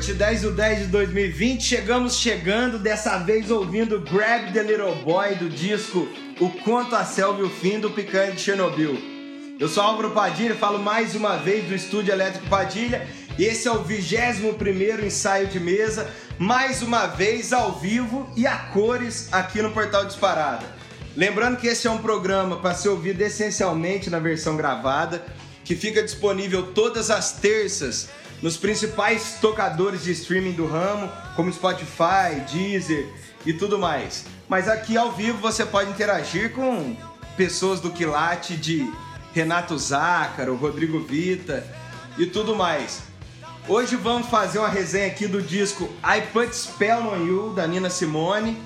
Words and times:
noite, 0.00 0.14
10 0.14 0.42
do 0.42 0.50
10 0.52 0.78
de 0.78 0.86
2020. 0.86 1.62
Chegamos 1.62 2.16
chegando, 2.16 2.78
dessa 2.78 3.18
vez 3.18 3.50
ouvindo 3.50 4.00
Grab 4.00 4.50
the 4.50 4.62
Little 4.62 4.94
Boy 5.04 5.34
do 5.34 5.50
disco 5.50 6.08
O 6.40 6.48
Conto 6.48 6.96
a 6.96 7.04
Selva 7.04 7.40
e 7.40 7.42
o 7.42 7.50
Fim 7.50 7.78
do 7.78 7.90
Picanha 7.90 8.32
de 8.32 8.40
Chernobyl. 8.40 8.96
Eu 9.58 9.68
sou 9.68 9.82
Álvaro 9.82 10.12
Padilha, 10.12 10.54
falo 10.54 10.78
mais 10.78 11.14
uma 11.14 11.36
vez 11.36 11.68
do 11.68 11.74
Estúdio 11.74 12.12
Elétrico 12.12 12.46
Padilha. 12.48 13.06
Esse 13.38 13.68
é 13.68 13.72
o 13.72 13.82
21 13.82 15.04
ensaio 15.04 15.48
de 15.48 15.60
mesa, 15.60 16.10
mais 16.38 16.80
uma 16.80 17.06
vez 17.06 17.52
ao 17.52 17.78
vivo 17.78 18.26
e 18.34 18.46
a 18.46 18.56
cores 18.56 19.28
aqui 19.30 19.60
no 19.60 19.70
Portal 19.70 20.06
Disparada. 20.06 20.64
Lembrando 21.14 21.58
que 21.58 21.66
esse 21.66 21.86
é 21.86 21.90
um 21.90 21.98
programa 21.98 22.56
para 22.56 22.74
ser 22.74 22.88
ouvido 22.88 23.20
essencialmente 23.20 24.08
na 24.08 24.18
versão 24.18 24.56
gravada, 24.56 25.22
que 25.62 25.76
fica 25.76 26.02
disponível 26.02 26.68
todas 26.72 27.10
as 27.10 27.32
terças 27.32 28.08
nos 28.42 28.56
principais 28.56 29.36
tocadores 29.40 30.04
de 30.04 30.12
streaming 30.12 30.52
do 30.52 30.66
ramo, 30.66 31.10
como 31.36 31.52
Spotify, 31.52 32.40
Deezer 32.50 33.08
e 33.44 33.52
tudo 33.52 33.78
mais. 33.78 34.24
Mas 34.48 34.68
aqui 34.68 34.96
ao 34.96 35.12
vivo 35.12 35.38
você 35.38 35.64
pode 35.64 35.90
interagir 35.90 36.52
com 36.52 36.96
pessoas 37.36 37.80
do 37.80 37.90
Quilate 37.90 38.56
de 38.56 38.90
Renato 39.32 39.78
Zácaro, 39.78 40.56
Rodrigo 40.56 41.00
Vita 41.00 41.64
e 42.18 42.26
tudo 42.26 42.56
mais. 42.56 43.02
Hoje 43.68 43.94
vamos 43.94 44.28
fazer 44.28 44.58
uma 44.58 44.68
resenha 44.68 45.06
aqui 45.06 45.26
do 45.26 45.40
disco 45.42 45.88
I 46.02 46.22
Put 46.32 46.54
Spell 46.56 47.06
on 47.08 47.26
You, 47.26 47.52
da 47.54 47.66
Nina 47.66 47.90
Simone. 47.90 48.60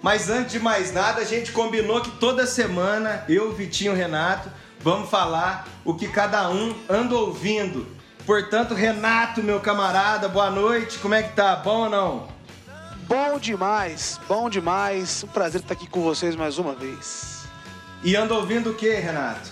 Mas 0.00 0.30
antes 0.30 0.52
de 0.52 0.60
mais 0.60 0.92
nada, 0.92 1.20
a 1.20 1.24
gente 1.24 1.50
combinou 1.50 2.00
que 2.00 2.10
toda 2.12 2.46
semana, 2.46 3.24
eu, 3.28 3.52
Vitinho 3.52 3.92
e 3.92 3.96
Renato, 3.96 4.48
vamos 4.80 5.10
falar 5.10 5.66
o 5.84 5.92
que 5.92 6.06
cada 6.06 6.48
um 6.48 6.72
anda 6.88 7.16
ouvindo 7.16 7.97
Portanto, 8.28 8.74
Renato, 8.74 9.42
meu 9.42 9.58
camarada, 9.58 10.28
boa 10.28 10.50
noite. 10.50 10.98
Como 10.98 11.14
é 11.14 11.22
que 11.22 11.32
tá? 11.34 11.56
Bom 11.56 11.84
ou 11.84 11.88
não? 11.88 12.28
Bom 13.06 13.38
demais, 13.38 14.20
bom 14.28 14.50
demais. 14.50 15.24
Um 15.24 15.28
prazer 15.28 15.62
estar 15.62 15.72
aqui 15.72 15.86
com 15.86 16.02
vocês 16.02 16.36
mais 16.36 16.58
uma 16.58 16.74
vez. 16.74 17.46
E 18.04 18.14
anda 18.14 18.34
ouvindo 18.34 18.68
o 18.68 18.74
que, 18.74 18.92
Renato? 18.92 19.48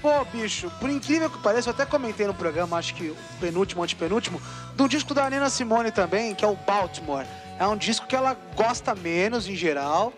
Pô, 0.00 0.24
bicho, 0.24 0.72
por 0.80 0.88
incrível 0.88 1.28
que 1.28 1.36
pareça, 1.40 1.68
eu 1.68 1.74
até 1.74 1.84
comentei 1.84 2.26
no 2.26 2.32
programa, 2.32 2.78
acho 2.78 2.94
que 2.94 3.10
o 3.10 3.16
penúltimo, 3.38 3.82
antepenúltimo, 3.82 4.40
do 4.74 4.88
disco 4.88 5.12
da 5.12 5.28
Nina 5.28 5.50
Simone 5.50 5.92
também, 5.92 6.34
que 6.34 6.42
é 6.42 6.48
o 6.48 6.56
Baltimore. 6.56 7.26
É 7.58 7.66
um 7.66 7.76
disco 7.76 8.06
que 8.06 8.16
ela 8.16 8.38
gosta 8.56 8.94
menos 8.94 9.46
em 9.46 9.54
geral. 9.54 10.14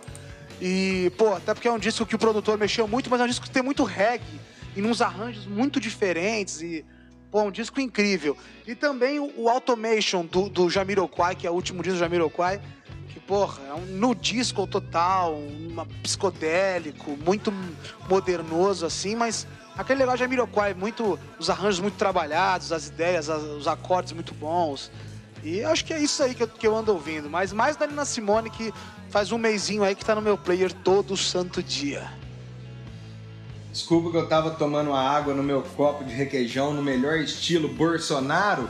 E, 0.61 1.11
pô, 1.19 1.35
até 1.35 1.53
porque 1.55 1.67
é 1.67 1.73
um 1.73 1.79
disco 1.81 2.07
que 2.07 2.15
o 2.15 2.19
produtor 2.21 2.57
mexeu 2.57 2.87
muito, 2.87 3.11
mas 3.11 3.21
é 3.21 3.25
um 3.25 3.27
disco 3.27 3.47
que 3.47 3.51
tem 3.51 3.65
muito 3.65 3.83
reggae 3.83 4.41
e 4.77 4.81
uns 4.81 5.03
arranjos 5.03 5.45
muito 5.45 5.81
diferentes 5.81 6.63
e 6.63 6.85
Pô, 7.33 7.45
um 7.45 7.51
disco 7.51 7.81
incrível. 7.81 8.37
E 8.67 8.75
também 8.75 9.19
o, 9.19 9.49
Automation 9.49 10.23
do, 10.23 10.51
do 10.51 10.69
Jamiroquai, 10.69 11.35
que 11.35 11.47
é 11.47 11.51
o 11.51 11.55
último 11.55 11.83
disco 11.83 11.97
do 11.97 12.01
Jamiroquai, 12.01 12.61
que, 13.09 13.19
porra, 13.19 13.63
é 13.71 13.73
um 13.73 13.87
no 13.87 14.15
disco 14.15 14.67
total, 14.67 15.35
um 15.35 15.75
psicodélico, 16.03 17.17
muito 17.25 17.51
modernoso, 18.07 18.85
assim, 18.85 19.17
mas 19.17 19.47
aquele 19.75 20.01
negócio 20.01 20.19
de 20.19 20.25
Jamiroquai, 20.25 20.75
muito, 20.75 21.19
os 21.39 21.49
arranjos 21.49 21.81
muito 21.81 21.97
trabalhados, 21.97 22.71
as 22.71 22.89
ideias, 22.89 23.31
as, 23.31 23.43
os 23.43 23.67
acordes 23.67 24.13
muito 24.13 24.35
bons. 24.35 24.93
E 25.43 25.65
acho 25.65 25.87
que 25.87 25.95
é 25.95 26.03
isso 26.03 26.23
aí 26.23 26.35
que 26.35 26.43
eu, 26.43 26.49
que 26.49 26.67
eu 26.67 26.77
ando 26.77 26.93
ouvindo. 26.93 27.31
Mas 27.31 27.51
mais 27.51 27.77
da 27.77 27.87
Nina 27.87 28.05
Simone, 28.05 28.51
que 28.51 28.75
faz 29.09 29.33
um 29.33 29.39
mêsinho 29.39 29.83
aí 29.83 29.95
que 29.95 30.05
tá 30.05 30.15
no 30.15 30.21
meu 30.21 30.37
player 30.37 30.71
todo 30.71 31.17
santo 31.17 31.63
dia. 31.63 32.13
Desculpa 33.73 34.11
que 34.11 34.17
eu 34.19 34.29
tava 34.29 34.51
tomando 34.51 34.93
a 34.93 35.01
água 35.01 35.33
no 35.33 35.43
meu 35.43 35.63
copo 35.63 36.05
de 36.05 36.13
requeijão 36.13 36.75
no 36.75 36.83
melhor 36.83 37.17
estilo 37.17 37.69
Bolsonaro. 37.69 38.69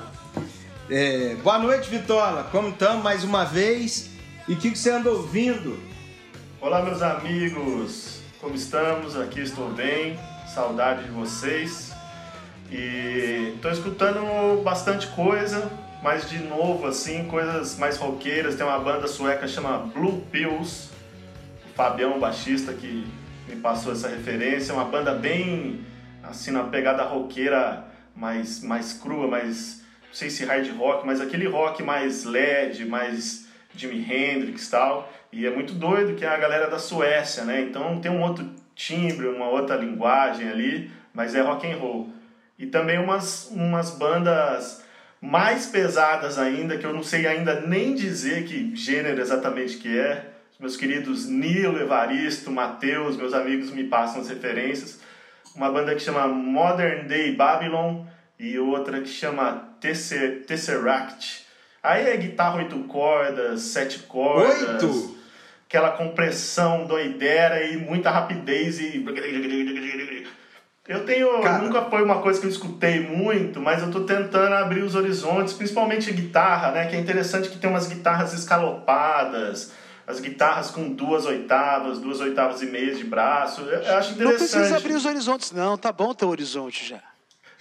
É, 0.88 1.34
boa 1.42 1.58
noite, 1.58 1.90
Vitola. 1.90 2.44
Como 2.52 2.68
estamos 2.68 3.02
mais 3.02 3.24
uma 3.24 3.44
vez? 3.44 4.10
E 4.46 4.52
o 4.52 4.56
que, 4.56 4.70
que 4.70 4.78
você 4.78 4.92
anda 4.92 5.10
ouvindo? 5.10 5.76
Olá, 6.60 6.82
meus 6.82 7.02
amigos. 7.02 8.20
Como 8.40 8.54
estamos? 8.54 9.16
Aqui 9.16 9.40
estou 9.40 9.70
bem. 9.70 10.16
Saudade 10.54 11.02
de 11.02 11.10
vocês. 11.10 11.92
E 12.70 13.54
estou 13.56 13.72
escutando 13.72 14.62
bastante 14.62 15.08
coisa, 15.08 15.68
mas 16.00 16.30
de 16.30 16.38
novo, 16.38 16.86
assim, 16.86 17.24
coisas 17.24 17.76
mais 17.76 17.96
roqueiras. 17.96 18.54
Tem 18.54 18.64
uma 18.64 18.78
banda 18.78 19.08
sueca 19.08 19.48
chama 19.48 19.78
Blue 19.78 20.22
Pills. 20.30 20.90
O 21.68 21.74
Fabião, 21.74 22.20
baixista, 22.20 22.72
que 22.72 23.04
me 23.48 23.56
passou 23.56 23.92
essa 23.92 24.08
referência. 24.08 24.74
Uma 24.74 24.84
banda 24.84 25.14
bem, 25.14 25.80
assim, 26.22 26.50
na 26.50 26.64
pegada 26.64 27.02
roqueira 27.02 27.84
mais, 28.14 28.62
mais 28.62 28.92
crua, 28.92 29.26
mais, 29.26 29.82
não 30.08 30.14
sei 30.14 30.30
se 30.30 30.44
hard 30.44 30.68
rock, 30.76 31.06
mas 31.06 31.20
aquele 31.20 31.46
rock 31.46 31.82
mais 31.82 32.24
LED, 32.24 32.84
mais 32.84 33.48
Jimi 33.74 34.00
Hendrix 34.00 34.66
e 34.66 34.70
tal. 34.70 35.12
E 35.32 35.46
é 35.46 35.50
muito 35.50 35.72
doido 35.72 36.14
que 36.14 36.24
é 36.24 36.28
a 36.28 36.36
galera 36.36 36.68
da 36.68 36.78
Suécia, 36.78 37.44
né? 37.44 37.62
Então 37.62 38.00
tem 38.00 38.10
um 38.10 38.22
outro 38.22 38.48
timbre, 38.74 39.28
uma 39.28 39.48
outra 39.48 39.76
linguagem 39.76 40.48
ali, 40.48 40.90
mas 41.14 41.34
é 41.34 41.40
rock 41.40 41.66
and 41.66 41.76
roll. 41.76 42.10
E 42.58 42.66
também 42.66 42.98
umas, 42.98 43.48
umas 43.50 43.90
bandas 43.92 44.84
mais 45.20 45.66
pesadas 45.66 46.38
ainda, 46.38 46.76
que 46.76 46.84
eu 46.84 46.92
não 46.92 47.02
sei 47.02 47.26
ainda 47.26 47.60
nem 47.60 47.94
dizer 47.94 48.44
que 48.44 48.74
gênero 48.74 49.20
exatamente 49.20 49.78
que 49.78 49.98
é, 49.98 50.31
meus 50.58 50.76
queridos 50.76 51.26
Nilo, 51.26 51.80
Evaristo, 51.80 52.50
Matheus, 52.50 53.16
meus 53.16 53.34
amigos 53.34 53.70
me 53.70 53.84
passam 53.84 54.20
as 54.20 54.28
referências. 54.28 55.00
Uma 55.54 55.70
banda 55.70 55.94
que 55.94 56.00
chama 56.00 56.26
Modern 56.28 57.06
Day 57.06 57.34
Babylon 57.34 58.04
e 58.38 58.58
outra 58.58 59.00
que 59.00 59.08
chama 59.08 59.68
Tesser, 59.80 60.44
Tesseract. 60.46 61.46
Aí 61.82 62.08
é 62.08 62.16
guitarra 62.16 62.58
oito 62.58 62.78
cordas, 62.84 63.60
sete 63.62 64.00
cordas. 64.00 64.84
Oito? 64.84 65.16
Aquela 65.66 65.90
compressão 65.90 66.86
doidera 66.86 67.64
e 67.64 67.76
muita 67.76 68.10
rapidez 68.10 68.78
e... 68.78 69.04
Eu 70.86 71.04
tenho... 71.04 71.40
Cara. 71.40 71.58
Nunca 71.58 71.82
foi 71.82 72.02
uma 72.02 72.20
coisa 72.20 72.40
que 72.40 72.46
eu 72.46 72.50
escutei 72.50 73.00
muito, 73.00 73.58
mas 73.58 73.82
eu 73.82 73.90
tô 73.90 74.00
tentando 74.00 74.54
abrir 74.54 74.82
os 74.82 74.94
horizontes, 74.94 75.54
principalmente 75.54 76.12
guitarra, 76.12 76.72
né? 76.72 76.86
Que 76.86 76.96
é 76.96 77.00
interessante 77.00 77.48
que 77.48 77.58
tem 77.58 77.70
umas 77.70 77.86
guitarras 77.86 78.34
escalopadas 78.34 79.72
as 80.06 80.20
guitarras 80.20 80.70
com 80.70 80.92
duas 80.92 81.26
oitavas, 81.26 81.98
duas 81.98 82.20
oitavas 82.20 82.62
e 82.62 82.66
meia 82.66 82.94
de 82.94 83.04
braço. 83.04 83.62
Eu, 83.62 83.96
acho 83.96 84.12
interessante. 84.12 84.22
Não 84.22 84.34
precisa 84.34 84.76
abrir 84.76 84.94
os 84.94 85.06
horizontes, 85.06 85.52
não. 85.52 85.78
Tá 85.78 85.92
bom 85.92 86.12
ter 86.12 86.24
horizonte 86.24 86.88
já. 86.88 87.00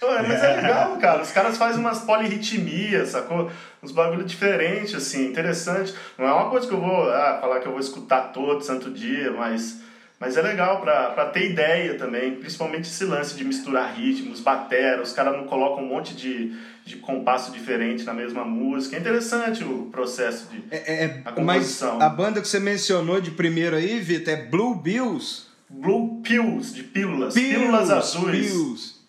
Ué, 0.02 0.22
mas 0.26 0.42
é 0.42 0.56
legal, 0.56 0.96
cara. 0.96 1.22
Os 1.22 1.30
caras 1.30 1.56
fazem 1.56 1.80
umas 1.80 2.00
polirritmias, 2.00 3.10
sacou? 3.10 3.50
Uns 3.80 3.92
bagulho 3.92 4.24
diferentes, 4.24 4.94
assim, 4.94 5.26
interessante. 5.26 5.94
Não 6.18 6.26
é 6.26 6.32
uma 6.32 6.50
coisa 6.50 6.66
que 6.66 6.74
eu 6.74 6.80
vou 6.80 7.08
ah, 7.10 7.38
falar 7.40 7.60
que 7.60 7.66
eu 7.66 7.72
vou 7.72 7.80
escutar 7.80 8.32
todo 8.32 8.64
santo 8.64 8.90
dia, 8.90 9.30
mas, 9.30 9.80
mas 10.18 10.36
é 10.36 10.42
legal 10.42 10.80
pra, 10.80 11.10
pra 11.10 11.26
ter 11.26 11.50
ideia 11.50 11.96
também. 11.96 12.34
Principalmente 12.34 12.88
esse 12.88 13.04
lance 13.04 13.36
de 13.36 13.44
misturar 13.44 13.94
ritmos, 13.94 14.40
batera. 14.40 15.02
Os 15.02 15.12
caras 15.12 15.36
não 15.36 15.46
colocam 15.46 15.84
um 15.84 15.88
monte 15.88 16.14
de, 16.14 16.52
de 16.84 16.96
compasso 16.96 17.52
diferente 17.52 18.04
na 18.04 18.12
mesma 18.12 18.44
música. 18.44 18.96
É 18.96 18.98
interessante 18.98 19.62
o 19.62 19.86
processo 19.86 20.48
de 20.50 20.62
é, 20.70 21.04
é, 21.04 21.22
a 21.24 21.32
composição. 21.32 21.94
Mas 21.96 22.02
a 22.02 22.08
banda 22.08 22.40
que 22.40 22.48
você 22.48 22.58
mencionou 22.58 23.20
de 23.20 23.30
primeiro 23.30 23.76
aí, 23.76 24.00
Vitor, 24.00 24.34
é 24.34 24.36
Blue 24.36 24.74
Bills? 24.74 25.44
Blue 25.68 26.20
Pills, 26.22 26.74
de 26.74 26.82
pílulas. 26.82 27.34
Pills, 27.34 27.54
pílulas 27.54 27.90
azuis. 27.90 28.50
Pills. 28.50 29.02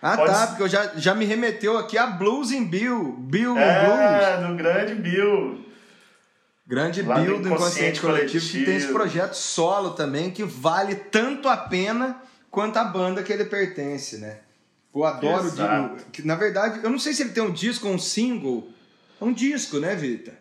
Ah, 0.00 0.16
Pode... 0.18 0.32
tá, 0.32 0.46
porque 0.48 0.62
eu 0.64 0.68
já, 0.68 0.92
já 0.96 1.14
me 1.14 1.24
remeteu 1.24 1.78
aqui 1.78 1.96
a 1.96 2.06
Blues 2.06 2.52
em 2.52 2.62
Bill. 2.62 3.16
Bill 3.18 3.56
é, 3.56 3.84
Blues. 3.84 3.98
É, 3.98 4.46
do 4.46 4.54
grande 4.54 4.94
Bill. 4.96 5.64
Grande 6.66 7.02
Lá 7.02 7.18
Bill 7.18 7.40
do 7.40 7.48
Inconsciente 7.48 8.00
Coletivo, 8.00 8.32
coletivo, 8.32 8.52
que 8.52 8.64
tem 8.64 8.76
esse 8.76 8.88
projeto 8.88 9.34
solo 9.34 9.90
também, 9.90 10.30
que 10.30 10.42
vale 10.44 10.94
tanto 10.94 11.48
a 11.48 11.56
pena 11.56 12.22
quanto 12.50 12.78
a 12.78 12.84
banda 12.84 13.22
que 13.22 13.32
ele 13.32 13.44
pertence, 13.44 14.18
né? 14.18 14.38
Eu 14.94 15.04
adoro 15.04 15.48
o 15.48 16.10
que 16.10 16.24
Na 16.24 16.36
verdade, 16.36 16.80
eu 16.84 16.90
não 16.90 16.98
sei 16.98 17.12
se 17.12 17.22
ele 17.22 17.30
tem 17.30 17.42
um 17.42 17.50
disco 17.50 17.88
ou 17.88 17.94
um 17.94 17.98
single. 17.98 18.70
É 19.20 19.24
um 19.24 19.32
disco, 19.32 19.78
né, 19.80 19.94
Vita? 19.96 20.32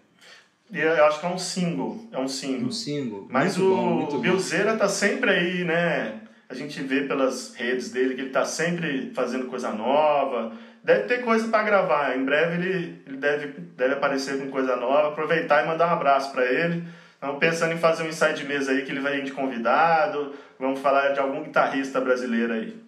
Eu 0.72 1.06
acho 1.06 1.20
que 1.20 1.26
é 1.26 1.30
um 1.30 1.38
single. 1.38 2.08
É 2.12 2.20
um 2.20 2.28
single. 2.28 2.68
Um 2.68 2.72
single. 2.72 3.28
Mas 3.30 3.58
muito 3.58 3.74
o, 3.74 3.76
bom, 3.76 4.16
o 4.16 4.20
Bilzeira 4.20 4.76
tá 4.76 4.88
sempre 4.88 5.32
aí, 5.32 5.64
né? 5.64 6.22
A 6.50 6.54
gente 6.54 6.82
vê 6.82 7.02
pelas 7.02 7.56
redes 7.56 7.90
dele 7.92 8.16
que 8.16 8.22
ele 8.22 8.30
tá 8.30 8.46
sempre 8.46 9.12
fazendo 9.16 9.48
coisa 9.48 9.72
nova. 9.72 10.52
Deve 10.84 11.04
ter 11.04 11.24
coisa 11.24 11.48
para 11.48 11.64
gravar. 11.64 12.18
Em 12.18 12.26
breve 12.26 12.56
ele, 12.56 13.02
ele 13.08 13.18
deve, 13.18 13.48
deve 13.76 13.94
aparecer 13.94 14.40
com 14.40 14.52
coisa 14.52 14.76
nova. 14.76 15.10
Aproveitar 15.10 15.64
e 15.64 15.68
mandar 15.68 15.88
um 15.88 15.94
abraço 15.94 16.32
para 16.32 16.46
ele. 16.46 16.84
Estamos 17.14 17.40
pensando 17.40 17.74
em 17.74 17.78
fazer 17.78 18.04
um 18.04 18.10
ensaio 18.10 18.36
de 18.36 18.44
mesa 18.44 18.72
aí 18.72 18.84
que 18.84 18.92
ele 18.92 19.00
vai 19.00 19.22
de 19.22 19.32
convidado. 19.32 20.34
Vamos 20.60 20.80
falar 20.80 21.10
de 21.10 21.20
algum 21.20 21.44
guitarrista 21.44 22.02
brasileiro 22.02 22.54
aí. 22.54 22.83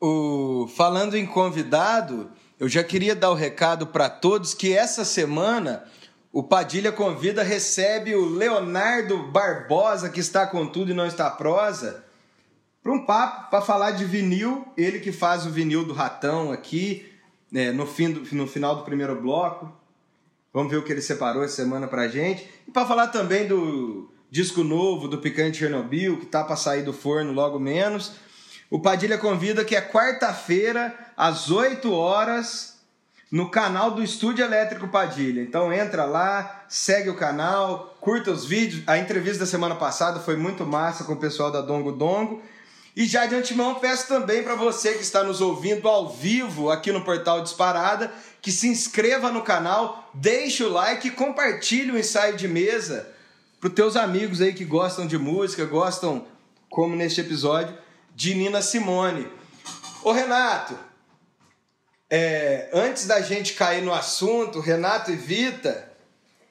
O, 0.00 0.68
falando 0.76 1.16
em 1.16 1.26
convidado, 1.26 2.30
eu 2.58 2.68
já 2.68 2.84
queria 2.84 3.14
dar 3.14 3.30
o 3.30 3.34
recado 3.34 3.86
para 3.86 4.08
todos 4.08 4.54
que 4.54 4.72
essa 4.72 5.04
semana 5.04 5.84
o 6.34 6.42
Padilha 6.42 6.90
Convida 6.90 7.44
recebe 7.44 8.14
o 8.14 8.28
Leonardo 8.28 9.18
Barbosa, 9.30 10.10
que 10.10 10.18
está 10.18 10.44
com 10.44 10.66
tudo 10.66 10.90
e 10.90 10.94
não 10.94 11.06
está 11.06 11.30
prosa, 11.30 12.04
para 12.82 12.92
um 12.92 13.06
papo 13.06 13.50
para 13.50 13.62
falar 13.62 13.92
de 13.92 14.04
vinil. 14.04 14.66
Ele 14.76 14.98
que 14.98 15.12
faz 15.12 15.46
o 15.46 15.50
vinil 15.50 15.84
do 15.84 15.94
Ratão 15.94 16.50
aqui, 16.50 17.06
né, 17.52 17.70
no, 17.70 17.86
fim 17.86 18.10
do, 18.10 18.34
no 18.34 18.48
final 18.48 18.74
do 18.74 18.82
primeiro 18.82 19.14
bloco. 19.20 19.72
Vamos 20.52 20.72
ver 20.72 20.78
o 20.78 20.82
que 20.82 20.92
ele 20.92 21.00
separou 21.00 21.44
essa 21.44 21.54
semana 21.54 21.86
pra 21.86 22.08
gente. 22.08 22.48
E 22.66 22.70
para 22.72 22.84
falar 22.84 23.08
também 23.08 23.46
do 23.46 24.10
disco 24.28 24.64
novo 24.64 25.06
do 25.06 25.18
Picante 25.18 25.58
Chernobyl, 25.58 26.18
que 26.18 26.26
tá 26.26 26.42
para 26.42 26.56
sair 26.56 26.82
do 26.82 26.92
forno 26.92 27.32
logo 27.32 27.60
menos. 27.60 28.14
O 28.74 28.80
Padilha 28.80 29.16
convida 29.16 29.64
que 29.64 29.76
é 29.76 29.80
quarta-feira, 29.80 30.92
às 31.16 31.48
8 31.48 31.92
horas, 31.92 32.74
no 33.30 33.48
canal 33.48 33.92
do 33.92 34.02
Estúdio 34.02 34.44
Elétrico 34.44 34.88
Padilha. 34.88 35.40
Então 35.40 35.72
entra 35.72 36.04
lá, 36.04 36.64
segue 36.68 37.08
o 37.08 37.14
canal, 37.14 37.96
curta 38.00 38.32
os 38.32 38.44
vídeos. 38.44 38.82
A 38.88 38.98
entrevista 38.98 39.44
da 39.44 39.46
semana 39.46 39.76
passada 39.76 40.18
foi 40.18 40.34
muito 40.34 40.66
massa 40.66 41.04
com 41.04 41.12
o 41.12 41.16
pessoal 41.16 41.52
da 41.52 41.60
Dongo 41.60 41.92
Dongo. 41.92 42.42
E 42.96 43.06
já 43.06 43.26
de 43.26 43.36
antemão 43.36 43.76
peço 43.76 44.08
também 44.08 44.42
para 44.42 44.56
você 44.56 44.94
que 44.94 45.02
está 45.02 45.22
nos 45.22 45.40
ouvindo 45.40 45.86
ao 45.86 46.08
vivo 46.08 46.68
aqui 46.68 46.90
no 46.90 47.04
Portal 47.04 47.42
Disparada 47.42 48.10
que 48.42 48.50
se 48.50 48.66
inscreva 48.66 49.30
no 49.30 49.42
canal, 49.42 50.10
deixe 50.12 50.64
o 50.64 50.68
like 50.68 51.06
e 51.06 51.12
compartilhe 51.12 51.92
o 51.92 51.98
ensaio 51.98 52.36
de 52.36 52.48
mesa 52.48 53.08
para 53.60 53.68
os 53.68 53.74
teus 53.74 53.94
amigos 53.94 54.40
aí 54.40 54.52
que 54.52 54.64
gostam 54.64 55.06
de 55.06 55.16
música, 55.16 55.64
gostam, 55.64 56.26
como 56.68 56.96
neste 56.96 57.20
episódio, 57.20 57.83
de 58.14 58.34
Nina 58.34 58.62
Simone. 58.62 59.28
Ô 60.02 60.12
Renato, 60.12 60.78
é, 62.08 62.70
antes 62.72 63.06
da 63.06 63.20
gente 63.20 63.54
cair 63.54 63.82
no 63.82 63.92
assunto, 63.92 64.60
Renato 64.60 65.10
e 65.10 65.16
Vita, 65.16 65.90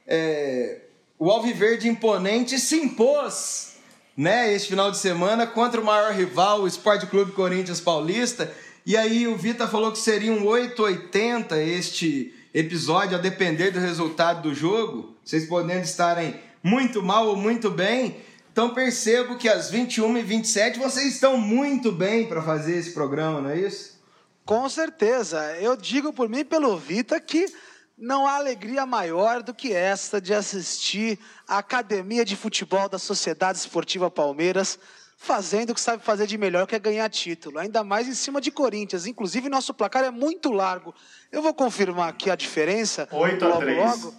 é, 0.05 0.81
o 1.17 1.31
Alviverde 1.31 1.87
Imponente 1.87 2.59
se 2.59 2.75
impôs 2.75 3.77
né, 4.15 4.53
esse 4.53 4.67
final 4.67 4.91
de 4.91 4.97
semana 4.97 5.47
contra 5.47 5.79
o 5.79 5.85
maior 5.85 6.13
rival, 6.13 6.61
o 6.61 6.67
Esporte 6.67 7.07
Clube 7.07 7.31
Corinthians 7.31 7.79
Paulista. 7.79 8.53
E 8.85 8.97
aí 8.97 9.27
o 9.27 9.37
Vita 9.37 9.67
falou 9.67 9.91
que 9.91 9.99
seria 9.99 10.33
um 10.33 10.45
880 10.45 11.57
este 11.61 12.33
episódio, 12.53 13.17
a 13.17 13.21
depender 13.21 13.71
do 13.71 13.79
resultado 13.79 14.41
do 14.41 14.53
jogo. 14.53 15.15
Vocês 15.23 15.47
podendo 15.47 15.83
estarem 15.83 16.39
muito 16.61 17.01
mal 17.01 17.27
ou 17.27 17.35
muito 17.35 17.71
bem. 17.71 18.17
Então 18.53 18.71
percebo 18.71 19.35
que 19.35 19.49
às 19.49 19.71
21h27 19.71 20.77
vocês 20.77 21.15
estão 21.15 21.37
muito 21.37 21.91
bem 21.91 22.27
para 22.27 22.39
fazer 22.39 22.77
esse 22.77 22.91
programa, 22.91 23.41
não 23.41 23.49
é 23.49 23.57
isso? 23.57 23.99
Com 24.45 24.69
certeza. 24.69 25.57
Eu 25.57 25.75
digo 25.75 26.13
por 26.13 26.29
mim 26.29 26.39
e 26.41 26.45
pelo 26.45 26.77
Vita 26.77 27.19
que 27.19 27.51
não 27.97 28.27
há 28.27 28.35
alegria 28.35 28.85
maior 28.85 29.41
do 29.41 29.55
que 29.55 29.73
esta 29.73 30.21
de 30.21 30.35
assistir 30.35 31.17
a 31.47 31.57
Academia 31.57 32.23
de 32.23 32.35
Futebol 32.35 32.87
da 32.87 32.99
Sociedade 32.99 33.57
Esportiva 33.57 34.11
Palmeiras 34.11 34.77
fazendo 35.17 35.71
o 35.71 35.73
que 35.73 35.81
sabe 35.81 36.03
fazer 36.03 36.27
de 36.27 36.37
melhor, 36.37 36.67
que 36.67 36.75
é 36.75 36.79
ganhar 36.79 37.09
título. 37.09 37.57
Ainda 37.57 37.83
mais 37.83 38.07
em 38.07 38.13
cima 38.13 38.39
de 38.39 38.51
Corinthians. 38.51 39.07
Inclusive, 39.07 39.49
nosso 39.49 39.73
placar 39.73 40.03
é 40.03 40.11
muito 40.11 40.51
largo. 40.51 40.93
Eu 41.31 41.41
vou 41.41 41.55
confirmar 41.55 42.09
aqui 42.09 42.29
a 42.29 42.35
diferença. 42.35 43.07
8 43.11 43.45
a 43.45 43.57
3. 43.57 43.77
Logo. 43.79 44.13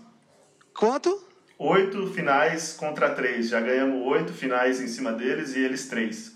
Quanto? 0.74 1.23
Oito 1.58 2.12
finais 2.12 2.72
contra 2.72 3.14
três. 3.14 3.48
Já 3.48 3.60
ganhamos 3.60 4.06
oito 4.06 4.32
finais 4.32 4.80
em 4.80 4.88
cima 4.88 5.12
deles 5.12 5.54
e 5.54 5.60
eles 5.60 5.88
três. 5.88 6.32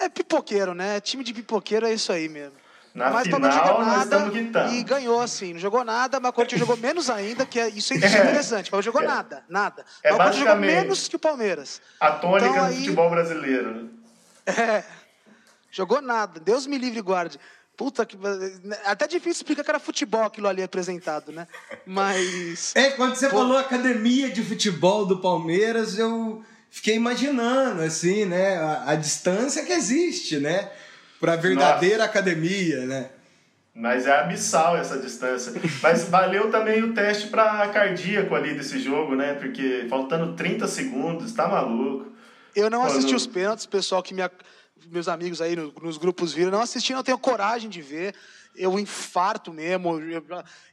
É 0.00 0.08
pipoqueiro, 0.08 0.74
né? 0.74 1.00
Time 1.00 1.22
de 1.22 1.34
pipoqueiro 1.34 1.86
é 1.86 1.92
isso 1.92 2.12
aí 2.12 2.28
mesmo. 2.28 2.56
Na 2.94 3.10
mas 3.10 3.24
final, 3.24 3.40
nós 3.40 3.86
nada 3.86 4.04
estamos 4.04 4.32
gritando. 4.32 4.74
E 4.74 4.82
ganhou, 4.82 5.20
assim. 5.20 5.52
Não 5.52 5.60
jogou 5.60 5.84
nada, 5.84 6.18
mas 6.18 6.30
o 6.30 6.32
Corinthians 6.32 6.60
jogou 6.60 6.76
menos 6.76 7.10
ainda, 7.10 7.44
que 7.46 7.60
é, 7.60 7.68
isso 7.68 7.92
é, 7.92 7.96
é 8.02 8.08
interessante. 8.08 8.70
Mas 8.72 8.78
não 8.78 8.82
jogou 8.82 9.02
é. 9.02 9.06
nada, 9.06 9.44
nada. 9.48 9.84
É 10.02 10.12
mas 10.12 10.34
jogou 10.34 10.56
menos 10.56 11.06
que 11.06 11.16
o 11.16 11.18
Palmeiras. 11.18 11.80
A 12.00 12.12
tônica 12.12 12.48
então, 12.48 12.64
do 12.64 12.66
aí, 12.66 12.76
futebol 12.76 13.10
brasileiro. 13.10 13.74
Né? 13.74 13.88
É. 14.48 14.82
Jogou 15.70 16.00
nada. 16.00 16.40
Deus 16.40 16.66
me 16.66 16.78
livre 16.78 16.98
e 16.98 17.02
guarde. 17.02 17.38
Puta 17.78 18.04
que. 18.04 18.18
Até 18.84 19.06
difícil 19.06 19.40
explicar 19.40 19.64
que 19.64 19.70
era 19.70 19.80
futebol 19.80 20.24
aquilo 20.24 20.48
ali 20.48 20.62
apresentado, 20.62 21.32
né? 21.32 21.48
Mas. 21.86 22.76
É, 22.76 22.90
quando 22.90 23.14
você 23.14 23.30
Pô... 23.30 23.38
falou 23.38 23.56
academia 23.56 24.28
de 24.28 24.42
futebol 24.42 25.06
do 25.06 25.20
Palmeiras, 25.20 25.98
eu 25.98 26.44
fiquei 26.68 26.96
imaginando, 26.96 27.80
assim, 27.80 28.26
né? 28.26 28.58
A, 28.58 28.90
a 28.90 28.94
distância 28.96 29.64
que 29.64 29.72
existe, 29.72 30.38
né? 30.38 30.68
para 31.20 31.34
a 31.34 31.36
verdadeira 31.36 31.98
Nossa. 31.98 32.10
academia, 32.10 32.86
né? 32.86 33.10
Mas 33.74 34.06
é 34.06 34.12
abissal 34.12 34.76
essa 34.76 34.98
distância. 34.98 35.52
Mas 35.82 36.08
valeu 36.08 36.50
também 36.50 36.82
o 36.82 36.92
teste 36.92 37.28
para 37.28 37.68
cardíaco 37.68 38.34
ali 38.34 38.54
desse 38.54 38.78
jogo, 38.80 39.14
né? 39.14 39.34
Porque 39.34 39.86
faltando 39.88 40.34
30 40.34 40.66
segundos, 40.66 41.32
tá 41.32 41.46
maluco. 41.46 42.10
Eu 42.56 42.68
não 42.68 42.82
assisti 42.82 43.14
os 43.14 43.26
pênaltis, 43.26 43.66
pessoal 43.66 44.02
que 44.02 44.12
me, 44.12 44.22
meus 44.90 45.08
amigos 45.08 45.40
aí 45.40 45.56
nos 45.56 45.96
grupos 45.96 46.32
viram, 46.32 46.50
não 46.50 46.60
assisti, 46.60 46.92
não 46.92 47.02
tenho 47.02 47.18
coragem 47.18 47.68
de 47.68 47.80
ver. 47.82 48.14
Eu 48.56 48.78
infarto 48.78 49.52
mesmo, 49.52 50.00
eu, 50.00 50.24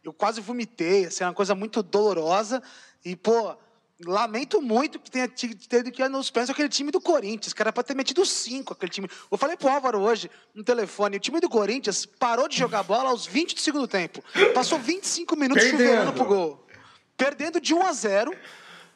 eu 0.04 0.14
quase 0.14 0.42
vomitei, 0.42 1.06
assim, 1.06 1.24
é 1.24 1.28
uma 1.28 1.34
coisa 1.34 1.54
muito 1.54 1.84
dolorosa. 1.84 2.62
E, 3.04 3.16
pô, 3.16 3.56
Lamento 4.04 4.62
muito 4.62 5.00
que 5.00 5.10
tenha 5.10 5.26
tido 5.26 5.90
que 5.90 6.04
ir 6.04 6.10
nos 6.10 6.30
pênaltis 6.30 6.50
aquele 6.50 6.68
time 6.68 6.92
do 6.92 7.00
Corinthians, 7.00 7.54
que 7.54 7.62
era 7.62 7.72
para 7.72 7.82
ter 7.82 7.96
metido 7.96 8.26
cinco 8.26 8.74
aquele 8.74 8.92
time. 8.92 9.10
Eu 9.32 9.38
falei 9.38 9.56
pro 9.56 9.70
Álvaro 9.70 10.02
hoje, 10.02 10.30
no 10.54 10.66
telefone, 10.66 11.16
o 11.16 11.20
time 11.20 11.40
do 11.40 11.48
Corinthians 11.48 12.06
parou 12.06 12.50
de 12.50 12.58
jogar 12.58 12.84
bola 12.84 13.10
aos 13.10 13.26
20 13.26 13.56
do 13.56 13.62
segundo 13.62 13.88
tempo. 13.88 14.22
Passou 14.54 14.78
25 14.78 15.38
minutos 15.38 15.64
Perdendo. 15.64 15.82
chuveirando 15.82 16.14
pro 16.14 16.26
gol. 16.26 16.68
Perdendo 17.16 17.62
de 17.62 17.74
1 17.74 17.82
a 17.84 17.94
0 17.94 18.36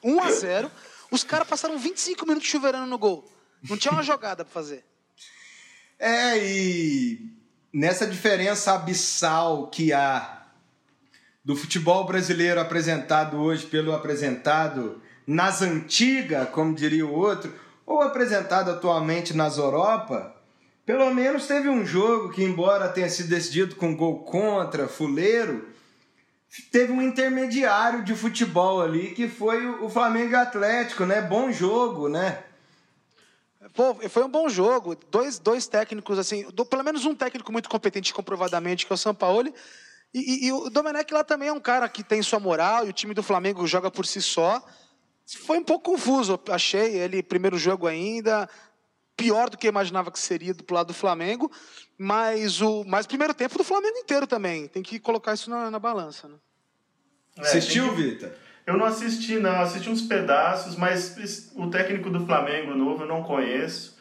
1 0.03 0.21
a 0.21 0.31
0 0.31 0.71
Os 1.09 1.23
caras 1.23 1.47
passaram 1.47 1.77
25 1.77 2.25
minutos 2.25 2.49
chuveirando 2.49 2.85
no 2.85 2.97
gol. 2.97 3.25
Não 3.69 3.77
tinha 3.77 3.93
uma 3.93 4.03
jogada 4.03 4.43
para 4.43 4.53
fazer. 4.53 4.83
É, 5.99 6.37
e 6.37 7.29
nessa 7.73 8.07
diferença 8.07 8.71
abissal 8.71 9.67
que 9.67 9.91
há 9.91 10.43
do 11.43 11.57
futebol 11.57 12.05
brasileiro 12.05 12.59
apresentado 12.59 13.37
hoje 13.37 13.65
pelo 13.65 13.93
apresentado 13.93 15.01
nas 15.27 15.61
antigas, 15.61 16.49
como 16.49 16.73
diria 16.73 17.05
o 17.05 17.13
outro, 17.13 17.53
ou 17.85 18.01
apresentado 18.01 18.71
atualmente 18.71 19.35
nas 19.35 19.57
Europa, 19.57 20.33
pelo 20.85 21.13
menos 21.13 21.47
teve 21.47 21.67
um 21.67 21.85
jogo 21.85 22.29
que, 22.29 22.43
embora 22.43 22.87
tenha 22.87 23.09
sido 23.09 23.29
decidido 23.29 23.75
com 23.75 23.95
gol 23.95 24.19
contra, 24.19 24.87
fuleiro, 24.87 25.67
teve 26.71 26.93
um 26.93 27.01
intermediário 27.01 28.03
de 28.03 28.15
futebol 28.15 28.81
ali 28.81 29.09
que 29.09 29.27
foi 29.27 29.67
o 29.67 29.89
Flamengo 29.89 30.35
Atlético, 30.37 31.05
né? 31.05 31.21
Bom 31.21 31.51
jogo, 31.51 32.07
né? 32.07 32.39
Pô, 33.73 33.95
foi 34.09 34.23
um 34.23 34.29
bom 34.29 34.49
jogo. 34.49 34.95
Dois, 35.09 35.39
dois 35.39 35.67
técnicos, 35.67 36.17
assim, 36.17 36.47
do, 36.51 36.65
pelo 36.65 36.83
menos 36.83 37.05
um 37.05 37.15
técnico 37.15 37.51
muito 37.51 37.69
competente 37.69 38.13
comprovadamente, 38.13 38.85
que 38.85 38.93
é 38.93 38.95
o 38.95 38.97
São 38.97 39.13
Paulo, 39.13 39.53
e, 40.13 40.19
e, 40.19 40.47
e, 40.47 40.51
o 40.51 40.69
Domenech 40.69 41.13
lá 41.13 41.23
também 41.23 41.49
é 41.49 41.53
um 41.53 41.59
cara 41.59 41.87
que 41.87 42.03
tem 42.03 42.21
sua 42.23 42.39
moral 42.39 42.85
e 42.85 42.89
o 42.89 42.93
time 42.93 43.13
do 43.13 43.21
Flamengo 43.21 43.65
joga 43.67 43.91
por 43.91 44.05
si 44.05 44.21
só. 44.21 44.63
Foi 45.45 45.59
um 45.59 45.63
pouco 45.63 45.91
confuso, 45.91 46.39
achei 46.49 46.97
ele 46.97 47.21
primeiro 47.21 47.57
jogo 47.57 47.85
ainda, 47.85 48.49
pior 49.15 49.49
do 49.49 49.57
que 49.57 49.67
eu 49.67 49.69
imaginava 49.69 50.11
que 50.11 50.17
seria 50.17 50.53
do 50.53 50.73
lado 50.73 50.87
do 50.87 50.93
Flamengo, 50.93 51.51
mas 51.97 52.61
o 52.61 52.83
mas 52.85 53.05
primeiro 53.05 53.33
tempo 53.35 53.57
do 53.57 53.63
Flamengo 53.63 53.97
inteiro 53.97 54.25
também. 54.25 54.67
Tem 54.67 54.81
que 54.81 54.99
colocar 54.99 55.35
isso 55.35 55.49
na, 55.49 55.69
na 55.69 55.77
balança, 55.77 56.27
né? 56.27 56.35
É, 57.37 57.41
Assistiu, 57.41 57.89
que... 57.89 58.01
Vitor? 58.01 58.31
Eu 58.69 58.77
não 58.77 58.85
assisti, 58.85 59.39
não. 59.39 59.61
Assisti 59.61 59.89
uns 59.89 60.03
pedaços, 60.03 60.75
mas 60.75 61.51
o 61.55 61.67
técnico 61.71 62.11
do 62.11 62.23
Flamengo 62.23 62.75
novo 62.75 63.01
eu 63.01 63.07
não 63.07 63.23
conheço. 63.23 63.97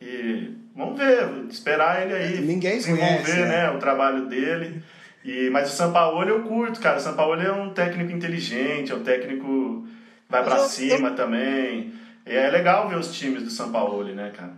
E 0.00 0.56
vamos 0.74 0.98
ver, 0.98 1.46
esperar 1.48 2.02
ele 2.02 2.14
aí. 2.14 2.40
Ninguém 2.40 2.82
conhece. 2.82 2.90
Vamos 2.90 3.22
ver, 3.22 3.46
né? 3.46 3.46
né, 3.46 3.70
o 3.70 3.78
trabalho 3.78 4.26
dele. 4.26 4.82
E, 5.24 5.48
mas 5.50 5.72
o 5.72 5.76
Sampaoli 5.76 6.30
eu 6.30 6.42
curto, 6.42 6.80
cara. 6.80 6.96
O 6.96 7.00
Sampaoli 7.00 7.46
é 7.46 7.52
um 7.52 7.70
técnico 7.72 8.10
inteligente, 8.10 8.90
é 8.90 8.94
um 8.96 9.04
técnico 9.04 9.86
que 9.86 10.28
vai 10.28 10.42
para 10.42 10.58
cima 10.66 11.10
eu... 11.10 11.14
também. 11.14 11.92
E 12.26 12.34
é 12.34 12.50
legal 12.50 12.88
ver 12.88 12.98
os 12.98 13.16
times 13.16 13.44
do 13.44 13.50
Sampaoli, 13.50 14.14
né, 14.14 14.32
cara? 14.36 14.52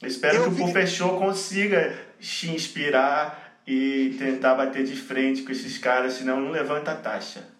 Eu 0.00 0.08
espero 0.08 0.36
eu 0.36 0.44
que 0.44 0.50
vi... 0.50 0.62
o 0.62 0.66
Pufechou 0.68 1.18
consiga 1.18 1.92
te 2.18 2.50
inspirar 2.50 3.60
e 3.66 4.16
tentar 4.18 4.54
bater 4.54 4.84
de 4.84 4.96
frente 4.96 5.42
com 5.42 5.52
esses 5.52 5.76
caras, 5.76 6.14
senão 6.14 6.40
não 6.40 6.50
levanta 6.50 6.92
a 6.92 6.96
taxa. 6.96 7.51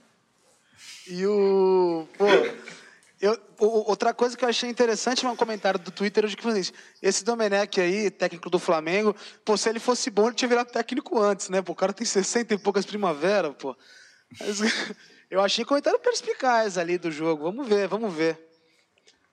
E 1.09 1.27
o. 1.27 2.07
Pô, 2.17 2.27
eu, 3.23 3.39
outra 3.59 4.13
coisa 4.13 4.37
que 4.37 4.45
eu 4.45 4.49
achei 4.49 4.69
interessante 4.69 5.25
um 5.25 5.37
comentário 5.37 5.79
do 5.79 5.93
Twitter 5.93 6.25
hoje 6.25 6.37
que 6.37 6.43
falou 6.43 6.59
isso. 6.59 6.73
Esse 7.01 7.25
Domenech 7.25 7.81
aí, 7.81 8.11
técnico 8.11 8.51
do 8.51 8.59
Flamengo, 8.59 9.15
pô, 9.45 9.57
se 9.57 9.69
ele 9.69 9.79
fosse 9.79 10.11
bom, 10.11 10.27
ele 10.27 10.35
tinha 10.35 10.49
virado 10.49 10.73
técnico 10.73 11.21
antes, 11.21 11.49
né? 11.49 11.63
Pô, 11.63 11.71
o 11.73 11.77
cara 11.77 11.93
tem 11.93 12.05
60 12.05 12.55
e 12.55 12.59
poucas 12.59 12.85
primavera, 12.85 13.53
pô. 13.53 13.77
Mas, 14.41 14.59
eu 15.31 15.41
achei 15.41 15.65
comentário 15.65 16.01
perspicaz 16.01 16.77
ali 16.77 16.99
do 16.99 17.13
jogo. 17.13 17.45
Vamos 17.45 17.69
ver, 17.69 17.87
vamos 17.87 18.13
ver. 18.13 18.37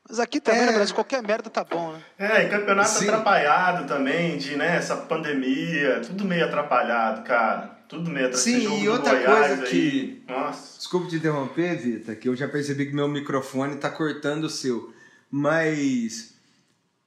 Mas 0.08 0.20
aqui 0.20 0.40
também, 0.40 0.62
é... 0.62 0.66
no 0.68 0.74
Brasil, 0.74 0.94
qualquer 0.94 1.24
merda 1.24 1.50
tá 1.50 1.64
bom, 1.64 1.92
né? 1.92 2.04
É, 2.20 2.44
e 2.44 2.50
campeonato 2.50 2.90
Sim. 2.90 3.08
atrapalhado 3.08 3.88
também, 3.88 4.38
de, 4.38 4.56
né, 4.56 4.78
essa 4.78 4.98
pandemia, 4.98 6.02
tudo 6.02 6.26
meio 6.26 6.46
atrapalhado, 6.46 7.24
cara. 7.24 7.79
Tudo 7.90 8.12
atrapalhado. 8.12 8.38
Sim, 8.38 8.84
e 8.84 8.88
outra 8.88 9.20
coisa 9.20 9.64
que... 9.64 10.22
Nossa. 10.28 10.78
Desculpa 10.78 11.08
te 11.08 11.16
interromper, 11.16 11.76
Vita, 11.76 12.16
que 12.16 12.30
eu 12.30 12.36
já 12.36 12.48
percebi 12.48 12.86
que 12.86 12.94
meu 12.94 13.08
microfone 13.08 13.78
tá 13.78 13.90
cortando 13.90 14.44
o 14.44 14.50
seu. 14.50 14.94
Mas 15.32 16.36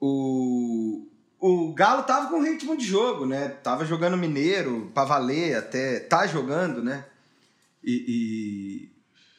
o, 0.01 1.07
o 1.39 1.73
Galo 1.73 2.03
tava 2.03 2.29
com 2.29 2.43
ritmo 2.43 2.77
de 2.77 2.85
jogo, 2.85 3.25
né? 3.25 3.49
Tava 3.49 3.85
jogando 3.85 4.17
Mineiro, 4.17 4.91
pra 4.93 5.05
valer 5.05 5.57
até. 5.57 6.01
Tá 6.01 6.27
jogando, 6.27 6.83
né? 6.83 7.05
E, 7.85 8.91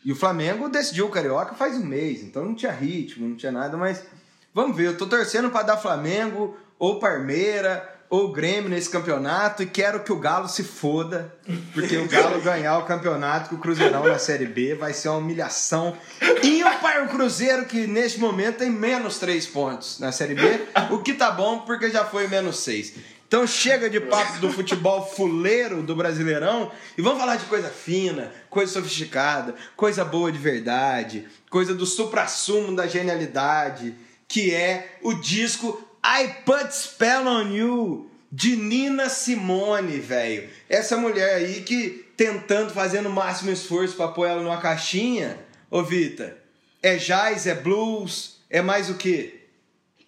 e, 0.06 0.10
e, 0.10 0.12
o 0.14 0.16
Flamengo 0.16 0.70
decidiu 0.70 1.08
o 1.08 1.12
Carioca 1.12 1.56
faz 1.56 1.78
um 1.78 1.86
mês, 1.86 2.24
então 2.24 2.46
não 2.46 2.56
tinha 2.56 2.72
ritmo, 2.72 3.28
não 3.28 3.36
tinha 3.36 3.52
nada, 3.52 3.76
mas 3.76 4.06
vamos 4.54 4.78
ver. 4.78 4.88
Eu 4.88 4.98
tô 4.98 5.08
torcendo 5.08 5.50
para 5.50 5.64
dar 5.64 5.78
Flamengo 5.78 6.58
ou 6.80 7.00
Parmeira 7.00 7.93
ou 8.14 8.32
Grêmio 8.32 8.70
nesse 8.70 8.92
campeonato 8.92 9.64
e 9.64 9.66
quero 9.66 10.02
que 10.02 10.12
o 10.12 10.20
Galo 10.20 10.48
se 10.48 10.64
foda, 10.64 11.34
porque 11.74 11.98
o 11.98 12.08
Galo 12.08 12.40
ganhar 12.42 12.78
o 12.78 12.86
campeonato 12.86 13.50
com 13.50 13.56
o 13.56 13.58
Cruzeirão 13.58 14.08
na 14.08 14.20
Série 14.20 14.46
B 14.46 14.76
vai 14.76 14.94
ser 14.94 15.10
uma 15.10 15.18
humilhação. 15.18 15.98
E 16.44 16.64
o 16.64 17.08
Cruzeiro, 17.08 17.66
que 17.66 17.88
neste 17.88 18.20
momento 18.20 18.60
tem 18.60 18.70
menos 18.70 19.18
três 19.18 19.48
pontos 19.48 19.98
na 19.98 20.12
Série 20.12 20.36
B, 20.36 20.62
o 20.92 21.00
que 21.00 21.16
tá 21.16 21.32
bom 21.32 21.62
porque 21.62 21.90
já 21.90 22.06
foi 22.06 22.28
menos 22.28 22.60
seis. 22.60 22.94
Então 23.28 23.48
chega 23.48 23.90
de 23.90 24.00
papo 24.00 24.38
do 24.38 24.52
futebol 24.52 25.08
fuleiro 25.08 25.82
do 25.82 25.96
Brasileirão 25.96 26.72
e 26.96 27.02
vamos 27.02 27.18
falar 27.18 27.38
de 27.38 27.46
coisa 27.46 27.70
fina, 27.70 28.32
coisa 28.48 28.74
sofisticada, 28.74 29.56
coisa 29.76 30.06
boa 30.06 30.32
de 30.32 30.38
verdade, 30.38 31.28
coisa 31.50 31.74
do 31.74 31.88
supra-sumo 31.88 32.76
da 32.76 32.86
genialidade, 32.86 33.96
que 34.28 34.54
é 34.54 35.00
o 35.02 35.16
disco 35.16 35.93
I 36.06 36.28
Put 36.46 36.76
Spell 36.76 37.28
on 37.28 37.52
You, 37.52 38.12
de 38.30 38.56
Nina 38.56 39.08
Simone, 39.08 40.00
velho. 40.00 40.50
Essa 40.70 40.98
mulher 40.98 41.36
aí 41.36 41.62
que 41.62 42.06
tentando, 42.18 42.72
fazendo 42.72 43.08
o 43.08 43.12
máximo 43.12 43.52
esforço 43.52 43.96
para 43.96 44.10
pôr 44.10 44.26
ela 44.26 44.42
numa 44.42 44.60
caixinha. 44.60 45.38
Ô, 45.72 45.82
Vita, 45.82 46.38
é 46.82 46.98
jazz, 46.98 47.48
é 47.48 47.56
blues, 47.56 48.42
é 48.50 48.62
mais 48.62 48.90
o 48.90 48.96
quê? 48.96 49.42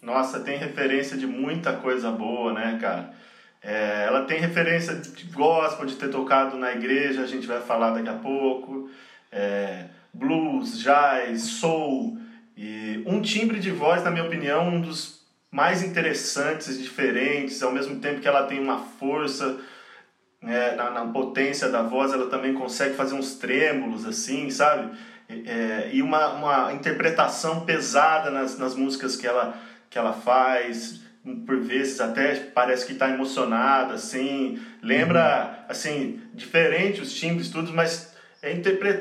Nossa, 0.02 0.40
tem 0.40 0.58
referência 0.58 1.16
de 1.16 1.26
muita 1.26 1.72
coisa 1.72 2.10
boa, 2.10 2.52
né, 2.52 2.78
cara? 2.80 3.14
É, 3.62 4.04
ela 4.06 4.24
tem 4.24 4.38
referência 4.38 4.94
de 4.94 5.24
gospel, 5.24 5.86
de 5.86 5.96
ter 5.96 6.10
tocado 6.10 6.56
na 6.56 6.72
igreja, 6.72 7.22
a 7.22 7.26
gente 7.26 7.46
vai 7.46 7.60
falar 7.60 7.90
daqui 7.90 8.08
a 8.08 8.14
pouco. 8.14 8.90
É, 9.32 9.86
blues, 10.12 10.78
jazz, 10.78 11.42
soul. 11.42 12.18
E 12.56 13.02
um 13.06 13.20
timbre 13.20 13.58
de 13.58 13.70
voz, 13.70 14.04
na 14.04 14.10
minha 14.10 14.24
opinião, 14.24 14.68
um 14.68 14.80
dos 14.80 15.15
mais 15.56 15.82
interessantes 15.82 16.68
e 16.68 16.82
diferentes, 16.82 17.62
ao 17.62 17.72
mesmo 17.72 17.98
tempo 17.98 18.20
que 18.20 18.28
ela 18.28 18.42
tem 18.42 18.60
uma 18.60 18.78
força 18.78 19.58
é, 20.42 20.76
na, 20.76 20.90
na, 20.90 21.06
potência 21.06 21.70
da 21.70 21.80
voz, 21.80 22.12
ela 22.12 22.28
também 22.28 22.52
consegue 22.52 22.94
fazer 22.94 23.14
uns 23.14 23.36
trêmulos, 23.36 24.04
assim, 24.04 24.50
sabe? 24.50 24.94
É, 25.30 25.88
e 25.94 26.02
uma, 26.02 26.34
uma 26.34 26.72
interpretação 26.74 27.64
pesada 27.64 28.30
nas, 28.30 28.58
nas 28.58 28.74
músicas 28.74 29.16
que 29.16 29.26
ela, 29.26 29.56
que 29.88 29.96
ela 29.96 30.12
faz, 30.12 31.00
por 31.46 31.58
vezes 31.62 32.02
até 32.02 32.34
parece 32.34 32.84
que 32.84 32.92
está 32.92 33.08
emocionada, 33.08 33.94
assim, 33.94 34.60
lembra, 34.82 35.20
uhum. 35.60 35.64
assim, 35.70 36.20
diferente 36.34 37.00
os 37.00 37.14
timbres, 37.14 37.48
tudo, 37.48 37.72
mas 37.72 38.14
é 38.42 38.52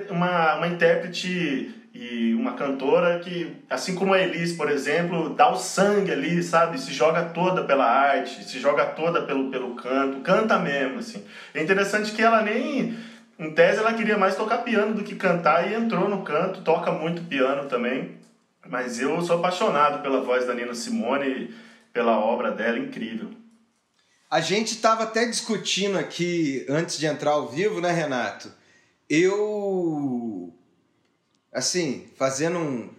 uma, 0.10 0.56
uma 0.56 0.68
intérprete 0.70 1.75
e 1.98 2.36
uma 2.36 2.56
cantora 2.56 3.20
que, 3.20 3.56
assim 3.70 3.96
como 3.96 4.14
a 4.14 4.22
Elis, 4.22 4.52
por 4.52 4.70
exemplo, 4.70 5.30
dá 5.30 5.50
o 5.50 5.56
sangue 5.56 6.12
ali, 6.12 6.44
sabe? 6.44 6.78
Se 6.78 6.92
joga 6.92 7.24
toda 7.24 7.64
pela 7.64 7.86
arte, 7.86 8.44
se 8.44 8.60
joga 8.60 8.86
toda 8.88 9.22
pelo, 9.22 9.50
pelo 9.50 9.76
canto, 9.76 10.20
canta 10.20 10.60
mesmo, 10.60 11.00
assim. 11.00 11.24
É 11.54 11.64
interessante 11.64 12.12
que 12.12 12.22
ela 12.22 12.42
nem, 12.42 12.98
em 13.40 13.54
tese, 13.54 13.80
ela 13.80 13.94
queria 13.94 14.18
mais 14.18 14.36
tocar 14.36 14.58
piano 14.58 14.94
do 14.94 15.06
que 15.06 15.16
cantar 15.16 15.72
e 15.72 15.74
entrou 15.74 16.10
no 16.10 16.22
canto, 16.22 16.64
toca 16.64 16.92
muito 16.92 17.24
piano 17.24 17.70
também. 17.70 18.18
Mas 18.68 19.00
eu 19.00 19.22
sou 19.22 19.38
apaixonado 19.38 20.02
pela 20.02 20.20
voz 20.20 20.46
da 20.46 20.54
Nina 20.54 20.76
Simone, 20.76 21.56
pela 21.94 22.20
obra 22.20 22.52
dela, 22.52 22.78
incrível. 22.78 23.30
A 24.30 24.42
gente 24.42 24.74
estava 24.74 25.04
até 25.04 25.24
discutindo 25.26 25.98
aqui 25.98 26.66
antes 26.68 26.98
de 26.98 27.06
entrar 27.06 27.32
ao 27.32 27.48
vivo, 27.48 27.80
né, 27.80 27.94
Renato? 27.94 28.52
Eu 29.10 30.45
assim, 31.56 32.06
fazendo 32.18 32.60
um, 32.60 32.90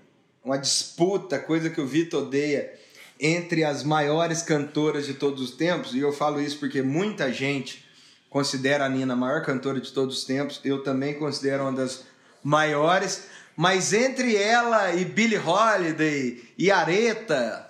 uma 0.43 0.57
disputa, 0.57 1.39
coisa 1.39 1.69
que 1.69 1.81
o 1.81 1.87
Vitor 1.87 2.23
odeia, 2.23 2.73
entre 3.21 3.63
as 3.63 3.85
maiores 3.85 4.43
cantoras 4.43 5.05
de 5.05 5.15
todos 5.15 5.43
os 5.43 5.51
tempos, 5.51 5.95
e 5.95 5.99
eu 5.99 6.11
falo 6.11 6.41
isso 6.41 6.59
porque 6.59 6.81
muita 6.81 7.31
gente 7.31 7.85
considera 8.31 8.87
a 8.87 8.89
Nina 8.89 9.13
a 9.13 9.17
maior 9.17 9.43
cantora 9.43 9.79
de 9.79 9.93
todos 9.93 10.19
os 10.19 10.25
tempos, 10.25 10.61
eu 10.65 10.83
também 10.83 11.15
considero 11.15 11.65
uma 11.65 11.73
das 11.73 12.05
maiores, 12.43 13.27
mas 13.55 13.93
entre 13.93 14.35
ela 14.35 14.95
e 14.95 15.05
Billie 15.05 15.39
Holiday 15.39 16.43
e 16.57 16.71
Aretha, 16.71 17.67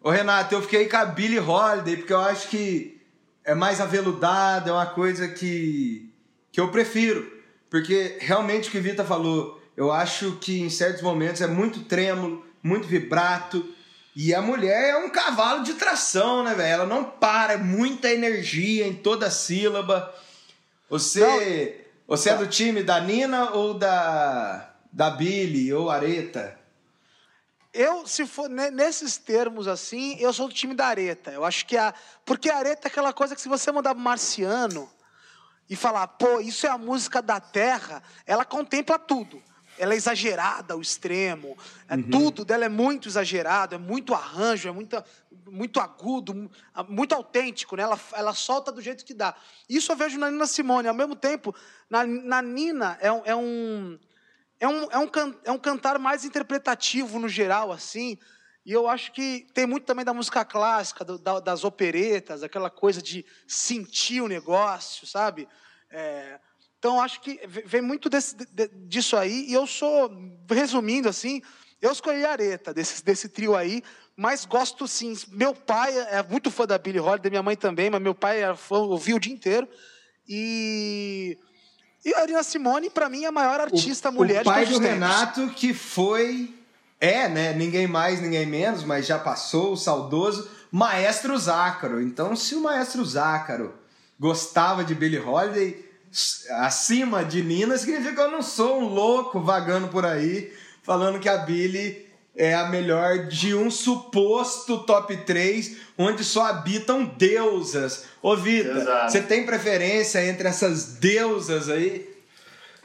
ô 0.00 0.10
Renato, 0.10 0.54
eu 0.54 0.62
fiquei 0.62 0.88
com 0.88 0.96
a 0.96 1.04
Billie 1.04 1.40
Holiday, 1.40 1.96
porque 1.96 2.12
eu 2.12 2.20
acho 2.20 2.48
que 2.48 3.00
é 3.44 3.56
mais 3.56 3.80
aveludada, 3.80 4.70
é 4.70 4.72
uma 4.72 4.86
coisa 4.86 5.26
que, 5.26 6.12
que 6.52 6.60
eu 6.60 6.70
prefiro, 6.70 7.28
porque 7.68 8.18
realmente 8.20 8.68
o 8.68 8.72
que 8.72 8.78
o 8.78 8.82
Vitor 8.82 9.04
falou, 9.04 9.61
eu 9.76 9.90
acho 9.90 10.36
que 10.36 10.60
em 10.60 10.70
certos 10.70 11.02
momentos 11.02 11.40
é 11.40 11.46
muito 11.46 11.84
trêmulo, 11.84 12.46
muito 12.62 12.86
vibrato. 12.86 13.74
E 14.14 14.34
a 14.34 14.42
mulher 14.42 14.90
é 14.90 14.96
um 14.98 15.08
cavalo 15.08 15.62
de 15.62 15.74
tração, 15.74 16.44
né, 16.44 16.54
velho? 16.54 16.74
Ela 16.74 16.86
não 16.86 17.04
para, 17.04 17.54
é 17.54 17.56
muita 17.56 18.10
energia 18.10 18.86
em 18.86 18.94
toda 18.94 19.30
sílaba. 19.30 20.14
Você, 20.90 21.84
não. 22.06 22.16
você 22.16 22.30
é 22.30 22.36
do 22.36 22.46
time 22.46 22.82
da 22.82 23.00
Nina 23.00 23.52
ou 23.52 23.74
da 23.74 24.68
da 24.92 25.08
Billy 25.08 25.72
ou 25.72 25.88
Areta? 25.88 26.58
Eu, 27.72 28.06
se 28.06 28.26
for 28.26 28.50
nesses 28.50 29.16
termos 29.16 29.66
assim, 29.66 30.18
eu 30.20 30.30
sou 30.30 30.46
do 30.46 30.52
time 30.52 30.74
da 30.74 30.88
Areta. 30.88 31.30
Eu 31.30 31.42
acho 31.42 31.64
que 31.64 31.78
a. 31.78 31.94
Porque 32.26 32.50
a 32.50 32.58
Areta 32.58 32.86
é 32.86 32.90
aquela 32.90 33.14
coisa 33.14 33.34
que 33.34 33.40
se 33.40 33.48
você 33.48 33.72
mandar 33.72 33.94
marciano 33.94 34.92
e 35.70 35.74
falar, 35.74 36.06
pô, 36.06 36.38
isso 36.40 36.66
é 36.66 36.68
a 36.68 36.76
música 36.76 37.22
da 37.22 37.40
Terra, 37.40 38.02
ela 38.26 38.44
contempla 38.44 38.98
tudo 38.98 39.42
ela 39.82 39.94
é 39.94 39.96
exagerada 39.96 40.74
ao 40.74 40.80
extremo. 40.80 41.58
É, 41.88 41.96
uhum. 41.96 42.02
Tudo 42.08 42.44
dela 42.44 42.64
é 42.64 42.68
muito 42.68 43.08
exagerado, 43.08 43.74
é 43.74 43.78
muito 43.78 44.14
arranjo, 44.14 44.68
é 44.68 44.72
muito, 44.72 45.02
muito 45.50 45.80
agudo, 45.80 46.48
muito 46.88 47.12
autêntico. 47.12 47.74
Né? 47.74 47.82
Ela, 47.82 47.98
ela 48.12 48.32
solta 48.32 48.70
do 48.70 48.80
jeito 48.80 49.04
que 49.04 49.12
dá. 49.12 49.34
Isso 49.68 49.90
eu 49.90 49.96
vejo 49.96 50.20
na 50.20 50.30
Nina 50.30 50.46
Simone. 50.46 50.86
Ao 50.86 50.94
mesmo 50.94 51.16
tempo, 51.16 51.52
na, 51.90 52.06
na 52.06 52.40
Nina 52.40 52.96
é, 53.00 53.08
é 53.08 53.34
um. 53.34 53.98
É 54.60 54.68
um, 54.68 54.88
é, 54.92 54.98
um, 54.98 55.10
é 55.46 55.50
um 55.50 55.58
cantar 55.58 55.98
mais 55.98 56.24
interpretativo 56.24 57.18
no 57.18 57.28
geral, 57.28 57.72
assim. 57.72 58.16
E 58.64 58.70
eu 58.70 58.86
acho 58.86 59.10
que 59.10 59.48
tem 59.52 59.66
muito 59.66 59.84
também 59.84 60.04
da 60.04 60.14
música 60.14 60.44
clássica, 60.44 61.04
do, 61.04 61.18
da, 61.18 61.40
das 61.40 61.64
operetas, 61.64 62.44
aquela 62.44 62.70
coisa 62.70 63.02
de 63.02 63.26
sentir 63.48 64.20
o 64.20 64.28
negócio, 64.28 65.04
sabe? 65.04 65.48
É, 65.90 66.38
então, 66.82 67.00
acho 67.00 67.20
que 67.20 67.38
vem 67.64 67.80
muito 67.80 68.10
desse, 68.10 68.34
disso 68.88 69.16
aí. 69.16 69.46
E 69.48 69.52
eu 69.52 69.68
sou, 69.68 70.10
resumindo 70.50 71.08
assim, 71.08 71.40
eu 71.80 71.92
escolhi 71.92 72.24
a 72.24 72.32
Areta, 72.32 72.74
desse, 72.74 73.04
desse 73.04 73.28
trio 73.28 73.54
aí, 73.54 73.84
mas 74.16 74.44
gosto 74.44 74.88
sim. 74.88 75.16
Meu 75.28 75.54
pai 75.54 75.96
é 75.96 76.20
muito 76.28 76.50
fã 76.50 76.66
da 76.66 76.76
Billie 76.76 76.98
Holiday, 76.98 77.30
minha 77.30 77.42
mãe 77.42 77.54
também, 77.54 77.88
mas 77.88 78.02
meu 78.02 78.16
pai 78.16 78.42
era 78.42 78.56
fã, 78.56 78.78
ouvia 78.78 79.14
o 79.14 79.20
dia 79.20 79.32
inteiro. 79.32 79.68
E. 80.28 81.38
E 82.04 82.12
a 82.14 82.18
Arina 82.22 82.42
Simone, 82.42 82.90
para 82.90 83.08
mim, 83.08 83.22
é 83.22 83.28
a 83.28 83.32
maior 83.32 83.60
artista 83.60 84.08
o, 84.08 84.12
mulher 84.12 84.40
o 84.40 84.44
pai 84.44 84.66
do 84.66 84.80
Renato, 84.80 85.50
que 85.50 85.72
foi. 85.72 86.52
É, 86.98 87.28
né? 87.28 87.52
Ninguém 87.52 87.86
mais, 87.86 88.20
ninguém 88.20 88.44
menos, 88.44 88.82
mas 88.82 89.06
já 89.06 89.20
passou, 89.20 89.74
o 89.74 89.76
saudoso 89.76 90.50
Maestro 90.68 91.38
Zácaro. 91.38 92.02
Então, 92.02 92.34
se 92.34 92.56
o 92.56 92.60
Maestro 92.60 93.04
Zácaro 93.04 93.72
gostava 94.18 94.82
de 94.82 94.96
Billie 94.96 95.20
Holiday 95.20 95.91
acima 96.50 97.24
de 97.24 97.42
Nina 97.42 97.76
significa 97.78 98.14
que 98.14 98.20
eu 98.20 98.30
não 98.30 98.42
sou 98.42 98.80
um 98.80 98.86
louco 98.86 99.40
vagando 99.40 99.88
por 99.88 100.04
aí 100.04 100.52
falando 100.82 101.20
que 101.20 101.28
a 101.28 101.38
Billy 101.38 102.06
é 102.36 102.54
a 102.54 102.66
melhor 102.66 103.26
de 103.26 103.54
um 103.54 103.70
suposto 103.70 104.78
top 104.84 105.16
3 105.18 105.76
onde 105.98 106.24
só 106.24 106.46
habitam 106.46 107.04
deusas. 107.04 108.06
Ô 108.22 108.36
Vita, 108.36 109.08
você 109.08 109.20
tem 109.20 109.44
preferência 109.44 110.24
entre 110.26 110.48
essas 110.48 110.94
deusas 110.94 111.68
aí? 111.68 112.10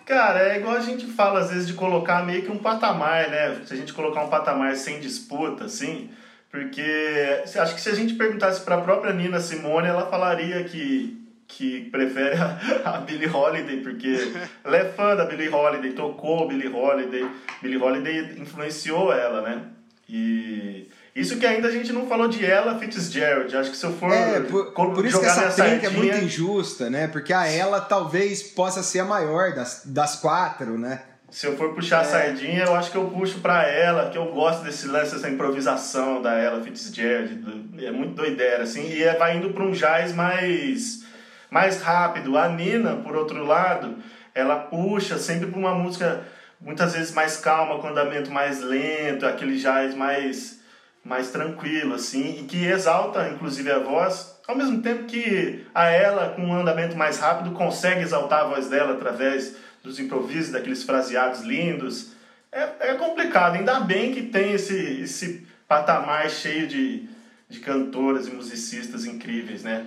Cara, 0.05 0.53
é 0.53 0.57
igual 0.57 0.75
a 0.75 0.81
gente 0.81 1.05
fala 1.05 1.41
às 1.41 1.49
vezes 1.49 1.67
de 1.67 1.73
colocar 1.73 2.25
meio 2.25 2.43
que 2.43 2.51
um 2.51 2.57
patamar, 2.57 3.29
né? 3.29 3.61
Se 3.65 3.73
a 3.73 3.77
gente 3.77 3.93
colocar 3.93 4.23
um 4.23 4.29
patamar 4.29 4.75
sem 4.75 4.99
disputa, 4.99 5.65
assim, 5.65 6.09
porque 6.49 7.43
acho 7.57 7.75
que 7.75 7.81
se 7.81 7.89
a 7.89 7.95
gente 7.95 8.13
perguntasse 8.13 8.61
para 8.61 8.75
a 8.75 8.81
própria 8.81 9.13
Nina 9.13 9.39
Simone, 9.39 9.87
ela 9.87 10.09
falaria 10.09 10.63
que 10.63 11.26
que 11.47 11.89
prefere 11.89 12.35
a, 12.37 12.59
a 12.85 12.97
Billie 12.99 13.29
Holiday, 13.29 13.77
porque 13.77 14.33
ela 14.63 14.77
é 14.77 14.85
fã 14.85 15.15
da 15.15 15.25
Billie 15.25 15.49
Holiday, 15.49 15.93
tocou 15.93 16.47
Billie 16.47 16.67
Holiday, 16.67 17.25
Billie 17.61 17.81
Holiday 17.81 18.35
influenciou 18.39 19.13
ela, 19.13 19.41
né? 19.41 19.61
E 20.09 20.87
isso 21.17 21.37
que 21.37 21.45
ainda 21.45 21.67
a 21.67 21.71
gente 21.71 21.91
não 21.91 22.07
falou 22.07 22.27
de 22.27 22.45
ela 22.45 22.77
Fitzgerald. 22.77 23.55
Acho 23.57 23.71
que 23.71 23.77
se 23.77 23.85
eu 23.85 23.93
for. 23.93 24.11
É, 24.11 24.39
por, 24.41 24.71
por 24.71 25.05
isso 25.05 25.19
que 25.19 25.25
essa 25.25 25.49
trinca 25.49 25.87
é 25.87 25.89
muito 25.89 26.17
injusta, 26.17 26.89
né? 26.89 27.07
Porque 27.07 27.33
a 27.33 27.47
ela 27.47 27.81
talvez 27.81 28.43
possa 28.43 28.83
ser 28.83 28.99
a 28.99 29.05
maior 29.05 29.53
das, 29.53 29.81
das 29.85 30.17
quatro, 30.17 30.77
né? 30.77 31.01
Se 31.29 31.45
eu 31.45 31.57
for 31.57 31.73
puxar 31.73 31.97
é. 31.97 32.01
a 32.01 32.03
sardinha, 32.05 32.63
eu 32.65 32.75
acho 32.75 32.91
que 32.91 32.97
eu 32.97 33.09
puxo 33.09 33.39
para 33.39 33.67
ela, 33.67 34.09
que 34.09 34.17
eu 34.17 34.27
gosto 34.27 34.63
desse 34.63 34.87
lance, 34.87 35.13
dessa 35.13 35.29
improvisação 35.29 36.21
da 36.21 36.33
ela 36.33 36.63
Fitzgerald, 36.63 37.43
É 37.79 37.91
muito 37.91 38.13
doideira, 38.13 38.63
assim, 38.63 38.87
e 38.87 39.03
é, 39.03 39.13
vai 39.15 39.37
indo 39.37 39.49
para 39.49 39.63
um 39.63 39.71
jazz 39.71 40.13
mais, 40.13 41.03
mais 41.49 41.81
rápido. 41.81 42.37
A 42.37 42.49
Nina, 42.49 42.95
por 42.97 43.15
outro 43.15 43.45
lado, 43.45 43.97
ela 44.33 44.55
puxa 44.55 45.17
sempre 45.17 45.47
para 45.47 45.59
uma 45.59 45.73
música 45.73 46.23
muitas 46.59 46.93
vezes 46.93 47.13
mais 47.13 47.37
calma, 47.37 47.79
com 47.79 47.87
andamento 47.87 48.31
mais 48.31 48.61
lento, 48.61 49.25
aquele 49.25 49.57
jazz 49.57 49.93
mais, 49.95 50.59
mais 51.03 51.29
tranquilo, 51.29 51.93
assim, 51.93 52.39
e 52.39 52.43
que 52.43 52.65
exalta, 52.65 53.29
inclusive, 53.29 53.71
a 53.71 53.79
voz, 53.79 54.39
ao 54.47 54.55
mesmo 54.55 54.81
tempo 54.81 55.05
que 55.05 55.65
a 55.73 55.85
ela, 55.85 56.29
com 56.29 56.43
um 56.43 56.59
andamento 56.59 56.95
mais 56.95 57.19
rápido, 57.19 57.51
consegue 57.51 58.01
exaltar 58.01 58.41
a 58.41 58.47
voz 58.47 58.69
dela 58.69 58.93
através 58.93 59.55
dos 59.83 59.99
improvisos, 59.99 60.51
daqueles 60.51 60.83
fraseados 60.83 61.41
lindos. 61.41 62.11
É, 62.51 62.91
é 62.91 62.93
complicado, 62.95 63.55
ainda 63.55 63.79
bem 63.79 64.13
que 64.13 64.23
tem 64.23 64.53
esse, 64.53 65.01
esse 65.01 65.47
patamar 65.67 66.29
cheio 66.29 66.67
de, 66.67 67.07
de 67.49 67.59
cantoras 67.59 68.27
e 68.27 68.31
musicistas 68.31 69.05
incríveis, 69.05 69.63
né? 69.63 69.85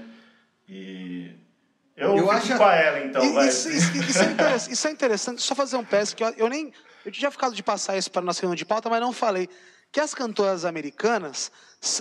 E 0.69 1.31
eu, 2.01 2.17
eu 2.17 2.31
acho 2.31 2.57
com 2.57 2.65
a 2.65 2.75
ela, 2.75 3.01
então. 3.01 3.35
vai. 3.35 3.49
Isso, 3.49 3.69
isso, 3.69 3.97
isso, 3.97 4.19
é 4.23 4.73
isso, 4.73 4.89
é 4.89 4.91
interessante. 4.91 5.43
Só 5.43 5.55
fazer 5.55 5.77
um 5.77 5.85
PS 5.85 6.15
que 6.15 6.25
eu, 6.25 6.29
eu, 6.31 6.49
nem. 6.49 6.73
Eu 7.05 7.13
tinha 7.13 7.31
ficado 7.31 7.55
de 7.55 7.63
passar 7.63 7.97
isso 7.97 8.11
para 8.11 8.23
nossa 8.23 8.41
reunião 8.41 8.57
de 8.57 8.65
pauta, 8.65 8.89
mas 8.89 9.01
não 9.01 9.13
falei. 9.13 9.49
Que 9.93 10.01
as 10.01 10.15
cantoras 10.15 10.65
americanas, 10.65 11.53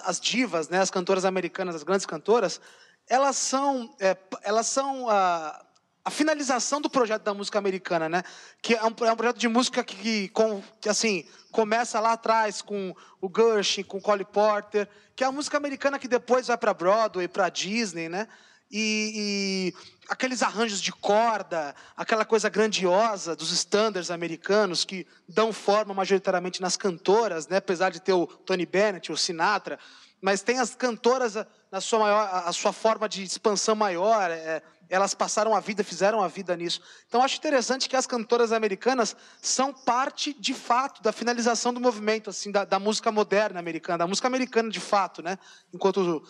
as 0.03 0.19
divas, 0.19 0.69
né, 0.69 0.79
as 0.79 0.89
cantoras 0.89 1.25
americanas, 1.25 1.75
as 1.75 1.83
grandes 1.83 2.05
cantoras, 2.05 2.61
elas 3.09 3.35
são, 3.35 3.93
é, 3.99 4.15
elas 4.43 4.67
são 4.67 5.09
a, 5.09 5.65
a, 6.05 6.11
finalização 6.11 6.79
do 6.79 6.89
projeto 6.89 7.23
da 7.23 7.33
música 7.33 7.57
americana, 7.57 8.07
né? 8.07 8.23
Que 8.61 8.75
é 8.75 8.83
um, 8.83 8.93
é 9.05 9.11
um 9.11 9.15
projeto 9.15 9.37
de 9.37 9.47
música 9.47 9.83
que, 9.83 9.95
que, 9.95 10.29
com, 10.29 10.63
que, 10.79 10.87
assim, 10.87 11.27
começa 11.51 11.99
lá 11.99 12.13
atrás 12.13 12.61
com 12.61 12.95
o 13.19 13.29
Gershwin, 13.35 13.83
com 13.83 13.97
o 13.97 14.01
Cole 14.01 14.23
Porter, 14.23 14.87
que 15.13 15.23
é 15.23 15.27
a 15.27 15.31
música 15.31 15.57
americana 15.57 15.99
que 15.99 16.07
depois 16.07 16.47
vai 16.47 16.57
para 16.57 16.73
Broadway, 16.73 17.27
para 17.27 17.49
Disney, 17.49 18.07
né? 18.07 18.27
E, 18.71 19.73
e, 19.73 19.73
aqueles 20.07 20.43
arranjos 20.43 20.81
de 20.81 20.91
corda, 20.91 21.75
aquela 21.97 22.23
coisa 22.23 22.49
grandiosa 22.49 23.35
dos 23.35 23.51
standards 23.51 24.11
americanos 24.11 24.85
que 24.85 25.07
dão 25.27 25.51
forma 25.51 25.93
majoritariamente 25.93 26.61
nas 26.61 26.77
cantoras, 26.77 27.47
né? 27.47 27.57
apesar 27.57 27.89
de 27.89 27.99
ter 27.99 28.13
o 28.13 28.27
Tony 28.27 28.65
Bennett, 28.65 29.11
o 29.11 29.17
Sinatra, 29.17 29.79
mas 30.21 30.41
tem 30.41 30.59
as 30.59 30.75
cantoras 30.75 31.35
na 31.71 31.81
sua 31.81 31.99
maior, 31.99 32.43
a 32.45 32.51
sua 32.51 32.73
forma 32.73 33.07
de 33.07 33.23
expansão 33.23 33.75
maior. 33.75 34.29
É, 34.29 34.61
elas 34.89 35.13
passaram 35.13 35.55
a 35.55 35.59
vida, 35.59 35.83
fizeram 35.83 36.21
a 36.21 36.27
vida 36.27 36.55
nisso. 36.57 36.81
Então, 37.07 37.21
acho 37.21 37.37
interessante 37.37 37.87
que 37.87 37.95
as 37.95 38.07
cantoras 38.07 38.51
americanas 38.51 39.15
são 39.41 39.71
parte, 39.71 40.33
de 40.33 40.53
fato, 40.53 41.01
da 41.03 41.11
finalização 41.11 41.73
do 41.73 41.79
movimento, 41.79 42.29
assim, 42.29 42.51
da, 42.51 42.65
da 42.65 42.79
música 42.79 43.11
moderna 43.11 43.59
americana, 43.59 43.99
da 43.99 44.07
música 44.07 44.27
americana 44.27 44.69
de 44.69 44.79
fato, 44.79 45.21
né? 45.21 45.37
Enquanto, 45.73 46.23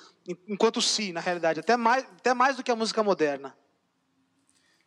enquanto 0.47 0.81
si, 0.81 1.13
na 1.13 1.21
realidade, 1.21 1.61
até 1.61 1.77
mais, 1.77 2.03
até 2.03 2.33
mais 2.33 2.57
do 2.57 2.63
que 2.63 2.71
a 2.71 2.75
música 2.75 3.01
moderna. 3.01 3.55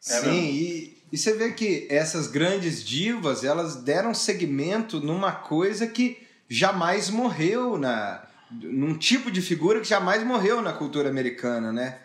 É 0.06 0.20
Sim, 0.20 0.50
e, 0.50 1.02
e 1.12 1.16
você 1.16 1.32
vê 1.32 1.52
que 1.52 1.86
essas 1.88 2.26
grandes 2.26 2.84
divas, 2.84 3.44
elas 3.44 3.76
deram 3.76 4.12
segmento 4.12 5.00
numa 5.00 5.32
coisa 5.32 5.86
que 5.86 6.26
jamais 6.48 7.08
morreu 7.08 7.78
na 7.78 8.28
num 8.50 8.98
tipo 8.98 9.30
de 9.30 9.40
figura 9.40 9.80
que 9.80 9.88
jamais 9.88 10.22
morreu 10.22 10.60
na 10.60 10.74
cultura 10.74 11.08
americana, 11.08 11.72
né? 11.72 11.98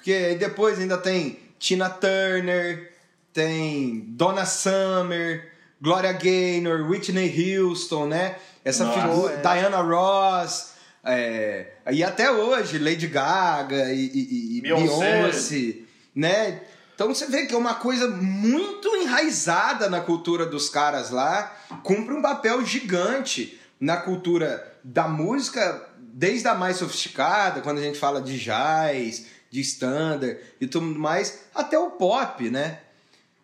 Porque 0.00 0.34
depois 0.36 0.78
ainda 0.78 0.96
tem 0.96 1.38
Tina 1.58 1.90
Turner, 1.90 2.90
tem 3.34 4.06
Donna 4.08 4.46
Summer, 4.46 5.52
Gloria 5.78 6.14
Gaynor, 6.14 6.88
Whitney 6.88 7.58
Houston, 7.58 8.06
né? 8.06 8.36
Essa 8.64 8.86
Nossa, 8.86 9.00
figura, 9.00 9.34
é. 9.34 9.36
Diana 9.42 9.82
Ross, 9.82 10.72
é, 11.04 11.66
e 11.92 12.02
até 12.02 12.30
hoje 12.30 12.78
Lady 12.78 13.06
Gaga 13.08 13.92
e, 13.92 14.06
e, 14.06 14.58
e 14.58 14.60
Beyoncé. 14.62 15.22
Beyoncé, 15.22 15.74
né? 16.14 16.62
Então 16.94 17.08
você 17.08 17.26
vê 17.26 17.44
que 17.44 17.54
é 17.54 17.58
uma 17.58 17.74
coisa 17.74 18.08
muito 18.08 18.88
enraizada 18.96 19.90
na 19.90 20.00
cultura 20.00 20.46
dos 20.46 20.70
caras 20.70 21.10
lá, 21.10 21.54
cumpre 21.82 22.14
um 22.14 22.22
papel 22.22 22.64
gigante 22.64 23.60
na 23.78 23.98
cultura 23.98 24.78
da 24.82 25.06
música, 25.06 25.88
desde 25.98 26.48
a 26.48 26.54
mais 26.54 26.78
sofisticada, 26.78 27.60
quando 27.60 27.78
a 27.78 27.82
gente 27.82 27.98
fala 27.98 28.20
de 28.20 28.38
jazz, 28.38 29.26
de 29.50 29.60
standard 29.60 30.38
e 30.60 30.66
tudo 30.66 30.86
mais, 30.86 31.40
até 31.54 31.78
o 31.78 31.90
pop, 31.90 32.48
né? 32.48 32.80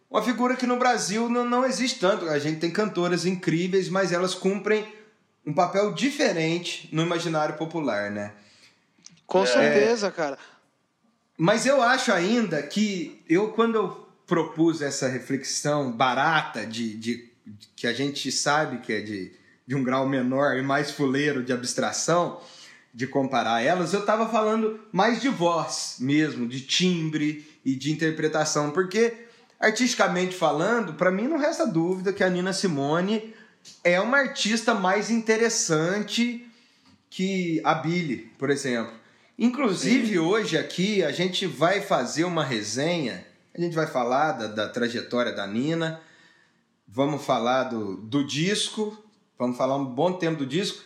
Uma 0.09 0.23
figura 0.23 0.57
que 0.57 0.67
no 0.67 0.79
Brasil 0.79 1.29
não, 1.29 1.45
não 1.45 1.67
existe 1.67 1.99
tanto. 1.99 2.29
A 2.29 2.39
gente 2.39 2.61
tem 2.61 2.71
cantoras 2.71 3.27
incríveis, 3.27 3.89
mas 3.89 4.13
elas 4.13 4.35
cumprem 4.35 4.87
um 5.45 5.53
papel 5.53 5.93
diferente 5.93 6.89
no 6.93 7.03
imaginário 7.03 7.57
popular, 7.57 8.11
né? 8.11 8.33
Com 9.27 9.43
é... 9.43 9.47
certeza, 9.47 10.11
cara. 10.11 10.39
Mas 11.37 11.67
eu 11.67 11.83
acho 11.83 12.13
ainda 12.13 12.63
que 12.63 13.23
eu, 13.29 13.53
quando 13.53 13.75
eu 13.75 14.09
propus 14.27 14.81
essa 14.81 15.07
reflexão 15.09 15.93
barata 15.93 16.67
de, 16.67 16.97
de, 16.97 17.33
que 17.75 17.87
a 17.87 17.93
gente 17.93 18.33
sabe 18.33 18.79
que 18.79 18.93
é 18.93 19.01
de, 19.01 19.33
de 19.67 19.75
um 19.75 19.85
grau 19.85 20.09
menor 20.09 20.57
e 20.57 20.63
mais 20.63 20.91
fuleiro 20.91 21.45
de 21.45 21.53
abstração, 21.53 22.41
de 22.97 23.07
comparar 23.07 23.61
elas, 23.61 23.93
eu 23.93 24.01
estava 24.01 24.27
falando 24.27 24.81
mais 24.91 25.21
de 25.21 25.29
voz 25.29 25.97
mesmo, 26.01 26.49
de 26.49 26.63
timbre 26.63 27.47
e 27.63 27.77
de 27.77 27.93
interpretação, 27.93 28.71
porque 28.71 29.13
artisticamente 29.61 30.35
falando, 30.35 30.95
para 30.95 31.11
mim 31.11 31.29
não 31.29 31.37
resta 31.37 31.67
dúvida 31.67 32.11
que 32.11 32.25
a 32.25 32.31
Nina 32.31 32.55
Simone 32.55 33.35
é 33.85 34.01
uma 34.01 34.17
artista 34.17 34.73
mais 34.73 35.11
interessante 35.11 36.51
que 37.11 37.61
a 37.65 37.75
Billie, 37.75 38.33
por 38.39 38.49
exemplo. 38.49 38.95
Inclusive 39.39 40.15
Sim. 40.15 40.19
hoje 40.19 40.57
aqui 40.57 41.05
a 41.05 41.13
gente 41.13 41.47
vai 41.47 41.83
fazer 41.83 42.25
uma 42.25 42.43
resenha, 42.43 43.27
a 43.55 43.61
gente 43.61 43.75
vai 43.75 43.87
falar 43.87 44.33
da, 44.33 44.47
da 44.47 44.69
trajetória 44.71 45.33
da 45.33 45.47
Nina, 45.47 46.01
vamos 46.89 47.23
falar 47.23 47.65
do, 47.65 47.99
do 47.99 48.27
disco, 48.27 48.97
vamos 49.39 49.59
falar 49.59 49.77
um 49.77 49.85
bom 49.85 50.15
tempo 50.15 50.39
do 50.39 50.47
disco, 50.47 50.83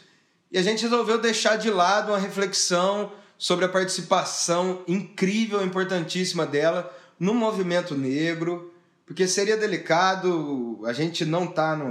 e 0.51 0.59
a 0.59 0.63
gente 0.63 0.83
resolveu 0.83 1.19
deixar 1.19 1.57
de 1.57 1.71
lado 1.71 2.11
uma 2.11 2.19
reflexão 2.19 3.13
sobre 3.39 3.65
a 3.65 3.69
participação 3.69 4.83
incrível, 4.87 5.65
importantíssima 5.65 6.45
dela 6.45 6.95
no 7.19 7.33
movimento 7.33 7.95
negro, 7.95 8.75
porque 9.07 9.27
seria 9.27 9.57
delicado 9.57 10.81
a 10.85 10.93
gente 10.93 11.25
não 11.25 11.45
estar 11.45 11.79
tá 11.79 11.87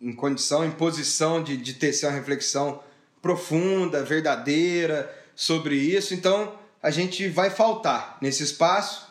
em 0.00 0.12
condição, 0.12 0.64
em 0.64 0.70
posição 0.70 1.42
de, 1.42 1.56
de 1.56 1.74
ter 1.74 1.94
uma 2.04 2.12
reflexão 2.12 2.82
profunda, 3.20 4.02
verdadeira 4.02 5.14
sobre 5.36 5.76
isso. 5.76 6.14
Então 6.14 6.58
a 6.82 6.90
gente 6.90 7.28
vai 7.28 7.50
faltar 7.50 8.18
nesse 8.20 8.42
espaço 8.42 9.06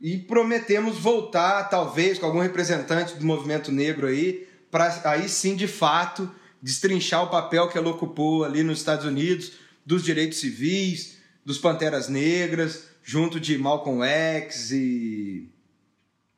e 0.00 0.18
prometemos 0.18 0.98
voltar, 0.98 1.64
talvez, 1.64 2.18
com 2.18 2.26
algum 2.26 2.40
representante 2.40 3.14
do 3.14 3.24
movimento 3.24 3.72
negro 3.72 4.06
aí, 4.06 4.46
para 4.70 5.00
aí 5.04 5.28
sim 5.28 5.56
de 5.56 5.66
fato 5.66 6.30
destrinchar 6.62 7.24
o 7.24 7.30
papel 7.30 7.68
que 7.68 7.78
ela 7.78 7.90
ocupou 7.90 8.44
ali 8.44 8.62
nos 8.62 8.78
Estados 8.78 9.04
Unidos, 9.04 9.52
dos 9.84 10.04
direitos 10.04 10.38
civis, 10.38 11.18
dos 11.44 11.58
Panteras 11.58 12.08
Negras, 12.08 12.88
junto 13.02 13.40
de 13.40 13.56
Malcolm 13.56 14.04
X 14.04 14.70
e, 14.70 15.48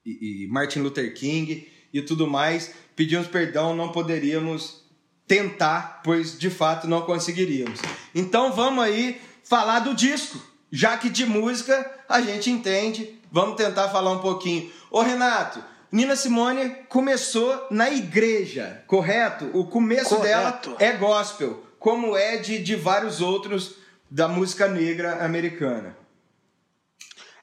e, 0.06 0.44
e 0.44 0.46
Martin 0.48 0.80
Luther 0.80 1.12
King 1.14 1.66
e 1.92 2.02
tudo 2.02 2.26
mais. 2.28 2.72
Pedimos 2.94 3.26
perdão, 3.26 3.74
não 3.74 3.90
poderíamos 3.90 4.84
tentar, 5.26 6.00
pois 6.04 6.38
de 6.38 6.50
fato 6.50 6.86
não 6.86 7.02
conseguiríamos. 7.02 7.80
Então 8.14 8.52
vamos 8.52 8.84
aí 8.84 9.20
falar 9.42 9.80
do 9.80 9.94
disco, 9.94 10.40
já 10.70 10.96
que 10.96 11.08
de 11.08 11.26
música 11.26 11.88
a 12.08 12.20
gente 12.20 12.50
entende, 12.50 13.18
vamos 13.32 13.56
tentar 13.56 13.88
falar 13.88 14.12
um 14.12 14.20
pouquinho. 14.20 14.70
Ô 14.90 15.02
Renato, 15.02 15.62
Nina 15.92 16.14
Simone 16.14 16.70
começou 16.88 17.66
na 17.70 17.90
igreja, 17.90 18.84
correto? 18.86 19.50
O 19.52 19.66
começo 19.66 20.16
correto. 20.16 20.70
dela 20.70 20.82
é 20.82 20.92
gospel, 20.92 21.64
como 21.80 22.16
é 22.16 22.36
de, 22.36 22.58
de 22.58 22.76
vários 22.76 23.20
outros 23.20 23.74
da 24.08 24.28
música 24.28 24.68
negra 24.68 25.24
americana. 25.24 25.96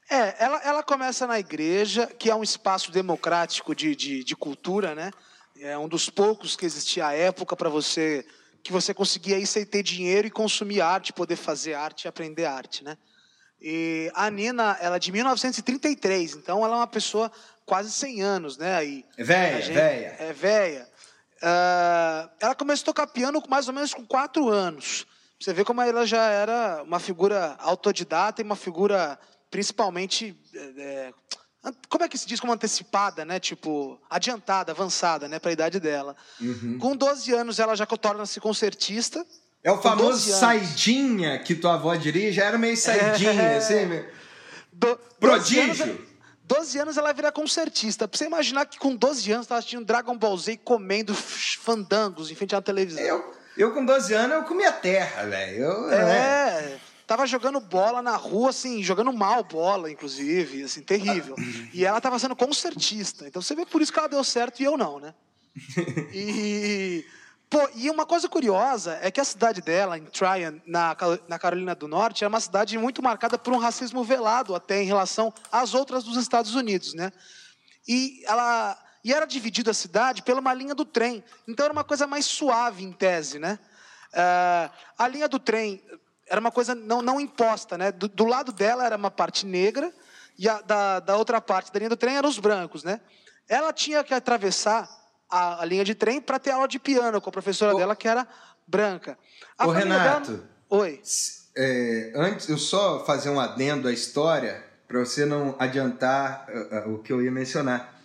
É, 0.10 0.36
ela, 0.42 0.62
ela 0.64 0.84
começa 0.84 1.28
na 1.28 1.38
igreja, 1.38 2.08
que 2.08 2.30
é 2.30 2.36
um 2.36 2.44
espaço 2.44 2.90
democrático 2.92 3.76
de, 3.76 3.94
de, 3.94 4.24
de 4.24 4.36
cultura, 4.36 4.96
né? 4.96 5.12
É 5.60 5.78
um 5.78 5.90
dos 5.90 6.10
poucos 6.10 6.56
que 6.56 6.66
existia 6.66 7.08
à 7.08 7.14
época 7.14 7.56
para 7.56 7.68
você 7.68 8.26
que 8.64 8.72
você 8.72 8.94
conseguia 8.94 9.38
ir 9.38 9.48
sem 9.48 9.66
ter 9.66 9.82
dinheiro 9.84 10.28
e 10.28 10.32
consumir 10.32 10.82
arte, 10.82 11.14
poder 11.14 11.36
fazer 11.36 11.74
arte 11.74 12.04
e 12.04 12.08
aprender 12.08 12.46
arte, 12.46 12.84
né? 12.84 12.98
E 13.62 14.12
a 14.14 14.30
Nina, 14.30 14.78
ela 14.80 14.98
é 14.98 15.00
de 15.00 15.12
1933, 15.12 16.36
então 16.36 16.64
ela 16.64 16.76
é 16.76 16.80
uma 16.80 16.88
pessoa 16.88 17.32
quase 17.68 17.92
100 17.92 18.22
anos, 18.22 18.58
né? 18.58 18.84
E 18.84 19.06
é 19.18 19.24
velha, 19.24 19.62
gente, 19.62 19.76
velha. 19.76 20.16
É 20.18 20.34
velha. 20.34 20.90
Uh, 21.38 22.30
ela 22.40 22.56
começou 22.56 22.84
a 22.84 22.86
tocar 22.86 23.08
piano 23.08 23.44
mais 23.48 23.68
ou 23.68 23.74
menos 23.74 23.94
com 23.94 24.04
4 24.04 24.50
anos. 24.50 25.06
Você 25.40 25.54
vê 25.54 25.64
como 25.64 25.82
ela 25.82 26.08
já 26.08 26.30
era 26.30 26.82
uma 26.82 27.00
figura 27.00 27.56
autodidata 27.60 28.42
e 28.42 28.46
uma 28.46 28.56
figura 28.56 29.20
principalmente. 29.52 30.36
É, 30.56 31.12
como 31.90 32.06
é 32.06 32.08
que 32.08 32.18
se 32.18 32.26
diz 32.26 32.40
como 32.40 32.54
antecipada, 32.54 33.26
né? 33.26 33.40
Tipo, 33.40 34.00
adiantada, 34.10 34.72
avançada, 34.72 35.28
né? 35.28 35.38
Para 35.38 35.52
a 35.52 35.54
idade 35.54 35.80
dela. 35.80 36.16
Uhum. 36.40 36.80
Com 36.80 36.96
12 36.96 37.34
anos 37.34 37.60
ela 37.60 37.76
já 37.76 37.86
torna-se 37.86 38.40
concertista. 38.40 39.24
É 39.62 39.72
o 39.72 39.82
famoso 39.82 40.32
saidinha 40.32 41.38
que 41.40 41.54
tua 41.54 41.74
avó 41.74 41.94
dirige, 41.96 42.40
era 42.40 42.58
meio 42.58 42.78
saidinha, 42.78 43.34
é... 43.44 43.58
assim. 43.58 44.06
Do, 44.72 44.98
Prodígio. 45.20 46.17
12 46.48 46.80
anos 46.80 46.98
ela 46.98 47.12
vira 47.12 47.32
concertista. 47.32 48.08
Pra 48.08 48.18
você 48.18 48.26
imaginar 48.26 48.66
que 48.66 48.80
com 48.80 48.96
12 48.96 49.32
anos 49.32 49.48
tava 49.48 49.60
assistindo 49.60 49.86
Dragon 49.86 50.18
Ball 50.18 50.38
Z 50.38 50.58
comendo 50.64 51.14
fandangos 51.14 52.32
em 52.32 52.36
frente 52.36 52.56
à 52.56 52.62
televisão. 52.62 53.04
Eu, 53.04 53.34
eu 53.58 53.74
com 53.74 53.86
12 53.86 54.14
anos 54.14 54.38
eu 54.38 54.44
comia 54.44 54.72
terra, 54.72 55.26
velho. 55.26 55.92
É, 55.92 56.62
né? 56.62 56.80
tava 57.06 57.26
jogando 57.28 57.60
bola 57.60 58.02
na 58.02 58.16
rua, 58.16 58.52
assim, 58.52 58.82
jogando 58.82 59.12
mal 59.12 59.44
bola, 59.44 59.92
inclusive, 59.92 60.64
assim, 60.64 60.82
terrível. 60.82 61.36
e 61.74 61.86
ela 61.86 62.00
tava 62.00 62.18
sendo 62.18 62.36
concertista. 62.36 63.28
Então 63.28 63.42
você 63.42 63.54
vê 63.54 63.66
por 63.66 63.82
isso 63.82 63.92
que 63.92 64.00
ela 64.00 64.08
deu 64.08 64.24
certo 64.24 64.62
e 64.62 64.64
eu 64.64 64.78
não, 64.78 65.00
né? 65.00 65.14
E 66.14 67.06
Pô, 67.50 67.70
e 67.76 67.90
uma 67.90 68.06
coisa 68.06 68.28
curiosa 68.28 69.00
é 69.02 69.10
que 69.10 69.22
a 69.22 69.26
cidade 69.26 69.62
dela, 69.62 69.98
em 69.98 70.04
Tryon, 70.04 70.60
na, 70.66 70.96
na 71.30 71.40
Carolina 71.40 71.74
do 71.74 71.88
Norte, 71.88 72.26
é 72.26 72.28
uma 72.28 72.42
cidade 72.42 72.78
muito 72.78 73.02
marcada 73.02 73.38
por 73.38 73.54
um 73.54 73.58
racismo 73.58 74.04
velado 74.04 74.54
até 74.54 74.82
em 74.82 74.86
relação 74.86 75.34
às 75.50 75.74
outras 75.74 76.04
dos 76.04 76.18
Estados 76.18 76.56
Unidos, 76.56 76.94
né? 76.94 77.12
E 77.88 78.22
ela 78.26 78.78
e 79.02 79.14
era 79.14 79.26
dividida 79.26 79.72
a 79.72 79.74
cidade 79.74 80.22
pela 80.22 80.42
uma 80.42 80.54
linha 80.54 80.76
do 80.76 80.84
trem, 80.84 81.24
então 81.48 81.64
era 81.64 81.72
uma 81.72 81.86
coisa 81.86 82.06
mais 82.06 82.26
suave 82.26 82.84
em 82.84 82.92
tese, 82.92 83.40
né? 83.40 83.58
Uh, 84.12 84.70
a 84.98 85.08
linha 85.08 85.30
do 85.30 85.40
trem 85.40 85.82
era 86.28 86.42
uma 86.42 86.52
coisa 86.52 86.76
não, 86.76 87.02
não 87.02 87.18
imposta, 87.18 87.78
né? 87.78 87.94
Do, 87.94 88.10
do 88.10 88.26
lado 88.26 88.52
dela 88.52 88.86
era 88.86 88.98
uma 88.98 89.10
parte 89.10 89.46
negra 89.46 89.94
e 90.38 90.50
a, 90.50 90.60
da, 90.60 91.00
da 91.00 91.16
outra 91.16 91.40
parte 91.40 91.72
da 91.72 91.80
linha 91.80 91.90
do 91.90 91.96
trem 91.96 92.18
eram 92.18 92.28
os 92.28 92.40
brancos, 92.40 92.84
né? 92.84 93.00
Ela 93.48 93.72
tinha 93.72 94.04
que 94.04 94.14
atravessar 94.14 94.90
a, 95.30 95.62
a 95.62 95.66
linha 95.66 95.84
de 95.84 95.96
trem 95.96 96.22
para 96.22 96.40
ter 96.40 96.52
aula 96.52 96.68
de 96.68 96.80
piano 96.80 97.20
com 97.22 97.30
a 97.30 97.34
professora 97.34 97.76
dela, 97.76 97.96
que 97.96 98.08
era 98.08 98.28
branca. 98.68 99.18
A 99.58 99.68
Ô, 99.68 99.72
Renato. 99.72 100.32
Dela... 100.32 100.50
Oi. 100.70 101.02
É, 101.56 102.12
antes, 102.16 102.50
eu 102.50 102.58
só 102.58 103.04
fazer 103.06 103.30
um 103.30 103.40
adendo 103.40 103.88
à 103.88 103.94
história, 103.94 104.64
para 104.88 105.00
você 105.00 105.26
não 105.26 105.56
adiantar 105.60 106.48
uh, 106.50 106.90
uh, 106.90 106.94
o 106.96 107.00
que 107.00 107.12
eu 107.12 107.22
ia 107.22 107.32
mencionar. 107.32 108.00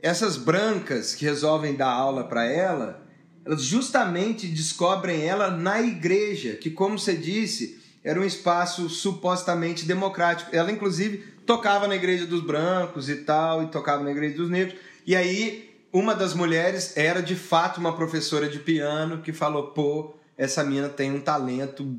Essas 0.00 0.36
brancas 0.36 1.14
que 1.14 1.24
resolvem 1.24 1.74
dar 1.74 1.90
aula 1.90 2.24
para 2.24 2.44
ela, 2.44 3.02
elas 3.44 3.62
justamente 3.62 4.46
descobrem 4.46 5.24
ela 5.24 5.50
na 5.50 5.80
igreja, 5.80 6.54
que, 6.54 6.70
como 6.70 6.98
você 6.98 7.14
disse, 7.14 7.80
era 8.04 8.20
um 8.20 8.24
espaço 8.24 8.88
supostamente 8.88 9.84
democrático. 9.84 10.54
Ela, 10.54 10.70
inclusive, 10.70 11.18
tocava 11.46 11.88
na 11.88 11.94
igreja 11.96 12.26
dos 12.26 12.44
brancos 12.44 13.08
e 13.08 13.16
tal, 13.16 13.62
e 13.62 13.68
tocava 13.68 14.02
na 14.02 14.10
igreja 14.10 14.36
dos 14.36 14.50
negros. 14.50 14.78
E 15.06 15.16
aí 15.16 15.71
uma 15.92 16.14
das 16.14 16.32
mulheres 16.32 16.96
era 16.96 17.22
de 17.22 17.36
fato 17.36 17.78
uma 17.78 17.94
professora 17.94 18.48
de 18.48 18.58
piano 18.58 19.20
que 19.20 19.32
falou: 19.32 19.68
pô, 19.68 20.14
essa 20.36 20.64
mina 20.64 20.88
tem 20.88 21.12
um 21.12 21.20
talento 21.20 21.96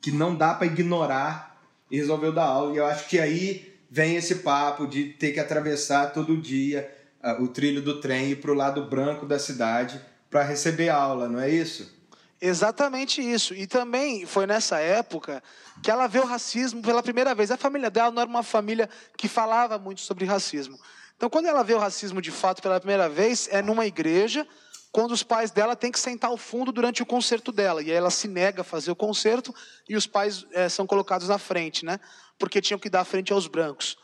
que 0.00 0.10
não 0.10 0.34
dá 0.34 0.54
para 0.54 0.66
ignorar 0.66 1.60
e 1.90 1.98
resolveu 1.98 2.32
dar 2.32 2.44
aula. 2.44 2.72
E 2.72 2.78
eu 2.78 2.86
acho 2.86 3.08
que 3.08 3.18
aí 3.18 3.78
vem 3.90 4.16
esse 4.16 4.36
papo 4.36 4.86
de 4.86 5.06
ter 5.06 5.32
que 5.32 5.40
atravessar 5.40 6.12
todo 6.12 6.36
dia 6.36 6.90
uh, 7.22 7.42
o 7.42 7.48
trilho 7.48 7.82
do 7.82 8.00
trem 8.00 8.28
e 8.28 8.30
ir 8.30 8.36
para 8.36 8.52
o 8.52 8.54
lado 8.54 8.88
branco 8.88 9.26
da 9.26 9.38
cidade 9.38 10.00
para 10.30 10.42
receber 10.42 10.88
aula, 10.88 11.28
não 11.28 11.40
é 11.40 11.50
isso? 11.50 11.98
Exatamente 12.40 13.20
isso. 13.20 13.52
E 13.52 13.66
também 13.66 14.24
foi 14.24 14.46
nessa 14.46 14.78
época 14.78 15.42
que 15.82 15.90
ela 15.90 16.06
vê 16.06 16.20
o 16.20 16.24
racismo 16.24 16.80
pela 16.80 17.02
primeira 17.02 17.34
vez. 17.34 17.50
A 17.50 17.56
família 17.56 17.90
dela 17.90 18.10
não 18.10 18.22
era 18.22 18.30
uma 18.30 18.42
família 18.42 18.88
que 19.16 19.28
falava 19.28 19.78
muito 19.78 20.00
sobre 20.00 20.24
racismo. 20.24 20.78
Então, 21.20 21.28
quando 21.28 21.44
ela 21.44 21.62
vê 21.62 21.74
o 21.74 21.78
racismo 21.78 22.22
de 22.22 22.30
fato 22.30 22.62
pela 22.62 22.80
primeira 22.80 23.06
vez, 23.06 23.46
é 23.52 23.60
numa 23.60 23.84
igreja, 23.84 24.46
quando 24.90 25.12
os 25.12 25.22
pais 25.22 25.50
dela 25.50 25.76
têm 25.76 25.92
que 25.92 26.00
sentar 26.00 26.30
ao 26.30 26.38
fundo 26.38 26.72
durante 26.72 27.02
o 27.02 27.06
concerto 27.06 27.52
dela. 27.52 27.82
E 27.82 27.90
aí 27.90 27.92
ela 27.94 28.08
se 28.08 28.26
nega 28.26 28.62
a 28.62 28.64
fazer 28.64 28.90
o 28.90 28.96
concerto 28.96 29.54
e 29.86 29.94
os 29.94 30.06
pais 30.06 30.46
é, 30.50 30.66
são 30.70 30.86
colocados 30.86 31.28
na 31.28 31.36
frente, 31.36 31.84
né? 31.84 32.00
Porque 32.38 32.62
tinham 32.62 32.78
que 32.78 32.88
dar 32.88 33.04
frente 33.04 33.34
aos 33.34 33.46
brancos. 33.46 33.98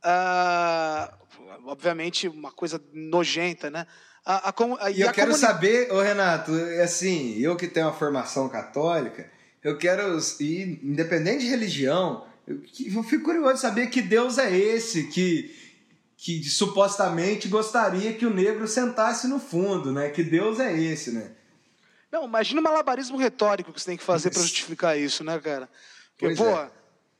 Ah, 0.00 1.12
obviamente, 1.64 2.28
uma 2.28 2.52
coisa 2.52 2.80
nojenta, 2.92 3.68
né? 3.68 3.84
A, 4.24 4.50
a, 4.50 4.54
a, 4.78 4.90
e 4.92 5.00
eu 5.00 5.10
quero 5.10 5.32
comuni... 5.32 5.44
saber, 5.44 5.90
ô 5.90 6.00
Renato, 6.00 6.52
assim, 6.84 7.36
eu 7.40 7.56
que 7.56 7.66
tenho 7.66 7.86
uma 7.86 7.92
formação 7.92 8.48
católica, 8.48 9.28
eu 9.60 9.76
quero, 9.76 10.16
e, 10.38 10.78
independente 10.84 11.40
de 11.40 11.50
religião, 11.50 12.24
eu, 12.46 12.62
eu 12.94 13.02
fico 13.02 13.24
curioso 13.24 13.54
de 13.54 13.60
saber 13.60 13.88
que 13.88 14.00
Deus 14.00 14.38
é 14.38 14.56
esse 14.56 15.08
que 15.08 15.58
que 16.22 16.44
supostamente 16.44 17.48
gostaria 17.48 18.12
que 18.12 18.26
o 18.26 18.34
negro 18.34 18.68
sentasse 18.68 19.26
no 19.26 19.40
fundo, 19.40 19.90
né? 19.90 20.10
Que 20.10 20.22
Deus 20.22 20.60
é 20.60 20.70
esse, 20.78 21.12
né? 21.12 21.32
Não, 22.12 22.26
imagina 22.26 22.60
o 22.60 22.62
malabarismo 22.64 23.16
retórico 23.16 23.72
que 23.72 23.80
você 23.80 23.86
tem 23.86 23.96
que 23.96 24.04
fazer 24.04 24.28
para 24.28 24.42
justificar 24.42 24.98
isso, 24.98 25.24
né, 25.24 25.40
cara? 25.40 25.66
Porque, 26.18 26.34
pô, 26.34 26.44
é. 26.44 26.70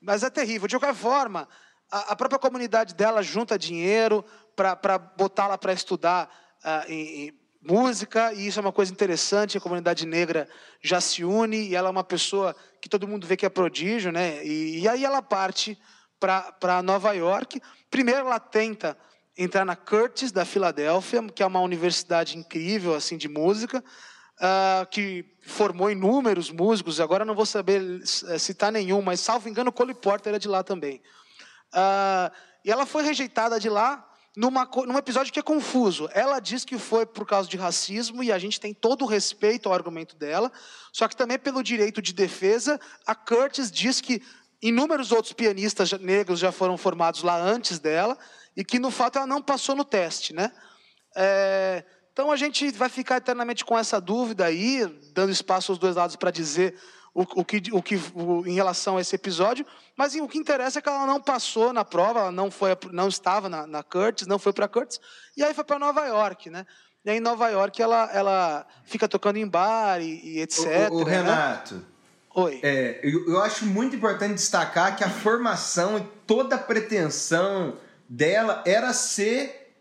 mas 0.03 0.23
é 0.23 0.29
terrível. 0.29 0.69
De 0.69 0.79
qualquer 0.79 0.95
forma, 0.95 1.49
a, 1.91 2.13
a 2.13 2.17
própria 2.17 2.39
comunidade 2.39 2.95
dela 2.95 3.23
junta 3.23 3.59
dinheiro 3.59 4.23
para 4.55 4.99
botá-la 4.99 5.57
para 5.57 5.73
estudar 5.73 6.29
uh, 6.63 6.93
em, 6.93 7.29
em 7.29 7.41
música, 7.63 8.35
e 8.35 8.49
isso 8.49 8.59
é 8.59 8.63
uma 8.63 8.73
coisa 8.73 8.93
interessante, 8.93 9.57
a 9.57 9.63
comunidade 9.63 10.05
negra 10.05 10.47
já 10.83 11.01
se 11.01 11.25
une, 11.25 11.69
e 11.69 11.75
ela 11.75 11.89
é 11.89 11.91
uma 11.91 12.05
pessoa 12.05 12.55
que 12.83 12.89
todo 12.89 13.09
mundo 13.09 13.27
vê 13.27 13.35
que 13.35 13.47
é 13.47 13.49
prodígio, 13.49 14.13
né? 14.13 14.45
E, 14.45 14.81
e 14.81 14.89
aí 14.89 15.07
ela 15.07 15.23
parte 15.23 15.79
para 16.19 16.83
Nova 16.83 17.13
York. 17.15 17.63
Primeiro 17.91 18.21
ela 18.21 18.39
tenta 18.39 18.97
entrar 19.37 19.65
na 19.65 19.75
Curtis 19.75 20.31
da 20.31 20.45
Filadélfia, 20.45 21.23
que 21.35 21.43
é 21.43 21.47
uma 21.47 21.61
universidade 21.61 22.39
incrível 22.39 22.95
assim 22.95 23.17
de 23.17 23.29
música, 23.29 23.83
uh, 24.41 24.87
que 24.91 25.25
formou 25.43 25.91
inúmeros 25.91 26.51
músicos. 26.51 27.01
Agora 27.01 27.25
não 27.25 27.35
vou 27.35 27.47
saber 27.47 27.83
eh, 28.29 28.39
citar 28.39 28.71
nenhum, 28.71 29.03
mas 29.03 29.21
salvo 29.21 29.49
engano, 29.49 29.73
Cole 29.73 29.95
Porter 29.95 30.35
é 30.35 30.39
de 30.39 30.47
lá 30.47 30.63
também. 30.63 31.03
Uh, 31.73 32.31
e 32.65 32.71
ela 32.71 32.87
foi 32.87 33.03
rejeitada 33.03 33.59
de 33.59 33.69
lá 33.69 34.07
numa, 34.37 34.69
num 34.87 34.99
episódio 34.99 35.33
que 35.33 35.39
é 35.39 35.43
confuso. 35.43 36.09
Ela 36.13 36.39
diz 36.39 36.65
que 36.65 36.79
foi 36.79 37.05
por 37.05 37.27
causa 37.27 37.49
de 37.49 37.57
racismo 37.57 38.23
e 38.23 38.31
a 38.31 38.39
gente 38.39 38.61
tem 38.61 38.73
todo 38.73 39.03
o 39.03 39.09
respeito 39.09 39.69
ao 39.69 39.75
argumento 39.75 40.17
dela, 40.17 40.53
só 40.93 41.09
que 41.09 41.17
também 41.17 41.39
pelo 41.39 41.63
direito 41.63 42.01
de 42.01 42.13
defesa, 42.13 42.79
a 43.07 43.15
Curtis 43.15 43.71
diz 43.71 44.01
que 44.01 44.23
Inúmeros 44.63 45.11
outros 45.13 45.33
pianistas 45.33 45.93
negros 45.93 46.39
já 46.39 46.53
foram 46.53 46.77
formados 46.77 47.23
lá 47.23 47.41
antes 47.41 47.79
dela 47.79 48.19
e 48.57 48.65
que, 48.65 48.79
no 48.79 48.91
fato, 48.91 49.17
ela 49.17 49.27
não 49.27 49.41
passou 49.41 49.75
no 49.75 49.85
teste, 49.85 50.35
né? 50.35 50.53
É, 51.17 51.85
então 52.13 52.31
a 52.31 52.37
gente 52.37 52.71
vai 52.73 52.89
ficar 52.89 53.17
eternamente 53.17 53.65
com 53.65 53.79
essa 53.79 54.01
dúvida 54.01 54.45
aí, 54.45 54.87
dando 55.15 55.33
espaço 55.33 55.73
aos 55.73 55.79
dois 55.79 55.97
lados 55.97 56.17
para 56.17 56.31
dizer 56.31 56.75
o, 57.15 57.23
o, 57.23 57.45
que, 57.45 57.63
o 57.73 57.83
que 57.83 57.97
o, 58.15 58.47
em 58.47 58.55
relação 58.55 58.97
a 58.97 59.01
esse 59.01 59.15
episódio, 59.15 59.67
mas 59.97 60.15
o 60.15 60.29
que 60.29 60.39
interessa 60.39 60.79
é 60.79 60.83
que 60.83 60.89
ela 60.89 61.07
não 61.07 61.21
passou 61.21 61.73
na 61.73 61.85
prova, 61.85 62.21
ela 62.21 62.33
não 62.33 62.51
foi, 62.51 62.77
não 62.93 63.09
estava 63.09 63.49
na, 63.49 63.67
na 63.67 63.83
Curtis, 63.83 64.27
não 64.27 64.39
foi 64.39 64.53
para 64.53 64.69
Curtis, 64.69 65.01
e 65.37 65.43
aí 65.43 65.55
foi 65.55 65.65
para 65.65 65.79
Nova 65.79 66.07
York, 66.07 66.51
né? 66.51 66.67
E 67.05 67.11
aí 67.11 67.17
em 67.17 67.21
Nova 67.21 67.49
York 67.49 67.81
ela, 67.81 68.11
ela 68.13 68.67
fica 68.85 69.09
tocando 69.09 69.39
em 69.39 69.49
bar 69.49 70.01
e, 70.01 70.37
e 70.37 70.41
etc. 70.41 70.91
O, 70.91 70.99
o 70.99 71.05
né? 71.05 71.17
Renato, 71.17 71.85
Oi. 72.35 72.61
É, 72.63 73.01
eu, 73.03 73.29
eu 73.29 73.41
acho 73.41 73.67
muito 73.67 73.97
importante 73.97 74.35
destacar 74.35 74.97
que 74.97 75.03
a 75.03 75.11
formação 75.11 75.99
e 75.99 76.03
toda 76.27 76.55
a 76.55 76.59
pretensão 76.59 77.77
dela 78.09 78.63
era 78.67 78.93
ser 78.93 79.73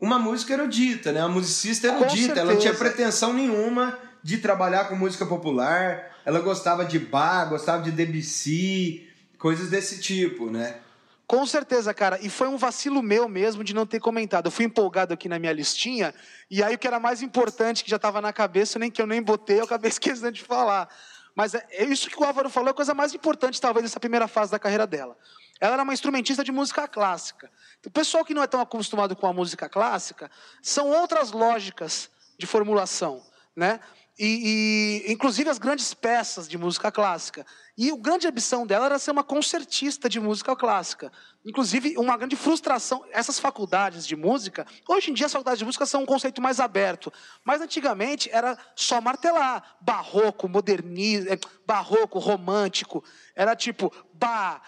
uma 0.00 0.18
música 0.18 0.52
erudita, 0.52 1.12
né? 1.12 1.20
Uma 1.20 1.34
musicista 1.34 1.88
erudita. 1.88 2.40
Ela 2.40 2.52
não 2.52 2.58
tinha 2.58 2.74
pretensão 2.74 3.32
nenhuma 3.32 3.98
de 4.22 4.38
trabalhar 4.38 4.88
com 4.88 4.96
música 4.96 5.24
popular. 5.24 6.12
Ela 6.24 6.40
gostava 6.40 6.84
de 6.84 6.98
bar, 6.98 7.48
gostava 7.48 7.82
de 7.82 7.90
Debussy, 7.90 9.08
coisas 9.38 9.70
desse 9.70 10.00
tipo, 10.00 10.50
né? 10.50 10.76
Com 11.26 11.46
certeza, 11.46 11.94
cara. 11.94 12.18
E 12.20 12.28
foi 12.28 12.48
um 12.48 12.56
vacilo 12.56 13.02
meu 13.02 13.28
mesmo 13.28 13.64
de 13.64 13.74
não 13.74 13.86
ter 13.86 14.00
comentado. 14.00 14.46
Eu 14.46 14.50
fui 14.50 14.64
empolgado 14.64 15.14
aqui 15.14 15.28
na 15.28 15.38
minha 15.38 15.52
listinha, 15.52 16.14
e 16.50 16.62
aí 16.62 16.74
o 16.74 16.78
que 16.78 16.86
era 16.86 17.00
mais 17.00 17.22
importante, 17.22 17.82
que 17.82 17.90
já 17.90 17.96
estava 17.96 18.20
na 18.20 18.32
cabeça, 18.32 18.78
nem 18.78 18.90
que 18.90 19.00
eu 19.00 19.06
nem 19.06 19.22
botei, 19.22 19.60
eu 19.60 19.64
acabei 19.64 19.88
esquecendo 19.90 20.32
de 20.32 20.42
falar. 20.42 20.88
Mas 21.34 21.54
é, 21.54 21.66
é 21.70 21.84
isso 21.84 22.08
que 22.08 22.20
o 22.20 22.24
Álvaro 22.24 22.48
falou, 22.48 22.68
é 22.68 22.70
a 22.70 22.74
coisa 22.74 22.94
mais 22.94 23.12
importante, 23.14 23.60
talvez, 23.60 23.82
nessa 23.82 23.98
primeira 23.98 24.28
fase 24.28 24.52
da 24.52 24.58
carreira 24.58 24.86
dela. 24.86 25.16
Ela 25.60 25.74
era 25.74 25.82
uma 25.82 25.94
instrumentista 25.94 26.44
de 26.44 26.52
música 26.52 26.86
clássica. 26.86 27.50
O 27.84 27.90
pessoal 27.90 28.24
que 28.24 28.34
não 28.34 28.42
é 28.42 28.46
tão 28.46 28.60
acostumado 28.60 29.16
com 29.16 29.26
a 29.26 29.32
música 29.32 29.68
clássica, 29.68 30.30
são 30.62 30.90
outras 30.90 31.32
lógicas 31.32 32.10
de 32.38 32.46
formulação, 32.46 33.24
né? 33.54 33.80
E, 34.18 35.02
e, 35.06 35.12
inclusive 35.12 35.50
as 35.50 35.58
grandes 35.58 35.92
peças 35.92 36.48
de 36.48 36.56
música 36.56 36.92
clássica. 36.92 37.44
E 37.76 37.90
o 37.90 37.96
grande 37.96 38.28
ambição 38.28 38.64
dela 38.64 38.86
era 38.86 38.98
ser 39.00 39.10
uma 39.10 39.24
concertista 39.24 40.08
de 40.08 40.20
música 40.20 40.54
clássica. 40.54 41.10
Inclusive, 41.44 41.96
uma 41.98 42.16
grande 42.16 42.36
frustração. 42.36 43.04
Essas 43.10 43.40
faculdades 43.40 44.06
de 44.06 44.14
música, 44.14 44.64
hoje 44.88 45.10
em 45.10 45.14
dia 45.14 45.26
as 45.26 45.32
faculdades 45.32 45.58
de 45.58 45.64
música 45.64 45.84
são 45.84 46.02
um 46.02 46.06
conceito 46.06 46.40
mais 46.40 46.60
aberto. 46.60 47.12
Mas 47.44 47.60
antigamente 47.60 48.30
era 48.32 48.56
só 48.76 49.00
martelar. 49.00 49.76
Barroco, 49.80 50.48
modernismo, 50.48 51.32
eh, 51.32 51.38
barroco, 51.66 52.20
romântico. 52.20 53.02
Era 53.34 53.56
tipo, 53.56 53.92
bah, 54.12 54.62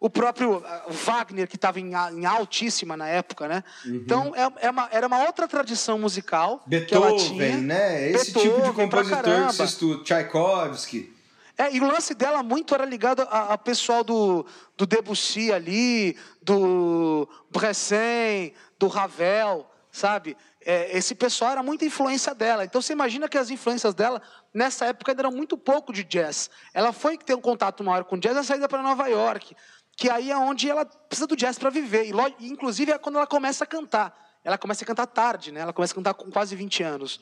o 0.00 0.10
próprio 0.10 0.62
Wagner, 0.88 1.48
que 1.48 1.56
estava 1.56 1.80
em, 1.80 1.92
em, 1.92 2.26
altíssima 2.26 2.96
na 2.96 3.08
época, 3.08 3.48
né? 3.48 3.64
Uhum. 3.84 3.94
Então, 3.94 4.32
é, 4.34 4.66
é 4.66 4.70
uma, 4.70 4.88
era 4.90 5.06
uma 5.06 5.24
outra 5.24 5.48
tradição 5.48 5.98
musical. 5.98 6.62
Beethoven, 6.66 7.58
né? 7.58 8.10
Esse 8.10 8.32
Beethoven, 8.32 8.50
tipo 8.50 8.68
de 8.68 8.72
compositor 8.72 9.46
que 9.46 9.52
se 9.54 9.64
estuda. 9.64 10.04
Tchaikovsky. 10.04 11.14
É, 11.56 11.72
e 11.72 11.80
o 11.80 11.86
lance 11.86 12.14
dela 12.14 12.42
muito 12.42 12.74
era 12.74 12.84
ligado 12.84 13.22
a, 13.22 13.54
a 13.54 13.58
pessoal 13.58 14.02
do, 14.02 14.44
do 14.76 14.84
Debussy 14.84 15.52
ali, 15.52 16.16
do 16.42 17.28
Bresson, 17.50 18.50
do 18.78 18.88
Ravel, 18.88 19.64
sabe? 19.92 20.36
É, 20.66 20.96
esse 20.96 21.14
pessoal 21.14 21.52
era 21.52 21.62
muita 21.62 21.84
influência 21.84 22.34
dela. 22.34 22.64
Então 22.64 22.80
você 22.80 22.92
imagina 22.92 23.28
que 23.28 23.36
as 23.36 23.50
influências 23.50 23.94
dela, 23.94 24.22
nessa 24.52 24.86
época, 24.86 25.12
ainda 25.12 25.22
eram 25.22 25.30
muito 25.30 25.58
pouco 25.58 25.92
de 25.92 26.02
jazz. 26.02 26.48
Ela 26.72 26.92
foi 26.92 27.18
ter 27.18 27.34
um 27.34 27.40
contato 27.40 27.84
maior 27.84 28.04
com 28.04 28.18
jazz 28.18 28.34
na 28.34 28.42
saída 28.42 28.68
para 28.68 28.82
Nova 28.82 29.06
York, 29.06 29.54
que 29.96 30.08
aí 30.08 30.30
é 30.30 30.36
onde 30.36 30.70
ela 30.70 30.84
precisa 30.86 31.26
do 31.26 31.36
jazz 31.36 31.58
para 31.58 31.68
viver. 31.68 32.06
E, 32.06 32.46
inclusive 32.48 32.92
é 32.92 32.98
quando 32.98 33.16
ela 33.16 33.26
começa 33.26 33.64
a 33.64 33.66
cantar. 33.66 34.16
Ela 34.42 34.56
começa 34.56 34.84
a 34.84 34.86
cantar 34.86 35.06
tarde, 35.06 35.52
né? 35.52 35.60
Ela 35.60 35.72
começa 35.72 35.92
a 35.92 35.96
cantar 35.96 36.14
com 36.14 36.30
quase 36.30 36.56
20 36.56 36.82
anos. 36.82 37.20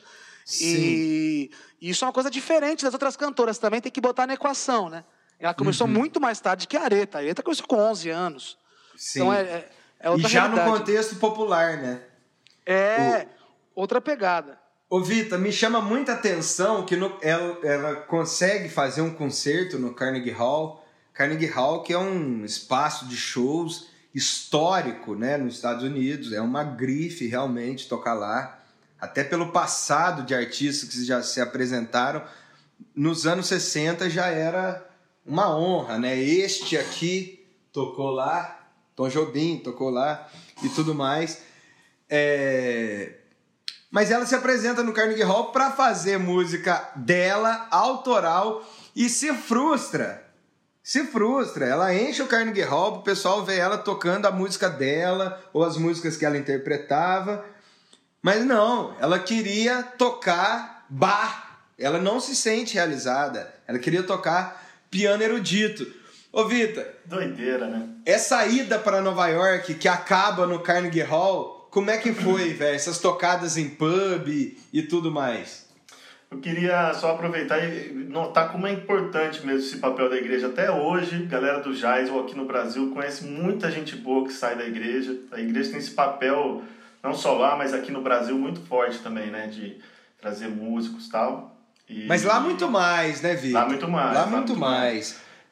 E, 0.61 1.49
e, 1.81 1.89
isso 1.89 2.03
é 2.03 2.07
uma 2.07 2.13
coisa 2.13 2.29
diferente 2.29 2.83
das 2.83 2.93
outras 2.93 3.15
cantoras 3.15 3.57
também, 3.57 3.81
tem 3.81 3.91
que 3.91 4.01
botar 4.01 4.25
na 4.25 4.33
equação, 4.33 4.89
né? 4.89 5.03
Ela 5.39 5.53
começou 5.53 5.87
uhum. 5.87 5.93
muito 5.93 6.21
mais 6.21 6.39
tarde 6.39 6.67
que 6.67 6.77
a 6.77 6.83
Areta. 6.83 7.17
A 7.17 7.21
Areta 7.21 7.43
começou 7.43 7.67
com 7.67 7.77
11 7.77 8.09
anos. 8.09 8.57
Sim. 8.95 9.19
Então 9.19 9.33
é, 9.33 9.41
é, 9.41 9.69
é 9.99 10.09
outra 10.09 10.27
E 10.27 10.31
já 10.31 10.41
realidade. 10.43 10.69
no 10.69 10.77
contexto 10.77 11.15
popular, 11.17 11.77
né? 11.77 12.01
É, 12.65 13.27
o... 13.75 13.81
outra 13.81 13.99
pegada. 14.01 14.59
Ô, 14.89 15.01
Vita, 15.01 15.37
me 15.37 15.51
chama 15.51 15.81
muita 15.81 16.13
atenção 16.13 16.85
que 16.85 16.95
no, 16.95 17.17
ela, 17.21 17.59
ela 17.63 17.95
consegue 17.95 18.69
fazer 18.69 19.01
um 19.01 19.13
concerto 19.13 19.79
no 19.79 19.93
Carnegie 19.93 20.31
Hall. 20.31 20.85
Carnegie 21.13 21.47
Hall, 21.47 21.83
que 21.83 21.93
é 21.93 21.97
um 21.97 22.45
espaço 22.45 23.07
de 23.07 23.17
shows 23.17 23.87
histórico 24.13 25.15
né, 25.15 25.37
nos 25.37 25.55
Estados 25.55 25.83
Unidos, 25.83 26.31
é 26.31 26.41
uma 26.41 26.63
grife 26.63 27.25
realmente 27.27 27.89
tocar 27.89 28.13
lá 28.13 28.59
até 29.03 29.21
pelo 29.21 29.51
passado 29.51 30.23
de 30.23 30.33
artistas 30.33 30.87
que 30.87 31.03
já 31.03 31.21
se 31.21 31.41
apresentaram, 31.41 32.23
nos 32.95 33.27
anos 33.27 33.47
60 33.47 34.09
já 34.09 34.27
era 34.27 34.87
uma 35.25 35.53
honra, 35.57 35.99
né? 35.99 36.17
Este 36.17 36.77
aqui 36.77 37.45
tocou 37.73 38.11
lá, 38.11 38.65
Tom 38.95 39.09
Jobim 39.09 39.57
tocou 39.57 39.89
lá 39.89 40.29
e 40.63 40.69
tudo 40.69 40.95
mais. 40.95 41.41
É... 42.09 43.13
Mas 43.91 44.09
ela 44.09 44.25
se 44.25 44.33
apresenta 44.33 44.81
no 44.81 44.93
Carnegie 44.93 45.23
Hall 45.23 45.51
para 45.51 45.71
fazer 45.71 46.17
música 46.17 46.91
dela, 46.95 47.67
autoral, 47.69 48.67
e 48.95 49.07
se 49.07 49.33
frustra. 49.33 50.23
Se 50.81 51.05
frustra. 51.05 51.65
Ela 51.65 51.93
enche 51.93 52.21
o 52.21 52.27
Carnegie 52.27 52.63
Hall, 52.63 52.95
o 52.95 53.01
pessoal 53.03 53.45
vê 53.45 53.57
ela 53.57 53.77
tocando 53.77 54.25
a 54.25 54.31
música 54.31 54.69
dela 54.69 55.41
ou 55.53 55.63
as 55.63 55.77
músicas 55.77 56.17
que 56.17 56.25
ela 56.25 56.37
interpretava 56.37 57.45
mas 58.23 58.45
não, 58.45 58.95
ela 59.01 59.19
queria 59.19 59.83
tocar 59.83 60.85
bar. 60.89 61.59
Ela 61.77 61.99
não 61.99 62.21
se 62.21 62.33
sente 62.33 62.75
realizada. 62.75 63.53
Ela 63.67 63.77
queria 63.77 64.01
tocar 64.01 64.65
piano 64.89 65.21
erudito. 65.21 65.85
Ô, 66.31 66.45
Vita. 66.45 66.87
Doideira, 67.03 67.67
né? 67.67 67.89
Essa 68.05 68.45
ida 68.45 68.79
para 68.79 69.01
Nova 69.01 69.27
York 69.27 69.73
que 69.73 69.89
acaba 69.89 70.47
no 70.47 70.61
Carnegie 70.61 71.01
Hall, 71.01 71.52
como 71.73 71.89
é 71.89 71.97
que 71.97 72.13
foi, 72.13 72.53
velho? 72.53 72.75
Essas 72.75 72.99
tocadas 72.99 73.57
em 73.57 73.67
pub 73.67 74.27
e 74.71 74.81
tudo 74.83 75.11
mais. 75.11 75.67
Eu 76.29 76.37
queria 76.37 76.93
só 76.93 77.11
aproveitar 77.11 77.63
e 77.63 77.91
notar 77.91 78.51
como 78.51 78.67
é 78.67 78.71
importante 78.71 79.43
mesmo 79.43 79.59
esse 79.59 79.77
papel 79.77 80.07
da 80.07 80.15
igreja. 80.15 80.47
Até 80.47 80.71
hoje, 80.71 81.25
galera 81.25 81.61
do 81.61 81.71
ou 82.13 82.21
aqui 82.21 82.35
no 82.35 82.45
Brasil 82.45 82.91
conhece 82.91 83.23
muita 83.25 83.71
gente 83.71 83.95
boa 83.95 84.27
que 84.27 84.33
sai 84.33 84.55
da 84.55 84.65
igreja. 84.65 85.17
A 85.31 85.39
igreja 85.39 85.71
tem 85.71 85.79
esse 85.79 85.91
papel 85.91 86.61
não 87.01 87.15
só 87.15 87.33
lá, 87.33 87.55
mas 87.55 87.73
aqui 87.73 87.91
no 87.91 88.03
Brasil 88.03 88.37
muito 88.37 88.59
forte 88.61 88.99
também, 88.99 89.31
né? 89.31 89.47
De 89.47 89.77
trazer 90.21 90.49
músicos 90.49 91.09
tal. 91.09 91.57
e 91.89 92.01
tal. 92.01 92.07
Mas 92.07 92.23
lá 92.23 92.39
muito 92.39 92.69
mais, 92.69 93.21
né, 93.21 93.33
Vitor? 93.33 93.61
Lá 93.61 93.67
muito 93.67 93.87
mais. 93.89 94.13
Lá, 94.13 94.21
lá 94.21 94.27
muito, 94.27 94.47
muito 94.49 94.59
mais. 94.59 94.93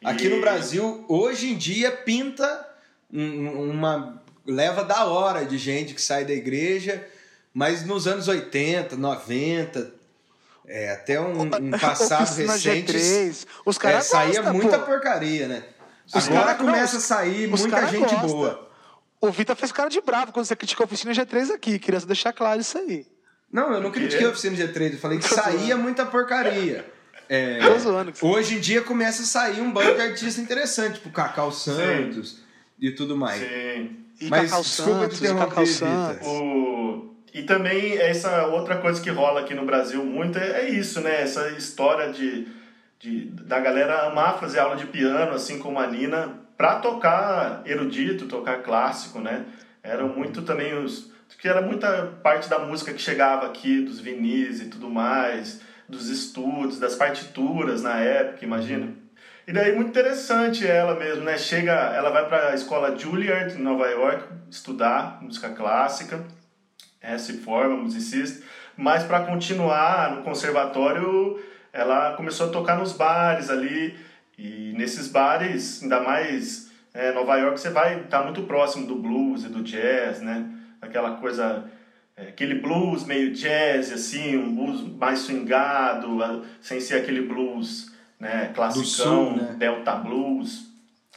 mais. 0.04 0.16
Aqui 0.16 0.28
e... 0.28 0.30
no 0.30 0.40
Brasil, 0.40 1.04
hoje 1.08 1.52
em 1.52 1.58
dia, 1.58 1.92
pinta 1.92 2.68
uma 3.12 4.21
leva 4.46 4.84
da 4.84 5.06
hora 5.06 5.46
de 5.46 5.58
gente 5.58 5.94
que 5.94 6.02
sai 6.02 6.26
da 6.26 6.34
igreja, 6.34 7.06
mas 7.54 7.86
nos 7.86 8.08
anos 8.08 8.28
80, 8.28 8.96
90, 8.96 9.94
é, 10.68 10.92
até 10.92 11.20
um, 11.20 11.42
um 11.42 11.72
passado 11.80 12.36
recente. 12.36 12.94
G3, 12.94 13.46
os 13.66 13.78
caras 13.78 14.06
é, 14.06 14.10
saía 14.10 14.54
muita 14.54 14.80
pô. 14.80 14.86
porcaria, 14.86 15.48
né? 15.48 15.64
Os 16.14 16.28
Agora 16.28 16.56
começa 16.56 16.98
a 16.98 17.00
sair 17.00 17.48
muita 17.48 17.88
gente 17.88 18.14
gosta. 18.16 18.28
boa. 18.28 18.72
O 19.22 19.32
Vitor 19.32 19.56
fez 19.56 19.72
cara 19.72 19.90
de 19.90 20.02
bravo 20.02 20.32
quando 20.32 20.46
você 20.46 20.56
criticou 20.56 20.84
a 20.84 20.88
oficina 20.88 21.14
G3 21.14 21.54
aqui. 21.54 21.78
Queria 21.78 22.00
deixar 22.02 22.34
claro 22.34 22.60
isso 22.60 22.78
aí. 22.78 23.06
Não, 23.52 23.72
eu 23.72 23.80
não 23.82 23.92
critiquei 23.92 24.26
a 24.26 24.30
oficina 24.30 24.58
G3. 24.58 24.94
Eu 24.94 24.98
falei 24.98 25.20
que 25.20 25.28
saía 25.28 25.78
muita 25.78 26.06
porcaria. 26.06 26.92
É, 27.30 27.60
zoando, 27.80 28.12
hoje 28.22 28.56
em 28.56 28.60
dia 28.60 28.82
começa 28.82 29.24
a 29.24 29.26
sair 29.26 29.62
um 29.62 29.72
bando 29.72 29.96
de 29.96 30.02
artistas 30.02 30.38
interessantes, 30.38 30.98
tipo 30.98 31.12
Cacau 31.12 31.50
Santos 31.50 32.32
Sim. 32.32 32.44
e 32.78 32.92
tudo 32.92 33.16
mais. 33.16 33.40
Sim. 33.40 34.06
E 34.22 34.30
Mas 34.30 34.50
Cacau 34.50 34.62
desculpa 34.62 35.00
Santos, 35.00 35.22
interromper, 35.22 35.48
Cacau 35.48 35.66
Santos. 35.66 36.28
O... 36.28 37.16
E 37.34 37.44
também 37.44 37.98
essa 37.98 38.46
outra 38.48 38.78
coisa 38.78 39.02
que 39.02 39.10
rola 39.10 39.42
aqui 39.42 39.54
no 39.56 39.66
Brasil 39.66 40.04
muito 40.04 40.38
é, 40.38 40.62
é 40.62 40.70
isso, 40.70 41.02
né? 41.02 41.22
Essa 41.22 41.50
história 41.50 42.12
de, 42.12 42.48
de 43.00 43.26
da 43.26 43.60
galera 43.60 44.08
amar 44.08 44.40
fazer 44.40 44.60
aula 44.60 44.76
de 44.76 44.86
piano, 44.86 45.34
assim 45.34 45.58
como 45.58 45.80
a 45.80 45.88
Nina 45.88 46.40
para 46.56 46.76
tocar 46.76 47.64
erudito, 47.66 48.28
tocar 48.28 48.62
clássico, 48.62 49.20
né? 49.20 49.46
Eram 49.82 50.10
muito 50.10 50.44
também 50.44 50.78
os 50.78 51.10
que 51.40 51.48
era 51.48 51.62
muita 51.62 52.20
parte 52.22 52.48
da 52.48 52.60
música 52.60 52.94
que 52.94 53.02
chegava 53.02 53.48
aqui 53.48 53.82
dos 53.82 54.00
vinis 54.00 54.62
e 54.62 54.66
tudo 54.66 54.88
mais, 54.92 55.60
dos 55.90 56.08
estudos, 56.08 56.78
das 56.78 56.94
partituras 56.94 57.82
na 57.82 57.98
época, 57.98 58.46
imagina. 58.46 58.94
E 59.48 59.52
daí 59.52 59.76
muito 59.76 59.90
interessante 59.90 60.68
ela 60.68 60.96
mesmo, 60.96 61.24
né? 61.24 61.38
Chega, 61.38 61.72
ela 61.72 62.12
vai 62.12 62.28
para 62.28 62.50
a 62.50 62.54
escola 62.54 62.98
Juilliard 62.98 63.56
em 63.56 63.62
Nova 63.62 63.88
York 63.88 64.24
estudar 64.50 65.20
música 65.22 65.50
clássica, 65.50 66.24
é, 67.02 67.18
se 67.18 67.40
forma 67.40 67.76
musicista, 67.76 68.46
mas 68.78 69.04
para 69.04 69.22
continuar 69.22 70.16
no 70.16 70.22
conservatório, 70.22 71.42
ela 71.74 72.14
começou 72.14 72.50
a 72.50 72.52
tocar 72.52 72.78
nos 72.78 72.94
bares 72.94 73.50
ali 73.50 73.98
e 74.38 74.74
nesses 74.78 75.08
bares, 75.08 75.82
ainda 75.82 76.00
mais 76.02 76.72
é, 76.94 77.12
Nova 77.12 77.38
York, 77.38 77.60
você 77.60 77.70
vai 77.70 78.02
estar 78.02 78.20
tá 78.20 78.24
muito 78.24 78.44
próximo 78.44 78.86
do 78.86 78.96
blues 78.96 79.44
e 79.44 79.50
do 79.50 79.64
jazz, 79.64 80.22
né? 80.22 80.50
Aquela 80.80 81.16
coisa, 81.18 81.66
é, 82.16 82.24
aquele 82.30 82.56
blues 82.56 83.06
meio 83.06 83.34
jazz, 83.34 83.92
assim, 83.92 84.38
um 84.38 84.56
blues 84.56 84.82
mais 84.98 85.20
swingado, 85.20 86.46
sem 86.62 86.80
ser 86.80 86.98
aquele 86.98 87.22
blues 87.22 87.91
né, 88.22 88.52
classicão, 88.54 89.36
né? 89.36 89.56
delta 89.58 89.96
blues. 89.96 90.68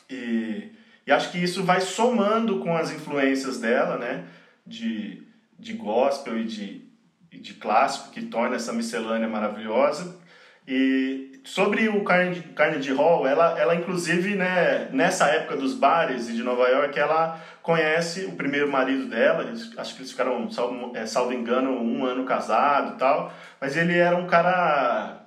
E, 0.09 0.73
e 1.07 1.13
acho 1.13 1.31
que 1.31 1.39
isso 1.39 1.63
vai 1.63 1.83
somando 1.83 2.61
com 2.61 2.75
as 2.75 2.91
influências 2.91 3.61
dela, 3.61 3.99
né? 3.99 4.25
De, 4.67 5.23
de 5.59 5.75
gospel 5.75 6.39
e 6.39 6.45
de, 6.45 6.83
e 7.31 7.39
de 7.39 7.55
clássico, 7.55 8.11
que 8.11 8.23
torna 8.23 8.57
essa 8.57 8.73
miscelânea 8.73 9.29
maravilhosa. 9.29 10.19
E 10.67 11.43
sobre 11.45 11.91
o 11.91 12.03
Carnegie 12.03 12.95
Hall, 12.95 13.29
ela, 13.29 13.61
ela 13.61 13.75
inclusive, 13.75 14.35
né, 14.35 14.89
nessa 14.91 15.27
época 15.27 15.59
dos 15.59 15.75
bares 15.75 16.27
de 16.29 16.43
Nova 16.43 16.67
York, 16.69 16.99
ela 16.99 17.39
conhece 17.61 18.25
o 18.25 18.33
primeiro 18.33 18.73
marido 18.73 19.11
dela, 19.11 19.53
acho 19.77 19.95
que 19.95 20.01
eles 20.01 20.11
ficaram, 20.11 20.51
salvo, 20.51 20.97
é, 20.97 21.05
salvo 21.05 21.35
engano, 21.35 21.71
um 21.71 22.07
ano 22.07 22.25
casado 22.25 22.95
e 22.95 22.99
tal, 22.99 23.31
mas 23.61 23.77
ele 23.77 23.95
era 23.95 24.17
um 24.17 24.27
cara 24.27 25.24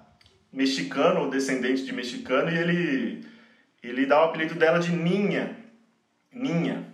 mexicano, 0.51 1.21
ou 1.21 1.29
descendente 1.29 1.83
de 1.83 1.93
mexicano, 1.93 2.49
e 2.49 2.57
ele, 2.57 3.25
ele 3.83 4.05
dá 4.05 4.21
o 4.21 4.29
apelido 4.29 4.55
dela 4.55 4.79
de 4.79 4.91
Ninha, 4.91 5.55
Ninha. 6.31 6.85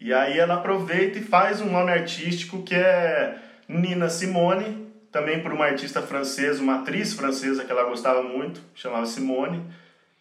E 0.00 0.12
aí 0.12 0.38
ela 0.38 0.54
aproveita 0.54 1.18
e 1.18 1.22
faz 1.22 1.60
um 1.60 1.70
nome 1.70 1.92
artístico 1.92 2.62
que 2.62 2.74
é 2.74 3.38
Nina 3.68 4.08
Simone, 4.08 4.88
também 5.12 5.40
por 5.40 5.52
uma 5.52 5.66
artista 5.66 6.02
francesa, 6.02 6.62
uma 6.62 6.80
atriz 6.80 7.12
francesa 7.12 7.64
que 7.64 7.70
ela 7.70 7.84
gostava 7.84 8.22
muito, 8.22 8.60
chamava 8.74 9.06
Simone. 9.06 9.62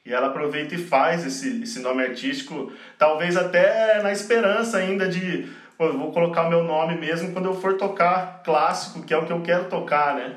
E 0.06 0.12
ela 0.12 0.28
aproveita 0.28 0.76
e 0.76 0.78
faz 0.78 1.26
esse, 1.26 1.62
esse 1.64 1.80
nome 1.80 2.04
artístico, 2.04 2.72
talvez 2.98 3.38
até 3.38 4.02
na 4.02 4.12
esperança 4.12 4.78
ainda 4.78 5.08
de, 5.08 5.48
pô, 5.78 5.92
vou 5.94 6.12
colocar 6.12 6.44
o 6.44 6.50
meu 6.50 6.64
nome 6.64 6.96
mesmo 6.98 7.32
quando 7.32 7.46
eu 7.46 7.54
for 7.54 7.78
tocar 7.78 8.42
clássico, 8.44 9.04
que 9.04 9.14
é 9.14 9.18
o 9.18 9.26
que 9.26 9.32
eu 9.32 9.42
quero 9.42 9.66
tocar, 9.66 10.16
né? 10.16 10.36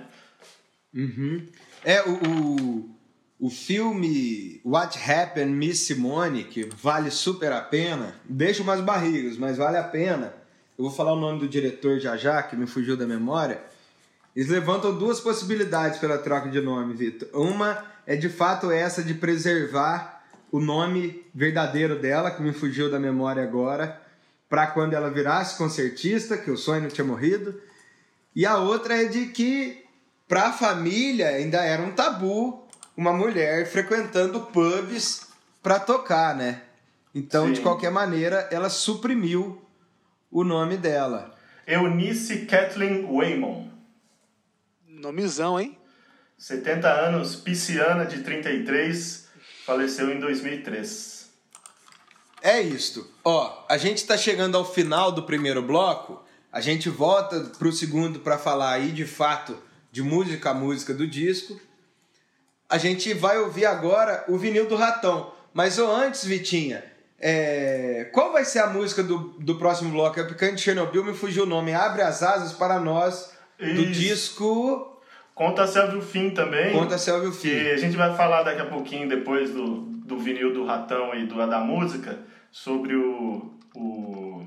Uhum. 0.95 1.47
É, 1.85 2.03
o, 2.03 2.15
o, 2.15 2.91
o 3.39 3.51
filme 3.51 4.59
What 4.65 4.99
Happened 4.99 5.53
Miss 5.53 5.81
Simone, 5.81 6.45
que 6.45 6.65
vale 6.81 7.11
super 7.11 7.53
a 7.53 7.61
pena, 7.61 8.15
deixa 8.25 8.63
umas 8.63 8.81
barrigas, 8.81 9.37
mas 9.37 9.59
vale 9.59 9.77
a 9.77 9.85
pena. 9.85 10.35
Eu 10.79 10.85
vou 10.85 10.91
falar 10.93 11.13
o 11.13 11.21
nome 11.21 11.41
do 11.41 11.49
diretor 11.49 12.01
já 12.01 12.17
já, 12.17 12.43
que 12.43 12.57
me 12.57 12.67
fugiu 12.67 12.97
da 12.97 13.07
memória. 13.07 13.61
Eles 14.35 14.49
levantam 14.49 14.97
duas 14.97 15.21
possibilidades 15.21 15.99
pela 15.99 16.17
troca 16.17 16.49
de 16.49 16.61
nome, 16.61 16.95
Vitor. 16.95 17.29
Uma 17.35 17.85
é 18.07 18.17
de 18.17 18.31
fato 18.31 18.71
essa 18.71 19.03
de 19.03 19.13
preservar 19.13 20.25
o 20.51 20.59
nome 20.59 21.23
verdadeiro 21.35 21.99
dela, 21.99 22.31
que 22.31 22.43
me 22.43 22.53
fugiu 22.53 22.91
da 22.91 22.99
memória 22.99 23.43
agora, 23.43 24.01
para 24.49 24.69
quando 24.69 24.95
ela 24.95 25.11
virasse 25.11 25.59
concertista, 25.59 26.39
que 26.39 26.51
o 26.51 26.57
sonho 26.57 26.83
não 26.83 26.89
tinha 26.89 27.05
morrido. 27.05 27.61
E 28.35 28.47
a 28.47 28.57
outra 28.57 29.03
é 29.03 29.05
de 29.05 29.27
que 29.27 29.84
para 30.29 30.49
a 30.49 30.53
família 30.53 31.29
ainda 31.29 31.63
era 31.63 31.83
um 31.83 31.93
tabu 31.93 32.65
uma 32.97 33.13
mulher 33.13 33.67
frequentando 33.67 34.41
pubs 34.41 35.27
para 35.63 35.81
tocar, 35.81 36.35
né? 36.35 36.63
Então, 37.15 37.47
Sim. 37.47 37.53
de 37.55 37.61
qualquer 37.61 37.91
maneira, 37.91 38.49
ela 38.51 38.69
suprimiu 38.69 39.63
o 40.31 40.45
nome 40.45 40.77
dela. 40.77 41.35
Eunice 41.67 42.47
Kathleen 42.47 43.07
Waymon. 43.07 43.69
Nomezão, 44.87 45.59
hein? 45.59 45.79
70 46.39 46.89
anos, 46.89 47.37
pisciana 47.37 48.05
de 48.05 48.23
33, 48.23 49.29
faleceu 49.65 50.11
em 50.11 50.19
2003. 50.19 51.31
É 52.43 52.61
isto. 52.61 53.09
Ó, 53.25 53.65
a 53.69 53.79
gente 53.79 53.99
está 53.99 54.17
chegando 54.17 54.57
ao 54.57 54.71
final 54.71 55.11
do 55.11 55.23
primeiro 55.23 55.63
bloco. 55.63 56.23
A 56.53 56.61
gente 56.61 56.91
volta 56.91 57.41
pro 57.59 57.73
segundo 57.73 58.21
para 58.21 58.39
falar 58.39 58.73
aí 58.73 58.93
de 58.93 59.07
fato 59.07 59.57
de 59.95 60.03
música 60.03 60.51
a 60.51 60.55
música 60.55 60.93
do 60.93 61.07
disco. 61.07 61.57
A 62.69 62.79
gente 62.79 63.15
vai 63.15 63.39
ouvir 63.39 63.65
agora 63.65 64.25
o 64.27 64.37
vinil 64.37 64.67
do 64.67 64.75
Ratão. 64.75 65.33
Mas 65.53 65.79
ou 65.79 65.89
antes, 65.89 66.25
Vitinha, 66.25 66.83
é... 67.21 68.11
qual 68.13 68.33
vai 68.33 68.45
ser 68.45 68.59
a 68.59 68.67
música 68.67 69.05
do, 69.05 69.19
do 69.39 69.55
próximo 69.55 69.93
bloco? 69.93 70.19
É 70.19 70.25
Picante 70.25 70.61
Chernobyl, 70.61 71.05
me 71.05 71.15
fugiu 71.15 71.45
o 71.45 71.47
nome. 71.47 71.73
Abre 71.73 72.03
as 72.03 72.25
asas 72.25 72.53
para 72.53 72.81
nós 72.81 73.33
do 73.57 73.83
Isso. 73.83 73.93
disco. 73.93 75.01
Conta 75.33 75.65
Selva 75.65 75.97
o 75.97 76.03
Fim 76.03 76.31
também. 76.31 76.73
Conta 76.73 76.99
Selva 76.99 77.29
o 77.29 77.33
Fim. 77.33 77.51
Que 77.51 77.71
a 77.71 77.77
gente 77.77 77.97
vai 77.97 78.17
falar 78.17 78.43
daqui 78.43 78.63
a 78.63 78.67
pouquinho, 78.67 79.09
depois 79.09 79.51
do, 79.51 79.77
do 79.77 80.19
vinil 80.19 80.53
do 80.53 80.65
Ratão 80.65 81.15
e 81.15 81.25
do, 81.25 81.37
da 81.37 81.61
música, 81.61 82.19
sobre 82.51 82.97
o, 82.97 83.49
o 83.77 84.45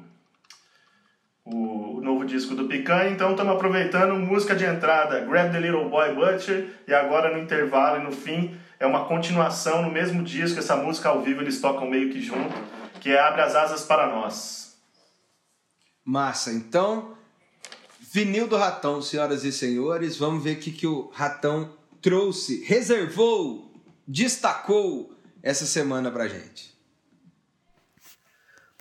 o 1.51 2.01
novo 2.01 2.25
disco 2.25 2.55
do 2.55 2.65
Picanha, 2.65 3.09
então 3.09 3.31
estamos 3.31 3.55
aproveitando 3.55 4.15
música 4.15 4.55
de 4.55 4.65
entrada, 4.65 5.21
Grab 5.21 5.51
the 5.51 5.59
Little 5.59 5.89
Boy 5.89 6.13
Butcher, 6.13 6.69
e 6.87 6.93
agora 6.93 7.35
no 7.35 7.41
intervalo 7.41 8.01
e 8.01 8.03
no 8.03 8.11
fim 8.11 8.57
é 8.79 8.85
uma 8.85 9.05
continuação 9.05 9.81
no 9.81 9.91
mesmo 9.91 10.23
disco, 10.23 10.59
essa 10.59 10.75
música 10.75 11.09
ao 11.09 11.21
vivo 11.21 11.41
eles 11.41 11.61
tocam 11.61 11.89
meio 11.89 12.11
que 12.11 12.21
junto, 12.21 12.53
que 12.99 13.09
é 13.09 13.19
Abre 13.19 13.41
as 13.41 13.55
Asas 13.55 13.83
para 13.83 14.07
Nós. 14.07 14.77
Massa, 16.03 16.51
então, 16.51 17.15
vinil 18.13 18.47
do 18.47 18.57
Ratão, 18.57 19.01
senhoras 19.01 19.43
e 19.43 19.51
senhores, 19.51 20.17
vamos 20.17 20.43
ver 20.43 20.57
o 20.57 20.59
que, 20.59 20.71
que 20.71 20.87
o 20.87 21.09
Ratão 21.13 21.73
trouxe, 22.01 22.63
reservou, 22.65 23.73
destacou 24.07 25.13
essa 25.41 25.65
semana 25.65 26.11
pra 26.11 26.27
gente. 26.27 26.76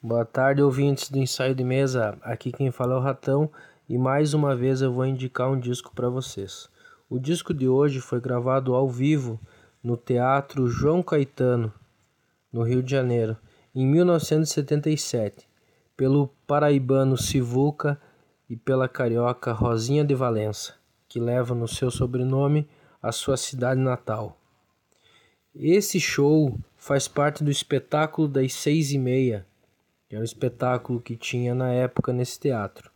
Boa 0.03 0.27
tarde, 0.27 0.61
ouvintes 0.61 1.09
do 1.09 1.17
ensaio 1.17 1.55
de 1.55 1.65
mesa. 1.65 2.19
Aqui 2.21 2.53
quem 2.53 2.71
fala 2.71 2.93
é 2.93 2.99
o 2.99 3.01
Ratão 3.01 3.51
e 3.89 3.97
mais 3.97 4.35
uma 4.35 4.55
vez 4.55 4.83
eu 4.83 4.93
vou 4.93 5.07
indicar 5.07 5.51
um 5.51 5.59
disco 5.59 5.91
para 5.95 6.11
vocês. 6.11 6.69
O 7.09 7.19
disco 7.19 7.55
de 7.55 7.67
hoje 7.67 7.99
foi 7.99 8.21
gravado 8.21 8.75
ao 8.75 8.91
vivo 8.91 9.41
no 9.83 9.97
Teatro 9.97 10.69
João 10.69 11.03
Caetano, 11.03 11.73
no 12.53 12.63
Rio 12.63 12.83
de 12.83 12.91
Janeiro, 12.91 13.39
em 13.75 13.87
1977, 13.87 15.49
pelo 15.97 16.29
paraibano 16.47 17.17
Sivuca 17.17 17.99
e 18.51 18.55
pela 18.55 18.91
carioca 18.91 19.51
Rosinha 19.51 20.05
de 20.05 20.15
Valença, 20.15 20.75
que 21.09 21.19
leva 21.19 21.55
no 21.55 21.67
seu 21.67 21.91
sobrenome 21.91 22.69
a 23.03 23.11
sua 23.13 23.39
cidade 23.39 23.81
natal. 23.81 24.39
Esse 25.55 25.99
show 25.99 26.55
faz 26.77 27.09
parte 27.09 27.43
do 27.43 27.51
espetáculo 27.51 28.29
das 28.29 28.53
seis 28.53 28.93
e 28.93 28.99
meia 28.99 29.47
que 30.09 30.17
é 30.17 30.19
um 30.19 30.25
espetáculo 30.25 31.01
que 31.01 31.17
tinha 31.17 31.55
na 31.55 31.73
época 31.73 32.13
nesse 32.13 32.39
teatro. 32.39 32.91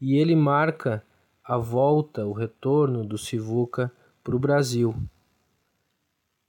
E 0.00 0.16
ele 0.16 0.34
marca 0.34 1.04
a 1.42 1.56
volta, 1.56 2.26
o 2.26 2.32
retorno 2.32 3.04
do 3.04 3.16
Sivuca 3.16 3.92
para 4.22 4.34
o 4.34 4.38
Brasil, 4.38 4.94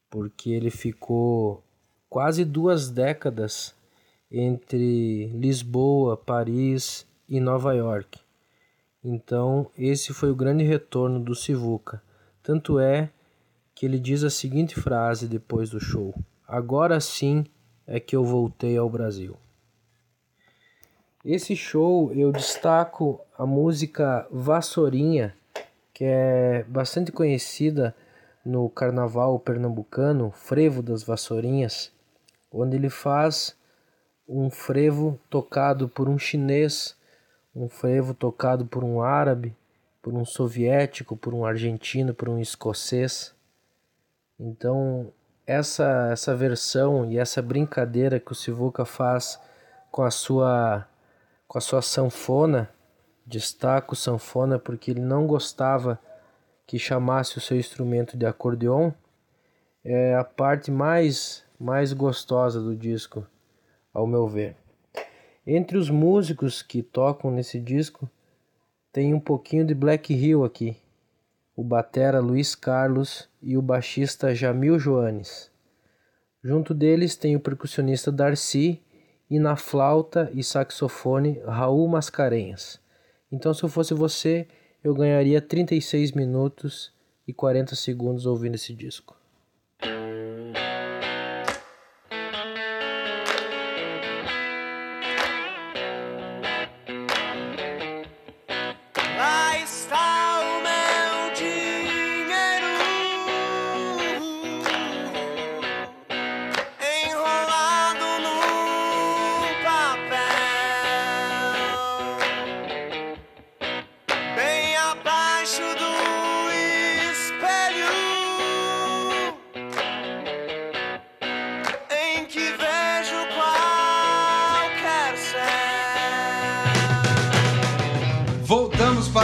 porque 0.09 0.49
ele 0.49 0.71
ficou 0.71 1.63
quase 2.09 2.43
duas 2.43 2.89
décadas 2.89 3.75
entre 4.31 5.27
Lisboa, 5.27 6.17
Paris 6.17 7.05
e 7.29 7.39
Nova 7.39 7.73
York. 7.73 8.19
Então, 9.03 9.69
esse 9.77 10.13
foi 10.13 10.31
o 10.31 10.35
grande 10.35 10.63
retorno 10.63 11.19
do 11.23 11.35
Sivuca. 11.35 12.01
Tanto 12.41 12.79
é 12.79 13.11
que 13.75 13.85
ele 13.85 13.99
diz 13.99 14.23
a 14.23 14.29
seguinte 14.29 14.75
frase 14.75 15.27
depois 15.27 15.69
do 15.69 15.79
show: 15.79 16.13
Agora 16.47 16.99
sim 16.99 17.45
é 17.85 17.99
que 17.99 18.15
eu 18.15 18.25
voltei 18.25 18.75
ao 18.75 18.89
Brasil. 18.89 19.37
Esse 21.29 21.57
show 21.57 22.13
eu 22.13 22.31
destaco 22.31 23.19
a 23.37 23.45
música 23.45 24.25
Vassourinha, 24.31 25.35
que 25.93 26.05
é 26.05 26.63
bastante 26.69 27.11
conhecida 27.11 27.93
no 28.45 28.69
carnaval 28.69 29.37
pernambucano, 29.37 30.31
Frevo 30.31 30.81
das 30.81 31.03
Vassourinhas, 31.03 31.91
onde 32.49 32.77
ele 32.77 32.89
faz 32.89 33.57
um 34.25 34.49
frevo 34.49 35.19
tocado 35.29 35.89
por 35.89 36.07
um 36.07 36.17
chinês, 36.17 36.95
um 37.53 37.67
frevo 37.67 38.13
tocado 38.13 38.65
por 38.65 38.81
um 38.81 39.01
árabe, 39.01 39.53
por 40.01 40.13
um 40.13 40.23
soviético, 40.23 41.17
por 41.17 41.33
um 41.33 41.43
argentino, 41.43 42.13
por 42.13 42.29
um 42.29 42.39
escocês. 42.39 43.35
Então, 44.39 45.11
essa 45.45 46.07
essa 46.09 46.33
versão 46.33 47.11
e 47.11 47.17
essa 47.17 47.41
brincadeira 47.41 48.17
que 48.17 48.31
o 48.31 48.35
Sivuca 48.35 48.85
faz 48.85 49.37
com 49.91 50.03
a 50.03 50.09
sua 50.09 50.87
com 51.47 51.57
a 51.57 51.61
sua 51.61 51.81
sanfona, 51.81 52.69
destaco 53.25 53.95
sanfona 53.95 54.59
porque 54.59 54.91
ele 54.91 55.01
não 55.01 55.25
gostava 55.25 55.99
que 56.65 56.77
chamasse 56.77 57.37
o 57.37 57.41
seu 57.41 57.57
instrumento 57.57 58.17
de 58.17 58.25
acordeon, 58.25 58.91
é 59.83 60.15
a 60.15 60.23
parte 60.23 60.69
mais, 60.69 61.43
mais 61.57 61.93
gostosa 61.93 62.59
do 62.59 62.75
disco, 62.75 63.25
ao 63.93 64.05
meu 64.05 64.27
ver. 64.27 64.55
Entre 65.45 65.77
os 65.77 65.89
músicos 65.89 66.61
que 66.61 66.83
tocam 66.83 67.31
nesse 67.31 67.57
disco, 67.57 68.09
tem 68.91 69.13
um 69.13 69.19
pouquinho 69.19 69.65
de 69.65 69.73
Black 69.73 70.13
Hill 70.13 70.43
aqui. 70.43 70.75
O 71.55 71.63
batera 71.63 72.19
Luiz 72.19 72.53
Carlos 72.53 73.29
e 73.41 73.57
o 73.57 73.61
baixista 73.61 74.35
Jamil 74.35 74.77
Joanes. 74.77 75.49
Junto 76.43 76.73
deles 76.73 77.15
tem 77.15 77.35
o 77.35 77.39
percussionista 77.39 78.11
Darcy 78.11 78.81
e 79.29 79.39
na 79.39 79.55
flauta 79.55 80.31
e 80.33 80.43
saxofone 80.43 81.39
Raul 81.45 81.87
Mascarenhas. 81.87 82.79
Então, 83.31 83.53
se 83.53 83.63
eu 83.63 83.69
fosse 83.69 83.93
você, 83.93 84.47
eu 84.83 84.93
ganharia 84.93 85.41
36 85.41 86.13
minutos 86.13 86.93
e 87.27 87.33
40 87.33 87.75
segundos 87.75 88.25
ouvindo 88.25 88.55
esse 88.55 88.73
disco. 88.73 89.16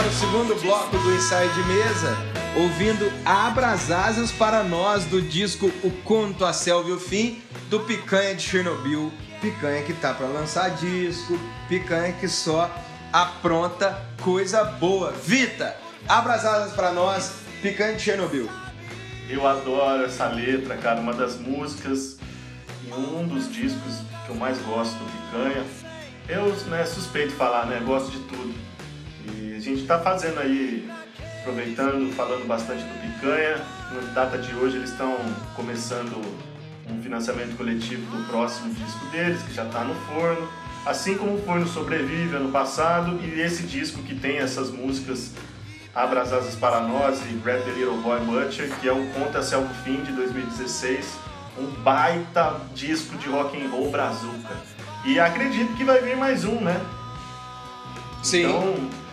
Segundo 0.02 0.60
bloco 0.60 0.98
do 0.98 1.14
ensaio 1.14 1.48
de 1.52 1.62
mesa, 1.64 2.16
ouvindo 2.56 3.12
Abra 3.24 3.68
as 3.68 3.92
Asas 3.92 4.32
para 4.32 4.64
Nós 4.64 5.04
do 5.04 5.22
disco 5.22 5.70
O 5.84 5.90
Conto, 6.02 6.44
a 6.44 6.52
Selva 6.52 6.88
e 6.88 6.92
o 6.92 6.98
Fim, 6.98 7.40
do 7.70 7.78
Picanha 7.78 8.34
de 8.34 8.42
Chernobyl. 8.42 9.12
Picanha 9.40 9.82
que 9.84 9.92
tá 9.92 10.12
para 10.12 10.26
lançar 10.26 10.70
disco, 10.70 11.38
picanha 11.68 12.12
que 12.12 12.26
só 12.26 12.68
apronta 13.12 13.96
coisa 14.20 14.64
boa. 14.64 15.12
Vita, 15.12 15.76
abra 16.08 16.34
as 16.34 16.44
asas 16.44 16.72
para 16.72 16.90
nós, 16.92 17.32
Picanha 17.62 17.94
de 17.94 18.02
Chernobyl. 18.02 18.48
Eu 19.28 19.46
adoro 19.46 20.04
essa 20.04 20.26
letra, 20.26 20.76
cara, 20.76 21.00
uma 21.00 21.14
das 21.14 21.38
músicas 21.38 22.18
e 22.84 22.92
um 22.92 23.28
dos 23.28 23.52
discos 23.52 24.00
que 24.26 24.30
eu 24.30 24.34
mais 24.34 24.58
gosto 24.62 24.94
do 24.94 25.04
Picanha. 25.04 25.64
Eu, 26.28 26.52
né, 26.66 26.84
suspeito 26.84 27.32
falar, 27.34 27.66
né, 27.66 27.80
gosto 27.84 28.10
de 28.10 28.18
tudo. 28.20 28.73
A 29.64 29.66
gente 29.66 29.86
tá 29.86 29.98
fazendo 29.98 30.40
aí, 30.40 30.86
aproveitando, 31.40 32.14
falando 32.14 32.46
bastante 32.46 32.82
do 32.82 33.00
Picanha. 33.00 33.56
Na 33.94 34.12
data 34.12 34.36
de 34.36 34.54
hoje 34.54 34.76
eles 34.76 34.90
estão 34.90 35.16
começando 35.56 36.20
um 36.86 37.02
financiamento 37.02 37.56
coletivo 37.56 38.14
do 38.14 38.28
próximo 38.28 38.74
disco 38.74 39.06
deles, 39.06 39.40
que 39.40 39.54
já 39.54 39.64
está 39.64 39.82
no 39.82 39.94
forno. 39.94 40.46
Assim 40.84 41.16
como 41.16 41.38
foi 41.38 41.60
no 41.60 41.66
Sobrevive 41.66 42.36
ano 42.36 42.52
passado, 42.52 43.18
e 43.24 43.40
esse 43.40 43.62
disco 43.62 44.02
que 44.02 44.14
tem 44.14 44.36
essas 44.36 44.70
músicas 44.70 45.32
Abra 45.94 46.20
as 46.20 46.30
Asas 46.30 46.56
para 46.56 46.82
Nós 46.82 47.22
e 47.22 47.32
Grab 47.42 47.62
the 47.62 47.70
Little 47.70 47.96
Boy 48.02 48.20
Butcher, 48.20 48.68
que 48.80 48.86
é 48.86 48.92
o 48.92 49.06
Conta-se 49.12 49.54
ao 49.54 49.66
Fim 49.82 50.02
de 50.02 50.12
2016, 50.12 51.06
um 51.58 51.70
baita 51.82 52.60
disco 52.74 53.16
de 53.16 53.30
rock 53.30 53.58
and 53.58 53.70
roll 53.70 53.90
brazuca. 53.90 54.54
E 55.06 55.18
acredito 55.18 55.74
que 55.74 55.84
vai 55.84 56.02
vir 56.02 56.18
mais 56.18 56.44
um, 56.44 56.60
né? 56.60 56.78
Sim. 58.22 58.44
Então, 58.44 59.03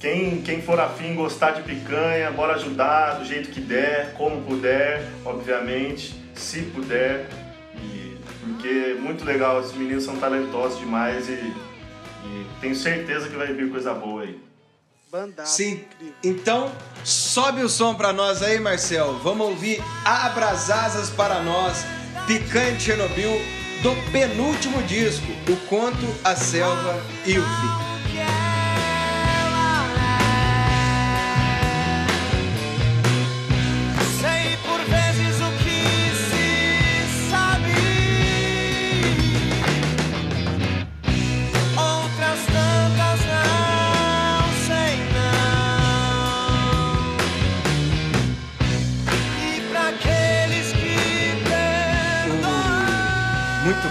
quem, 0.00 0.40
quem 0.42 0.62
for 0.62 0.78
afim 0.78 1.14
gostar 1.14 1.52
de 1.52 1.62
picanha, 1.62 2.30
bora 2.30 2.54
ajudar 2.54 3.18
do 3.18 3.24
jeito 3.24 3.50
que 3.50 3.60
der, 3.60 4.14
como 4.14 4.42
puder, 4.42 5.04
obviamente, 5.24 6.14
se 6.34 6.62
puder. 6.62 7.28
E, 7.74 8.16
porque 8.40 8.68
é 8.68 8.94
muito 8.94 9.24
legal, 9.24 9.60
esses 9.60 9.74
meninos 9.74 10.04
são 10.04 10.16
talentosos 10.16 10.78
demais 10.78 11.28
e, 11.28 11.32
e 11.32 12.46
tenho 12.60 12.76
certeza 12.76 13.28
que 13.28 13.36
vai 13.36 13.52
vir 13.52 13.70
coisa 13.70 13.92
boa 13.92 14.22
aí. 14.22 14.40
Bandaço. 15.10 15.56
Sim. 15.56 15.84
Então, 16.22 16.70
sobe 17.02 17.62
o 17.62 17.68
som 17.68 17.94
pra 17.94 18.12
nós 18.12 18.42
aí, 18.42 18.60
Marcel. 18.60 19.14
Vamos 19.22 19.48
ouvir 19.48 19.82
Abra 20.04 20.50
as 20.50 20.70
Asas 20.70 21.08
para 21.08 21.42
Nós, 21.42 21.82
Picanha 22.26 22.72
de 22.72 22.82
Chernobyl, 22.82 23.40
do 23.82 23.96
penúltimo 24.12 24.82
disco, 24.82 25.26
O 25.48 25.56
Conto, 25.66 25.96
a 26.22 26.36
Selva 26.36 27.02
e 27.24 27.38
o 27.38 27.42
Fim. 27.42 27.87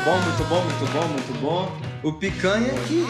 Bom, 0.08 0.22
muito 0.22 0.44
bom, 0.46 0.62
muito 0.64 0.92
bom, 0.94 1.08
muito 1.08 1.42
bom. 1.42 1.78
O 2.02 2.14
Picanha 2.14 2.74
que 2.88 3.06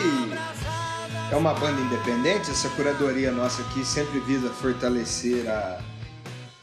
é 1.32 1.36
uma 1.36 1.54
banda 1.54 1.80
independente, 1.80 2.50
essa 2.50 2.70
curadoria 2.70 3.32
nossa 3.32 3.62
aqui 3.62 3.86
sempre 3.86 4.20
visa 4.22 4.50
fortalecer 4.50 5.48
a, 5.48 5.80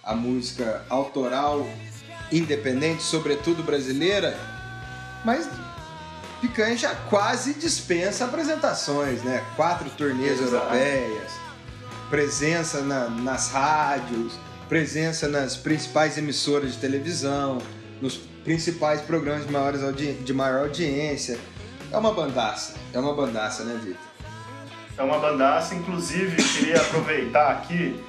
a 0.02 0.14
música 0.14 0.84
autoral 0.90 1.64
independente, 2.32 3.02
sobretudo 3.02 3.62
brasileira, 3.62 4.36
mas 5.24 5.48
Picanha 6.40 6.76
já 6.76 6.94
quase 7.08 7.54
dispensa 7.54 8.24
apresentações, 8.24 9.22
né? 9.22 9.42
Quatro 9.54 9.88
turnês 9.90 10.40
Exato. 10.40 10.54
europeias, 10.56 11.32
presença 12.10 12.80
na- 12.82 13.08
nas 13.08 13.50
rádios, 13.50 14.32
presença 14.68 15.28
nas 15.28 15.56
principais 15.56 16.18
emissoras 16.18 16.72
de 16.72 16.78
televisão, 16.78 17.58
nos 18.02 18.20
principais 18.44 19.00
programas 19.00 19.46
de, 19.46 19.52
maiores 19.52 19.80
de 20.24 20.32
maior 20.32 20.60
audiência. 20.64 21.38
É 21.90 21.96
uma 21.96 22.12
bandaça, 22.12 22.74
é 22.92 22.98
uma 22.98 23.14
bandaça, 23.14 23.64
né, 23.64 23.80
Vitor? 23.82 24.14
É 24.96 25.02
uma 25.02 25.18
bandaça, 25.18 25.74
inclusive, 25.74 26.36
queria 26.36 26.76
aproveitar 26.76 27.50
aqui 27.50 28.00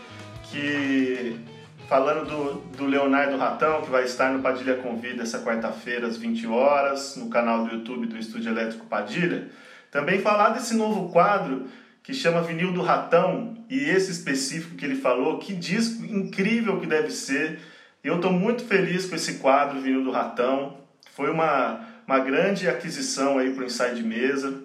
que, 0.51 1.39
falando 1.87 2.25
do, 2.29 2.53
do 2.77 2.85
Leonardo 2.85 3.37
Ratão, 3.37 3.81
que 3.81 3.89
vai 3.89 4.03
estar 4.03 4.31
no 4.31 4.41
Padilha 4.43 4.75
Convida 4.75 5.23
essa 5.23 5.39
quarta-feira 5.39 6.05
às 6.05 6.17
20 6.17 6.45
horas, 6.47 7.15
no 7.15 7.29
canal 7.29 7.65
do 7.65 7.73
YouTube 7.73 8.05
do 8.05 8.17
Estúdio 8.17 8.51
Elétrico 8.51 8.85
Padilha, 8.85 9.49
também 9.89 10.19
falar 10.19 10.49
desse 10.49 10.75
novo 10.75 11.09
quadro 11.11 11.67
que 12.03 12.13
chama 12.13 12.41
Vinil 12.41 12.71
do 12.71 12.83
Ratão, 12.83 13.55
e 13.67 13.79
esse 13.79 14.11
específico 14.11 14.75
que 14.75 14.85
ele 14.85 14.95
falou, 14.95 15.39
que 15.39 15.55
disco 15.55 16.05
incrível 16.05 16.79
que 16.79 16.85
deve 16.85 17.09
ser. 17.09 17.59
Eu 18.05 18.17
estou 18.17 18.31
muito 18.31 18.63
feliz 18.63 19.07
com 19.07 19.15
esse 19.15 19.39
quadro, 19.39 19.81
Vinil 19.81 20.03
do 20.03 20.11
Ratão. 20.11 20.77
Foi 21.15 21.31
uma, 21.31 21.79
uma 22.05 22.19
grande 22.19 22.69
aquisição 22.69 23.39
aí 23.39 23.51
para 23.51 23.63
o 23.63 23.65
Inside 23.65 24.03
Mesa. 24.03 24.63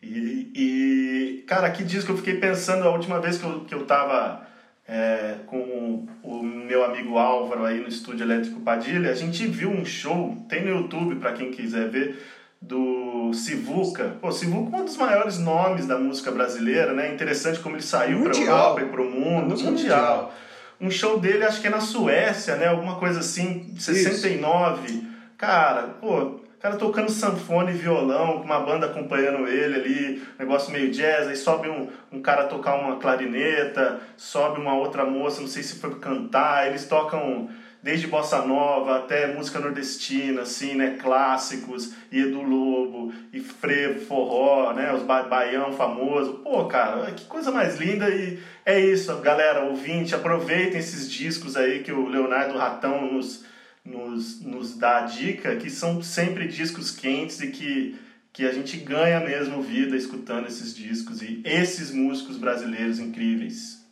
E, 0.00 0.52
e, 0.54 1.44
cara, 1.48 1.68
que 1.70 1.82
disco 1.82 2.12
eu 2.12 2.16
fiquei 2.16 2.36
pensando 2.36 2.86
a 2.86 2.90
última 2.92 3.20
vez 3.20 3.38
que 3.38 3.44
eu, 3.44 3.60
que 3.64 3.74
eu 3.74 3.84
tava 3.86 4.46
é, 4.86 5.38
com 5.46 6.06
o 6.22 6.42
meu 6.44 6.84
amigo 6.84 7.18
Álvaro 7.18 7.64
aí 7.64 7.80
no 7.80 7.88
estúdio 7.88 8.24
Elétrico 8.24 8.60
Padilha, 8.60 9.10
a 9.10 9.14
gente 9.14 9.44
viu 9.48 9.68
um 9.68 9.84
show, 9.84 10.46
tem 10.48 10.64
no 10.64 10.70
YouTube 10.70 11.16
para 11.16 11.32
quem 11.32 11.50
quiser 11.50 11.88
ver, 11.88 12.24
do 12.62 13.32
Sivuca. 13.32 14.16
Pô, 14.20 14.30
Sivuca 14.30 14.76
é 14.76 14.80
um 14.80 14.84
dos 14.84 14.96
maiores 14.96 15.38
nomes 15.38 15.86
da 15.86 15.98
música 15.98 16.30
brasileira, 16.30 16.92
né? 16.92 17.12
Interessante 17.12 17.58
como 17.58 17.74
ele 17.74 17.82
saiu 17.82 18.22
para. 18.22 18.36
Europa 18.36 18.80
e 18.82 18.84
para 18.86 19.02
o 19.02 19.10
mundo, 19.10 19.48
mundial. 19.48 19.72
mundial. 19.72 20.34
Um 20.80 20.90
show 20.90 21.18
dele, 21.18 21.44
acho 21.44 21.60
que 21.60 21.66
é 21.66 21.70
na 21.70 21.80
Suécia, 21.80 22.56
né? 22.56 22.68
Alguma 22.68 22.96
coisa 22.96 23.20
assim, 23.20 23.74
69. 23.78 25.06
Cara, 25.38 25.82
pô, 26.00 26.20
o 26.20 26.40
cara 26.60 26.76
tocando 26.76 27.10
sanfone 27.10 27.72
e 27.72 27.76
violão, 27.76 28.38
com 28.38 28.44
uma 28.44 28.60
banda 28.60 28.86
acompanhando 28.86 29.46
ele 29.46 29.74
ali, 29.74 30.22
negócio 30.38 30.72
meio 30.72 30.90
jazz, 30.90 31.28
aí 31.28 31.36
sobe 31.36 31.68
um, 31.68 31.88
um 32.10 32.20
cara 32.20 32.44
tocar 32.44 32.74
uma 32.74 32.96
clarineta, 32.96 34.00
sobe 34.16 34.60
uma 34.60 34.74
outra 34.74 35.04
moça, 35.04 35.40
não 35.40 35.48
sei 35.48 35.62
se 35.62 35.78
foi 35.78 35.94
cantar, 35.96 36.66
eles 36.66 36.86
tocam 36.86 37.48
desde 37.82 38.06
bossa 38.06 38.42
nova 38.44 38.98
até 38.98 39.32
música 39.34 39.60
nordestina, 39.60 40.42
assim, 40.42 40.74
né, 40.74 40.96
clássicos, 41.00 41.92
e 42.10 42.20
Edu 42.20 42.42
Lobo, 42.42 43.12
e 43.32 43.40
frevo, 43.40 44.04
forró, 44.06 44.72
né, 44.72 44.92
os 44.92 45.02
ba 45.02 45.22
baião 45.22 45.72
famoso. 45.72 46.34
Pô, 46.44 46.66
cara, 46.66 47.10
que 47.12 47.24
coisa 47.26 47.50
mais 47.50 47.76
linda 47.76 48.08
e 48.08 48.38
é 48.64 48.80
isso, 48.80 49.14
galera, 49.18 49.64
ouvinte, 49.64 50.14
aproveitem 50.14 50.78
esses 50.78 51.10
discos 51.10 51.56
aí 51.56 51.82
que 51.82 51.92
o 51.92 52.08
Leonardo 52.08 52.58
Ratão 52.58 53.12
nos 53.12 53.44
nos, 53.86 54.40
nos 54.40 54.76
dá 54.76 54.98
a 54.98 55.06
dica 55.06 55.56
que 55.56 55.70
são 55.70 56.02
sempre 56.02 56.48
discos 56.48 56.90
quentes 56.90 57.40
e 57.40 57.48
que, 57.48 57.96
que 58.32 58.44
a 58.44 58.52
gente 58.52 58.76
ganha 58.78 59.20
mesmo 59.20 59.62
vida 59.62 59.96
escutando 59.96 60.46
esses 60.46 60.74
discos 60.74 61.22
e 61.22 61.40
esses 61.44 61.90
músicos 61.90 62.36
brasileiros 62.36 62.98
incríveis. 62.98 63.84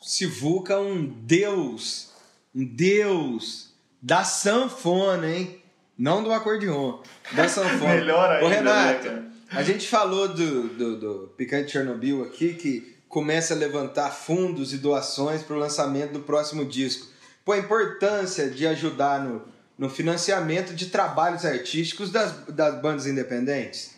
Sivuca 0.00 0.74
é 0.74 0.78
um 0.78 1.06
deus, 1.06 2.12
deus 2.54 3.74
da 4.00 4.22
sanfona, 4.22 5.28
hein? 5.28 5.62
Não 5.96 6.22
do 6.22 6.32
acordeon, 6.32 7.00
da 7.32 7.48
sanfona. 7.48 7.94
Melhor 7.94 8.30
ainda, 8.30 8.44
Ô, 8.44 8.48
Renato, 8.48 9.10
né, 9.10 9.30
a 9.50 9.62
gente 9.62 9.88
falou 9.88 10.28
do, 10.28 10.68
do, 10.68 11.00
do 11.00 11.28
Picante 11.36 11.72
Chernobyl 11.72 12.22
aqui, 12.22 12.54
que 12.54 12.94
começa 13.08 13.54
a 13.54 13.56
levantar 13.56 14.10
fundos 14.10 14.72
e 14.72 14.78
doações 14.78 15.42
para 15.42 15.54
o 15.56 15.58
lançamento 15.58 16.12
do 16.12 16.20
próximo 16.20 16.64
disco. 16.64 17.06
Pô, 17.44 17.52
a 17.52 17.58
importância 17.58 18.50
de 18.50 18.66
ajudar 18.66 19.20
no, 19.20 19.46
no 19.78 19.88
financiamento 19.88 20.74
de 20.74 20.86
trabalhos 20.86 21.44
artísticos 21.44 22.10
das, 22.10 22.44
das 22.46 22.80
bandas 22.80 23.06
independentes. 23.06 23.94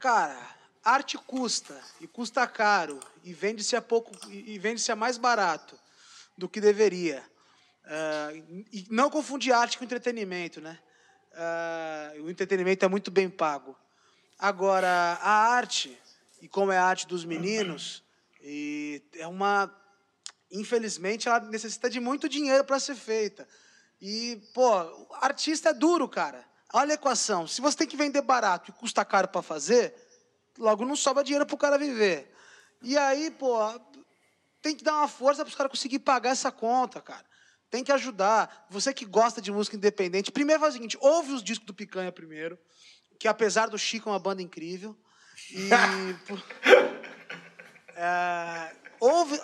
Cara, 0.00 0.36
arte 0.84 1.16
custa 1.16 1.78
e 2.00 2.06
custa 2.06 2.46
caro 2.46 2.98
e 3.22 3.32
vende-se 3.32 3.76
a 3.76 3.80
pouco 3.80 4.10
e 4.28 4.54
e 4.54 4.58
vende-se 4.58 4.90
a 4.90 4.96
mais 4.96 5.16
barato 5.16 5.78
do 6.36 6.48
que 6.48 6.60
deveria. 6.60 7.22
Ah, 7.84 8.30
e 8.72 8.86
não 8.90 9.10
confundir 9.10 9.52
arte 9.52 9.78
com 9.78 9.84
entretenimento, 9.84 10.60
né? 10.60 10.78
Ah, 11.34 12.12
o 12.20 12.30
entretenimento 12.30 12.84
é 12.84 12.88
muito 12.88 13.10
bem 13.10 13.28
pago. 13.28 13.76
Agora, 14.38 14.88
a 15.20 15.54
arte, 15.54 15.96
e 16.40 16.48
como 16.48 16.72
é 16.72 16.78
a 16.78 16.84
arte 16.84 17.06
dos 17.06 17.24
meninos, 17.24 18.02
e 18.42 19.02
é 19.16 19.26
uma. 19.26 19.72
Infelizmente, 20.50 21.28
ela 21.28 21.40
necessita 21.40 21.88
de 21.88 21.98
muito 21.98 22.28
dinheiro 22.28 22.64
para 22.64 22.78
ser 22.78 22.94
feita. 22.94 23.48
E, 24.00 24.36
pô, 24.52 24.70
artista 25.20 25.70
é 25.70 25.74
duro, 25.74 26.08
cara. 26.08 26.44
Olha 26.72 26.92
a 26.92 26.94
equação. 26.94 27.46
Se 27.46 27.60
você 27.60 27.78
tem 27.78 27.86
que 27.86 27.96
vender 27.96 28.22
barato 28.22 28.70
e 28.70 28.74
custa 28.74 29.04
caro 29.04 29.28
para 29.28 29.42
fazer, 29.42 29.94
logo 30.58 30.84
não 30.84 30.94
sobra 30.94 31.24
dinheiro 31.24 31.46
pro 31.46 31.56
cara 31.56 31.78
viver. 31.78 32.32
E 32.82 32.98
aí, 32.98 33.30
pô, 33.30 33.56
tem 34.64 34.74
que 34.74 34.82
dar 34.82 34.94
uma 34.94 35.08
força 35.08 35.44
para 35.44 35.50
os 35.50 35.54
caras 35.54 35.70
conseguir 35.70 35.98
pagar 35.98 36.30
essa 36.30 36.50
conta, 36.50 36.98
cara. 36.98 37.26
Tem 37.70 37.84
que 37.84 37.92
ajudar. 37.92 38.66
Você 38.70 38.94
que 38.94 39.04
gosta 39.04 39.42
de 39.42 39.52
música 39.52 39.76
independente, 39.76 40.32
primeiro 40.32 40.58
faz 40.58 40.72
o 40.72 40.76
seguinte: 40.78 40.96
ouve 41.02 41.32
os 41.32 41.44
discos 41.44 41.66
do 41.66 41.74
Picanha 41.74 42.10
primeiro, 42.10 42.58
que 43.20 43.28
apesar 43.28 43.66
do 43.66 43.76
Chico 43.76 44.08
é 44.08 44.12
uma 44.12 44.18
banda 44.18 44.40
incrível. 44.40 44.96
E. 45.50 45.68
é, 47.94 48.74
ouve, 48.98 49.38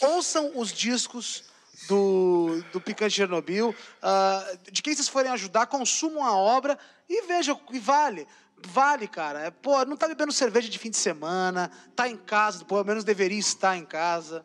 ouçam 0.00 0.50
os 0.56 0.72
discos 0.72 1.44
do, 1.86 2.60
do 2.72 2.80
Picante 2.80 3.14
Chernobyl. 3.14 3.72
Ah, 4.02 4.56
de 4.72 4.82
quem 4.82 4.92
vocês 4.92 5.08
forem 5.08 5.30
ajudar, 5.30 5.66
consumam 5.66 6.24
a 6.24 6.36
obra 6.36 6.76
e 7.08 7.28
vejam 7.28 7.54
que 7.54 7.78
vale. 7.78 8.26
Vale, 8.66 9.06
cara. 9.06 9.40
É, 9.40 9.50
pô, 9.50 9.84
não 9.84 9.96
tá 9.96 10.08
bebendo 10.08 10.32
cerveja 10.32 10.68
de 10.68 10.78
fim 10.78 10.90
de 10.90 10.96
semana, 10.96 11.70
tá 11.94 12.08
em 12.08 12.16
casa, 12.16 12.64
pelo 12.64 12.82
menos 12.82 13.04
deveria 13.04 13.38
estar 13.38 13.76
em 13.76 13.84
casa. 13.84 14.44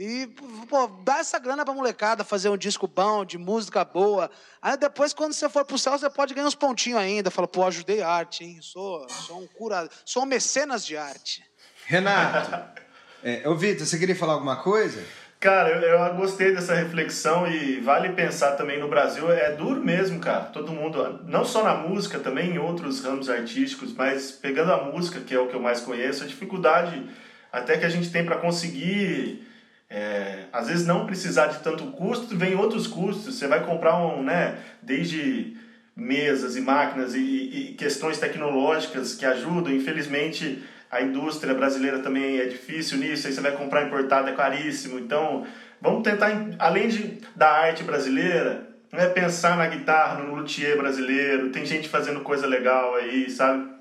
E, 0.00 0.26
pô, 0.66 0.86
dá 1.04 1.18
essa 1.18 1.38
grana 1.38 1.62
pra 1.62 1.74
molecada 1.74 2.24
fazer 2.24 2.48
um 2.48 2.56
disco 2.56 2.88
bom, 2.88 3.22
de 3.22 3.36
música 3.36 3.84
boa. 3.84 4.30
Aí 4.62 4.74
depois, 4.78 5.12
quando 5.12 5.34
você 5.34 5.46
for 5.46 5.62
pro 5.62 5.76
céu, 5.76 5.98
você 5.98 6.08
pode 6.08 6.32
ganhar 6.32 6.46
uns 6.46 6.54
pontinhos 6.54 6.98
ainda. 6.98 7.30
Fala, 7.30 7.46
pô, 7.46 7.66
ajudei 7.66 8.00
a 8.00 8.08
arte, 8.08 8.42
hein? 8.42 8.58
Sou, 8.62 9.06
sou 9.10 9.42
um 9.42 9.46
cura, 9.46 9.86
sou 10.02 10.22
um 10.22 10.26
mecenas 10.26 10.86
de 10.86 10.96
arte. 10.96 11.44
Renato, 11.84 12.80
é, 13.22 13.46
ô 13.46 13.54
Vitor, 13.54 13.86
você 13.86 13.98
queria 13.98 14.16
falar 14.16 14.32
alguma 14.32 14.56
coisa? 14.56 15.04
Cara, 15.38 15.68
eu, 15.68 15.82
eu 15.82 16.14
gostei 16.14 16.54
dessa 16.54 16.74
reflexão 16.74 17.46
e 17.46 17.78
vale 17.80 18.14
pensar 18.14 18.52
também 18.52 18.80
no 18.80 18.88
Brasil, 18.88 19.30
é 19.30 19.52
duro 19.52 19.84
mesmo, 19.84 20.18
cara. 20.18 20.46
Todo 20.46 20.72
mundo, 20.72 21.20
não 21.26 21.44
só 21.44 21.62
na 21.62 21.74
música, 21.74 22.18
também 22.18 22.52
em 22.52 22.58
outros 22.58 23.04
ramos 23.04 23.28
artísticos, 23.28 23.92
mas 23.92 24.30
pegando 24.30 24.72
a 24.72 24.82
música, 24.82 25.20
que 25.20 25.34
é 25.34 25.38
o 25.38 25.48
que 25.48 25.54
eu 25.54 25.60
mais 25.60 25.82
conheço, 25.82 26.24
a 26.24 26.26
dificuldade 26.26 27.06
até 27.52 27.76
que 27.76 27.84
a 27.84 27.88
gente 27.90 28.10
tem 28.10 28.24
para 28.24 28.38
conseguir, 28.38 29.49
é, 29.90 30.44
às 30.52 30.68
vezes 30.68 30.86
não 30.86 31.04
precisar 31.04 31.48
de 31.48 31.58
tanto 31.58 31.84
custo, 31.88 32.36
vem 32.36 32.54
outros 32.54 32.86
custos. 32.86 33.34
Você 33.34 33.48
vai 33.48 33.64
comprar 33.66 33.98
um, 33.98 34.22
né, 34.22 34.56
desde 34.80 35.56
mesas 35.96 36.56
e 36.56 36.60
máquinas 36.60 37.14
e, 37.14 37.20
e 37.20 37.74
questões 37.74 38.18
tecnológicas 38.18 39.14
que 39.14 39.26
ajudam, 39.26 39.74
infelizmente 39.74 40.62
a 40.90 41.02
indústria 41.02 41.54
brasileira 41.54 42.00
também 42.00 42.40
é 42.40 42.46
difícil 42.46 42.98
nisso, 42.98 43.26
aí 43.26 43.32
você 43.32 43.40
vai 43.40 43.52
comprar 43.52 43.86
importado, 43.86 44.28
é 44.28 44.32
caríssimo. 44.32 44.98
Então, 44.98 45.46
vamos 45.80 46.02
tentar, 46.02 46.30
além 46.58 46.88
de, 46.88 47.18
da 47.36 47.48
arte 47.48 47.84
brasileira, 47.84 48.68
né, 48.92 49.06
pensar 49.08 49.56
na 49.56 49.68
guitarra, 49.68 50.20
no 50.20 50.34
luthier 50.34 50.76
brasileiro. 50.76 51.50
Tem 51.50 51.64
gente 51.64 51.88
fazendo 51.88 52.20
coisa 52.20 52.46
legal 52.46 52.96
aí, 52.96 53.30
sabe? 53.30 53.79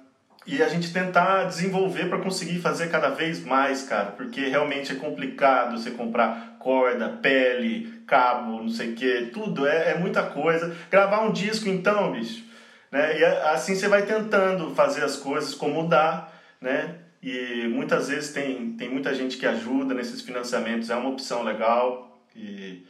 E 0.52 0.64
a 0.64 0.68
gente 0.68 0.92
tentar 0.92 1.44
desenvolver 1.44 2.10
para 2.10 2.18
conseguir 2.18 2.60
fazer 2.60 2.90
cada 2.90 3.10
vez 3.10 3.46
mais, 3.46 3.84
cara, 3.84 4.12
porque 4.12 4.48
realmente 4.48 4.92
é 4.92 4.96
complicado 4.96 5.78
você 5.78 5.92
comprar 5.92 6.56
corda, 6.58 7.08
pele, 7.22 8.02
cabo, 8.08 8.64
não 8.64 8.70
sei 8.70 8.94
o 8.94 8.96
que, 8.96 9.30
tudo, 9.32 9.68
é, 9.68 9.92
é 9.92 9.98
muita 10.00 10.24
coisa. 10.24 10.76
Gravar 10.90 11.22
um 11.22 11.32
disco, 11.32 11.70
então, 11.70 12.14
bicho, 12.14 12.44
né? 12.92 13.20
E 13.20 13.24
assim 13.24 13.76
você 13.76 13.88
vai 13.88 14.08
tentando 14.08 14.74
fazer 14.74 15.04
as 15.04 15.18
coisas 15.18 15.54
como 15.54 15.88
dá 15.88 16.30
né? 16.60 16.96
E 17.22 17.68
muitas 17.68 18.10
vezes 18.10 18.32
tem, 18.32 18.74
tem 18.74 18.90
muita 18.90 19.14
gente 19.14 19.38
que 19.38 19.46
ajuda 19.46 19.94
nesses 19.94 20.22
financiamentos, 20.22 20.90
é 20.90 20.96
uma 20.96 21.10
opção 21.10 21.44
legal. 21.44 22.26
E, 22.36 22.84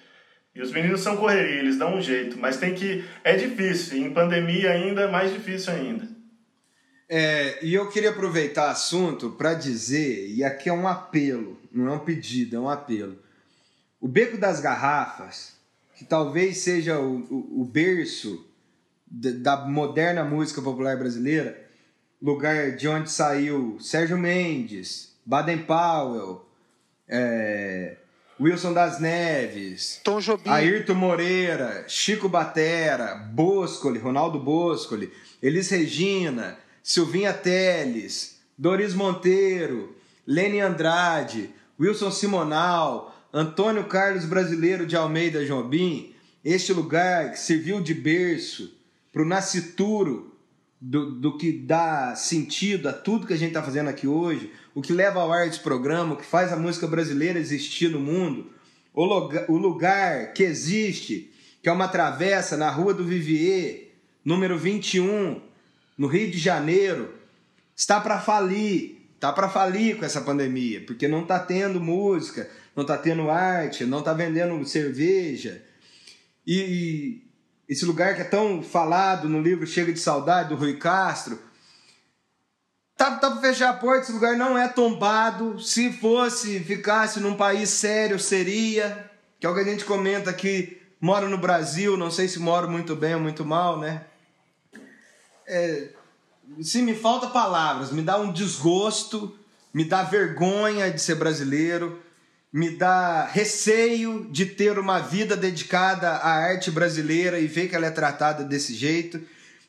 e 0.55 0.61
os 0.61 0.71
meninos 0.71 1.01
são 1.01 1.17
correria, 1.17 1.59
eles 1.59 1.77
dão 1.77 1.95
um 1.95 2.01
jeito, 2.01 2.37
mas 2.39 2.57
tem 2.57 2.73
que. 2.73 3.03
É 3.23 3.35
difícil, 3.35 3.97
em 3.97 4.13
pandemia 4.13 4.71
ainda 4.71 5.01
é 5.01 5.11
mais 5.11 5.33
difícil 5.33 5.73
ainda. 5.73 6.18
É, 7.11 7.57
e 7.65 7.73
eu 7.73 7.89
queria 7.89 8.11
aproveitar 8.11 8.67
o 8.67 8.71
assunto 8.71 9.31
para 9.31 9.55
dizer, 9.55 10.29
e 10.29 10.43
aqui 10.43 10.69
é 10.69 10.73
um 10.73 10.87
apelo, 10.87 11.59
não 11.71 11.87
é 11.87 11.91
um 11.95 11.99
pedido, 11.99 12.55
é 12.55 12.59
um 12.59 12.69
apelo. 12.69 13.17
O 13.99 14.07
Beco 14.07 14.37
das 14.37 14.59
Garrafas, 14.59 15.53
que 15.95 16.05
talvez 16.05 16.59
seja 16.59 16.99
o, 16.99 17.17
o, 17.31 17.61
o 17.61 17.65
berço 17.65 18.45
da 19.07 19.65
moderna 19.65 20.23
música 20.23 20.61
popular 20.61 20.97
brasileira, 20.97 21.59
lugar 22.21 22.75
de 22.75 22.87
onde 22.87 23.09
saiu 23.09 23.77
Sérgio 23.79 24.17
Mendes, 24.17 25.15
Baden 25.25 25.63
Powell, 25.63 26.45
é, 27.07 27.97
Wilson 28.39 28.71
das 28.71 28.99
Neves, 28.99 29.99
Tom 30.03 30.19
Jobim. 30.19 30.49
Ayrton 30.49 30.93
Moreira, 30.93 31.85
Chico 31.87 32.29
Batera, 32.29 33.15
Boscoli, 33.15 33.97
Ronaldo 33.97 34.39
Boscoli, 34.39 35.11
Elis 35.41 35.69
Regina, 35.69 36.57
Silvinha 36.89 37.31
Teles, 37.31 38.39
Doris 38.57 38.95
Monteiro, 38.95 39.95
Lene 40.25 40.59
Andrade, 40.59 41.51
Wilson 41.79 42.09
Simonal, 42.09 43.15
Antônio 43.31 43.83
Carlos 43.83 44.25
Brasileiro 44.25 44.87
de 44.87 44.95
Almeida 44.95 45.45
Jobim, 45.45 46.15
este 46.43 46.73
lugar 46.73 47.29
que 47.29 47.39
serviu 47.39 47.79
de 47.79 47.93
berço 47.93 48.75
para 49.13 49.21
o 49.21 49.25
nascituro 49.25 50.35
do, 50.81 51.11
do 51.11 51.37
que 51.37 51.51
dá 51.51 52.15
sentido 52.15 52.89
a 52.89 52.93
tudo 52.93 53.27
que 53.27 53.33
a 53.33 53.37
gente 53.37 53.49
está 53.49 53.61
fazendo 53.61 53.89
aqui 53.89 54.07
hoje, 54.07 54.51
o 54.73 54.81
que 54.81 54.91
leva 54.91 55.21
ao 55.21 55.31
ar 55.31 55.47
esse 55.47 55.59
programa, 55.59 56.15
o 56.15 56.17
que 56.17 56.25
faz 56.25 56.51
a 56.51 56.57
música 56.57 56.87
brasileira 56.87 57.37
existir 57.37 57.91
no 57.91 57.99
mundo, 57.99 58.51
o 58.95 59.05
o 59.47 59.57
lugar 59.57 60.33
que 60.33 60.41
existe, 60.41 61.31
que 61.61 61.69
é 61.69 61.71
uma 61.71 61.87
travessa 61.87 62.57
na 62.57 62.71
Rua 62.71 62.95
do 62.95 63.03
Vivier, 63.05 63.91
número 64.25 64.57
21, 64.57 65.48
no 65.99 66.07
Rio 66.07 66.31
de 66.31 66.37
Janeiro, 66.37 67.13
está 67.75 67.99
para 67.99 68.21
falir. 68.21 68.97
Está 69.15 69.33
para 69.33 69.49
falir 69.49 69.97
com 69.97 70.05
essa 70.05 70.21
pandemia, 70.21 70.81
porque 70.87 71.05
não 71.05 71.23
está 71.23 71.37
tendo 71.37 71.81
música, 71.81 72.49
não 72.73 72.83
está 72.83 72.97
tendo 72.97 73.29
arte, 73.29 73.83
não 73.83 73.99
está 73.99 74.13
vendendo 74.13 74.65
cerveja. 74.65 75.61
E, 76.47 77.21
esse 77.67 77.83
lugar 77.83 78.15
que 78.15 78.21
é 78.21 78.23
tão 78.23 78.63
falado 78.63 79.27
no 79.27 79.41
livro 79.41 79.67
Chega 79.67 79.91
de 79.91 79.99
Saudade, 79.99 80.49
do 80.49 80.55
Rui 80.55 80.77
Castro. 80.77 81.37
Tá, 82.95 83.17
tá 83.17 83.29
para 83.31 83.41
fechar 83.41 83.69
a 83.71 83.73
porta, 83.73 84.03
esse 84.03 84.13
lugar 84.13 84.37
não 84.37 84.57
é 84.57 84.69
tombado. 84.69 85.59
Se 85.59 85.91
fosse, 85.91 86.61
ficasse 86.61 87.19
num 87.19 87.35
país 87.35 87.69
sério, 87.69 88.17
seria. 88.17 89.11
Que 89.37 89.45
é 89.45 89.49
o 89.49 89.53
que 89.53 89.59
a 89.59 89.65
gente 89.65 89.83
comenta 89.83 90.29
aqui, 90.29 90.81
moro 91.01 91.27
no 91.27 91.37
Brasil, 91.37 91.97
não 91.97 92.09
sei 92.09 92.29
se 92.29 92.39
moro 92.39 92.71
muito 92.71 92.95
bem 92.95 93.15
ou 93.15 93.21
muito 93.21 93.45
mal, 93.45 93.77
né? 93.77 94.05
É, 95.49 95.89
se 96.61 96.81
me 96.81 96.95
falta 96.95 97.27
palavras, 97.27 97.91
me 97.91 98.01
dá 98.03 98.17
um 98.17 98.31
desgosto, 98.31 99.37
me 99.73 99.83
dá 99.83 100.03
vergonha 100.03 100.91
de 100.91 101.01
ser 101.01 101.15
brasileiro, 101.15 101.99
me 102.51 102.69
dá 102.71 103.25
receio 103.25 104.27
de 104.31 104.45
ter 104.45 104.77
uma 104.77 104.99
vida 104.99 105.35
dedicada 105.35 106.09
à 106.09 106.29
arte 106.29 106.71
brasileira 106.71 107.39
e 107.39 107.47
ver 107.47 107.67
que 107.67 107.75
ela 107.75 107.87
é 107.87 107.91
tratada 107.91 108.43
desse 108.43 108.73
jeito. 108.73 109.21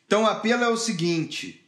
Então 0.05 0.23
o 0.23 0.27
apelo 0.27 0.63
é 0.63 0.69
o 0.69 0.77
seguinte: 0.77 1.67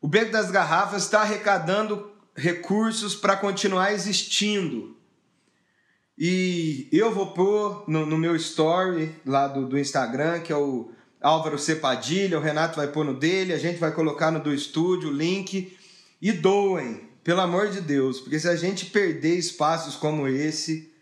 o 0.00 0.08
Beco 0.08 0.32
das 0.32 0.50
Garrafas 0.50 1.04
está 1.04 1.22
arrecadando 1.22 2.10
recursos 2.34 3.14
para 3.14 3.36
continuar 3.36 3.92
existindo. 3.92 4.96
E 6.18 6.88
eu 6.92 7.12
vou 7.12 7.32
pôr 7.32 7.84
no, 7.88 8.04
no 8.04 8.18
meu 8.18 8.36
story 8.36 9.14
lá 9.24 9.48
do, 9.48 9.66
do 9.66 9.78
Instagram, 9.78 10.40
que 10.40 10.52
é 10.52 10.56
o 10.56 10.90
Álvaro 11.22 11.58
Cepadilha, 11.58 12.38
o 12.38 12.42
Renato 12.42 12.76
vai 12.76 12.88
pôr 12.88 13.04
no 13.04 13.14
dele, 13.14 13.52
a 13.52 13.58
gente 13.58 13.78
vai 13.78 13.92
colocar 13.92 14.30
no 14.30 14.40
do 14.40 14.52
estúdio 14.52 15.10
o 15.10 15.12
link. 15.12 15.76
E 16.20 16.32
doem, 16.32 17.08
pelo 17.22 17.40
amor 17.40 17.70
de 17.70 17.80
Deus, 17.80 18.20
porque 18.20 18.38
se 18.38 18.48
a 18.48 18.56
gente 18.56 18.86
perder 18.86 19.36
espaços 19.36 19.96
como 19.96 20.26
esse, 20.26 20.92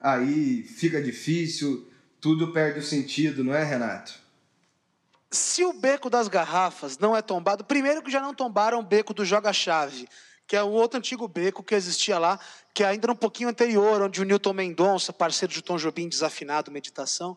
aí 0.00 0.62
fica 0.62 1.00
difícil, 1.00 1.88
tudo 2.20 2.52
perde 2.52 2.80
o 2.80 2.82
sentido, 2.82 3.42
não 3.42 3.54
é, 3.54 3.64
Renato? 3.64 4.14
Se 5.30 5.64
o 5.64 5.72
beco 5.72 6.10
das 6.10 6.28
garrafas 6.28 6.98
não 6.98 7.16
é 7.16 7.22
tombado, 7.22 7.64
primeiro 7.64 8.02
que 8.02 8.10
já 8.10 8.20
não 8.20 8.34
tombaram 8.34 8.80
o 8.80 8.82
beco 8.82 9.14
do 9.14 9.24
Joga-Chave, 9.24 10.06
que 10.46 10.56
é 10.56 10.62
um 10.62 10.72
outro 10.72 10.98
antigo 10.98 11.26
beco 11.26 11.62
que 11.62 11.74
existia 11.74 12.18
lá, 12.18 12.38
que 12.74 12.84
ainda 12.84 13.06
era 13.06 13.12
um 13.12 13.16
pouquinho 13.16 13.48
anterior, 13.48 14.02
onde 14.02 14.20
o 14.20 14.24
Newton 14.24 14.52
Mendonça, 14.52 15.12
parceiro 15.12 15.52
de 15.52 15.62
Tom 15.62 15.78
Jobim, 15.78 16.08
desafinado, 16.08 16.70
meditação, 16.70 17.36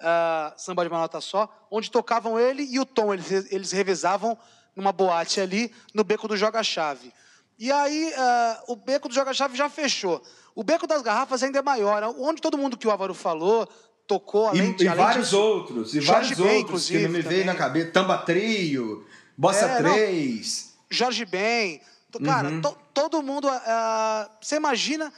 uh, 0.00 0.52
samba 0.56 0.82
de 0.84 0.88
uma 0.90 0.98
nota 1.00 1.20
só, 1.20 1.48
onde 1.70 1.90
tocavam 1.90 2.38
ele 2.38 2.62
e 2.64 2.78
o 2.80 2.84
Tom, 2.86 3.12
eles, 3.14 3.52
eles 3.52 3.72
revezavam 3.72 4.36
numa 4.74 4.92
boate 4.92 5.40
ali, 5.40 5.72
no 5.94 6.04
beco 6.04 6.28
do 6.28 6.36
Joga-Chave. 6.36 7.12
E 7.58 7.72
aí, 7.72 8.12
uh, 8.12 8.72
o 8.72 8.76
beco 8.76 9.08
do 9.08 9.14
Joga-Chave 9.14 9.56
já 9.56 9.68
fechou. 9.70 10.22
O 10.54 10.62
beco 10.62 10.86
das 10.86 11.02
garrafas 11.02 11.42
ainda 11.42 11.58
é 11.58 11.62
maior, 11.62 12.02
onde 12.18 12.40
todo 12.42 12.58
mundo 12.58 12.76
que 12.76 12.86
o 12.86 12.90
Álvaro 12.90 13.14
falou 13.14 13.66
tocou, 14.06 14.48
além 14.48 14.70
e, 14.70 14.74
de... 14.74 14.84
e 14.84 14.88
além 14.88 15.04
vários 15.04 15.30
de, 15.30 15.36
outros, 15.36 15.94
e 15.94 16.00
Jorge 16.00 16.34
vários 16.34 16.48
Ben, 16.52 16.58
outros 16.60 16.86
que 16.88 16.98
não 17.00 17.10
me 17.10 17.20
veio 17.22 17.44
na 17.44 17.54
cabeça. 17.54 17.90
Tamba 17.90 18.18
Trio, 18.18 19.04
Bossa 19.36 19.64
É, 19.66 19.82
não. 19.82 19.92
3. 19.92 20.74
Jorge 20.90 21.24
Ben. 21.24 21.80
T- 22.12 22.20
Cara, 22.24 22.48
Uhum. 22.48 22.60
to- 22.62 22.76
todo 22.94 23.20
mundo. 23.22 23.48
ah, 23.50 24.30
você 24.40 24.56
imagina 24.56 25.12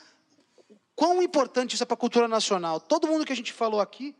quão 0.96 1.22
importante 1.22 1.74
isso 1.74 1.82
é 1.82 1.86
para 1.86 1.94
a 1.94 1.98
cultura 1.98 2.26
nacional. 2.26 2.80
Todo 2.80 3.06
mundo 3.06 3.24
que 3.26 3.32
a 3.32 3.36
gente 3.36 3.52
falou 3.52 3.80
aqui 3.80 4.14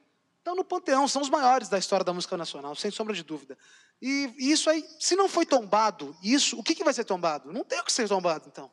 estão 0.49 0.55
no 0.55 0.65
panteão, 0.65 1.07
são 1.07 1.21
os 1.21 1.29
maiores 1.29 1.69
da 1.69 1.79
história 1.79 2.05
da 2.05 2.13
música 2.13 2.37
nacional, 2.37 2.75
sem 2.75 2.91
sombra 2.91 3.15
de 3.15 3.23
dúvida. 3.23 3.57
E, 4.01 4.33
e 4.39 4.51
isso 4.51 4.71
aí, 4.71 4.85
se 4.99 5.15
não 5.15 5.29
foi 5.29 5.45
tombado, 5.45 6.17
isso, 6.23 6.59
o 6.59 6.63
que, 6.63 6.75
que 6.75 6.85
vai 6.85 6.95
ser 6.95 7.05
tombado? 7.05 7.53
Não 7.53 7.65
tem 7.65 7.79
o 7.81 7.85
que 7.85 7.93
ser 7.93 8.09
tombado, 8.09 8.45
então. 8.47 8.71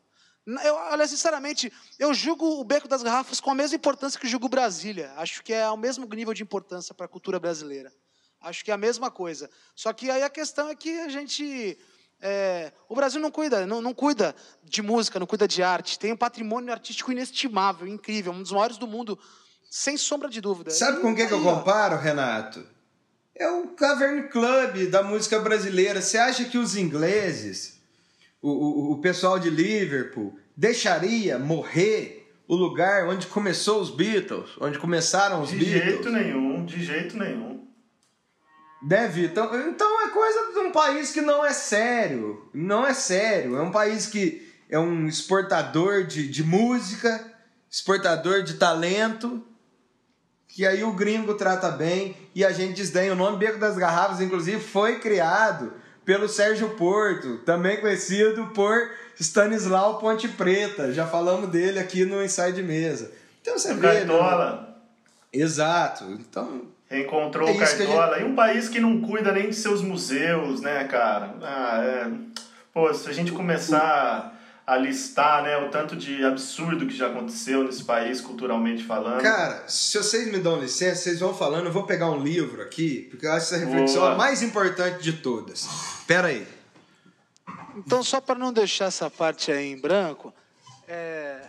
Eu, 0.63 0.75
olha, 0.75 1.07
sinceramente, 1.07 1.73
eu 1.97 2.13
julgo 2.13 2.59
o 2.59 2.63
Beco 2.63 2.87
das 2.87 3.01
Garrafas 3.01 3.39
com 3.39 3.49
a 3.49 3.55
mesma 3.55 3.75
importância 3.75 4.19
que 4.19 4.27
julgo 4.27 4.47
Brasília. 4.47 5.11
Acho 5.17 5.43
que 5.43 5.51
é 5.51 5.67
o 5.69 5.77
mesmo 5.77 6.05
nível 6.05 6.33
de 6.33 6.43
importância 6.43 6.93
para 6.93 7.07
a 7.07 7.09
cultura 7.09 7.39
brasileira. 7.39 7.91
Acho 8.39 8.63
que 8.63 8.69
é 8.69 8.73
a 8.73 8.77
mesma 8.77 9.09
coisa. 9.09 9.49
Só 9.75 9.91
que 9.91 10.09
aí 10.11 10.21
a 10.21 10.29
questão 10.29 10.69
é 10.69 10.75
que 10.75 10.99
a 10.99 11.09
gente. 11.09 11.79
é, 12.21 12.71
o 12.87 12.93
Brasil 12.93 13.19
não 13.19 13.31
cuida, 13.31 13.65
não, 13.65 13.81
não 13.81 13.91
cuida 13.91 14.35
de 14.63 14.83
música, 14.83 15.19
não 15.19 15.25
cuida 15.25 15.47
de 15.47 15.63
arte. 15.63 15.97
Tem 15.97 16.13
um 16.13 16.17
patrimônio 16.17 16.71
artístico 16.71 17.11
inestimável, 17.11 17.87
incrível, 17.87 18.31
um 18.31 18.43
dos 18.43 18.51
maiores 18.51 18.77
do 18.77 18.85
mundo. 18.85 19.17
Sem 19.77 19.97
sombra 19.97 20.29
de 20.29 20.39
dúvida. 20.39 20.71
Sabe 20.71 21.01
com 21.01 21.11
o 21.11 21.15
que, 21.15 21.27
que 21.27 21.33
eu 21.33 21.43
comparo, 21.43 21.97
Renato? 21.97 22.65
É 23.35 23.45
o 23.49 23.67
Cavern 23.67 24.29
Club 24.29 24.89
da 24.89 25.03
música 25.03 25.37
brasileira. 25.37 26.01
Você 26.01 26.17
acha 26.17 26.45
que 26.45 26.57
os 26.57 26.77
ingleses, 26.77 27.77
o, 28.41 28.51
o, 28.51 28.91
o 28.93 29.01
pessoal 29.01 29.37
de 29.37 29.49
Liverpool, 29.49 30.39
deixaria 30.55 31.37
morrer 31.37 32.25
o 32.47 32.55
lugar 32.55 33.05
onde 33.09 33.27
começou 33.27 33.81
os 33.81 33.89
Beatles, 33.89 34.51
onde 34.61 34.79
começaram 34.79 35.41
os 35.41 35.49
De 35.49 35.57
Beatles? 35.57 35.83
jeito 35.83 36.09
nenhum, 36.09 36.65
de 36.65 36.81
jeito 36.81 37.17
nenhum. 37.17 37.67
Deve. 38.81 39.25
Então, 39.25 39.53
então 39.67 40.07
é 40.07 40.07
coisa 40.07 40.53
de 40.53 40.59
um 40.59 40.71
país 40.71 41.11
que 41.11 41.19
não 41.19 41.45
é 41.45 41.51
sério. 41.51 42.49
Não 42.53 42.87
é 42.87 42.93
sério. 42.93 43.57
É 43.57 43.61
um 43.61 43.71
país 43.71 44.05
que 44.05 44.49
é 44.69 44.79
um 44.79 45.05
exportador 45.05 46.05
de, 46.05 46.29
de 46.29 46.43
música, 46.45 47.29
exportador 47.69 48.41
de 48.41 48.53
talento, 48.53 49.45
que 50.55 50.65
aí 50.65 50.85
o 50.85 50.93
gringo 50.93 51.33
trata 51.33 51.69
bem 51.69 52.15
e 52.33 52.45
a 52.45 52.51
gente 52.53 52.75
desdenha. 52.75 53.11
O 53.11 53.15
nome 53.15 53.37
Beco 53.37 53.59
das 53.59 53.77
Garrafas, 53.77 54.21
inclusive, 54.21 54.61
foi 54.61 54.99
criado 54.99 55.73
pelo 56.05 56.29
Sérgio 56.29 56.69
Porto, 56.69 57.39
também 57.39 57.81
conhecido 57.81 58.47
por 58.55 58.89
Stanislau 59.19 59.99
Ponte 59.99 60.29
Preta. 60.29 60.93
Já 60.93 61.05
falamos 61.05 61.49
dele 61.49 61.77
aqui 61.77 62.05
no 62.05 62.23
Inside 62.23 62.63
Mesa. 62.63 63.11
Então 63.41 63.57
você 63.57 63.73
O 63.73 63.75
vê. 63.75 63.87
né? 63.87 63.99
Cartola 64.05 64.77
Exato. 65.33 66.05
Então, 66.05 66.61
reencontrou 66.89 67.49
É 67.49 67.51
o 67.51 67.57
Cartola. 67.57 68.19
E 68.19 68.23
um 68.23 68.33
país 68.33 68.69
que 68.69 68.79
não 68.79 69.01
cuida 69.01 69.33
nem 69.33 69.49
de 69.49 69.55
seus 69.55 69.81
museus, 69.81 70.61
né, 70.61 70.85
cara? 70.85 71.35
Ah, 71.41 71.83
é... 71.83 72.11
Pô, 72.73 72.93
se 72.93 73.09
a 73.09 73.13
gente 73.13 73.33
começar 73.33 74.34
a 74.67 74.75
listar, 74.77 75.43
né, 75.43 75.57
o 75.57 75.69
tanto 75.69 75.95
de 75.95 76.25
absurdo 76.25 76.87
que 76.87 76.95
já 76.95 77.07
aconteceu 77.07 77.63
nesse 77.63 77.83
país, 77.83 78.19
culturalmente 78.19 78.83
falando. 78.83 79.21
Cara, 79.21 79.63
se 79.67 79.95
vocês 79.97 80.27
me 80.31 80.39
dão 80.39 80.59
licença, 80.59 81.03
vocês 81.03 81.19
vão 81.19 81.33
falando, 81.35 81.65
eu 81.67 81.71
vou 81.71 81.83
pegar 81.85 82.09
um 82.09 82.19
livro 82.19 82.61
aqui, 82.63 83.07
porque 83.11 83.27
eu 83.27 83.31
acho 83.33 83.53
essa 83.53 83.57
reflexão 83.63 84.01
Boa. 84.01 84.13
a 84.13 84.17
mais 84.17 84.41
importante 84.41 85.03
de 85.03 85.13
todas. 85.13 85.67
Pera 86.07 86.29
aí. 86.29 86.47
Então, 87.77 88.01
só 88.03 88.19
para 88.19 88.39
não 88.39 88.51
deixar 88.51 88.85
essa 88.85 89.09
parte 89.09 89.51
aí 89.51 89.71
em 89.71 89.77
branco, 89.79 90.33
é, 90.87 91.41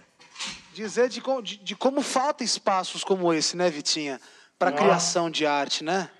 dizer 0.74 1.08
de, 1.08 1.22
de- 1.42 1.56
de 1.56 1.74
como 1.76 2.02
falta 2.02 2.44
espaços 2.44 3.02
como 3.04 3.32
esse, 3.32 3.56
né, 3.56 3.70
Vitinha? 3.70 4.20
Para 4.58 4.72
criação 4.72 5.30
de 5.30 5.46
arte, 5.46 5.84
né? 5.84 6.10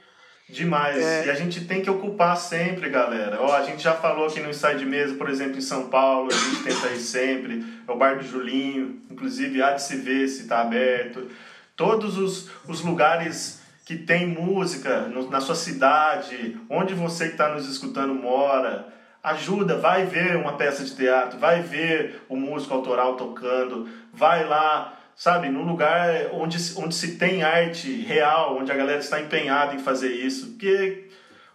Demais. 0.49 0.97
É. 1.03 1.27
E 1.27 1.31
a 1.31 1.35
gente 1.35 1.65
tem 1.65 1.83
que 1.83 1.91
ocupar 1.91 2.37
sempre, 2.37 2.89
galera. 2.89 3.39
Ó, 3.41 3.53
a 3.55 3.63
gente 3.63 3.83
já 3.83 3.95
falou 3.95 4.27
aqui 4.27 4.41
no 4.41 4.51
Inside 4.51 4.85
Mesa, 4.87 5.15
por 5.15 5.29
exemplo, 5.29 5.59
em 5.59 5.61
São 5.61 5.89
Paulo, 5.89 6.29
a 6.31 6.35
gente 6.37 6.63
tenta 6.63 6.89
ir 6.95 7.01
sempre. 7.01 7.65
É 7.87 7.91
o 7.91 7.97
Bar 7.97 8.17
do 8.19 8.23
Julinho, 8.25 9.01
inclusive 9.11 9.61
há 9.61 9.73
de 9.73 9.83
se 9.83 9.97
ver 9.97 10.29
se 10.29 10.43
está 10.43 10.61
aberto. 10.61 11.29
Todos 11.75 12.17
os, 12.17 12.49
os 12.69 12.81
lugares 12.83 13.61
que 13.85 13.97
tem 13.97 14.27
música 14.27 15.01
no- 15.03 15.29
na 15.31 15.41
sua 15.41 15.55
cidade, 15.55 16.57
onde 16.71 16.95
você 16.95 17.27
que 17.27 17.33
está 17.33 17.49
nos 17.49 17.69
escutando 17.69 18.15
mora, 18.15 18.89
ajuda, 19.23 19.77
vai 19.77 20.07
ver 20.07 20.37
uma 20.37 20.53
peça 20.57 20.85
de 20.85 20.95
teatro, 20.95 21.39
vai 21.39 21.61
ver 21.61 22.23
o 22.29 22.37
músico 22.37 22.73
autoral 22.73 23.17
tocando, 23.17 23.89
vai 24.13 24.45
lá, 24.47 24.96
sabe, 25.17 25.49
num 25.49 25.65
lugar 25.65 26.09
onde, 26.33 26.59
se- 26.61 26.79
onde 26.79 26.95
se 26.95 27.17
tem 27.17 27.43
arte 27.43 27.91
real, 28.03 28.57
onde 28.59 28.71
a 28.71 28.77
galera 28.77 29.01
está 29.01 29.21
empenhada 29.21 29.75
em 29.75 29.79
fazer 29.79 30.13
isso. 30.13 30.49
Porque 30.49 31.09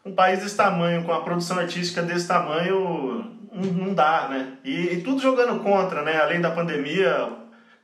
um 0.04 0.14
país 0.14 0.40
desse 0.42 0.56
tamanho, 0.58 1.04
com 1.04 1.14
a 1.14 1.22
produção 1.22 1.60
artística 1.60 2.02
desse 2.02 2.28
tamanho, 2.28 3.40
não, 3.54 3.64
não 3.88 3.94
dá, 3.94 4.28
né? 4.30 4.54
E, 4.64 4.94
e 4.94 5.02
tudo 5.04 5.22
jogando 5.22 5.62
contra, 5.62 6.02
né? 6.02 6.20
Além 6.20 6.42
da 6.42 6.50
pandemia, 6.52 7.30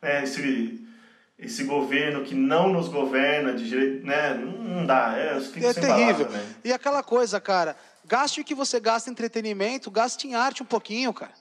né? 0.01 0.23
esse, 0.23 0.83
esse 1.37 1.63
governo 1.65 2.23
que 2.23 2.33
não 2.33 2.69
nos 2.69 2.87
governa 2.87 3.53
de 3.53 3.67
jeito, 3.67 4.05
né? 4.05 4.33
Não, 4.33 4.85
dá, 4.85 5.13
é, 5.15 5.37
É 5.37 5.73
terrível. 5.73 6.25
palavra, 6.25 6.29
né? 6.29 6.45
E 6.63 6.73
aquela 6.73 7.03
coisa, 7.03 7.39
cara, 7.39 7.75
gaste 8.05 8.41
o 8.41 8.43
que 8.43 8.55
você 8.55 8.79
gasta 8.79 9.09
em 9.09 9.13
entretenimento, 9.13 9.91
gaste 9.91 10.27
em 10.27 10.33
arte 10.33 10.63
um 10.63 10.65
pouquinho, 10.65 11.13
cara. 11.13 11.31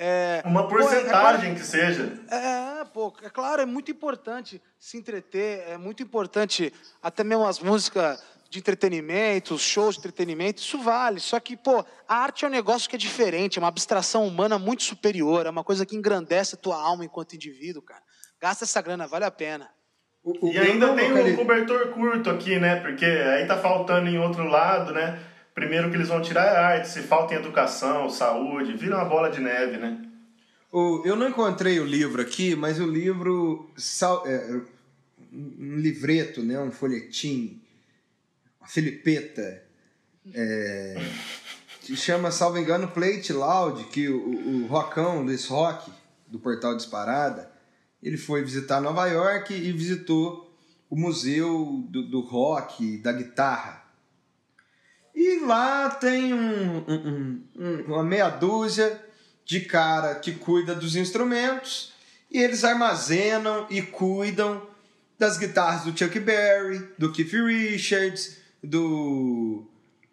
É, 0.00 0.42
Uma 0.44 0.68
pô, 0.68 0.78
é- 0.78 0.82
porcentagem 0.82 1.54
que 1.56 1.64
seja. 1.64 2.12
É, 2.30 2.77
pô, 2.98 3.12
é 3.22 3.30
claro, 3.30 3.62
é 3.62 3.64
muito 3.64 3.92
importante 3.92 4.60
se 4.76 4.96
entreter, 4.98 5.62
é 5.68 5.78
muito 5.78 6.02
importante 6.02 6.72
até 7.00 7.22
mesmo 7.22 7.46
as 7.46 7.60
músicas 7.60 8.20
de 8.50 8.58
entretenimento, 8.58 9.54
os 9.54 9.62
shows 9.62 9.94
de 9.94 10.00
entretenimento, 10.00 10.60
isso 10.60 10.80
vale. 10.80 11.20
Só 11.20 11.38
que, 11.38 11.56
pô, 11.56 11.84
a 12.08 12.16
arte 12.16 12.44
é 12.44 12.48
um 12.48 12.50
negócio 12.50 12.90
que 12.90 12.96
é 12.96 12.98
diferente, 12.98 13.56
é 13.56 13.62
uma 13.62 13.68
abstração 13.68 14.26
humana 14.26 14.58
muito 14.58 14.82
superior, 14.82 15.46
é 15.46 15.50
uma 15.50 15.62
coisa 15.62 15.86
que 15.86 15.94
engrandece 15.94 16.56
a 16.56 16.58
tua 16.58 16.74
alma 16.82 17.04
enquanto 17.04 17.34
indivíduo, 17.36 17.82
cara. 17.82 18.02
Gasta 18.40 18.64
essa 18.64 18.82
grana, 18.82 19.06
vale 19.06 19.24
a 19.26 19.30
pena. 19.30 19.70
O- 20.24 20.48
o- 20.48 20.52
E 20.52 20.58
ainda 20.58 20.88
não 20.88 20.96
tem 20.96 21.12
um 21.12 21.36
cobertor 21.36 21.90
curto 21.90 22.28
aqui, 22.30 22.58
né? 22.58 22.80
Porque 22.80 23.04
aí 23.04 23.46
tá 23.46 23.58
faltando 23.58 24.08
em 24.08 24.18
outro 24.18 24.42
lado, 24.42 24.92
né? 24.92 25.22
Primeiro 25.54 25.88
que 25.88 25.96
eles 25.96 26.08
vão 26.08 26.20
tirar 26.20 26.48
a 26.48 26.66
arte, 26.66 26.88
se 26.88 27.02
falta 27.02 27.32
em 27.34 27.36
educação, 27.36 28.10
saúde, 28.10 28.74
vira 28.74 28.96
uma 28.96 29.04
bola 29.04 29.30
de 29.30 29.40
neve, 29.40 29.76
né? 29.76 30.02
O- 30.72 31.02
eu 31.04 31.16
não 31.16 31.28
encontrei 31.28 31.78
o 31.80 31.84
livro 31.84 32.20
aqui, 32.22 32.54
mas 32.54 32.78
o 32.80 32.86
livro. 32.86 33.70
sal- 33.76 34.26
é, 34.26 34.60
um 35.32 35.76
livreto, 35.76 36.42
né? 36.42 36.58
um 36.60 36.70
folhetim, 36.72 37.60
uma 38.60 38.68
filipeta. 38.68 39.62
É, 40.34 40.94
que 41.82 41.96
chama, 41.96 42.30
salvo 42.30 42.58
engano, 42.58 42.88
Plate 42.88 43.32
Loud, 43.32 43.84
que 43.84 44.08
o, 44.08 44.62
o 44.64 44.66
Rocão, 44.66 45.22
Luiz 45.22 45.46
Rock, 45.46 45.90
do 46.26 46.38
Portal 46.38 46.76
Disparada, 46.76 47.50
ele 48.02 48.18
foi 48.18 48.42
visitar 48.42 48.80
Nova 48.80 49.06
York 49.06 49.54
e 49.54 49.72
visitou 49.72 50.54
o 50.90 50.96
museu 50.96 51.82
do, 51.88 52.02
do 52.02 52.20
rock, 52.20 52.98
da 52.98 53.12
guitarra. 53.12 53.82
E 55.14 55.40
lá 55.40 55.88
tem 55.90 56.32
um- 56.34 56.78
um- 56.86 57.42
um- 57.56 57.82
uma 57.94 58.04
meia 58.04 58.28
dúzia 58.28 59.02
de 59.48 59.60
cara 59.60 60.14
que 60.16 60.32
cuida 60.32 60.74
dos 60.74 60.94
instrumentos 60.94 61.90
e 62.30 62.38
eles 62.38 62.64
armazenam 62.64 63.66
e 63.70 63.80
cuidam 63.80 64.60
das 65.18 65.38
guitarras 65.38 65.84
do 65.84 65.98
Chuck 65.98 66.20
Berry, 66.20 66.86
do 66.98 67.10
Keith 67.10 67.32
Richards, 67.32 68.36
do, 68.62 69.64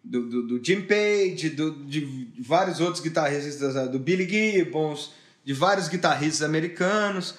do, 0.02 0.26
do- 0.30 0.46
do 0.46 0.64
Jim 0.64 0.80
Page, 0.86 1.50
do- 1.50 1.84
de 1.84 2.32
vários 2.40 2.80
outros 2.80 3.02
guitarristas, 3.02 3.76
ah, 3.76 3.84
do 3.84 3.98
Billy 3.98 4.26
Gibbons, 4.26 5.12
de 5.44 5.52
vários 5.52 5.86
guitarristas 5.88 6.40
americanos, 6.42 7.34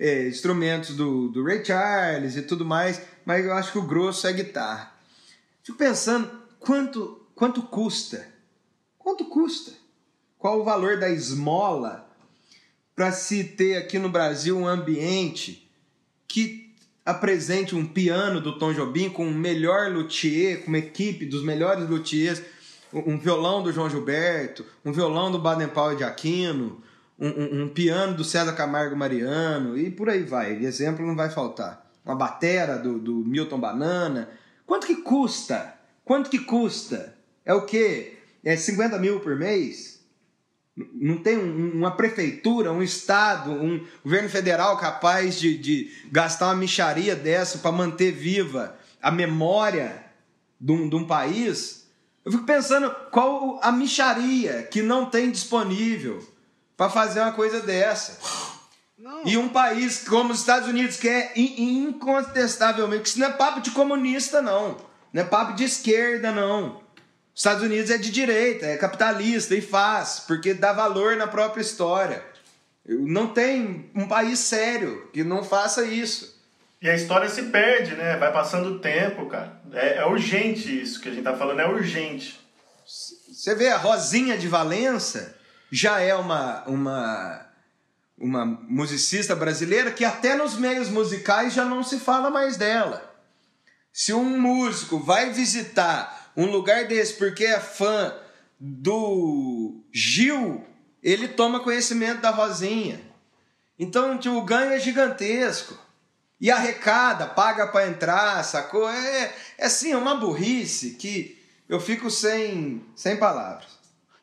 eh, 0.00 0.26
instrumentos 0.26 0.96
do, 0.96 1.28
do 1.28 1.44
Ray 1.44 1.64
Charles 1.64 2.34
e 2.34 2.42
tudo 2.42 2.64
mais, 2.64 3.00
mas 3.24 3.44
eu 3.44 3.54
acho 3.54 3.70
que 3.70 3.78
o 3.78 3.86
grosso 3.86 4.26
é 4.26 4.32
guitarra. 4.32 4.92
Fico 5.62 5.78
pensando 5.78 6.28
quanto, 6.58 7.24
quanto 7.36 7.62
custa? 7.62 8.26
Quanto 8.98 9.24
custa? 9.26 9.72
Qual 10.46 10.60
o 10.60 10.64
valor 10.64 10.96
da 11.00 11.10
esmola 11.10 12.08
para 12.94 13.10
se 13.10 13.42
ter 13.42 13.78
aqui 13.78 13.98
no 13.98 14.08
Brasil 14.08 14.56
um 14.56 14.64
ambiente 14.64 15.68
que 16.28 16.72
apresente 17.04 17.74
um 17.74 17.84
piano 17.84 18.40
do 18.40 18.56
Tom 18.56 18.72
Jobim 18.72 19.10
com 19.10 19.26
o 19.26 19.34
melhor 19.34 19.90
luthier, 19.90 20.60
com 20.62 20.68
uma 20.68 20.78
equipe 20.78 21.26
dos 21.26 21.42
melhores 21.42 21.88
luthiers, 21.88 22.40
um 22.92 23.14
um 23.14 23.18
violão 23.18 23.60
do 23.60 23.72
João 23.72 23.90
Gilberto, 23.90 24.64
um 24.84 24.92
violão 24.92 25.32
do 25.32 25.38
Baden 25.40 25.66
Powell 25.66 25.96
de 25.96 26.04
Aquino, 26.04 26.80
um, 27.18 27.26
um- 27.26 27.62
um 27.64 27.68
piano 27.68 28.16
do 28.16 28.22
César 28.22 28.52
Camargo 28.52 28.94
Mariano 28.94 29.76
e 29.76 29.90
por 29.90 30.08
aí 30.08 30.22
vai. 30.22 30.64
Exemplo 30.64 31.04
não 31.04 31.16
vai 31.16 31.28
faltar. 31.28 31.90
Uma 32.04 32.14
batera 32.14 32.78
do, 32.78 33.00
do 33.00 33.14
Milton 33.16 33.58
Banana. 33.58 34.30
Quanto 34.64 34.86
que 34.86 34.94
custa? 35.02 35.74
Quanto 36.04 36.30
que 36.30 36.38
custa? 36.38 37.16
É 37.44 37.52
o 37.52 37.62
quê? 37.66 38.18
É 38.44 38.56
50 38.56 38.96
mil 39.00 39.18
por 39.18 39.34
mês? 39.34 39.95
Não 40.76 41.16
tem 41.18 41.38
um- 41.38 41.72
uma 41.72 41.92
prefeitura, 41.96 42.70
um 42.70 42.82
estado, 42.82 43.50
um 43.50 43.82
governo 44.04 44.28
federal 44.28 44.76
capaz 44.76 45.38
de, 45.40 45.56
de 45.56 45.90
gastar 46.12 46.48
uma 46.48 46.56
micharia 46.56 47.16
dessa 47.16 47.58
para 47.58 47.72
manter 47.72 48.12
viva 48.12 48.76
a 49.00 49.10
memória 49.10 50.04
de 50.60 50.72
um, 50.72 50.88
de 50.88 50.94
um 50.96 51.06
país? 51.06 51.86
Eu 52.24 52.32
fico 52.32 52.44
pensando 52.44 52.90
qual 53.10 53.58
a 53.62 53.72
micharia 53.72 54.64
que 54.64 54.82
não 54.82 55.06
tem 55.06 55.30
disponível 55.30 56.22
para 56.76 56.90
fazer 56.90 57.20
uma 57.20 57.32
coisa 57.32 57.60
dessa. 57.60 58.18
Não, 58.98 59.26
E 59.26 59.36
um 59.36 59.48
país 59.48 60.04
como 60.06 60.32
os 60.32 60.40
Estados 60.40 60.68
Unidos, 60.68 60.96
que 60.96 61.08
é 61.08 61.32
in- 61.36 61.84
incontestavelmente, 61.88 63.02
que 63.02 63.08
isso 63.10 63.18
não 63.20 63.28
é 63.28 63.32
papo 63.32 63.60
de 63.60 63.70
comunista, 63.70 64.42
não. 64.42 64.76
Não 65.12 65.22
é 65.22 65.24
papo 65.24 65.54
de 65.54 65.64
esquerda, 65.64 66.30
não. 66.32 66.80
Os 67.36 67.40
Estados 67.40 67.62
Unidos 67.62 67.90
é 67.90 67.98
de 67.98 68.10
direita, 68.10 68.64
é 68.64 68.78
capitalista 68.78 69.54
e 69.54 69.60
faz, 69.60 70.20
porque 70.26 70.54
dá 70.54 70.72
valor 70.72 71.16
na 71.16 71.26
própria 71.26 71.60
história. 71.60 72.24
Não 72.88 73.26
tem 73.26 73.90
um 73.94 74.08
país 74.08 74.38
sério 74.38 75.10
que 75.12 75.22
não 75.22 75.44
faça 75.44 75.84
isso. 75.84 76.34
E 76.80 76.88
a 76.88 76.94
história 76.94 77.28
se 77.28 77.42
perde, 77.42 77.94
né? 77.94 78.16
Vai 78.16 78.32
passando 78.32 78.70
o 78.70 78.78
tempo, 78.78 79.26
cara. 79.26 79.60
É, 79.74 79.98
é 79.98 80.06
urgente 80.06 80.80
isso 80.80 80.98
que 80.98 81.10
a 81.10 81.12
gente 81.12 81.24
tá 81.24 81.36
falando, 81.36 81.60
é 81.60 81.68
urgente. 81.68 82.40
Você 82.86 83.54
vê 83.54 83.68
a 83.68 83.76
Rosinha 83.76 84.38
de 84.38 84.48
Valença 84.48 85.36
já 85.70 86.00
é 86.00 86.14
uma, 86.14 86.64
uma 86.66 87.46
uma 88.16 88.46
musicista 88.46 89.36
brasileira 89.36 89.90
que 89.90 90.06
até 90.06 90.34
nos 90.34 90.56
meios 90.56 90.88
musicais 90.88 91.52
já 91.52 91.66
não 91.66 91.82
se 91.82 91.98
fala 91.98 92.30
mais 92.30 92.56
dela. 92.56 93.14
Se 93.92 94.14
um 94.14 94.40
músico 94.40 94.98
vai 94.98 95.30
visitar 95.34 96.15
um 96.36 96.46
lugar 96.46 96.86
desse 96.86 97.14
porque 97.14 97.44
é 97.44 97.58
fã 97.58 98.14
do 98.58 99.82
Gil, 99.92 100.64
ele 101.02 101.28
toma 101.28 101.60
conhecimento 101.60 102.20
da 102.20 102.30
Rosinha. 102.30 103.00
Então 103.78 104.18
tipo, 104.18 104.36
o 104.36 104.42
ganho 104.44 104.72
é 104.72 104.78
gigantesco. 104.78 105.78
E 106.38 106.50
arrecada, 106.50 107.26
paga 107.28 107.66
para 107.68 107.88
entrar, 107.88 108.44
sacou? 108.44 108.88
É, 108.90 109.34
é 109.56 109.66
assim, 109.66 109.92
é 109.92 109.96
uma 109.96 110.16
burrice 110.16 110.90
que 110.90 111.42
eu 111.66 111.80
fico 111.80 112.10
sem, 112.10 112.84
sem 112.94 113.16
palavras. 113.16 113.76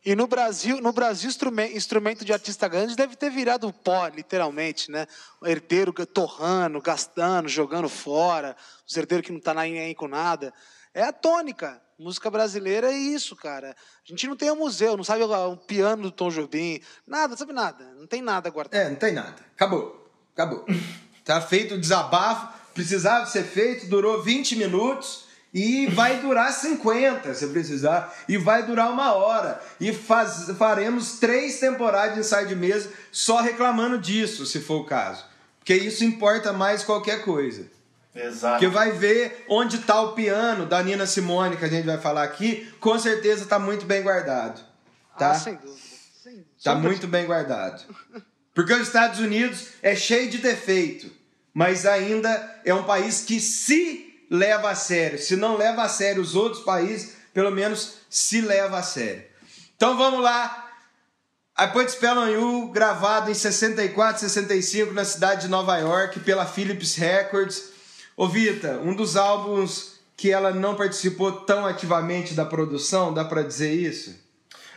E 0.05 0.15
no 0.15 0.27
Brasil, 0.27 0.81
no 0.81 0.91
Brasil 0.91 1.29
instrumento, 1.29 1.77
instrumento 1.77 2.25
de 2.25 2.33
artista 2.33 2.67
grande 2.67 2.95
deve 2.95 3.15
ter 3.15 3.29
virado 3.31 3.71
pó, 3.71 4.05
literalmente, 4.07 4.91
né? 4.91 5.07
O 5.39 5.47
herdeiro 5.47 5.93
torrando, 6.05 6.81
gastando, 6.81 7.47
jogando 7.47 7.87
fora, 7.87 8.55
os 8.85 8.97
herdeiros 8.97 9.25
que 9.25 9.31
não 9.31 9.39
tá 9.39 9.53
nem 9.53 9.79
aí 9.79 9.95
com 9.95 10.07
nada. 10.07 10.53
É 10.93 11.03
a 11.03 11.13
tônica. 11.13 11.81
Música 11.97 12.29
brasileira 12.29 12.91
é 12.91 12.97
isso, 12.97 13.35
cara. 13.35 13.69
A 13.71 14.09
gente 14.09 14.27
não 14.27 14.35
tem 14.35 14.51
um 14.51 14.55
museu, 14.55 14.97
não 14.97 15.03
sabe 15.03 15.23
um 15.23 15.55
piano 15.55 16.03
do 16.03 16.11
Tom 16.11 16.29
Jobim, 16.29 16.81
nada, 17.05 17.37
sabe 17.37 17.53
nada. 17.53 17.93
Não 17.95 18.07
tem 18.07 18.21
nada 18.21 18.49
guardado. 18.49 18.79
É, 18.79 18.89
não 18.89 18.95
tem 18.95 19.13
nada. 19.13 19.35
Acabou. 19.55 20.11
Acabou. 20.33 20.65
tá 21.23 21.39
feito 21.39 21.75
o 21.75 21.79
desabafo, 21.79 22.51
precisava 22.73 23.25
ser 23.25 23.43
feito, 23.43 23.87
durou 23.87 24.21
20 24.23 24.55
minutos 24.55 25.25
e 25.53 25.85
vai 25.87 26.19
durar 26.19 26.51
50 26.51 27.33
se 27.35 27.47
precisar. 27.47 28.13
E 28.27 28.37
vai 28.37 28.65
durar 28.65 28.91
uma 28.91 29.13
hora. 29.13 29.61
E 29.79 29.93
faz, 29.93 30.49
faremos 30.57 31.19
três 31.19 31.59
temporadas 31.59 32.15
de 32.15 32.21
ensaio 32.21 32.47
de 32.47 32.55
mesa 32.55 32.91
só 33.11 33.39
reclamando 33.39 33.99
disso, 33.99 34.45
se 34.45 34.59
for 34.59 34.81
o 34.81 34.85
caso. 34.85 35.23
Porque 35.59 35.75
isso 35.75 36.03
importa 36.03 36.51
mais 36.51 36.83
qualquer 36.83 37.23
coisa. 37.23 37.67
Exato. 38.15 38.59
Porque 38.59 38.67
vai 38.67 38.91
ver 38.91 39.45
onde 39.49 39.77
está 39.77 40.01
o 40.01 40.13
piano 40.13 40.65
da 40.65 40.83
Nina 40.83 41.05
Simone, 41.05 41.57
que 41.57 41.65
a 41.65 41.69
gente 41.69 41.85
vai 41.85 41.97
falar 41.97 42.23
aqui, 42.23 42.71
com 42.79 42.97
certeza 42.99 43.43
está 43.43 43.57
muito 43.57 43.85
bem 43.85 44.03
guardado. 44.03 44.61
Tá? 45.17 45.31
Ah, 45.31 45.35
sem 45.35 45.55
dúvida. 45.55 45.77
Sem... 46.21 46.45
Tá 46.63 46.75
muito 46.75 47.07
bem 47.07 47.25
guardado. 47.25 47.83
Porque 48.53 48.73
os 48.73 48.87
Estados 48.87 49.19
Unidos 49.19 49.69
é 49.81 49.95
cheio 49.95 50.29
de 50.29 50.37
defeito, 50.37 51.09
mas 51.53 51.85
ainda 51.85 52.61
é 52.63 52.73
um 52.73 52.83
país 52.83 53.21
que 53.21 53.39
se 53.39 54.25
leva 54.29 54.69
a 54.69 54.75
sério. 54.75 55.17
Se 55.17 55.35
não 55.35 55.57
leva 55.57 55.83
a 55.83 55.89
sério 55.89 56.21
os 56.21 56.35
outros 56.35 56.63
países, 56.63 57.15
pelo 57.33 57.51
menos 57.51 57.95
se 58.09 58.41
leva 58.41 58.77
a 58.77 58.83
sério. 58.83 59.23
Então 59.75 59.97
vamos 59.97 60.21
lá. 60.21 60.71
I 61.59 61.67
Put 61.67 61.91
Spell 61.91 62.17
on 62.17 62.27
You, 62.27 62.71
gravado 62.71 63.29
em 63.29 63.33
64, 63.33 64.21
65 64.21 64.93
na 64.93 65.05
cidade 65.05 65.41
de 65.41 65.47
Nova 65.47 65.77
York 65.77 66.19
pela 66.21 66.45
Philips 66.45 66.95
Records. 66.95 67.72
Ô 68.15 68.27
Vita, 68.27 68.79
um 68.83 68.95
dos 68.95 69.17
álbuns 69.17 69.99
que 70.15 70.31
ela 70.31 70.51
não 70.51 70.75
participou 70.75 71.31
tão 71.31 71.65
ativamente 71.65 72.35
da 72.35 72.45
produção, 72.45 73.11
dá 73.11 73.25
para 73.25 73.41
dizer 73.41 73.73
isso? 73.73 74.21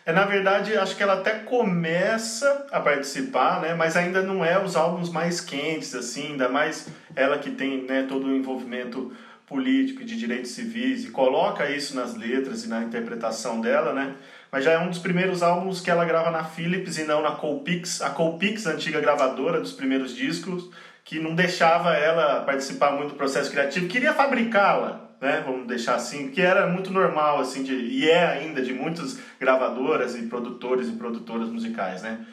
É, 0.06 0.12
na 0.12 0.24
verdade, 0.24 0.74
acho 0.74 0.96
que 0.96 1.02
ela 1.02 1.14
até 1.14 1.40
começa 1.40 2.66
a 2.72 2.80
participar, 2.80 3.60
né? 3.60 3.74
Mas 3.74 3.94
ainda 3.94 4.22
não 4.22 4.42
é 4.42 4.62
os 4.62 4.74
álbuns 4.74 5.10
mais 5.10 5.40
quentes, 5.40 5.94
assim, 5.94 6.28
ainda 6.28 6.48
mais 6.48 6.88
ela 7.14 7.38
que 7.38 7.50
tem 7.50 7.82
né, 7.82 8.06
todo 8.08 8.26
o 8.26 8.34
envolvimento 8.34 9.12
político 9.46 10.00
e 10.00 10.04
de 10.04 10.16
direitos 10.16 10.52
civis 10.52 11.04
e 11.04 11.10
coloca 11.10 11.68
isso 11.70 11.94
nas 11.94 12.16
letras 12.16 12.64
e 12.64 12.68
na 12.68 12.82
interpretação 12.82 13.60
dela, 13.60 13.92
né? 13.92 14.14
Mas 14.50 14.64
já 14.64 14.72
é 14.72 14.78
um 14.78 14.88
dos 14.88 14.98
primeiros 14.98 15.42
álbuns 15.42 15.80
que 15.82 15.90
ela 15.90 16.04
grava 16.06 16.30
na 16.30 16.44
Philips 16.44 16.96
e 16.96 17.04
não 17.04 17.20
na 17.20 17.32
Colpix. 17.32 18.00
A 18.00 18.08
Colpix, 18.08 18.64
antiga 18.66 19.00
gravadora 19.00 19.60
dos 19.60 19.72
primeiros 19.72 20.14
discos, 20.14 20.70
que 21.06 21.20
não 21.20 21.36
deixava 21.36 21.94
ela 21.94 22.40
participar 22.40 22.90
muito 22.90 23.10
do 23.10 23.14
processo 23.14 23.48
criativo, 23.48 23.86
queria 23.86 24.12
fabricá-la, 24.12 25.08
né? 25.20 25.40
Vamos 25.46 25.68
deixar 25.68 25.94
assim, 25.94 26.30
que 26.30 26.42
era 26.42 26.66
muito 26.66 26.92
normal 26.92 27.38
assim 27.38 27.62
de, 27.62 27.74
e 27.74 28.10
é 28.10 28.26
ainda 28.26 28.60
de 28.60 28.74
muitas 28.74 29.16
gravadoras 29.38 30.16
e 30.16 30.22
produtores 30.22 30.88
e 30.88 30.92
produtoras 30.92 31.48
musicais, 31.48 32.02
né? 32.02 32.26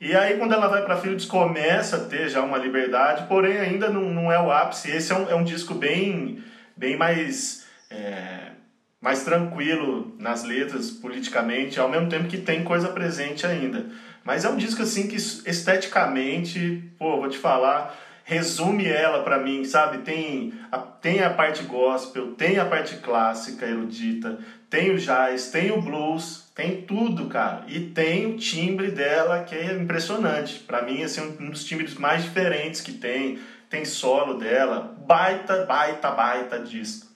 E 0.00 0.16
aí, 0.16 0.38
quando 0.38 0.52
ela 0.52 0.66
vai 0.66 0.82
para 0.82 0.96
Philips, 0.96 1.24
começa 1.24 1.98
a 1.98 2.04
ter 2.06 2.28
já 2.28 2.42
uma 2.42 2.58
liberdade, 2.58 3.28
porém 3.28 3.58
ainda 3.58 3.88
não, 3.88 4.02
não 4.02 4.32
é 4.32 4.40
o 4.40 4.50
ápice. 4.50 4.90
Esse 4.90 5.12
é 5.12 5.14
um, 5.14 5.30
é 5.30 5.34
um 5.34 5.44
disco 5.44 5.74
bem, 5.74 6.42
bem 6.74 6.96
mais, 6.96 7.66
é, 7.90 8.52
mais 9.00 9.22
tranquilo 9.22 10.16
nas 10.18 10.42
letras, 10.42 10.90
politicamente, 10.90 11.78
ao 11.78 11.88
mesmo 11.88 12.08
tempo 12.08 12.28
que 12.28 12.38
tem 12.38 12.64
coisa 12.64 12.88
presente 12.88 13.46
ainda. 13.46 13.86
Mas 14.24 14.44
é 14.44 14.50
um 14.50 14.56
disco 14.56 14.82
assim 14.82 15.08
que 15.08 15.16
esteticamente, 15.16 16.92
pô, 16.98 17.18
vou 17.18 17.28
te 17.28 17.38
falar, 17.38 17.98
resume 18.24 18.86
ela 18.86 19.24
para 19.24 19.38
mim, 19.38 19.64
sabe? 19.64 19.98
Tem 19.98 20.54
a, 20.70 20.78
tem 20.78 21.22
a 21.22 21.30
parte 21.30 21.64
gospel, 21.64 22.34
tem 22.34 22.58
a 22.58 22.64
parte 22.64 22.96
clássica, 22.96 23.66
erudita, 23.66 24.38
tem 24.68 24.90
o 24.90 24.98
jazz, 24.98 25.50
tem 25.50 25.72
o 25.72 25.80
blues, 25.82 26.48
tem 26.54 26.82
tudo, 26.82 27.26
cara. 27.26 27.64
E 27.66 27.80
tem 27.80 28.26
o 28.26 28.36
timbre 28.36 28.90
dela 28.92 29.42
que 29.42 29.54
é 29.54 29.72
impressionante. 29.72 30.60
Para 30.60 30.82
mim, 30.82 31.02
assim, 31.02 31.36
um 31.40 31.50
dos 31.50 31.64
timbres 31.64 31.94
mais 31.94 32.22
diferentes 32.22 32.80
que 32.80 32.92
tem. 32.92 33.40
Tem 33.68 33.84
solo 33.84 34.34
dela. 34.34 34.96
Baita, 35.06 35.64
baita, 35.64 36.10
baita 36.10 36.60
disco. 36.60 37.08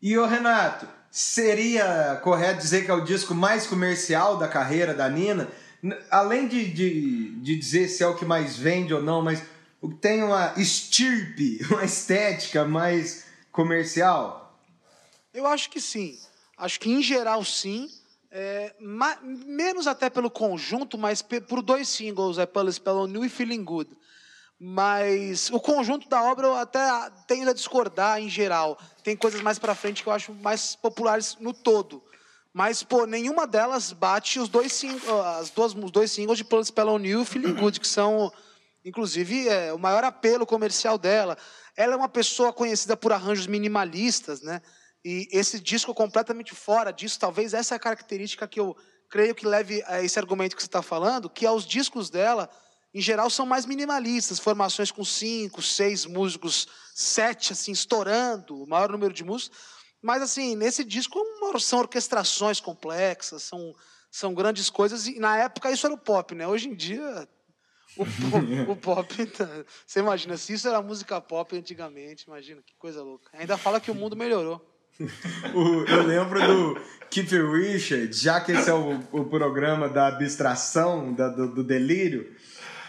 E 0.00 0.16
o 0.16 0.26
Renato, 0.26 0.86
seria 1.18 2.20
correto 2.22 2.60
dizer 2.60 2.84
que 2.84 2.90
é 2.92 2.94
o 2.94 3.00
disco 3.00 3.34
mais 3.34 3.66
comercial 3.66 4.36
da 4.36 4.46
carreira 4.46 4.94
da 4.94 5.08
Nina? 5.08 5.48
Além 6.08 6.46
de, 6.46 6.70
de, 6.70 7.30
de 7.40 7.56
dizer 7.56 7.88
se 7.88 8.04
é 8.04 8.06
o 8.06 8.14
que 8.14 8.24
mais 8.24 8.56
vende 8.56 8.94
ou 8.94 9.02
não, 9.02 9.20
mas 9.20 9.42
tem 10.00 10.22
uma 10.22 10.54
estirpe, 10.56 11.58
uma 11.74 11.84
estética 11.84 12.64
mais 12.64 13.24
comercial? 13.50 14.56
Eu 15.34 15.44
acho 15.44 15.68
que 15.70 15.80
sim. 15.80 16.16
Acho 16.56 16.78
que, 16.78 16.88
em 16.88 17.02
geral, 17.02 17.44
sim. 17.44 17.90
É, 18.30 18.74
menos 19.20 19.88
até 19.88 20.08
pelo 20.08 20.30
conjunto, 20.30 20.96
mas 20.96 21.20
por 21.20 21.62
dois 21.62 21.88
singles, 21.88 22.38
é 22.38 22.46
Palace 22.46 22.76
Spell 22.76 23.08
New 23.08 23.24
e 23.24 23.28
Feeling 23.28 23.64
Good. 23.64 23.90
Mas 24.60 25.50
o 25.50 25.60
conjunto 25.60 26.08
da 26.08 26.22
obra 26.22 26.46
eu 26.46 26.54
até 26.54 26.80
tendo 27.26 27.50
a 27.50 27.54
discordar 27.54 28.20
em 28.20 28.28
geral. 28.28 28.76
Tem 29.04 29.16
coisas 29.16 29.40
mais 29.40 29.58
para 29.58 29.74
frente 29.74 30.02
que 30.02 30.08
eu 30.08 30.12
acho 30.12 30.34
mais 30.34 30.74
populares 30.74 31.36
no 31.38 31.52
todo. 31.52 32.02
Mas, 32.52 32.82
pô, 32.82 33.06
nenhuma 33.06 33.46
delas 33.46 33.92
bate 33.92 34.40
os 34.40 34.48
dois, 34.48 34.82
as 35.36 35.50
duas, 35.50 35.74
os 35.74 35.90
dois 35.92 36.10
singles 36.10 36.38
de 36.38 36.44
Palace 36.44 36.68
Spell 36.68 36.98
New 36.98 37.22
e 37.22 37.24
Feeling 37.24 37.54
Good, 37.54 37.78
que 37.78 37.86
são, 37.86 38.32
inclusive, 38.84 39.48
é, 39.48 39.72
o 39.72 39.78
maior 39.78 40.02
apelo 40.02 40.44
comercial 40.44 40.98
dela. 40.98 41.38
Ela 41.76 41.92
é 41.92 41.96
uma 41.96 42.08
pessoa 42.08 42.52
conhecida 42.52 42.96
por 42.96 43.12
arranjos 43.12 43.46
minimalistas, 43.46 44.42
né? 44.42 44.60
E 45.04 45.28
esse 45.30 45.60
disco 45.60 45.94
completamente 45.94 46.52
fora 46.52 46.90
disso, 46.90 47.20
talvez 47.20 47.54
essa 47.54 47.74
é 47.74 47.76
a 47.76 47.80
característica 47.80 48.48
que 48.48 48.58
eu 48.58 48.76
creio 49.08 49.34
que 49.34 49.46
leve 49.46 49.82
a 49.86 50.02
esse 50.02 50.18
argumento 50.18 50.56
que 50.56 50.62
você 50.62 50.66
está 50.66 50.82
falando, 50.82 51.30
que 51.30 51.46
é 51.46 51.50
os 51.50 51.64
discos 51.64 52.10
dela, 52.10 52.50
em 52.94 53.00
geral, 53.00 53.28
são 53.28 53.44
mais 53.44 53.66
minimalistas, 53.66 54.38
formações 54.38 54.90
com 54.90 55.04
cinco, 55.04 55.60
seis 55.60 56.06
músicos, 56.06 56.66
sete, 56.94 57.52
assim, 57.52 57.72
estourando, 57.72 58.62
o 58.62 58.68
maior 58.68 58.90
número 58.90 59.12
de 59.12 59.24
músicos. 59.24 59.58
Mas, 60.00 60.22
assim, 60.22 60.56
nesse 60.56 60.84
disco 60.84 61.20
são 61.60 61.80
orquestrações 61.80 62.60
complexas, 62.60 63.42
são, 63.42 63.74
são 64.10 64.32
grandes 64.32 64.70
coisas, 64.70 65.06
e 65.06 65.18
na 65.18 65.36
época 65.36 65.70
isso 65.70 65.86
era 65.86 65.94
o 65.94 65.98
pop, 65.98 66.34
né? 66.34 66.46
Hoje 66.46 66.68
em 66.68 66.74
dia, 66.74 67.28
o, 67.96 68.02
o, 68.02 68.72
o 68.72 68.76
pop. 68.76 69.08
Tá, 69.36 69.48
você 69.86 70.00
imagina, 70.00 70.36
se 70.36 70.52
isso 70.52 70.68
era 70.68 70.80
música 70.80 71.20
pop 71.20 71.56
antigamente, 71.56 72.24
imagina, 72.26 72.62
que 72.64 72.74
coisa 72.76 73.02
louca. 73.02 73.30
Ainda 73.34 73.58
fala 73.58 73.80
que 73.80 73.90
o 73.90 73.94
mundo 73.94 74.16
melhorou. 74.16 74.64
o, 75.54 75.84
eu 75.84 76.02
lembro 76.02 76.44
do 76.44 76.80
Keith 77.08 77.30
Richards, 77.30 78.20
já 78.20 78.40
que 78.40 78.52
esse 78.52 78.68
é 78.68 78.74
o, 78.74 78.98
o 79.12 79.24
programa 79.26 79.88
da 79.88 80.08
abstração, 80.08 81.12
da, 81.14 81.28
do, 81.28 81.54
do, 81.54 81.62
delírio, 81.62 82.34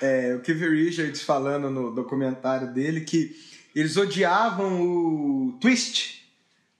é, 0.01 0.35
o 0.35 0.39
Keith 0.41 0.59
Richards 0.59 1.21
falando 1.21 1.69
no 1.69 1.93
documentário 1.93 2.73
dele 2.73 3.01
que 3.01 3.35
eles 3.75 3.97
odiavam 3.97 4.81
o 4.81 5.57
twist, 5.59 6.27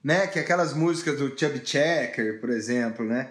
né? 0.02 0.26
Que 0.26 0.38
é 0.38 0.42
aquelas 0.42 0.74
músicas 0.74 1.18
do 1.18 1.28
Chubby 1.38 1.62
Checker, 1.64 2.40
por 2.40 2.50
exemplo, 2.50 3.04
né? 3.04 3.30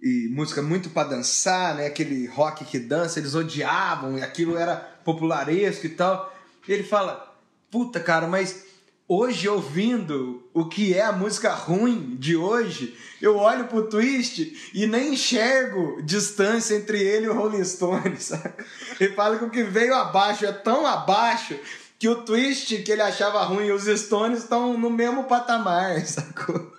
E 0.00 0.28
música 0.30 0.60
muito 0.60 0.90
para 0.90 1.08
dançar, 1.08 1.76
né? 1.76 1.86
Aquele 1.86 2.26
rock 2.26 2.64
que 2.64 2.78
dança, 2.78 3.18
eles 3.18 3.34
odiavam 3.34 4.18
e 4.18 4.22
aquilo 4.22 4.56
era 4.56 4.76
popularesco 4.76 5.86
e 5.86 5.90
tal. 5.90 6.34
E 6.68 6.72
ele 6.72 6.82
fala, 6.82 7.34
puta 7.70 7.98
cara, 7.98 8.26
mas 8.26 8.65
hoje 9.08 9.48
ouvindo 9.48 10.48
o 10.52 10.68
que 10.68 10.94
é 10.94 11.02
a 11.02 11.12
música 11.12 11.52
ruim 11.52 12.16
de 12.16 12.36
hoje, 12.36 12.96
eu 13.20 13.36
olho 13.36 13.66
pro 13.66 13.88
Twist 13.88 14.70
e 14.74 14.86
nem 14.86 15.14
enxergo 15.14 16.02
distância 16.02 16.74
entre 16.74 17.00
ele 17.00 17.26
e 17.26 17.28
o 17.28 17.34
Rolling 17.34 17.64
Stones, 17.64 18.24
sabe? 18.24 18.54
Ele 19.00 19.14
fala 19.14 19.38
que 19.38 19.44
o 19.44 19.50
que 19.50 19.62
veio 19.62 19.94
abaixo 19.94 20.44
é 20.44 20.52
tão 20.52 20.86
abaixo 20.86 21.58
que 21.98 22.08
o 22.08 22.22
Twist 22.24 22.82
que 22.82 22.92
ele 22.92 23.02
achava 23.02 23.42
ruim 23.44 23.66
e 23.66 23.72
os 23.72 23.84
Stones 23.84 24.40
estão 24.40 24.76
no 24.76 24.90
mesmo 24.90 25.24
patamar, 25.24 26.00
sacou? 26.06 26.72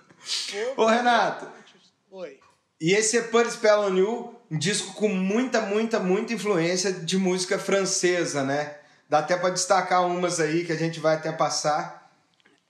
Ô, 0.76 0.86
Renato. 0.86 1.46
Oi. 2.10 2.38
E 2.80 2.92
esse 2.92 3.16
é 3.16 3.22
Put 3.22 3.50
Spell 3.50 3.80
on 3.80 3.96
You, 3.96 4.34
um 4.50 4.58
disco 4.58 4.94
com 4.94 5.08
muita, 5.08 5.60
muita, 5.62 5.98
muita 5.98 6.32
influência 6.32 6.92
de 6.92 7.16
música 7.16 7.58
francesa, 7.58 8.44
né? 8.44 8.76
Dá 9.08 9.18
até 9.18 9.36
para 9.36 9.50
destacar 9.50 10.06
umas 10.06 10.38
aí 10.38 10.64
que 10.64 10.72
a 10.72 10.76
gente 10.76 11.00
vai 11.00 11.16
até 11.16 11.32
passar. 11.32 11.97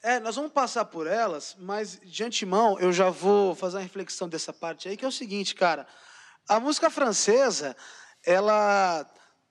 É, 0.03 0.21
nós 0.21 0.37
vamos 0.37 0.53
passar 0.53 0.85
por 0.85 1.09
elas, 1.09 1.57
mas 1.59 1.99
de 2.05 2.23
antemão 2.23 2.79
eu 2.79 2.93
já 2.93 3.11
vou 3.11 3.55
fazer 3.55 3.79
uma 3.79 3.83
reflexão 3.83 4.29
dessa 4.29 4.53
parte 4.53 4.89
aí, 4.89 4.97
que 4.97 5.05
é 5.05 5.09
o 5.09 5.13
seguinte, 5.13 5.57
cara. 5.57 5.87
A 6.49 6.61
música 6.61 6.89
francesa, 6.89 7.77
ela 8.25 9.05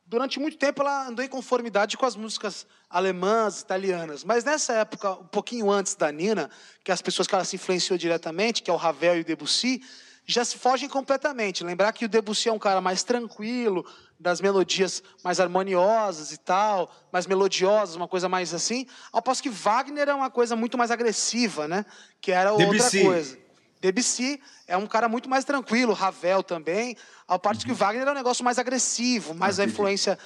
durante 0.06 0.40
muito 0.40 0.58
tempo 0.58 0.82
ela 0.82 1.08
andou 1.08 1.24
em 1.24 1.28
conformidade 1.28 1.98
com 1.98 2.06
as 2.06 2.16
músicas 2.16 2.66
alemãs, 2.90 3.60
italianas. 3.60 4.24
Mas 4.24 4.46
nessa 4.46 4.74
época, 4.74 5.12
um 5.12 5.28
pouquinho 5.28 5.70
antes 5.70 5.96
da 5.96 6.10
Nina, 6.12 6.50
que 6.82 6.94
as 6.94 7.02
pessoas 7.02 7.28
que 7.28 7.36
ela 7.36 7.44
se 7.44 7.58
influenciou 7.58 8.00
diretamente, 8.00 8.64
que 8.64 8.72
é 8.72 8.74
o 8.74 8.78
Ravel 8.78 9.18
e 9.18 9.22
o 9.22 9.26
Debussy, 9.26 9.84
já 10.28 10.44
se 10.44 10.58
fogem 10.58 10.90
completamente. 10.90 11.64
Lembrar 11.64 11.94
que 11.94 12.06
o 12.06 12.10
Debussy 12.10 12.50
é 12.50 12.54
um 12.54 12.60
cara 12.60 12.82
mais 12.82 13.02
tranquilo, 13.02 13.86
das 14.20 14.42
melodias 14.42 15.02
mais 15.24 15.40
harmoniosas 15.40 16.32
e 16.34 16.38
tal, 16.38 16.92
mais 17.12 17.26
melodiosas, 17.26 17.96
uma 17.96 18.08
coisa 18.08 18.28
mais 18.28 18.54
assim. 18.54 18.86
Ao 19.12 19.22
passo 19.22 19.42
que 19.42 19.50
Wagner 19.50 20.10
é 20.10 20.14
uma 20.14 20.30
coisa 20.30 20.56
muito 20.56 20.78
mais 20.78 20.92
agressiva, 20.92 21.68
né? 21.68 21.86
Que 22.20 22.32
era 22.32 22.54
Debussy. 22.56 22.98
outra 22.98 23.12
coisa. 23.12 23.38
Debussy 23.80 24.42
é 24.68 24.76
um 24.76 24.88
cara 24.88 25.08
muito 25.08 25.30
mais 25.30 25.46
tranquilo, 25.46 25.94
Ravel 25.94 26.44
também. 26.44 26.98
Ao 27.28 27.40
passo 27.40 27.66
que 27.66 27.72
Wagner 27.72 28.08
é 28.08 28.12
um 28.12 28.16
negócio 28.16 28.44
mais 28.44 28.60
agressivo, 28.60 29.34
mais 29.34 29.60
a 29.60 29.66
influência, 29.66 30.18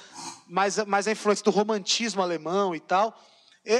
mais, 0.48 0.78
mais 0.84 1.06
a 1.06 1.12
influência 1.12 1.44
do 1.44 1.50
romantismo 1.50 2.22
alemão 2.22 2.74
e 2.74 2.80
tal. 2.80 3.16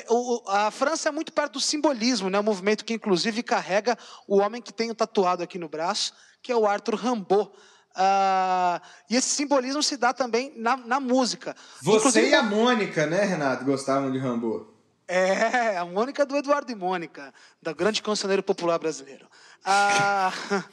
O- 0.08 0.42
a 0.48 0.70
França 0.70 1.08
é 1.08 1.12
muito 1.12 1.32
perto 1.32 1.54
do 1.54 1.60
simbolismo, 1.60 2.30
né? 2.30 2.38
Um 2.38 2.42
movimento 2.44 2.84
que 2.84 2.94
inclusive 2.94 3.42
carrega 3.42 3.98
o 4.28 4.38
homem 4.38 4.62
que 4.62 4.72
tem 4.72 4.90
o 4.90 4.94
tatuado 4.94 5.42
aqui 5.42 5.58
no 5.58 5.68
braço, 5.68 6.12
que 6.40 6.52
é 6.52 6.56
o 6.56 6.66
Arthur 6.66 6.94
Rimbaud. 6.94 7.50
Ah, 7.94 8.80
e 9.10 9.16
esse 9.16 9.28
simbolismo 9.28 9.82
se 9.82 9.96
dá 9.96 10.12
também 10.14 10.52
na, 10.56 10.76
na 10.76 10.98
música. 11.00 11.54
Você 11.82 11.96
Inclusive, 11.98 12.28
e 12.30 12.34
a 12.34 12.42
Mônica, 12.42 13.06
né, 13.06 13.22
Renato, 13.24 13.64
gostavam 13.64 14.10
de 14.10 14.18
Rambo. 14.18 14.72
é, 15.06 15.76
a 15.76 15.84
Mônica 15.84 16.24
do 16.24 16.36
Eduardo 16.36 16.72
e 16.72 16.74
Mônica, 16.74 17.34
da 17.60 17.72
grande 17.74 18.00
cancioneiro 18.02 18.42
popular 18.42 18.78
brasileiro. 18.78 19.26
Ah, 19.64 20.32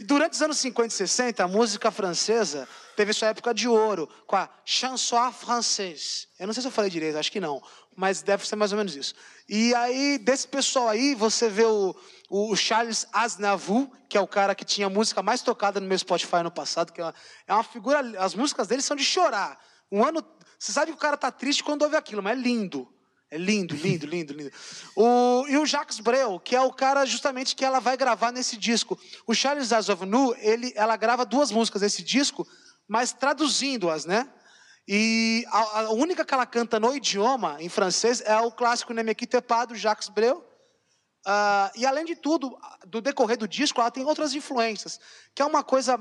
durante 0.00 0.34
os 0.34 0.42
anos 0.42 0.58
50 0.58 0.94
e 0.94 0.96
60, 0.96 1.42
a 1.42 1.48
música 1.48 1.90
francesa 1.90 2.68
teve 2.94 3.12
sua 3.12 3.28
época 3.28 3.52
de 3.52 3.66
ouro, 3.66 4.08
com 4.26 4.36
a 4.36 4.48
chanson 4.64 5.32
française. 5.32 6.28
Eu 6.38 6.46
não 6.46 6.54
sei 6.54 6.60
se 6.62 6.68
eu 6.68 6.72
falei 6.72 6.90
direito, 6.90 7.18
acho 7.18 7.32
que 7.32 7.40
não, 7.40 7.60
mas 7.98 8.22
deve 8.22 8.46
ser 8.46 8.54
mais 8.54 8.70
ou 8.70 8.78
menos 8.78 8.94
isso. 8.94 9.12
E 9.48 9.74
aí, 9.74 10.18
desse 10.18 10.46
pessoal 10.46 10.88
aí, 10.88 11.16
você 11.16 11.48
vê 11.48 11.64
o, 11.64 11.96
o 12.30 12.54
Charles 12.54 13.04
Aznavour, 13.12 13.90
que 14.08 14.16
é 14.16 14.20
o 14.20 14.26
cara 14.28 14.54
que 14.54 14.64
tinha 14.64 14.86
a 14.86 14.90
música 14.90 15.20
mais 15.20 15.42
tocada 15.42 15.80
no 15.80 15.86
meu 15.88 15.98
Spotify 15.98 16.44
no 16.44 16.50
passado, 16.50 16.92
que 16.92 17.00
é 17.00 17.04
uma, 17.04 17.14
é 17.48 17.54
uma 17.54 17.64
figura... 17.64 17.98
As 18.20 18.36
músicas 18.36 18.68
dele 18.68 18.82
são 18.82 18.96
de 18.96 19.02
chorar. 19.02 19.58
Um 19.90 20.04
ano... 20.04 20.24
Você 20.56 20.70
sabe 20.70 20.92
que 20.92 20.96
o 20.96 21.00
cara 21.00 21.16
tá 21.16 21.32
triste 21.32 21.64
quando 21.64 21.82
ouve 21.82 21.96
aquilo, 21.96 22.22
mas 22.22 22.38
é 22.38 22.40
lindo. 22.40 22.88
É 23.32 23.36
lindo, 23.36 23.74
lindo, 23.74 24.06
lindo, 24.06 24.32
lindo. 24.32 24.52
O, 24.94 25.44
e 25.48 25.58
o 25.58 25.66
Jacques 25.66 25.98
Brel, 25.98 26.38
que 26.38 26.54
é 26.54 26.60
o 26.60 26.72
cara 26.72 27.04
justamente 27.04 27.56
que 27.56 27.64
ela 27.64 27.80
vai 27.80 27.96
gravar 27.96 28.30
nesse 28.30 28.56
disco. 28.56 28.96
O 29.26 29.34
Charles 29.34 29.72
Aznavour, 29.72 30.36
ele, 30.38 30.72
ela 30.76 30.96
grava 30.96 31.26
duas 31.26 31.50
músicas 31.50 31.82
nesse 31.82 32.04
disco, 32.04 32.46
mas 32.86 33.12
traduzindo-as, 33.12 34.04
né? 34.04 34.28
E 34.90 35.44
a, 35.48 35.80
a 35.80 35.90
única 35.90 36.24
que 36.24 36.32
ela 36.32 36.46
canta 36.46 36.80
no 36.80 36.96
idioma, 36.96 37.58
em 37.60 37.68
francês, 37.68 38.22
é 38.22 38.34
o 38.40 38.50
clássico 38.50 38.94
Ne 38.94 39.02
me 39.02 39.14
do 39.68 39.74
Jacques 39.74 40.08
Brel. 40.08 40.42
Ah, 41.26 41.70
e 41.76 41.84
além 41.84 42.06
de 42.06 42.16
tudo, 42.16 42.58
do 42.86 43.02
decorrer 43.02 43.36
do 43.36 43.46
disco, 43.46 43.82
ela 43.82 43.90
tem 43.90 44.02
outras 44.02 44.32
influências, 44.32 44.98
que 45.34 45.42
é 45.42 45.44
uma 45.44 45.62
coisa 45.62 46.00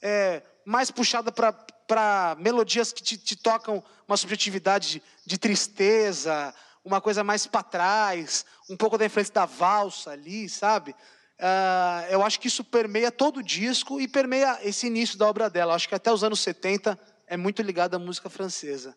é, 0.00 0.40
mais 0.64 0.88
puxada 0.88 1.32
para 1.32 2.36
melodias 2.38 2.92
que 2.92 3.02
te, 3.02 3.18
te 3.18 3.34
tocam 3.34 3.82
uma 4.06 4.16
subjetividade 4.16 4.88
de, 4.88 5.02
de 5.26 5.36
tristeza, 5.36 6.54
uma 6.84 7.00
coisa 7.00 7.24
mais 7.24 7.44
para 7.44 7.64
trás, 7.64 8.46
um 8.70 8.76
pouco 8.76 8.96
da 8.96 9.04
influência 9.04 9.34
da 9.34 9.46
valsa 9.46 10.12
ali, 10.12 10.48
sabe? 10.48 10.94
Ah, 11.40 12.06
eu 12.08 12.22
acho 12.22 12.38
que 12.38 12.46
isso 12.46 12.62
permeia 12.62 13.10
todo 13.10 13.38
o 13.38 13.42
disco 13.42 14.00
e 14.00 14.06
permeia 14.06 14.60
esse 14.62 14.86
início 14.86 15.18
da 15.18 15.26
obra 15.26 15.50
dela. 15.50 15.72
Eu 15.72 15.76
acho 15.76 15.88
que 15.88 15.94
até 15.96 16.12
os 16.12 16.22
anos 16.22 16.38
70 16.38 16.96
é 17.28 17.36
muito 17.36 17.62
ligado 17.62 17.94
à 17.94 17.98
música 17.98 18.28
francesa. 18.28 18.96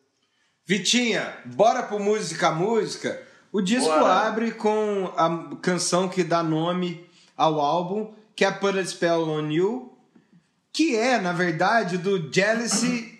Vitinha, 0.65 1.37
bora 1.45 1.83
pro 1.83 1.99
Música 1.99 2.47
a 2.47 2.51
Música? 2.51 3.21
O 3.51 3.61
disco 3.61 3.89
Bora. 3.89 4.27
abre 4.27 4.51
com 4.51 5.11
a 5.17 5.55
canção 5.61 6.07
que 6.07 6.23
dá 6.23 6.41
nome 6.41 7.05
ao 7.35 7.59
álbum, 7.59 8.13
que 8.35 8.45
é 8.45 8.51
Put 8.51 8.79
a 8.79 8.85
Spell 8.85 9.27
on 9.27 9.51
You, 9.51 9.97
que 10.71 10.95
é, 10.95 11.19
na 11.19 11.33
verdade, 11.33 11.97
do 11.97 12.31
Jealousy 12.31 13.19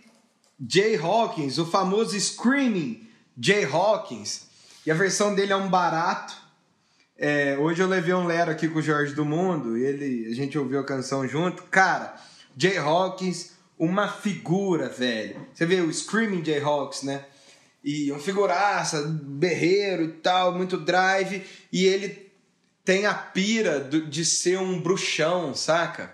Jay 0.70 0.96
Hawkins, 0.96 1.58
o 1.58 1.66
famoso 1.66 2.18
Screaming 2.18 3.10
Jay 3.38 3.66
Hawkins. 3.66 4.48
E 4.86 4.92
a 4.92 4.96
versão 4.96 5.36
dele 5.36 5.52
é 5.52 5.56
um 5.56 5.70
barato. 5.70 6.34
É, 7.18 7.58
hoje 7.58 7.82
eu 7.82 7.88
levei 7.88 8.14
um 8.14 8.26
Lero 8.26 8.52
aqui 8.52 8.70
com 8.70 8.80
o 8.80 8.82
Jorge 8.82 9.14
do 9.14 9.26
Mundo, 9.26 9.78
e 9.78 9.84
ele, 9.84 10.32
a 10.32 10.34
gente 10.34 10.58
ouviu 10.58 10.80
a 10.80 10.86
canção 10.86 11.28
junto. 11.28 11.64
Cara, 11.64 12.16
Jay 12.56 12.78
Hawkins, 12.78 13.52
uma 13.82 14.08
figura, 14.08 14.90
velho. 14.90 15.48
Você 15.52 15.66
vê 15.66 15.82
o 15.82 15.92
Screaming 15.92 16.46
Jay 16.46 16.62
Hawkins, 16.62 17.02
né? 17.02 17.26
E 17.84 18.12
um 18.12 18.20
figuraça, 18.20 19.02
berreiro 19.24 20.04
e 20.04 20.08
tal, 20.10 20.54
muito 20.54 20.78
drive. 20.78 21.44
E 21.74 21.88
ele 21.88 22.32
tem 22.86 23.08
a 23.08 23.14
pira 23.16 23.80
de 23.80 24.24
ser 24.24 24.60
um 24.60 24.80
bruxão, 24.80 25.56
saca? 25.56 26.14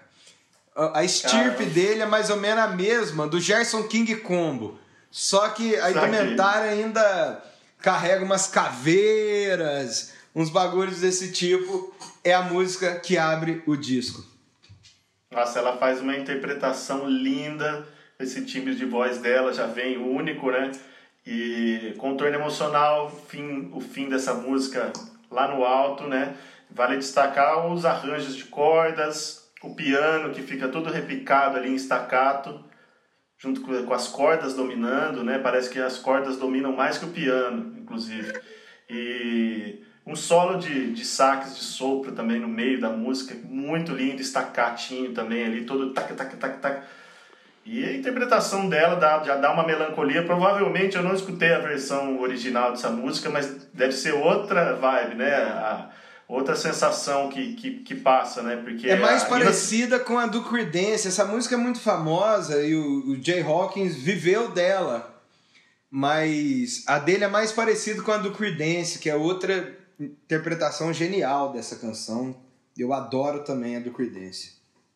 A 0.93 1.03
estirpe 1.03 1.57
Cara. 1.57 1.69
dele 1.71 2.03
é 2.03 2.05
mais 2.05 2.29
ou 2.29 2.37
menos 2.37 2.63
a 2.63 2.67
mesma 2.69 3.27
do 3.27 3.37
Gerson 3.37 3.83
King 3.83 4.15
Combo. 4.15 4.79
Só 5.11 5.49
que 5.49 5.75
a 5.75 5.91
indumentária 5.91 6.71
ainda 6.71 7.43
carrega 7.81 8.23
umas 8.23 8.47
caveiras, 8.47 10.13
uns 10.33 10.49
bagulhos 10.49 11.01
desse 11.01 11.33
tipo. 11.33 11.93
É 12.23 12.33
a 12.33 12.43
música 12.43 12.95
que 12.95 13.17
abre 13.17 13.61
o 13.65 13.75
disco. 13.75 14.36
Nossa, 15.31 15.59
ela 15.59 15.77
faz 15.77 16.01
uma 16.01 16.15
interpretação 16.15 17.07
linda. 17.07 17.85
Esse 18.19 18.45
timbre 18.45 18.75
de 18.75 18.85
voz 18.85 19.19
dela 19.19 19.53
já 19.53 19.67
vem 19.67 19.97
único, 19.97 20.49
né? 20.49 20.71
E 21.25 21.93
contorno 21.97 22.35
emocional, 22.35 23.11
fim, 23.27 23.69
o 23.73 23.81
fim 23.81 24.07
dessa 24.07 24.33
música 24.33 24.93
lá 25.29 25.47
no 25.53 25.65
alto, 25.65 26.05
né? 26.07 26.35
Vale 26.69 26.97
destacar 26.97 27.67
os 27.67 27.85
arranjos 27.85 28.35
de 28.35 28.45
cordas, 28.45 29.51
o 29.61 29.75
piano 29.75 30.33
que 30.33 30.41
fica 30.41 30.69
todo 30.69 30.89
repicado 30.89 31.57
ali 31.57 31.69
em 31.69 31.75
staccato, 31.75 32.63
junto 33.37 33.61
com, 33.61 33.93
as 33.93 34.07
cordas 34.07 34.55
dominando, 34.55 35.23
né? 35.23 35.37
Parece 35.37 35.69
que 35.69 35.79
as 35.79 35.97
cordas 35.97 36.37
dominam 36.37 36.71
mais 36.71 36.97
que 36.97 37.05
o 37.05 37.11
piano, 37.11 37.77
inclusive. 37.77 38.33
E 38.89 39.83
um 40.07 40.15
solo 40.15 40.57
de, 40.57 40.93
de 40.93 41.03
sax 41.05 41.55
de 41.55 41.63
sopro 41.63 42.13
também 42.13 42.39
no 42.39 42.47
meio 42.47 42.79
da 42.79 42.89
música, 42.89 43.35
muito 43.43 43.91
lindo, 43.91 44.21
estacatinho 44.21 45.11
também 45.13 45.45
ali, 45.45 45.65
todo 45.65 45.93
tac, 45.93 46.13
tac, 46.13 46.35
tac, 46.37 46.59
tac. 46.59 46.81
E 47.65 47.83
a 47.83 47.91
interpretação 47.97 48.69
dela 48.69 48.95
dá, 48.95 49.21
já 49.23 49.35
dá 49.35 49.51
uma 49.51 49.67
melancolia. 49.67 50.23
Provavelmente 50.23 50.95
eu 50.95 51.03
não 51.03 51.13
escutei 51.13 51.51
a 51.53 51.59
versão 51.59 52.17
original 52.21 52.71
dessa 52.71 52.89
música, 52.89 53.29
mas 53.29 53.45
deve 53.73 53.91
ser 53.91 54.13
outra 54.13 54.73
vibe, 54.75 55.15
né? 55.15 55.35
A- 55.35 55.89
outra 56.29 56.55
sensação 56.55 57.27
que, 57.29 57.55
que, 57.55 57.71
que 57.79 57.95
passa, 57.95 58.41
né? 58.41 58.61
Porque 58.63 58.89
É 58.89 58.95
mais 58.97 59.23
parecida 59.25 59.99
com 59.99 60.17
a 60.17 60.25
do 60.27 60.43
Creedence. 60.43 61.09
Essa 61.09 61.25
música 61.25 61.55
é 61.55 61.57
muito 61.57 61.79
famosa 61.81 62.63
e 62.63 62.73
o, 62.75 63.11
o 63.11 63.21
Jay 63.21 63.41
Hawkins 63.41 63.95
viveu 63.97 64.49
dela. 64.49 65.21
Mas 65.89 66.83
a 66.87 66.99
dele 66.99 67.23
é 67.23 67.27
mais 67.29 67.51
parecida 67.51 68.01
com 68.01 68.11
a 68.11 68.17
do 68.17 68.31
Creedence, 68.31 68.99
que 68.99 69.09
é 69.09 69.15
outra 69.15 69.76
interpretação 69.99 70.93
genial 70.93 71.51
dessa 71.51 71.75
canção. 71.77 72.35
Eu 72.77 72.93
adoro 72.93 73.43
também 73.43 73.75
a 73.75 73.79
do 73.79 73.91
Creedence. 73.91 74.55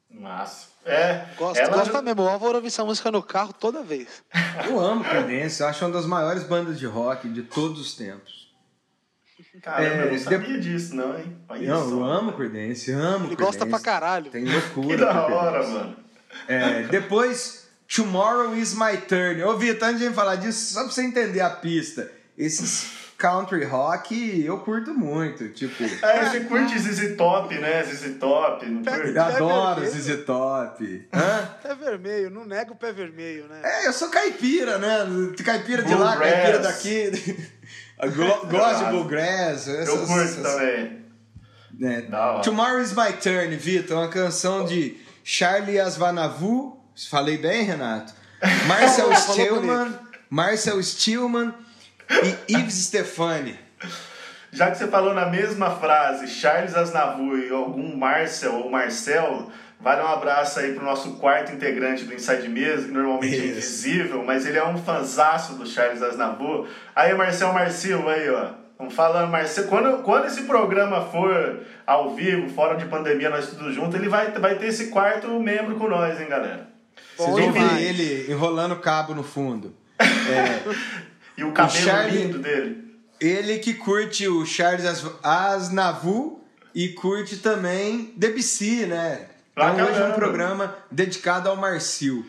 Massa. 0.10 0.68
É, 0.86 1.26
Gosto, 1.38 1.58
ela 1.60 1.78
gosta 1.78 2.02
mesmo. 2.02 2.22
Eu 2.24 2.38
vou 2.40 2.54
ouvir 2.54 2.68
essa 2.68 2.84
música 2.84 3.10
no 3.12 3.24
carro 3.24 3.54
toda 3.54 3.82
vez. 3.82 4.08
Eu 4.68 4.80
amo 4.80 5.04
Creedence, 5.04 5.62
eu 5.62 5.68
acho 5.68 5.86
uma 5.86 5.92
das 5.92 6.06
maiores 6.06 6.44
bandas 6.44 6.78
de 6.78 6.86
rock 6.86 7.30
de 7.30 7.44
todos 7.44 7.80
os 7.80 7.96
tempos. 7.96 8.52
Caramba, 9.62 9.96
eu 10.04 10.08
É, 10.10 10.12
não 10.12 10.20
sabia 10.20 10.60
disso, 10.60 10.96
não, 10.96 11.18
hein? 11.18 11.38
Olha 11.50 11.68
Não, 11.70 11.84
só. 11.90 11.96
eu 11.96 12.04
amo 12.04 12.34
Creedence, 12.34 12.92
amo 12.92 13.26
Ele 13.28 13.36
Creedence. 13.36 13.58
gosta 13.60 13.66
pra 13.66 13.80
caralho. 13.80 14.32
Tem 14.32 14.44
loucura. 14.46 14.88
Que 14.88 14.96
da 14.98 15.28
hora, 15.28 15.68
mano. 15.68 15.96
É, 16.48 16.84
depois, 16.84 17.68
Tomorrow 17.94 18.56
is 18.56 18.74
My 18.74 18.98
Turn. 19.08 19.44
Ô, 19.44 19.58
Vitor, 19.58 19.88
antes 19.90 20.00
de 20.00 20.06
gente 20.08 20.16
falar 20.16 20.36
disso, 20.36 20.74
só 20.74 20.84
pra 20.84 20.92
você 20.92 21.04
entender 21.04 21.42
a 21.42 21.50
pista. 21.50 22.12
Esses 22.38 22.92
country 23.22 23.64
rock 23.64 24.44
eu 24.46 24.58
curto 24.60 24.94
muito. 24.94 25.50
Tipo, 25.50 25.84
É, 26.04 26.26
você 26.30 26.40
curte 26.42 26.78
ZZ 26.80 27.16
Top, 27.16 27.54
né? 27.58 27.84
ZZ 27.84 28.18
Top, 28.20 28.66
não 28.66 28.84
curte? 28.84 29.10
eu 29.16 29.22
adoro 29.24 29.82
vermelho. 29.82 30.02
ZZ 30.02 30.26
Top. 30.26 31.08
Hã? 31.14 31.50
Pé 31.62 31.76
vermelho, 31.76 32.30
não 32.32 32.44
nega 32.46 32.72
o 32.72 32.76
pé 32.76 32.92
vermelho, 32.92 33.48
né? 33.48 33.62
É, 33.64 33.88
eu 33.88 33.94
sou 33.94 34.10
caipira, 34.10 34.78
né? 34.80 35.06
Caipira 35.46 35.84
de 35.84 35.94
lá, 35.94 36.16
Bluegrass. 36.16 36.32
caipira 36.34 36.60
daqui. 36.60 37.52
Eu 38.02 38.12
go- 38.14 38.48
Gosto 38.48 38.86
de 38.86 38.90
bluegrass. 38.90 39.68
Eu 39.68 39.76
essas- 39.80 40.08
curto 40.08 40.22
essas- 40.22 40.42
também. 40.56 41.06
hora. 42.12 42.42
Tomorrow 42.42 42.82
is 42.82 42.94
My 42.94 43.14
Turn, 43.14 43.56
Vitor, 43.56 43.96
uma 43.98 44.08
canção 44.10 44.66
de 44.66 44.98
Charlie 45.24 45.80
Aznavour 45.80 46.78
Falei 47.10 47.38
bem, 47.38 47.64
Renato? 47.64 48.14
Marcel 48.68 49.16
Stillman, 49.16 49.94
Marcel 50.30 50.82
Stillman 50.82 51.54
e 52.48 52.56
Yves 52.56 52.86
Stefani. 52.86 53.58
Já 54.52 54.70
que 54.70 54.78
você 54.78 54.88
falou 54.88 55.14
na 55.14 55.28
mesma 55.28 55.72
frase 55.72 56.28
Charles 56.28 56.76
Aznavour 56.76 57.40
e 57.40 57.50
algum 57.50 57.96
Marcel 57.96 58.56
ou 58.56 58.70
Marcel, 58.70 59.50
vale 59.80 60.02
um 60.02 60.08
abraço 60.08 60.60
aí 60.60 60.74
pro 60.74 60.84
nosso 60.84 61.14
quarto 61.14 61.54
integrante 61.54 62.04
do 62.04 62.14
Inside 62.14 62.50
Mesa, 62.50 62.88
que 62.88 62.92
normalmente 62.92 63.34
é 63.34 63.38
Isso. 63.38 63.48
invisível, 63.48 64.24
mas 64.26 64.46
ele 64.46 64.58
é 64.58 64.66
um 64.66 64.78
fanzaço 64.78 65.54
do 65.54 65.66
Charles 65.66 66.04
Aznavour. 66.04 66.68
Aí, 66.94 67.14
Marcel 67.14 67.54
Marcil, 67.54 68.08
aí, 68.10 68.30
ó. 68.30 68.50
Vamos 68.78 68.94
falando, 68.94 69.32
Marcel. 69.32 69.68
Quando, 69.68 70.04
quando 70.04 70.26
esse 70.26 70.44
programa 70.44 71.06
for 71.06 71.62
ao 71.88 72.14
vivo, 72.14 72.50
fora 72.50 72.76
de 72.76 72.86
pandemia, 72.86 73.30
nós 73.30 73.48
tudo 73.48 73.72
junto, 73.72 73.96
ele 73.96 74.10
vai, 74.10 74.32
vai 74.32 74.56
ter 74.56 74.68
esse 74.68 74.88
quarto 74.88 75.28
membro 75.40 75.76
com 75.76 75.88
nós, 75.88 76.20
hein, 76.20 76.28
galera? 76.28 76.68
Vocês 77.16 77.38
vão 77.38 77.52
ver 77.54 77.82
ele 77.82 78.32
enrolando 78.32 78.76
cabo 78.78 79.14
no 79.14 79.24
fundo. 79.24 79.74
E 81.42 81.44
o 81.44 81.52
cabelo 81.52 81.84
Charlie- 81.86 82.18
lindo 82.24 82.38
dele. 82.40 82.92
Ele 83.20 83.58
que 83.60 83.74
curte 83.74 84.28
o 84.28 84.46
Charles 84.46 84.84
Aznavour 85.24 86.40
e 86.74 86.90
curte 86.90 87.38
também 87.38 88.14
Debussy, 88.16 88.86
né? 88.86 89.28
Então 89.56 89.86
hoje 89.90 90.00
é 90.02 90.06
um 90.06 90.14
programa 90.14 90.76
dedicado 90.90 91.50
ao 91.50 91.56
Marcio. 91.58 92.26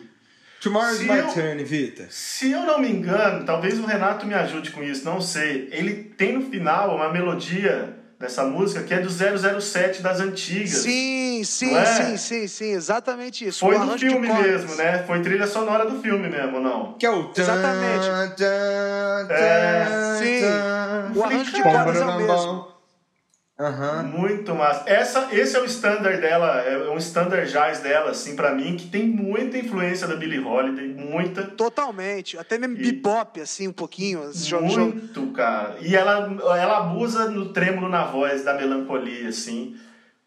Tomorrow's 0.61 0.97
Se 0.97 1.03
my 1.05 1.17
eu- 1.19 1.27
turn, 1.33 1.63
Vita. 1.63 2.07
Se 2.09 2.51
eu 2.51 2.61
não 2.65 2.79
me 2.79 2.89
engano, 2.89 3.45
talvez 3.45 3.79
o 3.79 3.85
Renato 3.85 4.25
me 4.25 4.33
ajude 4.33 4.71
com 4.71 4.81
isso, 4.83 5.03
não 5.05 5.19
sei. 5.19 5.67
Ele 5.71 5.93
tem 6.17 6.33
no 6.37 6.49
final 6.49 6.95
uma 6.95 7.11
melodia 7.11 7.95
dessa 8.23 8.45
música 8.45 8.81
que 8.83 8.93
é 8.93 9.01
do 9.01 9.09
007 9.09 10.01
das 10.01 10.21
antigas. 10.21 10.69
Sim, 10.69 11.43
sim, 11.43 11.75
é? 11.75 11.85
sim, 11.85 12.17
sim, 12.17 12.47
sim, 12.47 12.71
exatamente 12.71 13.45
isso. 13.45 13.59
Foi 13.59 13.77
do 13.77 13.99
filme 13.99 14.31
mesmo, 14.31 14.75
né? 14.75 15.03
Foi 15.05 15.21
trilha 15.21 15.45
sonora 15.45 15.85
do 15.85 16.01
filme 16.01 16.29
mesmo, 16.29 16.57
não? 16.57 16.93
Que 16.93 17.05
é 17.05 17.11
o... 17.11 17.31
Exatamente. 17.35 18.07
tan, 18.37 19.27
tan, 19.27 19.33
É, 19.33 20.19
sim. 20.19 20.39
tan. 20.41 21.19
O 21.19 21.23
arranjo 21.25 21.51
de 21.51 21.61
cordas 21.61 21.97
é 21.97 22.05
o 22.05 22.17
mesmo. 22.17 22.72
Aham. 23.63 24.03
Muito 24.03 24.53
massa. 24.53 24.83
Essa, 24.89 25.29
esse 25.31 25.55
é 25.55 25.59
o 25.61 25.65
standard 25.65 26.19
dela, 26.19 26.59
é 26.61 26.89
um 26.89 26.97
standard 26.97 27.49
jazz 27.51 27.79
dela, 27.79 28.11
assim, 28.11 28.35
pra 28.35 28.53
mim, 28.53 28.75
que 28.75 28.87
tem 28.87 29.07
muita 29.07 29.57
influência 29.57 30.05
da 30.07 30.15
Billie 30.15 30.39
Holiday, 30.43 30.87
muita. 30.87 31.43
Totalmente. 31.43 32.37
Até 32.37 32.57
mesmo 32.57 32.77
E- 32.77 32.81
bebop, 32.91 33.39
assim, 33.39 33.67
um 33.67 33.73
pouquinho. 33.73 34.29
jogo- 34.33 34.65
Muito, 34.65 35.27
cara. 35.27 35.77
E 35.81 35.95
ela, 35.95 36.29
ela 36.57 36.77
abusa 36.79 37.29
no 37.29 37.49
trêmulo 37.53 37.87
na 37.87 38.03
voz, 38.03 38.43
da 38.43 38.53
melancolia, 38.53 39.29
assim. 39.29 39.75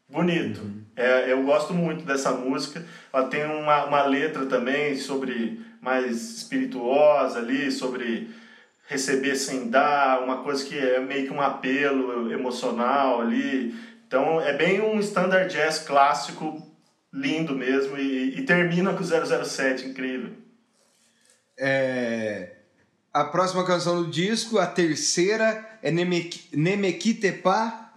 Bonito. 0.08 0.60
É, 0.96 1.30
eu 1.30 1.42
gosto 1.42 1.74
muito 1.74 2.04
dessa 2.04 2.30
música. 2.30 2.82
Ela 3.12 3.26
tem 3.28 3.44
uma, 3.44 3.84
uma 3.84 4.02
letra 4.06 4.46
também 4.46 4.96
sobre 4.96 5.60
mais 5.80 6.38
espirituosa 6.38 7.38
ali, 7.38 7.70
sobre 7.70 8.30
receber 8.86 9.34
sem 9.36 9.68
dar, 9.68 10.22
uma 10.22 10.42
coisa 10.42 10.64
que 10.64 10.78
é 10.78 11.00
meio 11.00 11.26
que 11.26 11.32
um 11.32 11.40
apelo 11.40 12.32
emocional 12.32 13.20
ali. 13.20 13.74
Então 14.06 14.40
é 14.40 14.56
bem 14.56 14.80
um 14.80 14.98
standard 15.00 15.52
jazz 15.52 15.80
clássico, 15.80 16.62
lindo 17.12 17.54
mesmo, 17.54 17.96
e, 17.98 18.38
e 18.38 18.42
termina 18.44 18.92
com 18.94 19.02
o 19.02 19.44
007, 19.44 19.86
incrível. 19.86 20.30
É, 21.58 22.52
A 23.12 23.24
próxima 23.24 23.64
canção 23.66 24.02
do 24.02 24.10
disco, 24.10 24.58
a 24.58 24.66
terceira, 24.66 25.66
é 25.82 25.90
Nemek- 25.90 26.48
Nemequitepa, 26.52 27.90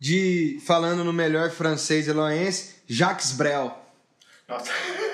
de, 0.00 0.60
falando 0.66 1.04
no 1.04 1.12
melhor 1.12 1.50
francês 1.50 2.06
eloense, 2.08 2.76
Jacques 2.86 3.32
Brel. 3.32 3.76
Nossa. 4.48 4.70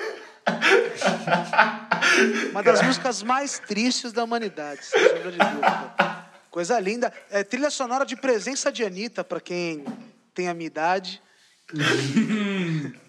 Uma 2.51 2.63
das 2.63 2.81
músicas 2.81 3.23
mais 3.23 3.59
tristes 3.59 4.13
da 4.13 4.23
humanidade, 4.23 4.85
sem 4.85 4.99
sombra 5.09 5.31
de 5.31 5.37
dúvida. 5.37 6.25
Coisa 6.49 6.79
linda. 6.79 7.11
É 7.29 7.43
trilha 7.43 7.69
sonora 7.69 8.05
de 8.05 8.15
presença 8.15 8.71
de 8.71 8.83
Anitta, 8.83 9.23
pra 9.23 9.41
quem 9.41 9.83
tem 10.33 10.47
a 10.47 10.53
minha 10.53 10.67
idade. 10.67 11.21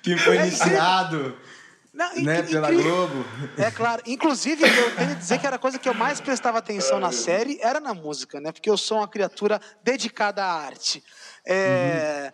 Que 0.00 0.16
foi 0.16 0.38
É, 0.38 0.46
iniciado 0.46 1.36
Não, 1.92 2.14
né, 2.22 2.42
pela. 2.42 2.70
Globo. 2.70 3.24
É 3.58 3.70
claro. 3.70 4.00
Inclusive, 4.06 4.62
eu 4.64 4.94
tenho 4.96 5.10
que 5.10 5.16
dizer 5.16 5.38
que 5.38 5.46
era 5.46 5.56
a 5.56 5.58
coisa 5.58 5.78
que 5.78 5.88
eu 5.88 5.92
mais 5.92 6.20
prestava 6.20 6.58
atenção 6.58 6.98
na 7.00 7.12
série, 7.12 7.58
era 7.60 7.80
na 7.80 7.92
música, 7.92 8.40
né? 8.40 8.52
Porque 8.52 8.70
eu 8.70 8.76
sou 8.78 8.98
uma 8.98 9.08
criatura 9.08 9.60
dedicada 9.82 10.42
à 10.44 10.52
arte. 10.64 11.02
É... 11.44 12.32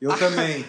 Eu 0.00 0.14
também. 0.18 0.64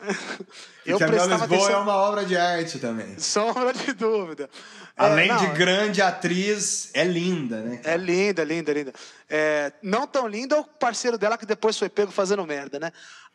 Eu 0.88 0.98
Porque 0.98 1.12
prestava 1.12 1.44
Lisboa 1.44 1.58
é 1.58 1.62
atenção. 1.64 1.82
uma 1.82 1.96
obra 1.96 2.24
de 2.24 2.34
arte 2.34 2.78
também. 2.78 3.16
Sombra 3.20 3.74
de 3.74 3.92
dúvida. 3.92 4.48
É, 4.96 5.04
Além 5.04 5.28
não, 5.28 5.36
de 5.36 5.46
grande 5.48 6.00
atriz, 6.00 6.90
é 6.94 7.04
linda, 7.04 7.60
né? 7.60 7.80
É 7.84 7.96
linda, 7.96 8.42
linda, 8.42 8.72
linda. 8.72 8.92
É, 9.28 9.70
não 9.82 10.06
tão 10.06 10.26
linda 10.26 10.56
é 10.56 10.60
o 10.60 10.64
parceiro 10.64 11.18
dela 11.18 11.36
que 11.36 11.44
depois 11.44 11.78
foi 11.78 11.90
pego 11.90 12.10
fazendo 12.10 12.44
merda, 12.46 12.80
né? 12.80 12.90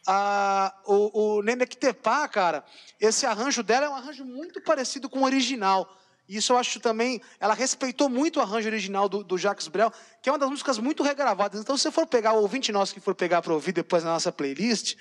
Ah, 0.06 0.74
o, 0.86 1.38
o 1.38 1.42
Nemequitepá, 1.44 2.28
cara, 2.28 2.64
esse 3.00 3.26
arranjo 3.26 3.62
dela 3.62 3.86
é 3.86 3.90
um 3.90 3.96
arranjo 3.96 4.26
muito 4.26 4.60
parecido 4.62 5.08
com 5.08 5.20
o 5.20 5.24
original. 5.24 5.88
Isso 6.28 6.54
eu 6.54 6.58
acho 6.58 6.80
também. 6.80 7.22
Ela 7.40 7.54
respeitou 7.54 8.10
muito 8.10 8.40
o 8.40 8.42
arranjo 8.42 8.68
original 8.68 9.08
do, 9.08 9.24
do 9.24 9.38
Jacques 9.38 9.68
Brel, 9.68 9.94
que 10.24 10.28
é 10.28 10.32
uma 10.32 10.40
das 10.40 10.50
músicas 10.50 10.80
muito 10.80 11.04
regravadas. 11.04 11.62
Então, 11.62 11.78
se 11.78 11.84
você 11.84 11.92
for 11.92 12.08
pegar, 12.08 12.34
o 12.34 12.42
ouvinte 12.42 12.72
nosso 12.72 12.94
que 12.94 13.00
for 13.00 13.14
pegar 13.14 13.44
para 13.44 13.54
ouvir 13.54 13.74
depois 13.74 14.04
na 14.04 14.12
nossa 14.12 14.32
playlist, 14.32 14.96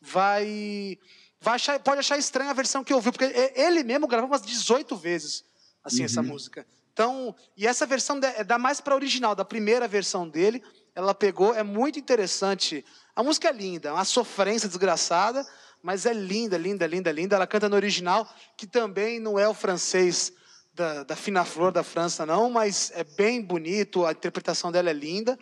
vai. 0.00 0.96
Achar, 1.44 1.78
pode 1.80 2.00
achar 2.00 2.18
estranha 2.18 2.50
a 2.50 2.54
versão 2.54 2.82
que 2.84 2.92
ouviu, 2.92 3.12
porque 3.12 3.26
e- 3.26 3.52
ele 3.60 3.82
mesmo 3.84 4.06
gravou 4.06 4.28
umas 4.28 4.42
18 4.42 4.96
vezes 4.96 5.44
assim, 5.84 6.04
essa 6.04 6.22
música. 6.22 6.66
Então, 6.92 7.34
e 7.56 7.66
essa 7.66 7.86
versão 7.86 8.18
dá- 8.18 8.42
dá 8.42 8.58
mais 8.58 8.80
para 8.80 8.94
original, 8.94 9.34
da 9.34 9.44
primeira 9.44 9.86
versão 9.86 10.28
dele. 10.28 10.62
Ela 10.94 11.14
pegou, 11.14 11.54
é 11.54 11.62
muito 11.62 11.98
interessante. 11.98 12.84
A 13.14 13.22
música 13.22 13.48
é 13.48 13.52
linda, 13.52 13.88
é 13.88 13.92
uma 13.92 14.04
sofrência 14.04 14.68
desgraçada, 14.68 15.46
mas 15.80 16.04
é 16.06 16.12
linda, 16.12 16.58
linda, 16.58 16.86
linda, 16.86 17.12
linda. 17.12 17.36
Ela 17.36 17.46
canta 17.46 17.68
no 17.68 17.76
original, 17.76 18.28
que 18.56 18.66
também 18.66 19.20
não 19.20 19.38
é 19.38 19.48
o 19.48 19.54
francês 19.54 20.32
da, 20.74 21.04
da 21.04 21.14
Fina 21.16 21.44
Flor 21.44 21.70
da 21.70 21.84
França, 21.84 22.26
não, 22.26 22.50
mas 22.50 22.90
é 22.94 23.04
bem 23.04 23.40
bonito, 23.40 24.04
a 24.04 24.10
interpretação 24.12 24.72
dela 24.72 24.90
é 24.90 24.92
linda. 24.92 25.38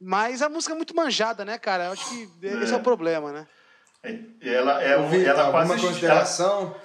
Mas 0.00 0.40
a 0.40 0.48
música 0.48 0.72
é 0.72 0.76
muito 0.76 0.94
manjada, 0.96 1.44
né, 1.44 1.58
cara? 1.58 1.86
Eu 1.86 1.92
acho 1.92 2.08
que 2.08 2.28
esse 2.46 2.72
é, 2.72 2.76
É. 2.76 2.78
o 2.78 2.82
problema, 2.82 3.32
né? 3.32 3.46
Ela, 4.40 4.82
é 4.82 4.98
um, 4.98 5.08
Vitor, 5.08 5.26
ela 5.28 5.42
alguma 5.44 5.66
quase. 5.66 5.80
Ela, 5.80 5.88
consideração? 5.88 6.76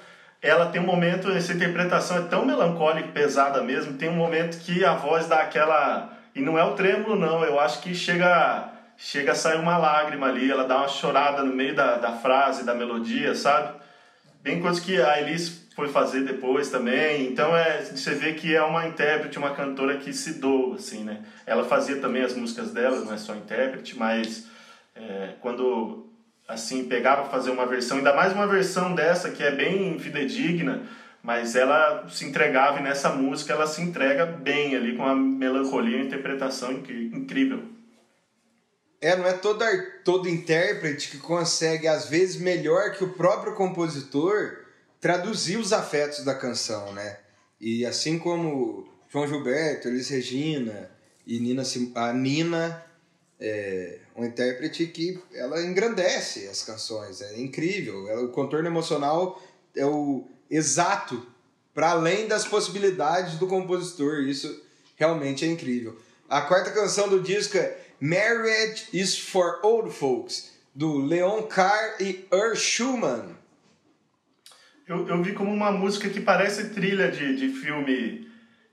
ela 0.42 0.68
tem 0.68 0.80
um 0.80 0.86
momento, 0.86 1.32
essa 1.32 1.54
interpretação 1.54 2.18
é 2.18 2.22
tão 2.22 2.46
melancólica 2.46 3.10
e 3.10 3.12
pesada 3.12 3.62
mesmo, 3.64 3.98
tem 3.98 4.10
um 4.10 4.16
momento 4.16 4.60
que 4.60 4.86
a 4.86 4.94
voz 4.94 5.28
dá 5.28 5.40
aquela. 5.40 6.16
E 6.36 6.42
não 6.42 6.58
é 6.58 6.64
o 6.64 6.76
trêmulo, 6.76 7.16
não, 7.16 7.44
eu 7.44 7.60
acho 7.60 7.82
que 7.82 7.96
chega, 7.96 8.70
chega 8.96 9.32
a 9.32 9.36
sair 9.36 9.60
uma 9.60 9.78
lágrima 9.78 10.28
ali, 10.28 10.52
ela 10.52 10.66
dá 10.66 10.78
uma 10.78 10.88
chorada 10.88 11.42
no 11.42 11.52
meio 11.52 11.76
da, 11.76 11.96
da 11.96 12.12
frase, 12.12 12.64
da 12.64 12.76
melodia, 12.76 13.34
sabe? 13.34 13.76
Bem 14.44 14.62
coisa 14.62 14.80
que 14.80 15.02
a 15.02 15.20
Elis 15.20 15.68
foi 15.76 15.90
fazer 15.90 16.22
depois 16.22 16.70
também. 16.70 17.28
Então 17.28 17.58
é, 17.58 17.82
você 17.82 18.14
vê 18.14 18.34
que 18.34 18.56
é 18.56 18.62
uma 18.62 18.86
intérprete, 18.86 19.40
uma 19.40 19.56
cantora 19.56 19.98
que 19.98 20.14
se 20.14 20.34
doa, 20.34 20.76
assim, 20.76 21.04
né? 21.04 21.24
Ela 21.46 21.66
fazia 21.66 21.98
também 21.98 22.22
as 22.22 22.36
músicas 22.36 22.72
dela, 22.72 23.00
não 23.00 23.14
é 23.14 23.18
só 23.18 23.34
intérprete, 23.34 23.98
mas 23.98 24.48
é, 24.96 25.34
quando 25.42 26.07
assim 26.48 26.86
pegava 26.86 27.24
pra 27.24 27.32
fazer 27.32 27.52
uma 27.52 27.66
versão, 27.66 27.98
ainda 27.98 28.16
mais 28.16 28.34
uma 28.34 28.48
versão 28.48 28.96
dessa 28.96 29.32
que 29.32 29.44
é 29.44 29.52
bem 29.52 30.00
fidedigna, 30.00 30.84
mas 31.22 31.56
ela 31.56 32.08
se 32.10 32.26
entregava 32.26 32.80
e 32.80 32.84
nessa 32.84 33.10
música 33.10 33.54
ela 33.54 33.68
se 33.68 33.82
entrega 33.82 34.26
bem 34.26 34.76
ali 34.76 34.96
com 34.96 35.04
a 35.04 35.16
melancolia 35.16 35.98
e 35.98 36.06
interpretação 36.06 36.72
incrível. 36.72 37.64
É, 39.00 39.16
não 39.16 39.28
é 39.28 39.34
todo, 39.34 39.64
todo 40.04 40.30
intérprete 40.30 41.12
que 41.12 41.18
consegue, 41.18 41.88
às 41.88 42.10
vezes, 42.10 42.38
melhor 42.38 42.94
que 42.94 43.04
o 43.04 43.14
próprio 43.14 43.54
compositor, 43.54 44.58
traduzir 45.00 45.58
os 45.58 45.72
afetos 45.72 46.24
da 46.26 46.34
canção, 46.34 46.94
né? 46.94 47.18
E 47.62 47.86
assim 47.86 48.18
como 48.18 48.88
João 49.10 49.28
Gilberto, 49.28 49.88
Elis 49.88 50.10
Regina 50.10 50.90
e 51.26 51.40
Nina, 51.40 51.64
a 51.96 52.14
Nina, 52.14 52.84
é 53.40 54.00
uma 54.16 54.26
intérprete 54.28 54.88
que 54.88 55.20
ela 55.34 55.62
engrandece 55.64 56.48
as 56.48 56.64
canções, 56.64 57.22
é 57.22 57.40
incrível. 57.40 58.08
Ela- 58.10 58.24
o 58.24 58.30
contorno 58.30 58.68
emocional 58.68 59.42
é 59.76 59.86
o 59.86 60.26
exato 60.50 61.26
para 61.74 61.92
além 61.92 62.28
das 62.28 62.46
possibilidades 62.46 63.36
do 63.36 63.46
compositor. 63.48 64.22
Isso 64.22 64.64
realmente 64.96 65.46
é 65.46 65.48
incrível. 65.48 65.98
A 66.28 66.42
quarta 66.42 66.72
canção 66.72 67.08
do 67.08 67.22
disco 67.22 67.58
é 67.58 67.78
Marriage 68.00 68.88
is 68.92 69.18
for 69.18 69.60
Old 69.64 69.94
Folks, 69.94 70.52
do 70.74 70.98
Leon 70.98 71.44
Carr 71.44 71.98
e 72.02 72.26
Ur 72.32 72.56
Schumann. 72.56 73.36
Eu, 74.88 75.08
eu 75.08 75.22
vi 75.22 75.34
como 75.34 75.52
uma 75.52 75.72
música 75.72 76.10
que 76.10 76.22
parece 76.22 76.70
trilha 76.70 77.12
de, 77.12 77.36
de 77.36 77.50
filme 77.50 78.26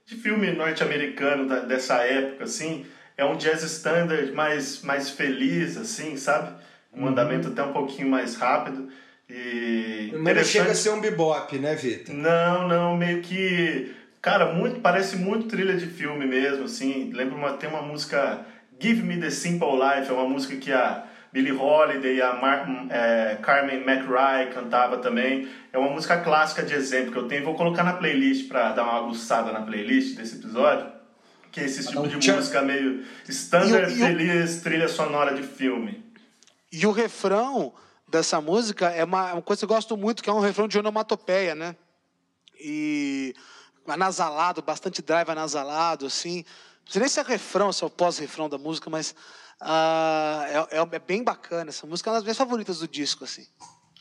de 0.05 0.15
filme 0.15 0.51
norte-americano 0.51 1.67
dessa 1.67 1.95
época, 2.03 2.43
assim. 2.43 2.85
É 3.17 3.23
um 3.23 3.37
jazz 3.37 3.63
standard 3.63 4.31
mais, 4.31 4.81
mais 4.81 5.09
feliz, 5.09 5.77
assim, 5.77 6.17
sabe? 6.17 6.53
Um 6.93 7.07
andamento 7.07 7.47
até 7.49 7.63
um 7.63 7.71
pouquinho 7.71 8.09
mais 8.09 8.35
rápido. 8.35 8.89
E 9.29 10.11
Mas 10.17 10.35
não 10.35 10.43
chega 10.43 10.71
a 10.71 10.75
ser 10.75 10.89
um 10.91 11.01
bebop, 11.01 11.57
né, 11.57 11.75
Vitor? 11.75 12.13
Não, 12.13 12.67
não, 12.67 12.97
meio 12.97 13.21
que. 13.21 13.95
Cara, 14.21 14.53
muito, 14.53 14.79
parece 14.79 15.15
muito 15.15 15.47
trilha 15.47 15.75
de 15.75 15.87
filme 15.87 16.25
mesmo, 16.25 16.65
assim. 16.65 17.11
Lembra 17.13 17.35
uma, 17.35 17.53
tem 17.53 17.69
uma 17.69 17.81
música 17.81 18.45
Give 18.79 19.01
Me 19.01 19.19
the 19.19 19.29
Simple 19.29 19.73
Life, 19.73 20.09
é 20.09 20.13
uma 20.13 20.27
música 20.27 20.55
que 20.57 20.71
a 20.71 21.05
Billie 21.31 21.51
Holiday 21.51 22.15
e 22.15 22.21
a 22.21 22.33
Mar, 22.33 22.65
é, 22.89 23.37
Carmen 23.41 23.81
McRae 23.81 24.53
cantava 24.53 24.97
também. 24.97 25.47
É 25.73 25.77
uma 25.77 25.89
música 25.89 26.17
clássica 26.17 26.63
de 26.63 26.73
exemplo 26.73 27.11
que 27.11 27.17
eu 27.17 27.27
tenho. 27.27 27.43
Vou 27.43 27.55
colocar 27.55 27.83
na 27.83 27.93
playlist 27.93 28.47
pra 28.47 28.71
dar 28.71 28.83
uma 28.83 28.99
aguçada 28.99 29.51
na 29.51 29.61
playlist 29.61 30.15
desse 30.15 30.37
episódio. 30.37 30.94
Que 31.55 31.61
é 31.61 31.65
esse 31.65 31.87
tipo 31.87 32.01
um 32.01 32.07
de 32.09 32.17
tchan. 32.19 32.35
música 32.35 32.61
meio 32.61 33.05
standard, 33.29 33.93
E 33.93 33.97
e 33.97 34.03
o- 34.03 34.05
feliz, 34.07 34.61
trilha 34.61 34.89
sonora 34.89 35.33
de 35.33 35.41
filme. 35.41 36.03
E 36.69 36.85
o 36.85 36.91
refrão 36.91 37.73
dessa 38.09 38.41
música 38.41 38.89
é 38.89 39.05
uma, 39.05 39.31
uma 39.33 39.41
coisa 39.41 39.61
que 39.61 39.63
eu 39.63 39.69
gosto 39.75 39.95
muito, 39.95 40.21
que 40.21 40.29
é 40.29 40.33
um 40.33 40.41
refrão 40.41 40.67
de 40.67 40.77
onomatopeia, 40.77 41.55
né? 41.55 41.77
E 42.59 43.33
anasalado, 43.87 44.61
bastante 44.61 45.01
drive 45.01 45.29
anasalado, 45.29 46.05
assim. 46.05 46.43
Não 46.85 46.91
sei 46.91 46.99
nem 46.99 47.07
se 47.09 47.21
é 47.21 47.23
refrão, 47.23 47.71
se 47.71 47.83
é 47.83 47.87
o 47.87 47.89
pós-refrão 47.89 48.49
da 48.49 48.57
música, 48.57 48.89
mas 48.89 49.15
ah, 49.61 50.45
é, 50.71 50.77
é- 50.77 50.89
é 50.91 50.99
bem 50.99 51.23
bacana. 51.23 51.69
Essa 51.69 51.87
música 51.87 52.09
é 52.09 52.11
uma 52.11 52.17
das 52.17 52.23
minhas 52.25 52.37
favoritas 52.37 52.79
do 52.79 52.87
disco, 52.89 53.23
assim. 53.23 53.47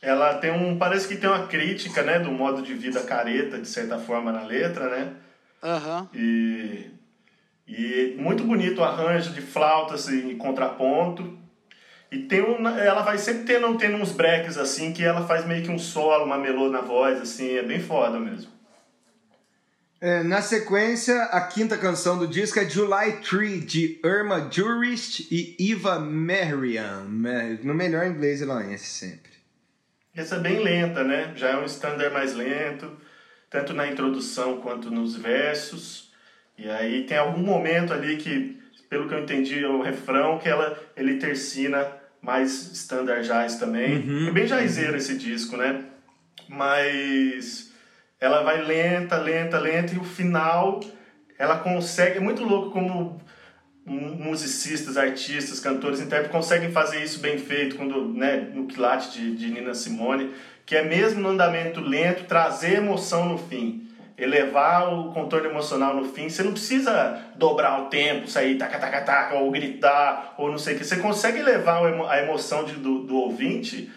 Ela 0.02 0.34
tem 0.38 0.50
um. 0.50 0.76
Parece 0.76 1.06
que 1.06 1.16
tem 1.16 1.30
uma 1.30 1.46
crítica, 1.46 2.02
né, 2.02 2.18
do 2.18 2.32
modo 2.32 2.62
de 2.62 2.74
vida 2.74 3.00
careta, 3.04 3.58
de 3.60 3.68
certa 3.68 3.96
forma, 3.98 4.32
na 4.32 4.42
letra, 4.42 4.88
né? 4.90 5.14
Aham. 5.62 6.10
E, 6.12 6.90
e 7.66 8.14
muito 8.18 8.44
bonito 8.44 8.80
o 8.80 8.84
arranjo 8.84 9.32
de 9.32 9.40
flautas 9.40 10.08
em 10.08 10.36
contraponto. 10.36 11.38
E 12.10 12.18
tem 12.18 12.42
um, 12.42 12.66
ela 12.68 13.02
vai 13.02 13.18
sempre 13.18 13.44
tendo, 13.44 13.76
tendo 13.76 13.96
uns 13.96 14.12
breaks 14.12 14.56
assim, 14.56 14.92
que 14.92 15.02
ela 15.02 15.26
faz 15.26 15.44
meio 15.46 15.64
que 15.64 15.70
um 15.70 15.78
solo, 15.78 16.24
uma 16.24 16.38
melô 16.38 16.70
na 16.70 16.80
voz, 16.80 17.20
assim, 17.20 17.56
é 17.56 17.62
bem 17.62 17.80
foda 17.80 18.20
mesmo. 18.20 18.52
É, 20.00 20.22
na 20.22 20.42
sequência, 20.42 21.22
a 21.24 21.40
quinta 21.40 21.78
canção 21.78 22.18
do 22.18 22.28
disco 22.28 22.58
é 22.58 22.68
July 22.68 23.22
3, 23.22 23.64
de 23.64 24.00
Irma 24.04 24.50
Jurist 24.52 25.26
e 25.30 25.56
Eva 25.72 25.98
Marian. 25.98 27.06
No 27.62 27.72
melhor 27.72 28.06
inglês 28.06 28.42
irlandês 28.42 28.82
sempre. 28.82 29.32
Essa 30.14 30.36
é 30.36 30.40
bem 30.40 30.62
lenta, 30.62 31.02
né? 31.02 31.32
Já 31.34 31.52
é 31.52 31.56
um 31.56 31.64
standard 31.64 32.12
mais 32.12 32.34
lento, 32.34 32.96
tanto 33.48 33.72
na 33.72 33.88
introdução 33.88 34.60
quanto 34.60 34.90
nos 34.90 35.16
versos. 35.16 36.12
E 36.56 36.68
aí 36.68 37.02
tem 37.04 37.16
algum 37.16 37.42
momento 37.42 37.92
ali 37.92 38.16
que, 38.16 38.56
pelo 38.88 39.08
que 39.08 39.14
eu 39.14 39.20
entendi, 39.20 39.62
é 39.62 39.68
o 39.68 39.82
refrão 39.82 40.38
que 40.38 40.48
ela 40.48 40.78
ele 40.96 41.16
tercina 41.16 41.86
mais 42.22 42.50
standard 42.72 43.26
jazz 43.26 43.56
também. 43.56 44.28
É 44.28 44.30
bem 44.30 44.46
jazzeiro 44.46 44.96
esse 44.96 45.16
disco, 45.16 45.56
né? 45.56 45.82
Mas 46.48 47.70
ela 48.20 48.42
vai 48.42 48.62
lenta, 48.62 49.16
lenta, 49.16 49.58
lenta 49.58 49.94
e 49.94 49.98
o 49.98 50.04
final 50.04 50.80
ela 51.38 51.56
consegue, 51.58 52.18
é 52.18 52.20
muito 52.20 52.44
louco 52.44 52.70
como 52.70 53.20
mu- 53.84 54.14
musicistas, 54.14 54.96
artistas, 54.96 55.58
cantores, 55.58 56.00
intérpretes 56.00 56.30
conseguem 56.30 56.70
fazer 56.70 57.02
isso 57.02 57.18
bem 57.18 57.36
feito 57.38 57.74
quando, 57.76 58.08
né, 58.14 58.36
no 58.54 58.66
quilate 58.66 59.12
de, 59.12 59.34
de 59.34 59.50
Nina 59.50 59.74
Simone, 59.74 60.30
que 60.64 60.76
é 60.76 60.82
mesmo 60.82 61.20
no 61.20 61.30
andamento 61.30 61.80
lento 61.80 62.24
trazer 62.24 62.74
emoção 62.76 63.28
no 63.28 63.36
fim, 63.36 63.83
elevar 64.16 64.92
o 64.92 65.12
contorno 65.12 65.50
emocional 65.50 65.94
no 65.94 66.04
fim. 66.12 66.28
Você 66.28 66.42
não 66.42 66.52
precisa 66.52 67.20
dobrar 67.34 67.82
o 67.82 67.86
tempo, 67.86 68.28
sair 68.28 68.56
taca 68.56 68.78
taca 68.78 69.00
taca 69.02 69.34
ou 69.36 69.50
gritar 69.50 70.34
ou 70.38 70.50
não 70.50 70.58
sei 70.58 70.74
o 70.74 70.78
que. 70.78 70.84
Você 70.84 70.96
consegue 70.96 71.38
emo- 71.40 72.06
a 72.06 72.18
emoção 72.18 72.64
de, 72.64 72.74
do, 72.74 73.00
do 73.00 73.16
ouvinte 73.16 73.90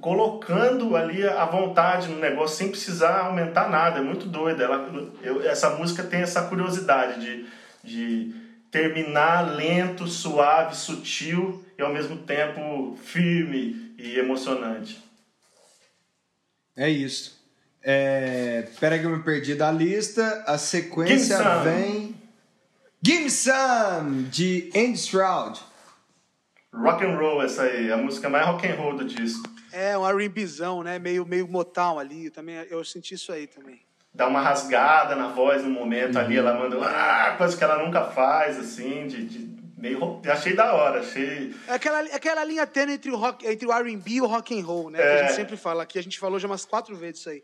colocando 0.00 0.96
ali 0.96 1.26
a 1.26 1.44
vontade 1.44 2.08
no 2.08 2.18
negócio 2.18 2.56
sem 2.56 2.68
precisar 2.68 3.26
aumentar 3.26 3.68
nada. 3.68 3.98
É 3.98 4.02
muito 4.02 4.26
doido. 4.26 4.62
Ela, 4.62 4.88
eu, 5.22 5.48
essa 5.48 5.70
música 5.70 6.02
tem 6.02 6.20
essa 6.20 6.42
curiosidade 6.42 7.20
de, 7.20 7.46
de 7.84 8.34
terminar 8.70 9.54
lento, 9.54 10.06
suave, 10.06 10.76
sutil 10.76 11.64
e 11.78 11.82
ao 11.82 11.92
mesmo 11.92 12.16
tempo 12.18 12.96
firme 13.02 13.94
e 13.98 14.18
emocionante. 14.18 15.02
É 16.76 16.88
isso. 16.90 17.35
É... 17.88 18.62
Pera 18.80 18.98
que 18.98 19.04
eu 19.06 19.10
me 19.10 19.22
perdi 19.22 19.54
da 19.54 19.70
lista. 19.70 20.42
A 20.44 20.58
sequência 20.58 21.36
some. 21.36 21.64
vem. 21.64 22.16
Some, 23.30 24.24
de 24.24 24.72
Andy 24.74 24.98
Stroud. 24.98 25.60
Rock 26.74 27.04
and 27.04 27.16
roll 27.16 27.40
essa 27.42 27.62
aí, 27.62 27.92
a 27.92 27.96
música 27.96 28.28
mais 28.28 28.44
rock 28.44 28.66
and 28.66 28.74
roll 28.74 28.96
do 28.96 29.04
disco. 29.04 29.48
É, 29.72 29.96
um 29.96 30.04
R&Bzão, 30.04 30.82
né? 30.82 30.98
Meio, 30.98 31.24
meio 31.24 31.46
Motown 31.46 32.00
ali. 32.00 32.24
Eu, 32.24 32.30
também, 32.32 32.56
eu 32.68 32.84
senti 32.84 33.14
isso 33.14 33.30
aí 33.30 33.46
também. 33.46 33.80
Dá 34.12 34.26
uma 34.26 34.40
rasgada 34.40 35.14
na 35.14 35.28
voz 35.28 35.62
no 35.62 35.70
momento 35.70 36.18
ali, 36.18 36.36
ela 36.38 36.54
manda 36.54 36.76
ah, 36.84 37.36
coisa 37.36 37.56
que 37.56 37.62
ela 37.62 37.84
nunca 37.84 38.02
faz, 38.06 38.58
assim, 38.58 39.06
de, 39.06 39.26
de 39.26 39.56
meio 39.76 40.20
achei 40.26 40.56
da 40.56 40.72
hora, 40.74 41.00
achei 41.00 41.54
É 41.68 41.74
aquela, 41.74 42.00
aquela 42.00 42.42
linha 42.42 42.66
tênue 42.66 42.94
entre 42.94 43.10
o, 43.10 43.16
rock, 43.16 43.46
entre 43.46 43.66
o 43.66 43.72
R&B 43.72 44.10
e 44.12 44.20
o 44.22 44.26
rock 44.26 44.58
and 44.58 44.64
roll, 44.64 44.90
né? 44.90 44.98
Que 44.98 45.04
a 45.04 45.08
É. 45.10 45.26
gente 45.26 45.36
sempre 45.36 45.56
fala 45.56 45.82
aqui. 45.82 45.98
A 45.98 46.02
gente 46.02 46.18
falou 46.18 46.38
já 46.38 46.48
umas 46.48 46.64
quatro 46.64 46.96
vezes 46.96 47.20
isso 47.20 47.28
aí. 47.30 47.42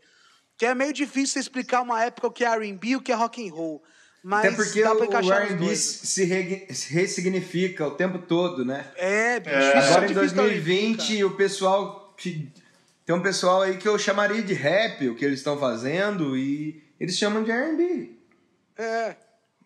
Que 0.62 0.66
é 0.66 0.76
meio 0.76 0.92
difícil 0.92 1.26
você 1.34 1.38
explicar 1.40 1.82
uma 1.82 2.04
época 2.04 2.28
o 2.28 2.30
que 2.30 2.44
é 2.44 2.48
R&B 2.48 2.86
e 2.90 2.94
o 2.96 3.00
que 3.02 3.10
é 3.10 3.16
rock 3.16 3.44
and 3.44 3.52
roll. 3.52 3.82
Mas 4.22 4.46
Até 4.46 4.54
porque 4.54 4.80
dá 4.80 4.94
pra 4.94 5.00
o 5.00 5.04
encaixar 5.06 5.42
os 5.42 5.50
R&B 5.50 5.74
se, 5.74 6.24
ressignifica 6.94 7.84
o 7.88 7.90
tempo 7.96 8.20
todo, 8.20 8.64
né? 8.64 8.86
É, 8.94 9.40
bicho. 9.40 9.56
É. 9.56 9.58
isso 9.58 9.76
é 9.76 9.78
Agora 9.90 10.04
em 10.04 10.14
difícil 10.14 10.36
da 10.36 10.42
R&B, 10.44 10.60
2020, 10.60 11.24
o 11.24 11.30
pessoal. 11.32 12.14
que- 12.16 12.48
Tem 13.04 13.12
um 13.16 13.20
pessoal 13.20 13.62
aí 13.62 13.76
que 13.76 13.88
eu 13.88 13.98
chamaria 13.98 14.40
de 14.40 14.54
rap, 14.54 15.08
o 15.08 15.16
que 15.16 15.24
eles 15.24 15.40
estão 15.40 15.58
fazendo, 15.58 16.36
e 16.36 16.80
eles 17.00 17.18
chamam 17.18 17.42
de 17.42 17.50
RB. 17.50 18.16
É. 18.78 19.16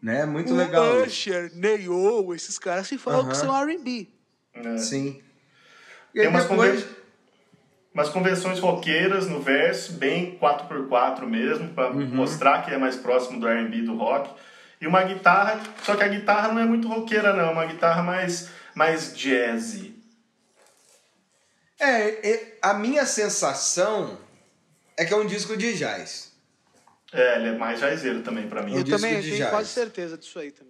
Né? 0.02 0.24
Muito 0.24 0.54
o 0.54 0.56
legal. 0.56 1.02
Usher, 1.02 1.52
Neo, 1.54 2.34
esses 2.34 2.58
caras 2.58 2.86
se 2.86 2.96
falam 2.96 3.20
Aham. 3.20 3.28
que 3.32 3.36
são 3.36 3.54
R&B. 3.54 4.08
né? 4.54 4.78
Sim. 4.78 5.20
E 6.14 6.20
Tem 6.20 6.22
aí 6.22 6.28
umas, 6.28 6.48
depois. 6.48 6.86
Umas 7.96 8.10
convenções 8.10 8.58
roqueiras 8.58 9.26
no 9.26 9.40
verso, 9.40 9.94
bem 9.94 10.36
4x4 10.38 11.24
mesmo, 11.26 11.70
para 11.70 11.88
Uhum. 11.92 12.06
mostrar 12.14 12.62
que 12.62 12.70
é 12.70 12.76
mais 12.76 12.94
próximo 12.94 13.40
do 13.40 13.48
R&B 13.48 13.80
do 13.82 13.96
rock. 13.96 14.30
E 14.78 14.86
uma 14.86 15.02
guitarra, 15.02 15.58
só 15.82 15.96
que 15.96 16.04
a 16.04 16.08
guitarra 16.08 16.52
não 16.52 16.60
é 16.60 16.66
muito 16.66 16.86
roqueira 16.88 17.32
não, 17.32 17.46
é 17.46 17.50
uma 17.50 17.64
guitarra 17.64 18.02
mais, 18.02 18.50
mais 18.74 19.16
jazzy. 19.16 19.96
É, 21.80 22.28
é, 22.32 22.58
a 22.60 22.74
minha 22.74 23.06
sensação 23.06 24.18
é 24.94 25.06
que 25.06 25.14
é 25.14 25.16
um 25.16 25.26
disco 25.26 25.56
de 25.56 25.74
jazz. 25.78 26.32
É, 27.14 27.36
ele 27.36 27.48
é 27.48 27.52
mais 27.52 27.80
jazzeiro 27.80 28.20
também 28.22 28.46
para 28.46 28.60
Um 28.60 28.66
mim. 28.66 28.76
Eu 28.76 28.82
disco 28.84 29.00
também 29.00 29.22
tenho 29.22 29.36
jazz. 29.38 29.48
quase 29.50 29.68
certeza 29.70 30.18
disso 30.18 30.38
aí 30.38 30.50
também. 30.50 30.65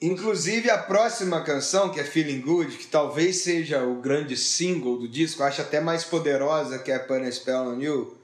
Inclusive 0.00 0.70
a 0.70 0.78
próxima 0.78 1.42
canção, 1.42 1.90
que 1.90 2.00
é 2.00 2.04
Feeling 2.04 2.40
Good, 2.40 2.76
que 2.76 2.86
talvez 2.86 3.36
seja 3.36 3.84
o 3.84 4.00
grande 4.00 4.36
single 4.36 4.98
do 4.98 5.08
disco, 5.08 5.42
eu 5.42 5.46
acho 5.46 5.60
até 5.60 5.80
mais 5.80 6.04
poderosa 6.04 6.78
que 6.78 6.90
é 6.90 6.96
a 6.96 7.32
Spell 7.32 7.62
on 7.62 7.80
You, 7.80 8.18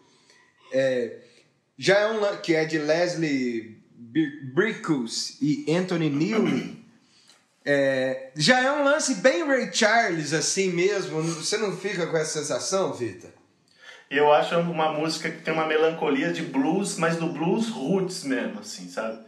é, 0.72 1.18
já 1.78 1.98
é 1.98 2.06
um 2.06 2.36
que 2.38 2.54
é 2.54 2.64
de 2.64 2.78
Leslie 2.78 3.82
Bricusse 4.54 5.36
e 5.40 5.74
Anthony 5.74 6.08
Newley. 6.08 6.84
É, 7.64 8.30
já 8.36 8.60
é 8.60 8.70
um 8.70 8.84
lance 8.84 9.16
bem 9.16 9.44
Ray 9.44 9.72
Charles 9.72 10.32
assim 10.32 10.70
mesmo. 10.70 11.20
Você 11.22 11.56
não 11.56 11.76
fica 11.76 12.06
com 12.06 12.16
essa 12.16 12.38
sensação, 12.38 12.92
Vitor? 12.92 13.30
Eu 14.08 14.32
acho 14.32 14.56
uma 14.60 14.92
música 14.92 15.28
que 15.30 15.42
tem 15.42 15.52
uma 15.52 15.66
melancolia 15.66 16.32
de 16.32 16.42
blues, 16.42 16.96
mas 16.96 17.16
do 17.16 17.26
blues 17.26 17.68
roots 17.68 18.22
mesmo, 18.22 18.60
assim, 18.60 18.88
sabe? 18.88 19.26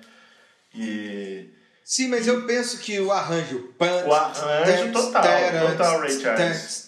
E 0.73 1.48
Sim, 1.89 2.09
mas 2.09 2.27
eu 2.27 2.43
penso 2.43 2.81
que 2.81 3.01
o 3.01 3.10
arranjo. 3.10 3.73
O 4.06 4.12
arranjo 4.12 4.93
total, 4.93 5.23
total 5.70 6.01
Ray 6.01 6.20
Charles. 6.20 6.86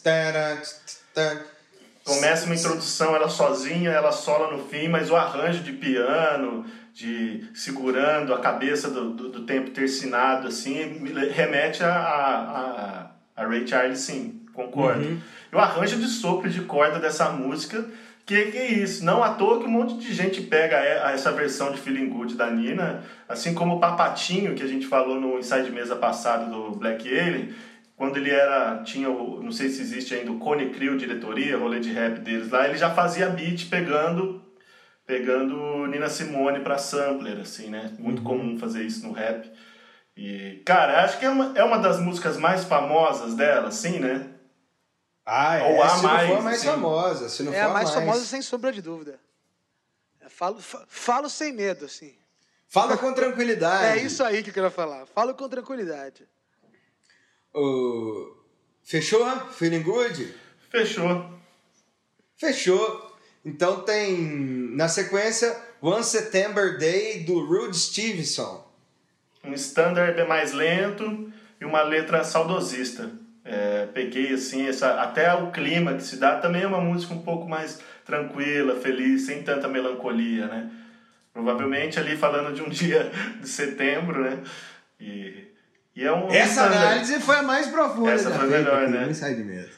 começa 2.04 2.44
uma 2.44 2.54
introdução, 2.54 3.16
ela 3.16 3.30
sozinha, 3.30 3.88
ela 3.92 4.12
sola 4.12 4.54
no 4.54 4.68
fim, 4.68 4.88
mas 4.88 5.10
o 5.10 5.16
arranjo 5.16 5.62
de 5.62 5.72
piano, 5.72 6.66
de 6.92 7.48
segurando 7.54 8.34
a 8.34 8.40
cabeça 8.40 8.90
do, 8.90 9.14
do, 9.14 9.30
do 9.30 9.46
tempo 9.46 9.70
tercinado, 9.70 10.48
assim, 10.48 10.74
remete 11.32 11.82
a, 11.82 11.94
a, 11.94 13.10
a, 13.36 13.42
a 13.42 13.46
Ray 13.46 13.66
Charles, 13.66 14.00
sim, 14.00 14.42
concordo. 14.52 15.02
E 15.50 15.56
o 15.56 15.58
arranjo 15.58 15.96
de 15.96 16.08
sopro 16.08 16.50
de 16.50 16.60
corda 16.60 16.98
dessa 16.98 17.30
música, 17.30 17.88
que, 18.30 18.52
que 18.52 18.58
é 18.58 18.72
isso? 18.74 19.04
Não 19.04 19.22
à 19.24 19.34
toa 19.34 19.58
que 19.60 19.66
um 19.66 19.70
monte 19.70 19.98
de 19.98 20.14
gente 20.14 20.40
pega 20.42 20.76
e- 20.84 21.12
essa 21.14 21.32
versão 21.32 21.72
de 21.72 21.80
Feeling 21.80 22.08
Good 22.08 22.36
da 22.36 22.48
Nina, 22.50 23.02
assim 23.28 23.52
como 23.54 23.74
o 23.76 23.80
Papatinho, 23.80 24.54
que 24.54 24.62
a 24.62 24.66
gente 24.68 24.86
falou 24.86 25.20
no 25.20 25.38
Inside 25.38 25.70
Mesa 25.72 25.96
passado 25.96 26.48
do 26.50 26.78
Black 26.78 27.08
Alien, 27.08 27.52
quando 27.96 28.16
ele 28.16 28.30
era, 28.30 28.82
tinha 28.84 29.10
o, 29.10 29.42
não 29.42 29.50
sei 29.50 29.68
se 29.68 29.82
existe 29.82 30.14
ainda, 30.14 30.30
o 30.30 30.38
Cone 30.38 30.70
Crew 30.70 30.96
diretoria, 30.96 31.58
rolê 31.58 31.80
de 31.80 31.90
rap 31.90 32.20
deles 32.20 32.48
lá, 32.50 32.66
ele 32.68 32.76
já 32.78 32.90
fazia 32.90 33.28
beat 33.28 33.68
pegando 33.68 34.40
pegando 35.06 35.86
Nina 35.88 36.08
Simone 36.08 36.60
pra 36.60 36.78
sampler, 36.78 37.38
assim, 37.40 37.68
né? 37.68 37.90
Muito 37.98 38.22
comum 38.22 38.56
fazer 38.58 38.84
isso 38.84 39.04
no 39.06 39.12
rap. 39.12 39.50
E, 40.16 40.62
cara, 40.64 41.02
acho 41.04 41.18
que 41.18 41.24
é 41.24 41.30
uma, 41.30 41.52
é 41.58 41.64
uma 41.64 41.78
das 41.78 42.00
músicas 42.00 42.36
mais 42.36 42.64
famosas 42.64 43.34
dela, 43.34 43.68
assim, 43.68 43.98
né? 43.98 44.28
Ah, 45.24 45.56
é. 45.56 45.72
Ou 45.72 45.82
a 45.82 45.88
se 45.88 45.96
não 45.96 46.02
mais, 46.02 46.28
for 46.28 46.38
a 46.38 46.42
mais 46.42 46.60
sim. 46.60 46.66
famosa. 46.66 47.28
Se 47.28 47.42
não 47.42 47.52
É 47.54 47.62
for 47.62 47.70
a 47.70 47.72
mais 47.72 47.90
famosa, 47.90 48.24
sem 48.24 48.42
sombra 48.42 48.72
de 48.72 48.82
dúvida. 48.82 49.18
É, 50.20 50.28
Falo, 50.28 50.60
fa- 50.60 50.84
falo 50.88 51.28
sem 51.28 51.52
medo, 51.52 51.84
assim. 51.84 52.14
Fala 52.68 52.96
com 52.96 53.12
tranquilidade. 53.12 53.98
É 53.98 54.02
isso 54.02 54.22
aí 54.24 54.42
que 54.42 54.50
eu 54.50 54.54
quero 54.54 54.70
falar. 54.70 55.04
Falo 55.06 55.34
com 55.34 55.48
tranquilidade. 55.48 56.26
Fechou? 58.82 59.26
Feeling 59.52 59.82
good? 59.82 60.34
Fechou. 60.70 61.30
Fechou. 62.36 63.10
Então 63.44 63.82
tem 63.82 64.16
na 64.76 64.88
sequência 64.88 65.56
One 65.80 66.04
September 66.04 66.78
Day 66.78 67.24
do 67.24 67.44
Rude 67.44 67.76
Stevenson. 67.76 68.66
Um 69.42 69.52
standard 69.54 70.22
mais 70.28 70.52
lento 70.52 71.32
e 71.60 71.64
uma 71.64 71.82
letra 71.82 72.22
saudosista. 72.24 73.10
É, 73.90 73.92
peguei 73.92 74.34
assim, 74.34 74.68
essa, 74.68 75.00
até 75.02 75.32
o 75.34 75.50
clima 75.50 75.94
que 75.94 76.02
se 76.02 76.16
dá 76.16 76.36
também 76.36 76.62
é 76.62 76.66
uma 76.66 76.80
música 76.80 77.12
um 77.14 77.22
pouco 77.22 77.48
mais 77.48 77.80
tranquila, 78.04 78.76
feliz, 78.80 79.26
sem 79.26 79.42
tanta 79.42 79.68
melancolia, 79.68 80.46
né? 80.46 80.70
Provavelmente 81.32 81.98
ali 81.98 82.16
falando 82.16 82.54
de 82.54 82.62
um 82.62 82.68
dia 82.70 83.10
de 83.40 83.48
setembro, 83.48 84.22
né? 84.22 84.38
E, 84.98 85.44
e 85.94 86.04
é 86.04 86.12
um 86.12 86.28
Essa 86.28 86.64
standard. 86.64 86.84
análise 86.84 87.20
foi 87.20 87.36
a 87.36 87.42
mais 87.42 87.66
profunda. 87.68 88.10
Essa 88.10 88.30
foi 88.30 88.48
feita 88.48 88.58
melhor, 88.58 88.88
né? 88.88 89.06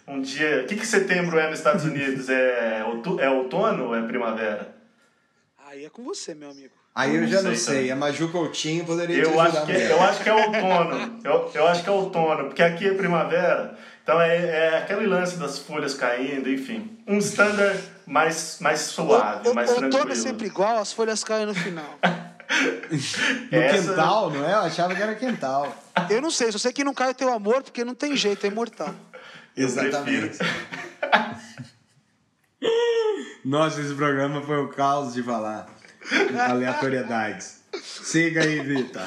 Um 0.08 0.20
dia. 0.20 0.62
O 0.62 0.66
que, 0.66 0.76
que 0.76 0.86
setembro 0.86 1.38
é 1.38 1.48
nos 1.48 1.58
Estados 1.58 1.84
Unidos? 1.84 2.28
É, 2.28 2.84
outu- 2.86 3.20
é 3.20 3.28
outono 3.30 3.86
ou 3.88 3.94
é 3.96 4.02
primavera? 4.02 4.74
Aí 5.68 5.84
é 5.84 5.90
com 5.90 6.02
você, 6.02 6.34
meu 6.34 6.50
amigo. 6.50 6.72
Aí 6.94 7.14
eu 7.14 7.22
Não 7.22 7.28
já 7.28 7.36
não 7.40 7.50
sei 7.52 7.56
sei. 7.56 7.74
também. 7.76 7.90
A 7.92 7.96
Maju 7.96 8.28
Coutinho 8.28 8.84
poderia 8.84 9.16
te 9.16 9.22
Eu 9.30 9.40
ajudar 9.40 9.60
acho, 9.60 9.66
que, 9.66 9.72
melhor. 9.72 9.90
eu 9.90 10.02
acho 10.02 10.22
que 10.22 10.28
é 10.28 10.34
outono. 10.34 11.20
Eu, 11.24 11.50
eu 11.54 11.66
acho 11.68 11.82
que 11.82 11.88
é 11.88 11.92
outono, 11.92 12.44
porque 12.46 12.62
aqui 12.62 12.86
é 12.88 12.92
primavera. 12.94 13.78
Então 14.02 14.20
é, 14.20 14.36
é 14.36 14.78
aquele 14.78 15.06
lance 15.06 15.36
das 15.36 15.58
folhas 15.58 15.94
caindo, 15.94 16.50
enfim. 16.50 16.98
Um 17.06 17.18
standard 17.18 17.78
mais, 18.06 18.58
mais 18.60 18.80
suave, 18.80 19.46
O- 19.48 19.52
o- 19.52 19.54
mais 19.54 19.68
outono 19.70 19.90
tranquilo. 19.90 20.12
é 20.12 20.16
sempre 20.16 20.46
igual, 20.48 20.78
as 20.78 20.92
folhas 20.92 21.22
caem 21.22 21.46
no 21.46 21.54
final. 21.54 21.98
No 22.02 23.58
Essa- 23.58 23.90
quintal, 23.90 24.30
não 24.30 24.44
é? 24.46 24.52
Eu 24.52 24.58
achava 24.58 24.94
que 24.94 25.00
era 25.02 25.14
quintal. 25.14 25.74
Eu 26.10 26.20
não 26.20 26.30
sei, 26.30 26.50
só 26.52 26.58
sei 26.58 26.72
que 26.72 26.84
não 26.84 26.92
cai 26.92 27.10
o 27.10 27.14
teu 27.14 27.32
amor, 27.32 27.62
porque 27.62 27.84
não 27.84 27.94
tem 27.94 28.14
jeito, 28.16 28.44
é 28.44 28.48
imortal. 28.48 28.94
Eu 29.56 29.66
Exatamente. 29.66 30.38
Nossa, 33.44 33.80
esse 33.80 33.94
programa 33.94 34.42
foi 34.42 34.56
o 34.58 34.68
caos 34.68 35.14
de 35.14 35.22
falar. 35.22 35.66
Aleatoriedades. 36.48 37.62
Siga 37.82 38.42
aí, 38.42 38.60
Vitor. 38.60 39.02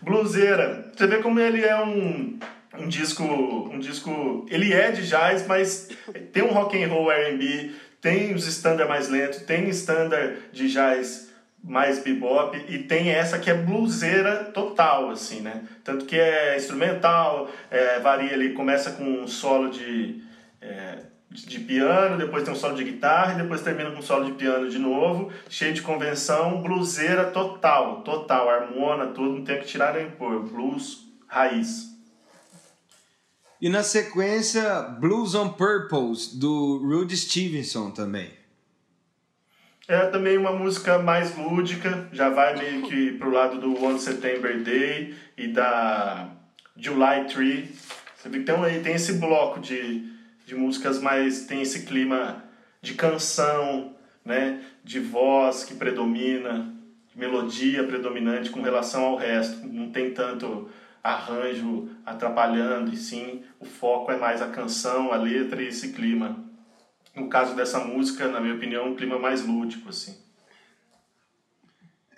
Bluseira. 0.00 0.90
Você 0.96 1.06
vê 1.06 1.18
como 1.18 1.38
ele 1.40 1.64
é 1.64 1.76
um, 1.82 2.38
um 2.78 2.88
disco, 2.88 3.22
um 3.24 3.78
disco, 3.78 4.46
ele 4.48 4.72
é 4.72 4.90
de 4.90 5.06
jazz, 5.06 5.46
mas 5.46 5.88
tem 6.32 6.42
um 6.42 6.52
rock 6.52 6.82
and 6.82 6.88
roll 6.88 7.10
R&B, 7.10 7.72
tem 8.00 8.34
os 8.34 8.46
standard 8.46 8.88
mais 8.88 9.08
lentos, 9.08 9.40
tem 9.40 9.68
standard 9.68 10.38
de 10.52 10.68
jazz 10.72 11.30
mais 11.62 12.00
bebop 12.00 12.60
e 12.68 12.78
tem 12.78 13.10
essa 13.10 13.38
que 13.38 13.48
é 13.48 13.54
bluseira 13.54 14.44
total, 14.52 15.10
assim, 15.10 15.40
né? 15.40 15.62
Tanto 15.84 16.06
que 16.06 16.18
é 16.18 16.56
instrumental, 16.56 17.48
é, 17.70 18.00
varia 18.00 18.34
ali, 18.34 18.52
começa 18.52 18.90
com 18.92 19.04
um 19.04 19.28
solo 19.28 19.70
de, 19.70 20.20
é, 20.60 20.98
de 21.30 21.60
piano, 21.60 22.18
depois 22.18 22.42
tem 22.42 22.52
um 22.52 22.56
solo 22.56 22.74
de 22.74 22.82
guitarra 22.82 23.34
e 23.34 23.42
depois 23.42 23.62
termina 23.62 23.92
com 23.92 24.00
um 24.00 24.02
solo 24.02 24.24
de 24.24 24.32
piano 24.32 24.68
de 24.68 24.78
novo, 24.78 25.30
cheio 25.48 25.72
de 25.72 25.82
convenção, 25.82 26.60
bluseira 26.60 27.26
total, 27.26 28.00
total, 28.02 28.50
harmona, 28.50 29.06
tudo, 29.08 29.36
não 29.36 29.44
tem 29.44 29.60
que 29.60 29.66
tirar 29.66 29.94
nem 29.94 30.10
pôr, 30.10 30.42
blues 30.42 31.06
raiz. 31.28 31.91
E 33.62 33.68
na 33.68 33.84
sequência, 33.84 34.82
Blues 34.98 35.36
on 35.36 35.50
Purpose, 35.50 36.36
do 36.36 36.78
Rudy 36.78 37.16
Stevenson 37.16 37.92
também. 37.92 38.28
É 39.86 40.06
também 40.06 40.36
uma 40.36 40.50
música 40.50 40.98
mais 40.98 41.36
lúdica, 41.38 42.08
já 42.12 42.28
vai 42.28 42.56
meio 42.58 42.82
que 42.82 43.12
pro 43.12 43.30
lado 43.30 43.60
do 43.60 43.80
One 43.84 44.00
September 44.00 44.60
Day 44.64 45.14
e 45.38 45.46
da 45.46 46.28
July 46.76 47.26
Tree. 47.32 47.70
Você 48.16 48.28
vê 48.28 48.40
que 48.40 48.44
tem, 48.44 48.54
um- 48.56 48.82
tem 48.82 48.94
esse 48.94 49.12
bloco 49.14 49.60
de, 49.60 50.10
de 50.44 50.56
músicas 50.56 51.00
mais. 51.00 51.46
tem 51.46 51.62
esse 51.62 51.84
clima 51.84 52.42
de 52.80 52.94
canção, 52.94 53.94
né? 54.24 54.60
de 54.82 54.98
voz 54.98 55.62
que 55.62 55.74
predomina, 55.74 56.74
melodia 57.14 57.84
predominante 57.84 58.50
com 58.50 58.60
relação 58.60 59.04
ao 59.04 59.16
resto. 59.16 59.64
Não 59.68 59.90
tem 59.92 60.12
tanto 60.12 60.68
arranjo 61.02 61.88
atrapalhando, 62.06 62.92
e 62.92 62.96
sim 62.96 63.42
o 63.58 63.64
foco 63.64 64.12
é 64.12 64.16
mais 64.16 64.40
a 64.40 64.48
canção, 64.48 65.12
a 65.12 65.16
letra 65.16 65.62
e 65.62 65.68
esse 65.68 65.92
clima. 65.92 66.38
No 67.14 67.28
caso 67.28 67.54
dessa 67.54 67.78
música, 67.80 68.28
na 68.28 68.40
minha 68.40 68.54
opinião, 68.54 68.88
um 68.88 68.94
clima 68.96 69.18
mais 69.18 69.44
lúdico, 69.46 69.88
assim. 69.88 70.16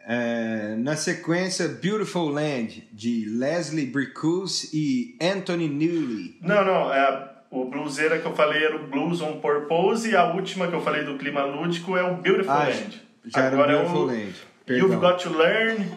É, 0.07 0.77
na 0.77 0.97
sequência, 0.97 1.67
Beautiful 1.67 2.29
Land, 2.29 2.87
de 2.93 3.25
Leslie 3.27 3.87
Bricus 3.87 4.73
e 4.75 5.17
Anthony 5.21 5.67
Newley. 5.69 6.37
Não, 6.43 6.63
não, 6.63 6.93
é, 6.93 7.31
o 7.51 7.65
bluseira 7.65 8.19
que 8.19 8.27
eu 8.27 8.35
falei 8.35 8.65
era 8.65 8.77
o 8.77 8.87
Blues 8.87 9.23
on 9.23 9.41
Purpose 9.41 10.11
e 10.11 10.15
a 10.15 10.31
última 10.35 10.69
que 10.69 10.75
eu 10.75 10.83
falei 10.83 11.05
do 11.05 11.17
clima 11.17 11.43
lúdico 11.45 11.97
é 11.97 12.03
o 12.03 12.17
Beautiful 12.17 12.53
Ah, 12.53 12.65
Land. 12.69 13.03
já 13.25 13.41
era 13.45 13.57
o 13.57 13.61
Agora 13.63 13.79
Beautiful 13.79 14.01
é 14.01 14.03
o 14.03 14.07
Land. 14.07 14.35
You've 14.69 14.89
Perdão. 14.97 15.01
Got 15.01 15.23
to 15.23 15.31
Learn, 15.39 15.93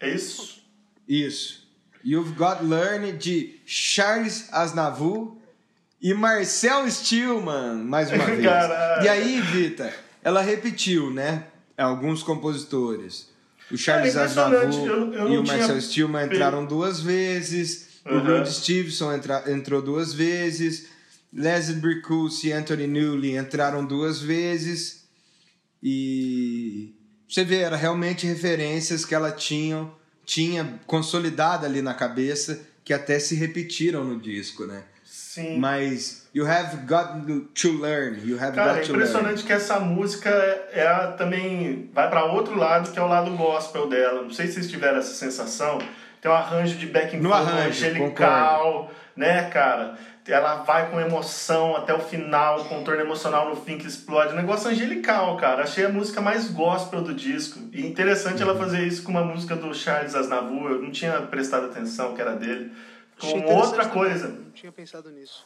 é 0.00 0.08
isso? 0.10 0.62
Isso. 1.06 1.61
You've 2.04 2.32
Got 2.34 2.62
Learn, 2.64 3.12
de 3.12 3.60
Charles 3.64 4.48
Aznavour 4.52 5.36
e 6.00 6.12
Marcel 6.14 6.88
Stillman, 6.90 7.76
mais 7.84 8.10
uma 8.10 8.24
vez. 8.26 8.42
Caralho. 8.44 9.04
E 9.04 9.08
aí, 9.08 9.40
Vita, 9.40 9.92
ela 10.22 10.40
repetiu, 10.42 11.10
né? 11.10 11.44
Alguns 11.78 12.22
compositores. 12.22 13.28
O 13.70 13.76
Charles 13.78 14.14
impressionante. 14.14 14.66
Aznavour 14.66 14.86
Eu- 14.88 15.12
eu 15.14 15.32
e 15.34 15.38
o 15.38 15.46
Marcel 15.46 15.80
Stillman 15.80 16.26
entraram 16.26 16.64
duas 16.66 17.00
vezes. 17.00 17.88
O 18.04 18.14
Uhum. 18.14 18.38
Rudy 18.38 18.52
Stevenson 18.52 19.12
entra- 19.14 19.44
entrou 19.46 19.80
duas 19.80 20.12
vezes. 20.12 20.86
Leslie 21.32 21.78
Bricus 21.78 22.42
e 22.44 22.52
Anthony 22.52 22.86
Newley 22.86 23.36
entraram 23.38 23.84
duas 23.86 24.20
vezes. 24.20 25.04
E 25.82 26.94
você 27.28 27.44
vê, 27.44 27.58
era 27.58 27.76
realmente 27.76 28.26
referências 28.26 29.04
que 29.04 29.14
ela 29.14 29.30
tinha, 29.32 29.88
tinha 30.34 30.80
consolidada 30.86 31.66
ali 31.66 31.82
na 31.82 31.92
cabeça, 31.94 32.60
que 32.84 32.94
até 32.94 33.18
se 33.18 33.34
repetiram 33.34 34.02
no 34.04 34.18
disco, 34.18 34.64
né? 34.66 34.82
Sim. 35.04 35.58
Mas 35.58 36.26
you 36.34 36.46
have 36.46 36.76
got 36.86 37.26
to 37.54 37.72
learn, 37.80 38.18
you 38.24 38.38
have 38.38 38.54
Cara, 38.54 38.72
é 38.72 38.74
got 38.76 38.86
to 38.86 38.92
learn. 38.92 39.04
impressionante 39.04 39.44
que 39.44 39.52
essa 39.52 39.78
música 39.78 40.30
é 40.72 40.86
a- 40.86 41.12
também 41.18 41.90
vai 41.92 42.08
para 42.08 42.24
outro 42.24 42.56
lado, 42.56 42.90
que 42.92 42.98
é 42.98 43.02
o 43.02 43.06
lado 43.08 43.30
gospel 43.36 43.88
dela. 43.88 44.22
Não 44.22 44.30
sei 44.30 44.46
se 44.46 44.54
vocês 44.54 44.70
tiveram 44.70 44.98
essa 44.98 45.14
sensação. 45.14 45.78
Tem 46.20 46.30
um 46.30 46.34
arranjo 46.34 46.76
de 46.78 46.86
backing 46.86 47.20
vocal 47.20 47.46
angelical, 47.58 48.90
né, 49.16 49.50
cara? 49.50 49.98
Ela 50.26 50.62
vai 50.62 50.88
com 50.90 51.00
emoção 51.00 51.76
até 51.76 51.92
o 51.92 51.98
final, 51.98 52.64
contorno 52.66 53.00
emocional 53.00 53.48
no 53.48 53.56
fim 53.56 53.76
que 53.76 53.86
explode. 53.88 54.32
Um 54.32 54.36
negócio 54.36 54.70
angelical, 54.70 55.36
cara. 55.36 55.64
Achei 55.64 55.84
a 55.84 55.88
música 55.88 56.20
mais 56.20 56.48
gospel 56.48 57.02
do 57.02 57.12
disco. 57.12 57.58
E 57.72 57.84
interessante 57.84 58.42
Uhum. 58.42 58.50
ela 58.50 58.58
fazer 58.58 58.86
isso 58.86 59.02
com 59.02 59.10
uma 59.10 59.24
música 59.24 59.56
do 59.56 59.74
Charles 59.74 60.14
Aznavour. 60.14 60.70
Eu 60.70 60.82
não 60.82 60.92
tinha 60.92 61.20
prestado 61.22 61.66
atenção 61.66 62.14
que 62.14 62.20
era 62.20 62.36
dele. 62.36 62.72
Com 63.20 63.40
outra 63.54 63.84
também, 63.84 63.92
coisa. 63.92 64.28
Não 64.28 64.50
tinha 64.52 64.70
pensado 64.70 65.10
nisso. 65.10 65.44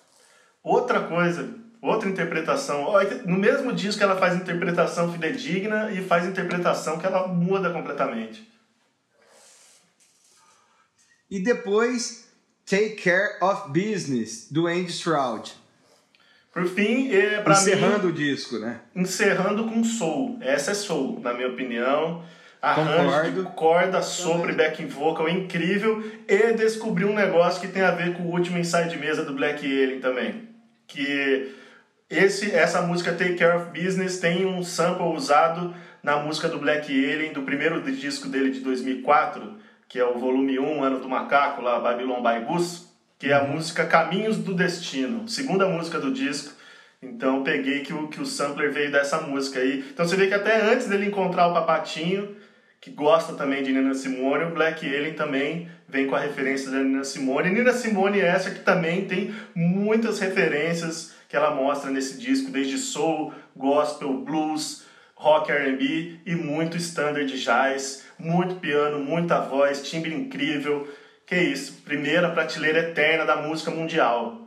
Outra 0.62 1.00
coisa, 1.00 1.54
outra 1.80 2.08
interpretação. 2.08 2.92
No 3.24 3.38
mesmo 3.38 3.72
disco 3.72 4.02
ela 4.02 4.16
faz 4.16 4.34
interpretação 4.34 5.10
fidedigna 5.12 5.90
e 5.90 6.02
faz 6.02 6.26
interpretação 6.26 6.98
que 6.98 7.06
ela 7.06 7.26
muda 7.28 7.70
completamente. 7.70 8.46
E 11.30 11.42
depois, 11.42 12.25
Take 12.68 12.96
Care 12.96 13.38
of 13.40 13.68
Business, 13.68 14.48
do 14.50 14.66
Andy 14.66 14.90
Stroud. 14.90 15.52
Por 16.52 16.66
fim, 16.66 17.14
é, 17.14 17.44
Encerrando 17.48 18.08
mim, 18.08 18.12
o 18.12 18.12
disco, 18.12 18.58
né? 18.58 18.80
encerrando 18.94 19.68
com 19.68 19.84
soul. 19.84 20.36
Essa 20.40 20.72
é 20.72 20.74
soul, 20.74 21.20
na 21.20 21.32
minha 21.32 21.48
opinião. 21.48 22.24
Arranjo 22.60 23.04
Concordo. 23.04 23.44
de 23.44 23.50
corda, 23.54 24.02
sopro 24.02 24.50
e 24.50 24.54
backing 24.54 24.88
vocal 24.88 25.28
incrível. 25.28 26.02
E 26.26 26.54
descobri 26.54 27.04
um 27.04 27.14
negócio 27.14 27.60
que 27.60 27.68
tem 27.68 27.82
a 27.82 27.92
ver 27.92 28.14
com 28.14 28.24
o 28.24 28.32
último 28.32 28.58
ensaio 28.58 28.90
de 28.90 28.98
mesa 28.98 29.24
do 29.24 29.34
Black 29.34 29.64
Alien 29.64 30.00
também. 30.00 30.48
Que 30.88 31.54
esse, 32.10 32.50
essa 32.50 32.82
música 32.82 33.12
Take 33.12 33.36
Care 33.36 33.58
of 33.58 33.80
Business 33.80 34.18
tem 34.18 34.44
um 34.44 34.64
sample 34.64 35.14
usado 35.14 35.72
na 36.02 36.16
música 36.16 36.48
do 36.48 36.58
Black 36.58 36.90
Alien, 36.90 37.32
do 37.32 37.42
primeiro 37.42 37.80
disco 37.92 38.28
dele 38.28 38.50
de 38.50 38.60
2004, 38.60 39.56
que 39.88 39.98
é 39.98 40.04
o 40.04 40.18
volume 40.18 40.58
1, 40.58 40.82
Ano 40.82 41.00
do 41.00 41.08
Macaco, 41.08 41.62
lá, 41.62 41.78
Babylon 41.78 42.22
by 42.22 42.44
Goose, 42.44 42.86
que 43.18 43.28
é 43.28 43.34
a 43.34 43.44
música 43.44 43.86
Caminhos 43.86 44.38
do 44.38 44.54
Destino, 44.54 45.28
segunda 45.28 45.66
música 45.68 45.98
do 45.98 46.12
disco. 46.12 46.54
Então 47.02 47.42
peguei 47.42 47.80
que 47.80 47.92
o, 47.92 48.08
que 48.08 48.20
o 48.20 48.26
sampler 48.26 48.72
veio 48.72 48.90
dessa 48.90 49.20
música 49.20 49.60
aí. 49.60 49.84
Então 49.92 50.06
você 50.06 50.16
vê 50.16 50.26
que 50.26 50.34
até 50.34 50.60
antes 50.60 50.88
dele 50.88 51.06
encontrar 51.06 51.48
o 51.48 51.54
Papatinho, 51.54 52.36
que 52.80 52.90
gosta 52.90 53.34
também 53.34 53.62
de 53.62 53.72
Nina 53.72 53.94
Simone, 53.94 54.44
o 54.44 54.54
Black 54.54 54.86
Alien 54.86 55.14
também 55.14 55.68
vem 55.88 56.06
com 56.06 56.14
a 56.14 56.20
referência 56.20 56.70
da 56.70 56.78
Nina 56.78 57.04
Simone. 57.04 57.50
Nina 57.50 57.72
Simone 57.72 58.20
é 58.20 58.26
essa 58.26 58.50
que 58.50 58.60
também 58.60 59.06
tem 59.06 59.34
muitas 59.54 60.18
referências 60.18 61.14
que 61.28 61.36
ela 61.36 61.54
mostra 61.54 61.90
nesse 61.90 62.18
disco, 62.18 62.50
desde 62.50 62.78
soul, 62.78 63.32
gospel, 63.56 64.12
blues, 64.18 64.84
rock 65.14 65.50
R&B 65.50 66.20
e 66.24 66.34
muito 66.34 66.76
standard 66.76 67.32
jazz, 67.38 68.05
muito 68.18 68.56
piano, 68.56 68.98
muita 68.98 69.40
voz, 69.40 69.82
timbre 69.82 70.14
incrível. 70.14 70.88
Que 71.26 71.36
isso, 71.36 71.80
primeira 71.84 72.30
prateleira 72.30 72.78
eterna 72.78 73.24
da 73.24 73.36
música 73.36 73.70
mundial. 73.70 74.40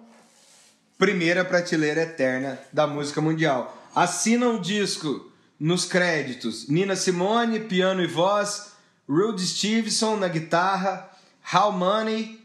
Primeira 0.97 1.43
prateleira 1.43 2.01
eterna 2.01 2.59
da 2.71 2.87
música 2.87 3.21
mundial. 3.21 3.77
Assina 3.93 4.47
o 4.47 4.59
disco 4.59 5.29
nos 5.59 5.85
créditos: 5.85 6.69
Nina 6.69 6.95
Simone, 6.95 7.59
piano 7.59 8.01
e 8.01 8.07
voz, 8.07 8.73
Rudy 9.07 9.45
Stevenson 9.45 10.15
na 10.17 10.27
guitarra, 10.27 11.09
How 11.53 11.71
Money 11.71 12.39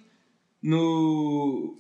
no 0.63 1.77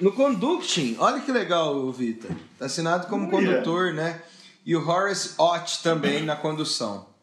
no 0.00 0.12
conducting. 0.12 0.96
Olha 0.98 1.20
que 1.20 1.32
legal, 1.32 1.90
Vitor. 1.92 2.30
Tá 2.58 2.66
assinado 2.66 3.06
como 3.06 3.30
condutor, 3.30 3.94
né? 3.94 4.20
E 4.66 4.74
o 4.74 4.86
Horace 4.86 5.34
Ott 5.38 5.82
também 5.82 6.24
na 6.24 6.36
condução. 6.36 7.13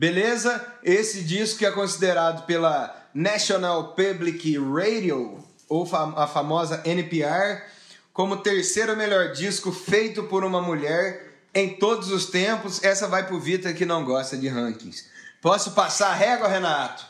Beleza? 0.00 0.66
Esse 0.82 1.22
disco 1.22 1.62
é 1.62 1.70
considerado 1.70 2.46
pela 2.46 3.06
National 3.12 3.94
Public 3.94 4.56
Radio, 4.56 5.44
ou 5.68 5.86
a 6.16 6.26
famosa 6.26 6.80
NPR, 6.86 7.62
como 8.10 8.32
o 8.32 8.40
terceiro 8.42 8.96
melhor 8.96 9.32
disco 9.32 9.70
feito 9.70 10.22
por 10.22 10.42
uma 10.42 10.62
mulher 10.62 11.42
em 11.54 11.76
todos 11.76 12.10
os 12.10 12.24
tempos. 12.24 12.82
Essa 12.82 13.06
vai 13.08 13.26
pro 13.26 13.38
Vitor 13.38 13.74
que 13.74 13.84
não 13.84 14.02
gosta 14.02 14.38
de 14.38 14.48
rankings. 14.48 15.06
Posso 15.42 15.72
passar 15.72 16.12
a 16.12 16.14
régua, 16.14 16.48
Renato? 16.48 17.04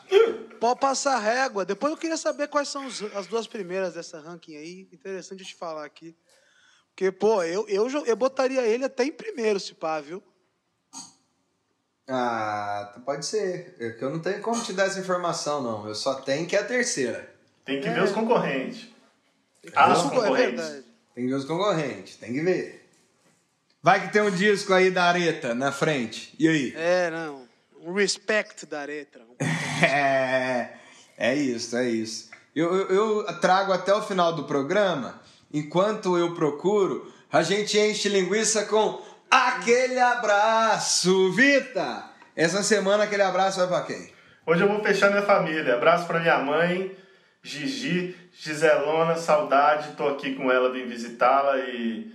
Pode 0.58 0.80
passar 0.80 1.16
régua. 1.20 1.64
Depois 1.64 1.92
eu 1.92 1.96
queria 1.96 2.16
saber 2.16 2.48
quais 2.48 2.68
são 2.68 2.88
as 3.14 3.28
duas 3.28 3.46
primeiras 3.46 3.94
dessa 3.94 4.18
ranking 4.18 4.56
aí. 4.56 4.88
Interessante 4.92 5.44
te 5.44 5.54
falar 5.54 5.84
aqui. 5.84 6.16
Porque, 6.88 7.12
pô, 7.12 7.40
eu, 7.44 7.68
eu, 7.68 7.88
eu 8.04 8.16
botaria 8.16 8.62
ele 8.62 8.84
até 8.84 9.04
em 9.04 9.12
primeiro, 9.12 9.60
se 9.60 9.74
pá, 9.74 10.00
viu? 10.00 10.20
Ah, 12.12 12.92
pode 13.06 13.24
ser. 13.24 13.76
É 13.78 13.90
que 13.90 14.02
eu 14.02 14.10
não 14.10 14.18
tenho 14.18 14.40
como 14.40 14.60
te 14.62 14.72
dar 14.72 14.86
essa 14.86 14.98
informação, 14.98 15.62
não. 15.62 15.86
Eu 15.86 15.94
só 15.94 16.14
tenho 16.14 16.46
que 16.46 16.56
é 16.56 16.58
a 16.58 16.64
terceira. 16.64 17.32
Tem 17.64 17.80
que 17.80 17.88
ver 17.88 18.02
os 18.02 18.10
concorrentes. 18.10 18.88
Isso 19.62 19.72
As 19.76 19.98
é 19.98 20.02
concorrentes. 20.02 20.60
verdade. 20.64 20.84
Tem 21.14 21.24
que 21.24 21.30
ver 21.30 21.36
os 21.36 21.44
concorrentes, 21.44 22.16
tem 22.16 22.32
que 22.32 22.40
ver. 22.40 22.88
Vai 23.82 24.06
que 24.06 24.12
tem 24.12 24.22
um 24.22 24.30
disco 24.30 24.74
aí 24.74 24.90
da 24.90 25.04
Areta 25.04 25.54
na 25.54 25.70
frente. 25.70 26.34
E 26.38 26.48
aí? 26.48 26.74
É, 26.76 27.10
não. 27.10 27.48
Um 27.82 27.92
respect 27.94 28.66
da 28.66 28.84
letra. 28.84 29.22
É, 29.82 30.74
é 31.16 31.34
isso, 31.34 31.74
é 31.74 31.88
isso. 31.88 32.28
Eu, 32.54 32.74
eu, 32.90 33.24
eu 33.24 33.40
trago 33.40 33.72
até 33.72 33.94
o 33.94 34.02
final 34.02 34.34
do 34.34 34.44
programa, 34.44 35.22
enquanto 35.50 36.18
eu 36.18 36.34
procuro, 36.34 37.10
a 37.32 37.42
gente 37.42 37.78
enche 37.78 38.06
linguiça 38.10 38.66
com 38.66 39.00
aquele 39.30 39.98
abraço, 39.98 41.32
Vita! 41.32 42.04
Essa 42.34 42.62
semana 42.62 43.04
aquele 43.04 43.22
abraço 43.22 43.58
vai 43.58 43.68
pra 43.68 43.82
quem? 43.82 44.12
Hoje 44.46 44.62
eu 44.62 44.68
vou 44.68 44.82
fechar 44.82 45.10
minha 45.10 45.22
família. 45.22 45.74
Abraço 45.74 46.06
pra 46.06 46.18
minha 46.18 46.38
mãe, 46.38 46.96
Gigi, 47.42 48.16
Giselona, 48.32 49.16
saudade. 49.16 49.92
Tô 49.96 50.08
aqui 50.08 50.34
com 50.34 50.50
ela, 50.50 50.72
vim 50.72 50.86
visitá-la 50.86 51.58
e 51.58 52.12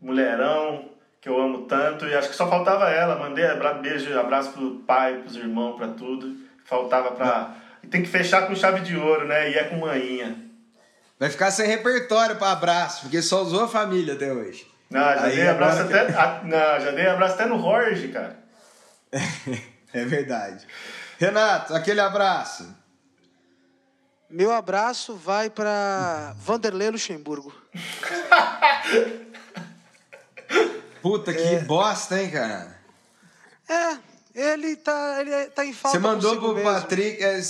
mulherão, 0.00 0.90
que 1.20 1.28
eu 1.28 1.40
amo 1.40 1.66
tanto. 1.66 2.06
E 2.06 2.14
acho 2.14 2.30
que 2.30 2.36
só 2.36 2.48
faltava 2.48 2.88
ela. 2.88 3.18
Mandei 3.18 3.44
beijo, 3.82 4.18
abraço 4.18 4.52
pro 4.52 4.76
pai, 4.86 5.18
pros 5.18 5.36
irmãos, 5.36 5.76
pra 5.76 5.88
tudo. 5.88 6.36
Faltava 6.64 7.12
pra. 7.12 7.56
E 7.82 7.86
tem 7.86 8.02
que 8.02 8.08
fechar 8.08 8.46
com 8.46 8.54
chave 8.54 8.80
de 8.80 8.96
ouro, 8.96 9.26
né? 9.26 9.50
E 9.50 9.54
é 9.54 9.64
com 9.64 9.76
manhinha. 9.76 10.36
Vai 11.18 11.30
ficar 11.30 11.50
sem 11.50 11.66
repertório 11.66 12.36
pra 12.36 12.52
abraço, 12.52 13.02
porque 13.02 13.20
só 13.20 13.42
usou 13.42 13.64
a 13.64 13.68
família 13.68 14.14
até 14.14 14.32
hoje. 14.32 14.77
Não, 14.90 15.00
já 15.00 15.22
Aí, 15.24 15.36
dei 15.36 15.48
abraço 15.48 15.82
até. 15.82 16.00
a- 16.14 16.40
não, 16.44 16.80
já 16.84 16.90
dei 16.92 17.06
abraço 17.06 17.34
até 17.34 17.46
no 17.46 17.60
Jorge, 17.60 18.08
cara. 18.08 18.36
É 19.92 20.04
verdade. 20.04 20.66
Renato, 21.18 21.74
aquele 21.74 22.00
abraço. 22.00 22.76
Meu 24.28 24.52
abraço 24.52 25.14
vai 25.16 25.48
pra 25.48 26.34
Vanderlei 26.38 26.90
Luxemburgo. 26.90 27.50
Puta 31.00 31.32
que 31.32 31.58
bosta, 31.60 32.20
hein, 32.20 32.30
cara? 32.30 32.76
É, 33.68 33.96
ele 34.34 34.76
tá, 34.76 35.18
ele 35.20 35.46
tá 35.46 35.64
em 35.64 35.72
falta 35.72 35.96
Você 35.98 36.02
mandou 36.02 36.36
pro 36.36 36.54
mesmo. 36.54 36.70
Patrick. 36.70 37.22
é, 37.22 37.40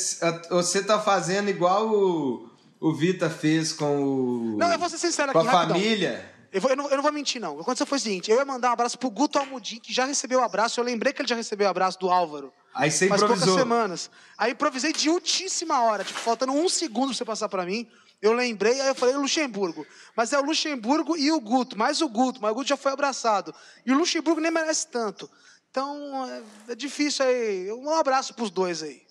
Você 0.51 0.83
tá 0.85 1.01
fazendo 1.01 1.49
igual 1.49 1.89
o, 1.89 2.51
o 2.81 2.95
Vita 2.95 3.31
fez 3.31 3.73
com 3.73 4.03
o. 4.03 4.57
Não, 4.59 4.73
eu 4.73 4.79
vou 4.79 4.89
ser 4.89 4.99
sincero 4.99 5.33
Com 5.33 5.39
aqui, 5.41 5.49
a 5.49 5.51
rapidão. 5.51 5.77
família. 5.77 6.38
Eu, 6.53 6.61
vou- 6.61 6.71
eu 6.71 6.77
não, 6.77 6.89
eu 6.89 6.97
não 6.97 7.03
vou 7.03 7.13
mentir, 7.13 7.41
não. 7.41 7.53
O 7.53 7.57
que 7.57 7.63
aconteceu 7.63 7.87
foi 7.87 7.99
o 7.99 8.01
seguinte: 8.01 8.31
eu 8.31 8.37
ia 8.39 8.45
mandar 8.45 8.71
um 8.71 8.73
abraço 8.73 8.99
pro 8.99 9.11
Guto 9.11 9.39
Almudin, 9.39 9.79
que 9.81 9.93
já 9.93 10.05
recebeu 10.05 10.41
o 10.41 10.43
abraço. 10.43 10.79
Eu 10.81 10.85
lembrei 10.85 11.13
que 11.13 11.21
ele 11.21 11.29
já 11.29 11.35
recebeu 11.35 11.67
o 11.67 11.71
abraço 11.71 11.99
do 11.99 12.09
Álvaro. 12.11 12.53
Aí 12.75 12.91
você 12.91 13.09
Faz 13.09 13.21
poucas 13.21 13.39
improvisou. 13.39 13.59
semanas. 13.59 14.11
Aí 14.37 14.53
improvisei 14.53 14.93
de 14.93 15.11
ultíssima 15.11 15.83
hora, 15.83 16.05
tipo, 16.05 16.19
faltando 16.21 16.53
um 16.53 16.69
segundo 16.69 17.09
pra 17.09 17.17
você 17.17 17.25
passar 17.25 17.49
pra 17.49 17.65
mim. 17.67 17.89
Eu 18.21 18.33
lembrei, 18.33 18.81
aí 18.81 18.89
eu 18.89 18.95
falei 18.95 19.15
Luxemburgo. 19.17 19.87
Mas 20.17 20.33
é 20.33 20.39
o 20.39 20.43
Luxemburgo 20.45 21.17
e 21.17 21.31
o 21.31 21.41
Guto, 21.41 21.77
mais 21.79 22.01
o 22.01 22.09
Guto, 22.09 22.41
mas 22.43 22.51
o 22.51 22.55
Guto 22.55 22.69
já 22.69 22.77
foi 22.77 22.93
abraçado. 22.93 23.55
E 23.87 23.93
o 23.93 23.97
Luxemburgo 23.99 24.41
nem 24.41 24.51
merece 24.51 24.89
tanto. 24.89 25.31
Então, 25.71 26.25
é, 26.67 26.73
é 26.73 26.75
difícil 26.75 27.25
aí. 27.25 27.71
Um 27.73 27.91
abraço 27.95 28.35
pros 28.35 28.51
dois 28.51 28.83
aí. 28.83 29.03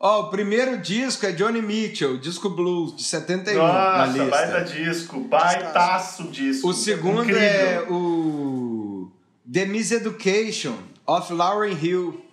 Ó, 0.00 0.20
o 0.22 0.30
primeiro 0.30 0.78
disco 0.78 1.26
é 1.26 1.32
Johnny 1.32 1.60
Mitchell, 1.60 2.18
disco 2.18 2.48
blues, 2.48 2.94
de 2.94 3.02
71 3.02 3.58
na 3.58 4.06
Nossa, 4.06 4.12
lista. 4.12 4.30
baita 4.30 4.60
disco, 4.64 5.20
baitaço 5.20 6.22
disco. 6.28 6.68
O 6.68 6.72
segundo 6.72 7.24
Incrível. 7.24 7.40
é 7.42 7.82
o 7.90 9.10
The 9.52 9.64
Miseducation 9.66 10.76
of 11.04 11.32
Lauryn 11.32 11.76
Hill. 11.82 12.24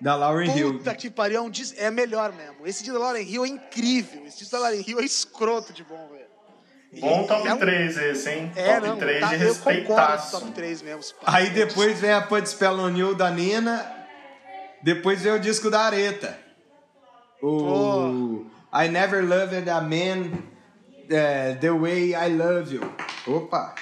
Da 0.00 0.16
Lauryn 0.16 0.50
Hill. 0.56 0.78
Puta 0.78 0.94
que 0.96 1.08
pariu, 1.08 1.38
é 1.38 1.40
um 1.40 1.48
dis... 1.48 1.72
é 1.78 1.88
melhor 1.90 2.32
mesmo. 2.32 2.66
Esse 2.66 2.82
disco 2.82 2.98
da 2.98 3.04
Lauren 3.04 3.22
Hill 3.22 3.44
é 3.44 3.48
incrível. 3.48 4.26
Esse 4.26 4.38
disco 4.38 4.52
da 4.52 4.58
Lauren 4.62 4.84
Hill 4.86 4.98
é 5.00 5.04
escroto 5.04 5.72
de 5.72 5.84
bom, 5.84 6.08
velho. 6.12 6.26
Bom 7.00 7.22
E- 7.22 7.26
top 7.28 7.46
é 7.48 7.54
um- 7.54 7.58
3 7.58 7.96
esse, 7.96 8.28
hein? 8.30 8.52
É, 8.56 8.74
top 8.74 8.88
não, 8.88 8.96
3 8.98 9.20
tá, 9.20 9.26
de 9.28 9.36
respeitaço. 9.36 10.40
top 10.40 10.50
3 10.52 10.82
mesmo. 10.82 11.02
Aí 11.24 11.48
depois 11.50 11.98
vem 12.00 12.12
a 12.12 12.20
Pud 12.22 12.46
Spell 12.48 12.74
on 12.78 12.90
You 12.96 13.14
da 13.14 13.30
Nina. 13.30 13.90
Depois 14.82 15.22
vem 15.22 15.32
o 15.32 15.38
disco 15.40 15.70
da 15.70 15.80
Areta. 15.82 16.44
O 17.46 18.46
I 18.72 18.88
Never 18.88 19.24
Loved 19.24 19.68
a 19.70 19.80
Man 19.80 20.32
eh, 21.08 21.56
The 21.60 21.70
Way 21.70 22.14
I 22.14 22.28
Love 22.36 22.74
You. 22.74 22.94
Opa! 23.26 23.74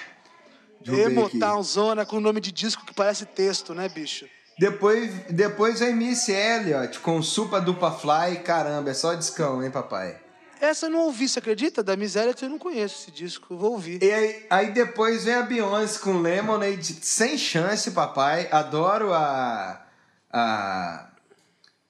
Emotown 0.87 1.63
Zona 1.63 2.05
com 2.05 2.21
nome 2.21 2.41
de 2.41 2.53
disco 2.53 2.85
que 2.85 2.93
parece 2.93 3.25
texto, 3.25 3.75
né, 3.75 3.89
bicho? 3.89 4.27
Depois, 4.59 5.11
depois 5.31 5.81
vem 5.81 5.97
Miss 5.97 6.29
Elliott 6.29 7.01
com 7.01 7.23
Supa 7.23 7.61
Dupa 7.61 7.91
Fly. 7.91 8.41
Caramba, 8.45 8.91
é 8.91 8.95
só 8.95 9.15
discão, 9.15 9.65
hein, 9.65 9.71
papai? 9.71 10.21
Essa 10.61 10.87
eu 10.87 10.91
não 10.91 11.01
ouvi, 11.01 11.29
você 11.29 11.39
acredita? 11.39 11.83
Da 11.83 11.97
Miséria 11.97 12.35
eu 12.41 12.49
não 12.49 12.59
conheço 12.59 13.03
esse 13.03 13.11
disco, 13.11 13.57
vou 13.57 13.73
ouvir. 13.73 14.03
E 14.03 14.11
aí, 14.11 14.47
aí 14.49 14.73
depois 14.73 15.25
vem 15.25 15.35
a 15.35 15.43
Beyoncé 15.43 15.99
com 15.99 16.21
Lemonade, 16.21 16.99
sem 17.03 17.37
chance, 17.37 17.91
papai. 17.91 18.49
Adoro 18.51 19.13
a. 19.13 19.85
a. 20.33 21.14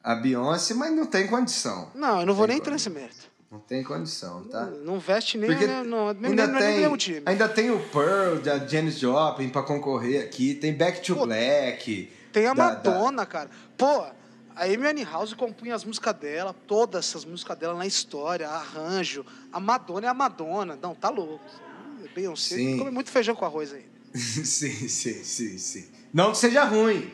a 0.04 0.14
Beyoncé, 0.14 0.74
mas 0.74 0.92
não 0.92 1.06
tem 1.06 1.26
condição. 1.26 1.90
Não, 1.94 2.20
eu 2.20 2.26
não 2.26 2.34
vou 2.34 2.46
nem 2.46 2.58
entrar 2.58 2.72
nesse 2.74 2.90
mérito. 2.90 3.32
Não 3.50 3.58
tem 3.60 3.82
condição, 3.84 4.42
tá? 4.44 4.66
Não 4.66 4.98
veste 4.98 5.38
nem, 5.38 5.48
Porque 5.48 5.66
né, 5.66 5.82
não, 5.84 6.08
ainda, 6.08 6.46
do 6.48 6.58
tem, 6.58 6.80
mesmo 6.80 6.96
time. 6.96 7.22
ainda 7.24 7.48
tem 7.48 7.70
o 7.70 7.78
Pearl 7.88 8.40
da 8.40 8.58
Janis 8.66 8.98
Joplin 8.98 9.48
pra 9.48 9.62
concorrer 9.62 10.22
aqui. 10.24 10.54
Tem 10.54 10.74
Back 10.74 11.00
to 11.02 11.14
Pô, 11.14 11.24
Black. 11.26 12.12
Tem 12.32 12.46
a 12.46 12.52
da- 12.54 12.74
da- 12.74 12.90
Madonna, 12.90 13.24
cara. 13.24 13.48
Pô, 13.78 14.02
a 14.56 14.64
Amy 14.64 15.04
House 15.04 15.32
compunha 15.34 15.74
as 15.74 15.84
músicas 15.84 16.14
dela, 16.16 16.54
todas 16.66 17.06
essas 17.08 17.24
músicas 17.24 17.56
dela 17.56 17.74
na 17.78 17.86
história, 17.86 18.48
arranjo. 18.48 19.24
A 19.52 19.60
Madonna 19.60 20.06
é 20.08 20.10
a 20.10 20.14
Madonna. 20.14 20.76
Não, 20.82 20.94
tá 20.94 21.08
louco. 21.08 21.40
Beyoncé 22.14 22.56
come 22.76 22.90
muito 22.90 23.10
feijão 23.10 23.34
com 23.34 23.44
arroz 23.44 23.72
aí. 23.72 23.84
sim, 24.18 24.88
sim, 24.88 25.22
sim, 25.24 25.58
sim. 25.58 25.88
Não 26.12 26.32
que 26.32 26.38
seja 26.38 26.64
ruim. 26.64 27.10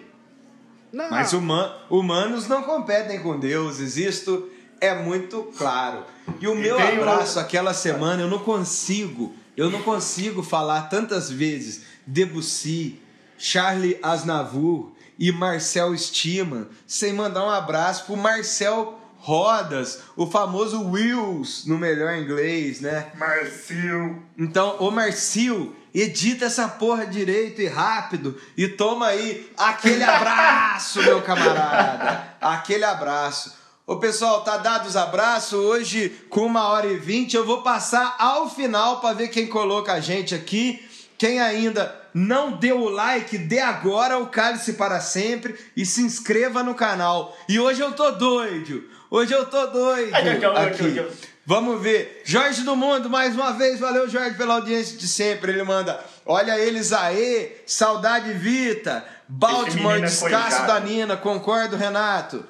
Não, 0.92 1.10
Mas 1.10 1.32
huma- 1.32 1.76
humanos 1.88 2.48
não 2.48 2.62
competem 2.62 3.20
com 3.20 3.38
deuses, 3.38 3.96
isto 3.96 4.48
é 4.80 4.94
muito 4.94 5.52
claro. 5.56 6.04
E 6.40 6.48
o 6.48 6.54
meu 6.54 6.76
tem 6.76 6.98
o- 6.98 7.02
abraço 7.02 7.38
aquela 7.38 7.72
semana, 7.74 8.22
eu 8.22 8.28
não 8.28 8.38
consigo, 8.40 9.34
eu 9.56 9.70
não 9.70 9.82
consigo 9.82 10.42
falar 10.42 10.82
tantas 10.88 11.30
vezes 11.30 11.82
Debussy, 12.06 13.00
Charlie 13.38 13.98
Aznavour 14.02 14.92
e 15.18 15.30
Marcel 15.32 15.94
Stima 15.96 16.68
sem 16.86 17.12
mandar 17.12 17.44
um 17.44 17.50
abraço 17.50 18.04
pro 18.06 18.16
Marcel 18.16 18.98
Rodas, 19.18 20.00
o 20.16 20.26
famoso 20.26 20.82
Wills 20.90 21.68
no 21.68 21.76
melhor 21.76 22.16
inglês, 22.16 22.80
né? 22.80 23.12
Marcio. 23.18 24.22
Então, 24.38 24.76
ô 24.80 24.90
Marcio, 24.90 25.76
edita 25.94 26.46
essa 26.46 26.68
porra 26.68 27.06
direito 27.06 27.60
e 27.60 27.66
rápido 27.66 28.38
e 28.56 28.68
toma 28.68 29.06
aí 29.06 29.50
aquele 29.56 30.04
abraço, 30.04 31.02
meu 31.02 31.22
camarada. 31.22 32.34
Aquele 32.40 32.84
abraço. 32.84 33.58
Ô 33.86 33.96
pessoal, 33.96 34.44
tá 34.44 34.56
dado 34.56 34.86
os 34.86 34.96
abraços. 34.96 35.52
Hoje, 35.52 36.10
com 36.30 36.46
uma 36.46 36.68
hora 36.68 36.86
e 36.86 36.96
vinte, 36.96 37.34
eu 37.34 37.44
vou 37.44 37.62
passar 37.62 38.14
ao 38.18 38.48
final 38.48 39.00
para 39.00 39.14
ver 39.14 39.28
quem 39.28 39.48
coloca 39.48 39.92
a 39.92 40.00
gente 40.00 40.34
aqui. 40.34 40.88
Quem 41.18 41.40
ainda 41.40 41.94
não 42.14 42.52
deu 42.52 42.80
o 42.80 42.88
like, 42.88 43.36
dê 43.36 43.58
agora 43.58 44.18
o 44.18 44.28
cálice 44.28 44.74
para 44.74 45.00
sempre 45.00 45.58
e 45.76 45.84
se 45.84 46.02
inscreva 46.02 46.62
no 46.62 46.74
canal. 46.74 47.36
E 47.48 47.58
hoje 47.58 47.80
eu 47.80 47.92
tô 47.92 48.12
doido. 48.12 48.84
Hoje 49.10 49.32
eu 49.32 49.44
tô 49.46 49.66
doido. 49.66 50.14
Aqui. 50.14 51.29
Vamos 51.46 51.80
ver. 51.82 52.22
Jorge 52.24 52.62
do 52.62 52.76
Mundo, 52.76 53.08
mais 53.08 53.34
uma 53.34 53.52
vez. 53.52 53.80
Valeu, 53.80 54.08
Jorge, 54.08 54.36
pela 54.36 54.54
audiência 54.54 54.96
de 54.96 55.08
sempre. 55.08 55.52
Ele 55.52 55.62
manda: 55.62 56.02
Olha 56.24 56.58
eles 56.58 56.92
aí, 56.92 57.56
saudade 57.66 58.32
Vita. 58.34 59.04
Baltimore, 59.28 59.98
é 59.98 60.02
descasso 60.02 60.66
da 60.66 60.78
Nina. 60.80 61.16
Concordo, 61.16 61.76
Renato. 61.76 62.44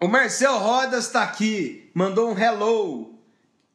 O 0.00 0.08
Marcel 0.08 0.58
Rodas 0.58 1.08
tá 1.08 1.22
aqui. 1.22 1.90
Mandou 1.94 2.32
um 2.32 2.38
hello. 2.38 3.14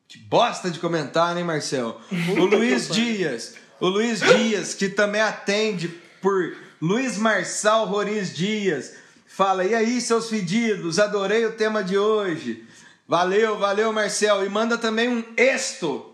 Que 0.07 0.17
bosta 0.17 0.69
de 0.69 0.79
comentar, 0.79 1.33
né, 1.35 1.43
Marcel? 1.43 1.99
O 2.37 2.45
Luiz 2.45 2.89
Dias. 2.89 3.55
O 3.79 3.87
Luiz 3.87 4.19
Dias, 4.19 4.73
que 4.73 4.89
também 4.89 5.21
atende 5.21 5.87
por 6.21 6.55
Luiz 6.81 7.17
Marçal 7.17 7.85
Roriz 7.85 8.35
Dias. 8.35 8.93
Fala, 9.25 9.63
e 9.63 9.75
aí, 9.75 10.01
seus 10.01 10.29
fedidos? 10.29 10.99
Adorei 10.99 11.45
o 11.45 11.53
tema 11.53 11.83
de 11.83 11.97
hoje. 11.97 12.66
Valeu, 13.07 13.57
valeu, 13.57 13.93
Marcel. 13.93 14.45
E 14.45 14.49
manda 14.49 14.77
também 14.77 15.07
um 15.09 15.23
exto. 15.37 16.13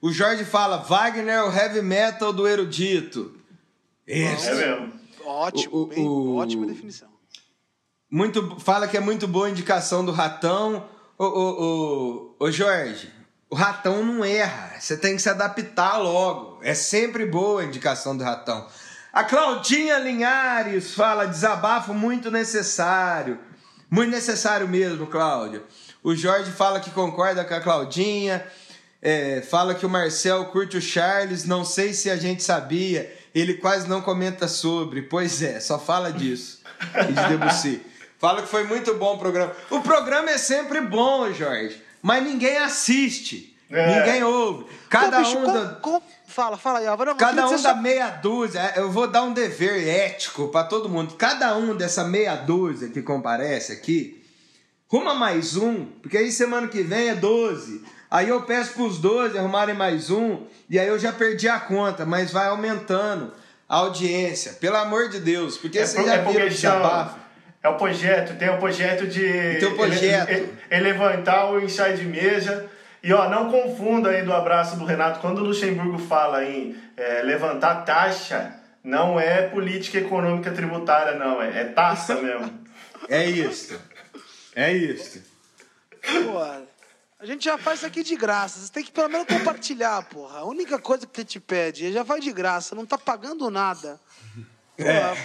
O 0.00 0.12
Jorge 0.12 0.44
fala, 0.44 0.78
Wagner 0.78 1.34
é 1.34 1.42
o 1.44 1.52
heavy 1.52 1.80
metal 1.82 2.32
do 2.32 2.46
erudito. 2.48 3.36
Exto. 4.06 4.48
É 4.50 4.54
mesmo. 4.54 4.92
Ótimo, 5.24 5.76
O- 5.76 5.86
bem, 5.86 6.04
o- 6.06 6.36
ótima 6.36 6.66
definição. 6.66 7.08
Muito, 8.10 8.58
fala 8.60 8.86
que 8.88 8.96
é 8.96 9.00
muito 9.00 9.26
boa 9.28 9.46
a 9.46 9.50
indicação 9.50 10.04
do 10.04 10.12
ratão. 10.12 10.86
Ô, 11.16 11.24
ô, 11.24 11.62
ô, 12.40 12.44
ô, 12.44 12.50
Jorge, 12.50 13.08
o 13.48 13.54
ratão 13.54 14.04
não 14.04 14.24
erra. 14.24 14.74
Você 14.80 14.96
tem 14.96 15.14
que 15.16 15.22
se 15.22 15.28
adaptar 15.30 15.96
logo. 15.98 16.58
É 16.62 16.74
sempre 16.74 17.24
boa 17.24 17.62
a 17.62 17.64
indicação 17.64 18.16
do 18.16 18.24
ratão. 18.24 18.66
A 19.12 19.22
Claudinha 19.24 19.98
Linhares 19.98 20.92
fala: 20.94 21.24
desabafo 21.26 21.94
muito 21.94 22.30
necessário. 22.30 23.38
Muito 23.88 24.10
necessário 24.10 24.66
mesmo, 24.68 25.06
Cláudia. 25.06 25.62
O 26.02 26.14
Jorge 26.14 26.50
fala 26.50 26.80
que 26.80 26.90
concorda 26.90 27.44
com 27.44 27.54
a 27.54 27.60
Claudinha. 27.60 28.44
É, 29.00 29.40
fala 29.42 29.74
que 29.74 29.84
o 29.86 29.88
Marcel 29.90 30.44
curte 30.46 30.76
o 30.76 30.80
Charles. 30.82 31.44
Não 31.44 31.64
sei 31.64 31.92
se 31.94 32.10
a 32.10 32.16
gente 32.16 32.42
sabia. 32.42 33.12
Ele 33.34 33.54
quase 33.54 33.88
não 33.88 34.00
comenta 34.00 34.46
sobre. 34.48 35.02
Pois 35.02 35.42
é, 35.42 35.60
só 35.60 35.78
fala 35.78 36.12
disso. 36.12 36.60
E 37.08 37.12
de 37.12 37.28
Debussy. 37.28 37.80
Fala 38.18 38.42
que 38.42 38.48
foi 38.48 38.64
muito 38.64 38.94
bom 38.94 39.14
o 39.14 39.18
programa. 39.18 39.52
O 39.70 39.80
programa 39.80 40.30
é 40.30 40.38
sempre 40.38 40.80
bom, 40.80 41.32
Jorge. 41.32 41.80
Mas 42.00 42.22
ninguém 42.24 42.58
assiste. 42.58 43.56
É. 43.70 43.98
Ninguém 44.00 44.22
ouve. 44.22 44.66
Cada 44.90 45.18
Pô, 45.18 45.22
bicho, 45.24 45.38
um. 45.38 45.52
da- 45.52 45.80
Fala, 46.26 46.56
fala 46.56 46.78
aí, 46.78 46.86
Álvaro. 46.86 47.14
Cada 47.16 47.46
um 47.46 47.50
da 47.52 47.58
só- 47.58 47.74
meia 47.76 48.08
dúzia, 48.08 48.58
é, 48.74 48.80
eu 48.80 48.90
vou 48.90 49.06
dar 49.06 49.22
um 49.22 49.32
dever 49.34 49.86
ético 49.86 50.48
pra 50.48 50.64
todo 50.64 50.88
mundo. 50.88 51.14
Cada 51.14 51.56
um 51.56 51.76
dessa 51.76 52.04
meia 52.04 52.34
dúzia 52.36 52.88
que 52.88 53.02
comparece 53.02 53.72
aqui, 53.72 54.21
ruma 54.92 55.14
mais 55.14 55.56
um, 55.56 55.86
porque 56.02 56.18
aí 56.18 56.30
semana 56.30 56.68
que 56.68 56.82
vem 56.82 57.08
é 57.08 57.14
12. 57.14 57.82
Aí 58.10 58.28
eu 58.28 58.42
peço 58.42 58.74
pros 58.74 58.98
12 58.98 59.38
arrumarem 59.38 59.74
mais 59.74 60.10
um, 60.10 60.42
e 60.68 60.78
aí 60.78 60.86
eu 60.86 60.98
já 60.98 61.10
perdi 61.12 61.48
a 61.48 61.58
conta, 61.58 62.04
mas 62.04 62.30
vai 62.30 62.48
aumentando 62.48 63.32
a 63.66 63.76
audiência. 63.76 64.52
Pelo 64.60 64.76
amor 64.76 65.08
de 65.08 65.18
Deus, 65.18 65.56
porque 65.56 65.78
É, 65.78 65.86
vocês 65.86 66.02
por- 66.04 66.10
já 66.10 66.16
é 66.16 66.22
viram 66.22 66.46
o 66.46 66.48
desabafo. 66.50 67.18
é 67.62 67.68
o 67.70 67.74
projeto, 67.76 68.36
tem 68.38 68.50
o 68.50 68.58
projeto 68.58 69.06
de 69.06 69.22
Tem 69.58 69.68
o 69.68 69.74
projeto. 69.76 70.28
ele- 70.28 70.40
ele- 70.42 70.52
ele 70.70 70.82
levantar 70.92 71.50
o 71.50 71.58
ensaio 71.58 71.96
de 71.96 72.04
mesa. 72.04 72.66
E 73.02 73.12
ó, 73.14 73.28
não 73.30 73.50
confunda 73.50 74.10
aí 74.10 74.22
do 74.22 74.32
abraço 74.32 74.76
do 74.76 74.84
Renato. 74.84 75.18
Quando 75.20 75.38
o 75.38 75.44
Luxemburgo 75.44 75.98
fala 75.98 76.44
em 76.44 76.76
é, 76.96 77.22
levantar 77.22 77.76
taxa, 77.86 78.54
não 78.84 79.18
é 79.18 79.42
política 79.48 79.98
econômica 79.98 80.50
tributária, 80.52 81.14
não. 81.18 81.40
É, 81.42 81.62
é 81.62 81.64
taxa 81.64 82.14
mesmo. 82.16 82.60
É 83.08 83.24
isso. 83.24 83.80
É 84.54 84.72
isso. 84.72 85.22
Pô, 86.02 86.38
a 87.18 87.24
gente 87.26 87.44
já 87.44 87.56
faz 87.56 87.78
isso 87.78 87.86
aqui 87.86 88.02
de 88.02 88.16
graça. 88.16 88.58
Você 88.60 88.72
tem 88.72 88.82
que 88.84 88.90
pelo 88.92 89.08
menos 89.08 89.26
compartilhar, 89.26 90.02
porra. 90.04 90.40
A 90.40 90.44
única 90.44 90.78
coisa 90.78 91.06
que 91.06 91.24
te 91.24 91.38
pede, 91.40 91.92
já 91.92 92.04
faz 92.04 92.22
de 92.22 92.32
graça, 92.32 92.74
não 92.74 92.84
tá 92.84 92.98
pagando 92.98 93.50
nada. 93.50 94.00
Porra, 94.76 94.90
É. 94.90 95.16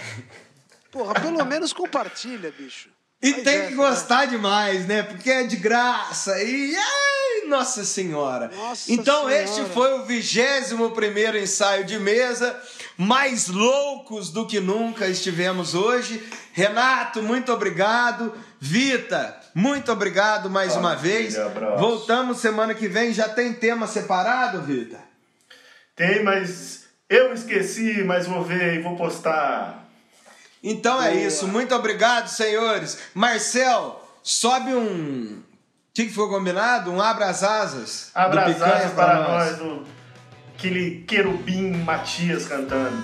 porra 0.90 1.14
pelo 1.14 1.44
menos 1.44 1.72
compartilha, 1.72 2.52
bicho. 2.52 2.90
E 3.20 3.32
tem 3.32 3.66
que 3.66 3.74
gostar 3.74 4.26
demais, 4.26 4.86
né? 4.86 5.02
Porque 5.02 5.28
é 5.28 5.42
de 5.42 5.56
graça. 5.56 6.40
E 6.40 6.76
ai, 6.76 7.48
nossa 7.48 7.84
senhora. 7.84 8.46
Nossa 8.54 8.92
então 8.92 9.26
Senhora. 9.26 9.42
este 9.42 9.64
foi 9.74 9.98
o 9.98 10.04
vigésimo 10.04 10.92
primeiro 10.92 11.36
ensaio 11.36 11.84
de 11.84 11.98
mesa. 11.98 12.56
Mais 12.96 13.48
loucos 13.48 14.30
do 14.30 14.46
que 14.46 14.60
nunca 14.60 15.08
estivemos 15.08 15.74
hoje. 15.74 16.24
Renato, 16.52 17.20
muito 17.20 17.52
obrigado. 17.52 18.32
Vita, 18.60 19.36
muito 19.54 19.92
obrigado 19.92 20.50
mais 20.50 20.74
uma 20.74 20.96
vez. 20.96 21.38
abraço. 21.38 21.78
Voltamos 21.78 22.38
semana 22.38 22.74
que 22.74 22.88
vem. 22.88 23.12
Já 23.12 23.28
tem 23.28 23.52
tema 23.52 23.86
separado, 23.86 24.62
Vita? 24.62 24.98
Tem, 25.94 26.22
mas 26.22 26.86
eu 27.08 27.32
esqueci, 27.32 28.02
mas 28.04 28.26
vou 28.26 28.42
ver 28.42 28.74
e 28.74 28.82
vou 28.82 28.96
postar. 28.96 29.84
Então 30.62 31.00
é 31.00 31.10
Boa. 31.10 31.20
isso. 31.22 31.46
Muito 31.46 31.74
obrigado, 31.74 32.28
senhores. 32.28 32.98
Marcel, 33.14 34.04
sobe 34.22 34.74
um. 34.74 35.40
O 35.40 35.42
que 35.94 36.08
foi 36.08 36.28
combinado? 36.28 36.92
Um 36.92 37.00
abra 37.00 37.26
as 37.26 37.42
asas. 37.42 38.10
Abra 38.14 38.44
as 38.46 38.62
asas 38.62 38.92
para 38.92 39.28
nós, 39.28 39.56
do, 39.56 39.84
aquele 40.54 41.02
querubim 41.02 41.72
Matias 41.72 42.46
cantando. 42.46 42.96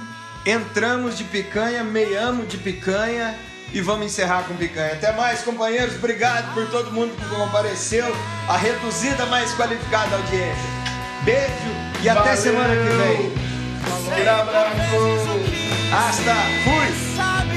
Entramos 0.47 1.17
de 1.17 1.25
picanha, 1.25 1.83
meiamos 1.83 2.49
de 2.49 2.59
picanha 2.59 3.37
e 3.73 3.81
vamos 3.81 4.07
encerrar 4.07 4.45
com 4.45 4.55
picanha. 4.55 4.93
Até 4.93 5.13
mais, 5.13 5.43
companheiros. 5.43 5.97
Obrigado 5.97 6.53
por 6.55 6.67
todo 6.71 6.93
mundo 6.93 7.15
que 7.17 7.25
compareceu. 7.35 8.15
A 8.49 8.57
reduzida, 8.57 9.27
mais 9.27 9.53
qualificada 9.55 10.17
audiência. 10.17 10.75
Beijo 11.25 11.51
e 12.03 12.09
até 12.09 12.21
Valeu. 12.21 12.37
semana 12.37 12.75
que 12.75 12.97
vem. 12.97 14.29
Abraço. 14.29 14.75
Hasta. 15.93 16.35
Fui. 16.65 17.54